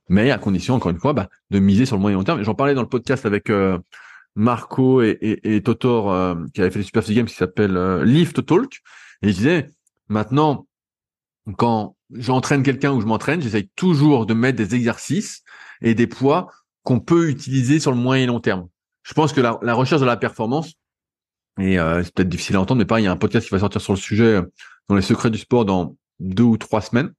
mais 0.09 0.31
à 0.31 0.37
condition, 0.37 0.75
encore 0.75 0.91
une 0.91 0.99
fois, 0.99 1.11
bah, 1.11 1.27
de 1.49 1.59
miser 1.59 1.85
sur 1.85 1.97
le 1.97 2.01
moyen 2.01 2.17
long 2.17 2.23
terme. 2.23 2.41
J'en 2.41 2.55
parlais 2.55 2.73
dans 2.73 2.81
le 2.81 2.87
podcast 2.87 3.25
avec 3.25 3.49
Marco 4.35 5.01
et, 5.01 5.17
et, 5.21 5.55
et 5.55 5.61
Totor 5.61 6.11
euh, 6.11 6.35
qui 6.53 6.61
avait 6.61 6.71
fait 6.71 6.79
les 6.79 6.85
Super 6.85 7.03
Games 7.03 7.25
qui 7.25 7.35
s'appelle 7.35 7.77
euh, 7.77 8.03
Lift 8.03 8.45
Talk 8.45 8.81
et 9.21 9.29
il 9.29 9.35
disait 9.35 9.69
maintenant 10.09 10.67
quand 11.57 11.95
j'entraîne 12.11 12.63
quelqu'un 12.63 12.93
ou 12.93 13.01
je 13.01 13.05
m'entraîne, 13.05 13.41
j'essaye 13.41 13.69
toujours 13.75 14.25
de 14.25 14.33
mettre 14.33 14.57
des 14.57 14.75
exercices 14.75 15.43
et 15.81 15.93
des 15.93 16.07
poids 16.07 16.49
qu'on 16.83 16.99
peut 16.99 17.29
utiliser 17.29 17.79
sur 17.79 17.91
le 17.91 17.97
moyen 17.97 18.23
et 18.23 18.27
long 18.27 18.39
terme. 18.39 18.67
Je 19.03 19.13
pense 19.13 19.33
que 19.33 19.41
la, 19.41 19.73
recherche 19.73 20.01
de 20.01 20.05
la 20.05 20.17
performance 20.17 20.73
et 21.59 21.77
euh, 21.77 22.03
c'est 22.03 22.13
peut-être 22.13 22.29
difficile 22.29 22.55
à 22.55 22.61
entendre, 22.61 22.79
mais 22.79 22.85
pareil, 22.85 23.03
il 23.03 23.05
y 23.05 23.09
a 23.09 23.11
un 23.11 23.17
podcast 23.17 23.45
qui 23.45 23.53
va 23.53 23.59
sortir 23.59 23.79
sur 23.79 23.93
le 23.93 23.99
sujet 23.99 24.41
dans 24.89 24.95
les 24.95 25.03
secrets 25.03 25.29
du 25.29 25.37
sport 25.37 25.65
dans 25.65 25.95
deux 26.19 26.43
ou 26.43 26.57
trois 26.57 26.81
semaines 26.81 27.13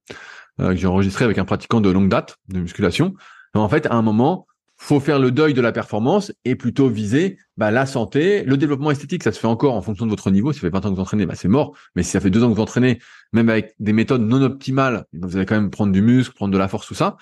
que 0.57 0.75
j'ai 0.75 0.87
enregistré 0.87 1.25
avec 1.25 1.37
un 1.37 1.45
pratiquant 1.45 1.81
de 1.81 1.89
longue 1.89 2.09
date 2.09 2.37
de 2.47 2.59
musculation. 2.59 3.13
en 3.53 3.69
fait, 3.69 3.85
à 3.87 3.93
un 3.93 4.01
moment, 4.01 4.47
faut 4.77 4.99
faire 4.99 5.19
le 5.19 5.31
deuil 5.31 5.53
de 5.53 5.61
la 5.61 5.71
performance 5.71 6.31
et 6.43 6.55
plutôt 6.55 6.89
viser 6.89 7.37
bah, 7.57 7.71
la 7.71 7.85
santé, 7.85 8.43
le 8.43 8.57
développement 8.57 8.91
esthétique, 8.91 9.23
ça 9.23 9.31
se 9.31 9.39
fait 9.39 9.47
encore 9.47 9.73
en 9.73 9.81
fonction 9.81 10.05
de 10.05 10.11
votre 10.11 10.29
niveau. 10.31 10.51
Si 10.51 10.59
ça 10.59 10.67
fait 10.67 10.71
20 10.73 10.85
ans 10.85 10.89
que 10.89 10.95
vous 10.95 11.01
entraînez, 11.01 11.25
bah, 11.25 11.35
c'est 11.35 11.47
mort. 11.47 11.75
Mais 11.95 12.03
si 12.03 12.11
ça 12.11 12.19
fait 12.19 12.29
deux 12.29 12.43
ans 12.43 12.49
que 12.49 12.55
vous 12.55 12.61
entraînez, 12.61 12.99
même 13.31 13.49
avec 13.49 13.73
des 13.79 13.93
méthodes 13.93 14.21
non 14.21 14.41
optimales, 14.41 15.05
vous 15.13 15.37
allez 15.37 15.45
quand 15.45 15.55
même 15.55 15.69
prendre 15.69 15.93
du 15.93 16.01
muscle, 16.01 16.35
prendre 16.35 16.53
de 16.53 16.57
la 16.57 16.67
force, 16.67 16.87
tout 16.87 16.95
ça. 16.95 17.15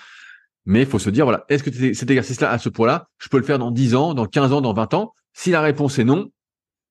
Mais 0.65 0.81
il 0.81 0.87
faut 0.87 0.99
se 0.99 1.09
dire, 1.09 1.25
voilà, 1.25 1.45
est-ce 1.49 1.63
que 1.63 1.93
cet 1.93 2.09
exercice-là, 2.09 2.49
à 2.49 2.57
ce 2.57 2.69
point-là, 2.69 3.09
je 3.17 3.29
peux 3.29 3.37
le 3.37 3.43
faire 3.43 3.59
dans 3.59 3.71
10 3.71 3.95
ans, 3.95 4.13
dans 4.13 4.25
15 4.25 4.53
ans, 4.53 4.61
dans 4.61 4.73
20 4.73 4.93
ans? 4.93 5.13
Si 5.33 5.51
la 5.51 5.61
réponse 5.61 5.99
est 5.99 6.03
non, 6.03 6.29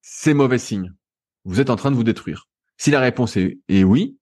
c'est 0.03 0.35
mauvais 0.35 0.59
signe. 0.59 0.93
Vous 1.45 1.61
êtes 1.61 1.70
en 1.70 1.77
train 1.77 1.91
de 1.91 1.97
vous 1.97 2.05
détruire. 2.05 2.49
Si 2.77 2.91
la 2.91 3.01
réponse 3.01 3.37
est, 3.37 3.59
oui, 3.85 4.16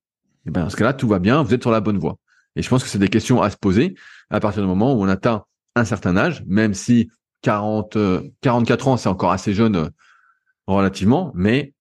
eh 0.45 0.51
ben, 0.51 0.63
dans 0.63 0.69
ce 0.69 0.75
cas-là, 0.75 0.93
tout 0.93 1.07
va 1.07 1.19
bien, 1.19 1.43
vous 1.43 1.53
êtes 1.53 1.61
sur 1.61 1.71
la 1.71 1.81
bonne 1.81 1.97
voie. 1.97 2.17
Et 2.55 2.61
je 2.61 2.69
pense 2.69 2.83
que 2.83 2.89
c'est 2.89 2.99
des 2.99 3.09
questions 3.09 3.41
à 3.41 3.49
se 3.49 3.57
poser 3.57 3.95
à 4.29 4.39
partir 4.39 4.61
du 4.61 4.67
moment 4.67 4.93
où 4.93 5.03
on 5.03 5.07
atteint 5.07 5.45
un 5.75 5.85
certain 5.85 6.17
âge, 6.17 6.43
même 6.47 6.73
si 6.73 7.09
40, 7.41 7.97
44 8.41 8.87
euh, 8.87 8.91
ans, 8.91 8.97
c'est 8.97 9.09
encore 9.09 9.31
assez 9.31 9.53
jeune 9.53 9.75
euh, 9.75 9.89
relativement, 10.67 11.31
mais 11.33 11.73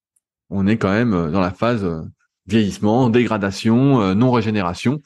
on 0.49 0.67
est 0.67 0.77
quand 0.77 0.91
même 0.91 1.15
euh, 1.15 1.31
dans 1.31 1.41
la 1.41 1.51
phase 1.51 1.87
vieillissement, 2.47 3.11
dégradation, 3.11 4.15
non-régénération. 4.15 5.01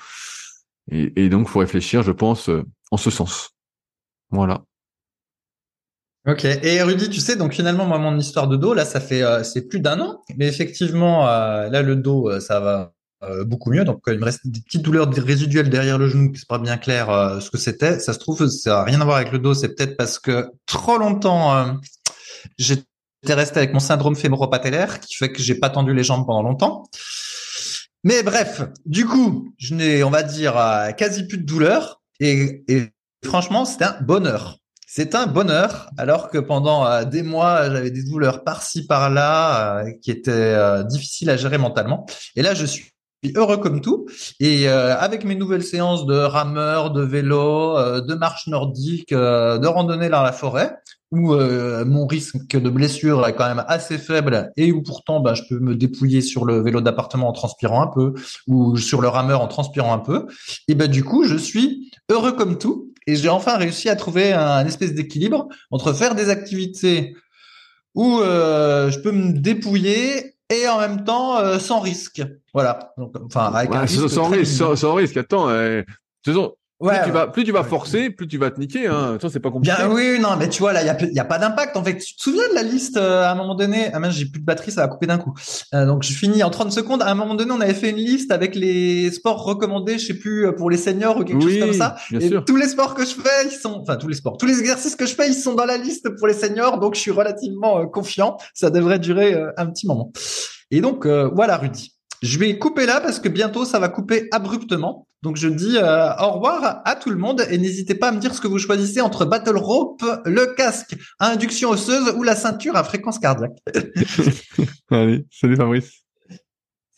Et, 0.91 1.25
et 1.25 1.29
donc, 1.29 1.49
faut 1.49 1.61
réfléchir, 1.61 2.03
je 2.03 2.13
pense, 2.13 2.51
en 2.91 2.97
ce 2.97 3.11
sens. 3.11 3.51
Voilà. 4.31 4.63
Ok. 6.27 6.45
Et 6.45 6.83
Rudy, 6.83 7.11
tu 7.11 7.21
sais, 7.21 7.37
donc 7.37 7.53
finalement, 7.53 7.87
moi, 7.87 7.99
mon 7.99 8.19
histoire 8.19 8.49
de 8.49 8.57
dos, 8.57 8.75
là, 8.75 8.85
ça 8.85 9.01
fait, 9.01 9.23
c'est 9.45 9.69
plus 9.69 9.81
d'un 9.81 10.01
an. 10.01 10.23
Mais 10.37 10.47
effectivement, 10.47 11.25
là, 11.25 11.83
le 11.83 11.97
dos, 11.97 12.41
ça 12.41 12.61
va 12.61 12.95
euh, 13.29 13.45
beaucoup 13.45 13.71
mieux. 13.71 13.85
Donc, 13.85 14.03
il 14.07 14.19
me 14.19 14.25
reste 14.25 14.41
des 14.45 14.61
petites 14.61 14.83
douleurs 14.83 15.09
résiduelles 15.11 15.71
derrière 15.71 15.99
le 15.99 16.09
genou, 16.09 16.33
c'est 16.35 16.49
pas 16.49 16.59
bien 16.59 16.77
clair 16.77 17.11
euh, 17.11 17.41
ce 17.41 17.51
que 17.51 17.59
c'était. 17.59 17.99
Ça 17.99 18.13
se 18.13 18.19
trouve, 18.19 18.47
ça 18.49 18.71
n'a 18.71 18.85
rien 18.85 19.01
à 19.01 19.05
voir 19.05 19.17
avec 19.17 19.33
le 19.33 19.39
dos. 19.39 19.55
C'est 19.55 19.75
peut-être 19.75 19.97
parce 19.97 20.19
que 20.19 20.51
trop 20.67 20.99
longtemps, 20.99 21.57
euh, 21.57 21.73
j'étais 22.59 22.85
resté 23.29 23.59
avec 23.59 23.73
mon 23.73 23.81
syndrome 23.81 24.17
fémoro-patellaire, 24.17 25.01
qui 25.01 25.15
fait 25.15 25.33
que 25.33 25.43
j'ai 25.43 25.55
pas 25.55 25.71
tendu 25.71 25.95
les 25.95 26.05
jambes 26.05 26.27
pendant 26.27 26.43
longtemps. 26.43 26.89
Mais 28.05 28.23
bref, 28.23 28.63
du 28.87 29.07
coup, 29.07 29.53
je 29.59 29.75
n'ai, 29.75 30.05
on 30.05 30.11
va 30.11 30.23
dire, 30.23 30.55
quasi 30.97 31.27
plus 31.27 31.39
de 31.39 31.45
douleur. 31.45 32.03
Et, 32.21 32.65
franchement, 33.25 33.65
c'était 33.65 33.85
un 33.85 34.01
bonheur. 34.01 34.59
C'est 34.87 35.17
un 35.17 35.27
bonheur, 35.27 35.91
alors 35.99 36.31
que 36.31 36.39
pendant 36.39 37.03
des 37.05 37.23
mois, 37.23 37.69
j'avais 37.71 37.91
des 37.91 38.05
douleurs 38.05 38.45
par-ci, 38.45 38.87
par-là, 38.87 39.85
qui 40.03 40.13
étaient 40.13 40.85
difficiles 40.85 41.31
à 41.31 41.37
gérer 41.37 41.59
mentalement. 41.59 42.07
Et 42.37 42.43
là, 42.43 42.55
je 42.55 42.65
suis 42.65 42.95
heureux 43.35 43.57
comme 43.57 43.81
tout. 43.81 44.07
Et 44.41 44.69
euh, 44.69 44.97
avec 44.97 45.25
mes 45.25 45.35
nouvelles 45.35 45.65
séances 45.65 46.07
de 46.07 46.17
rameur, 46.17 46.91
de 46.91 47.03
vélo, 47.03 47.79
euh, 47.79 48.01
de 48.01 48.15
marche 48.15 48.47
nordique, 48.47 49.13
euh, 49.13 49.59
de 49.59 49.67
randonnée 49.67 50.09
dans 50.09 50.23
la 50.23 50.33
forêt, 50.33 50.77
où 51.15 51.37
mon 51.85 52.07
risque 52.07 52.57
de 52.57 52.71
blessure 52.71 53.27
est 53.27 53.35
quand 53.35 53.47
même 53.47 53.65
assez 53.69 53.99
faible 53.99 54.51
et 54.57 54.73
où 54.73 54.83
pourtant 54.83 55.21
bah, 55.21 55.35
je 55.35 55.43
peux 55.49 55.59
me 55.59 55.75
dépouiller 55.75 56.21
sur 56.21 56.45
le 56.45 56.61
vélo 56.61 56.81
d'appartement 56.81 57.29
en 57.29 57.33
transpirant 57.33 57.83
un 57.83 57.87
peu 57.87 58.15
ou 58.47 58.77
sur 58.77 59.01
le 59.01 59.09
rameur 59.09 59.41
en 59.41 59.49
transpirant 59.49 59.95
un 59.95 59.99
peu. 59.99 60.27
Et 60.69 60.75
ben 60.75 60.89
du 60.89 61.05
coup, 61.05 61.25
je 61.25 61.37
suis 61.37 61.91
heureux 62.11 62.33
comme 62.33 62.59
tout 62.59 62.93
et 63.07 63.17
j'ai 63.17 63.29
enfin 63.29 63.57
réussi 63.57 63.89
à 63.89 63.97
trouver 63.97 64.33
un 64.33 64.67
espèce 64.67 64.95
d'équilibre 64.95 65.49
entre 65.71 65.93
faire 65.93 66.15
des 66.15 66.29
activités 66.29 67.17
où 67.95 68.19
je 68.21 68.99
peux 69.01 69.13
me 69.13 69.33
dépouiller 69.33 70.35
et 70.51 70.69
en 70.69 70.79
même 70.79 71.05
temps 71.05 71.39
euh, 71.39 71.59
sans 71.59 71.81
risque. 71.81 72.23
Voilà. 72.53 72.93
Donc, 72.99 73.15
enfin, 73.25 73.53
avec 73.53 73.75
un 73.75 73.81
risque 73.81 74.09
sans, 74.09 74.29
risque, 74.29 74.77
sans, 74.77 74.95
risque. 74.95 75.17
Attends, 75.17 75.49
euh, 76.93 76.97
plus, 76.97 77.05
tu 77.05 77.11
vas, 77.11 77.27
plus 77.27 77.45
tu 77.45 77.53
vas 77.53 77.65
forcer, 77.65 78.11
plus 78.11 78.27
tu 78.27 78.39
vas 78.39 78.51
te 78.51 78.61
niquer. 78.61 78.87
Hein. 78.87 79.19
Ça, 79.21 79.29
c'est 79.31 79.41
pas 79.41 79.51
compliqué. 79.51 79.77
Bien, 79.77 79.91
oui, 79.91 80.19
non, 80.21 80.37
mais 80.39 80.49
tu 80.49 80.61
vois, 80.61 80.73
là, 80.73 80.83
il 80.83 81.13
y 81.13 81.19
a, 81.19 81.25
pas 81.25 81.39
d'impact. 81.39 81.77
En 81.77 81.85
fait, 81.85 81.97
tu 81.97 82.17
te 82.17 82.23
souviens 82.23 82.49
de 82.49 82.55
la 82.55 82.63
liste 82.63 82.97
euh, 82.97 83.23
à 83.23 83.33
un 83.33 83.35
moment 83.35 83.55
donné? 83.55 83.91
Ah 83.93 83.99
mince, 83.99 84.15
j'ai 84.15 84.27
plus 84.27 84.41
de 84.41 84.45
batterie, 84.45 84.71
ça 84.71 84.83
va 84.83 84.89
couper 84.89 85.07
d'un 85.07 85.19
coup. 85.19 85.35
Euh, 85.73 85.87
donc, 85.87 86.03
je 86.03 86.13
finis 86.13 86.43
en 86.43 86.51
30 86.51 86.73
secondes. 86.73 87.03
À 87.03 87.11
un 87.11 87.15
moment 87.15 87.35
donné, 87.35 87.53
on 87.53 87.61
avait 87.61 87.75
fait 87.75 87.91
une 87.91 87.97
liste 87.97 88.33
avec 88.33 88.55
les 88.55 89.11
sports 89.11 89.45
recommandés, 89.45 89.99
je 89.99 90.07
sais 90.07 90.15
plus, 90.15 90.55
pour 90.57 90.71
les 90.71 90.77
seniors 90.77 91.17
ou 91.17 91.25
quelque 91.25 91.43
chose 91.43 91.59
comme 91.59 91.73
ça. 91.73 91.97
et 92.13 92.31
tous 92.47 92.57
les 92.57 92.69
sports 92.69 92.95
que 92.95 93.05
je 93.05 93.15
fais, 93.15 93.47
ils 93.47 93.57
sont, 93.57 93.81
enfin, 93.83 93.97
tous 93.97 94.09
les 94.09 94.17
sports, 94.17 94.37
tous 94.37 94.47
les 94.47 94.59
exercices 94.59 94.97
que 94.97 95.07
je 95.07 95.15
fais, 95.15 95.29
ils 95.29 95.35
sont 95.35 95.55
dans 95.55 95.67
la 95.67 95.77
liste 95.77 96.09
pour 96.19 96.27
les 96.27 96.35
seniors. 96.35 96.79
Donc, 96.79 96.95
je 96.95 97.01
suis 97.01 97.11
relativement 97.11 97.87
confiant. 97.87 98.37
Ça 98.53 98.71
devrait 98.71 98.99
durer 98.99 99.35
un 99.57 99.67
petit 99.67 99.87
moment. 99.87 100.13
Et 100.71 100.81
donc, 100.81 101.07
voilà, 101.07 101.57
Rudy. 101.57 101.94
Je 102.25 102.39
vais 102.39 102.59
couper 102.59 102.87
là 102.87 103.03
parce 103.03 103.21
que 103.21 103.29
bientôt 103.29 103.67
ça 103.67 103.79
va 103.79 103.91
couper 103.91 104.29
abruptement. 104.33 105.07
Donc 105.23 105.37
je 105.37 105.47
dis 105.47 105.77
euh, 105.77 106.11
au 106.17 106.31
revoir 106.33 106.81
à 106.87 106.97
tout 106.97 107.11
le 107.11 107.19
monde 107.19 107.45
et 107.51 107.59
n'hésitez 107.59 107.95
pas 107.95 108.09
à 108.09 108.13
me 108.13 108.19
dire 108.19 108.35
ce 108.35 108.41
que 108.41 108.49
vous 108.49 108.59
choisissez 108.59 109.03
entre 109.03 109.27
Battle 109.27 109.59
Rope, 109.59 110.03
le 110.25 110.55
casque 110.55 110.97
à 111.19 111.29
induction 111.29 111.69
osseuse 111.69 112.15
ou 112.17 112.23
la 112.23 112.35
ceinture 112.35 112.77
à 112.77 112.85
fréquence 112.85 113.19
cardiaque. 113.19 113.59
Allez, 114.91 115.27
salut 115.31 115.57
Fabrice. 115.57 116.03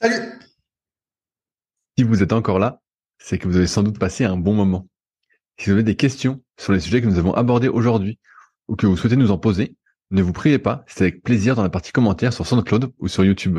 Salut. 0.00 0.38
Si 1.98 2.04
vous 2.04 2.22
êtes 2.22 2.32
encore 2.32 2.60
là, 2.60 2.80
c'est 3.18 3.38
que 3.38 3.48
vous 3.48 3.56
avez 3.56 3.66
sans 3.66 3.82
doute 3.82 3.98
passé 3.98 4.24
un 4.24 4.36
bon 4.36 4.54
moment. 4.54 4.86
Si 5.58 5.66
vous 5.66 5.72
avez 5.72 5.82
des 5.82 5.96
questions 5.96 6.40
sur 6.56 6.72
les 6.72 6.78
sujets 6.78 7.02
que 7.02 7.06
nous 7.08 7.18
avons 7.18 7.34
abordés 7.34 7.68
aujourd'hui 7.68 8.20
ou 8.68 8.76
que 8.76 8.86
vous 8.86 8.96
souhaitez 8.96 9.16
nous 9.16 9.32
en 9.32 9.38
poser, 9.38 9.74
ne 10.12 10.22
vous 10.22 10.32
priez 10.32 10.60
pas, 10.60 10.84
c'est 10.86 11.02
avec 11.02 11.24
plaisir 11.24 11.56
dans 11.56 11.64
la 11.64 11.68
partie 11.68 11.90
commentaires 11.90 12.32
sur 12.32 12.46
SoundCloud 12.46 12.92
ou 13.00 13.08
sur 13.08 13.24
YouTube. 13.24 13.58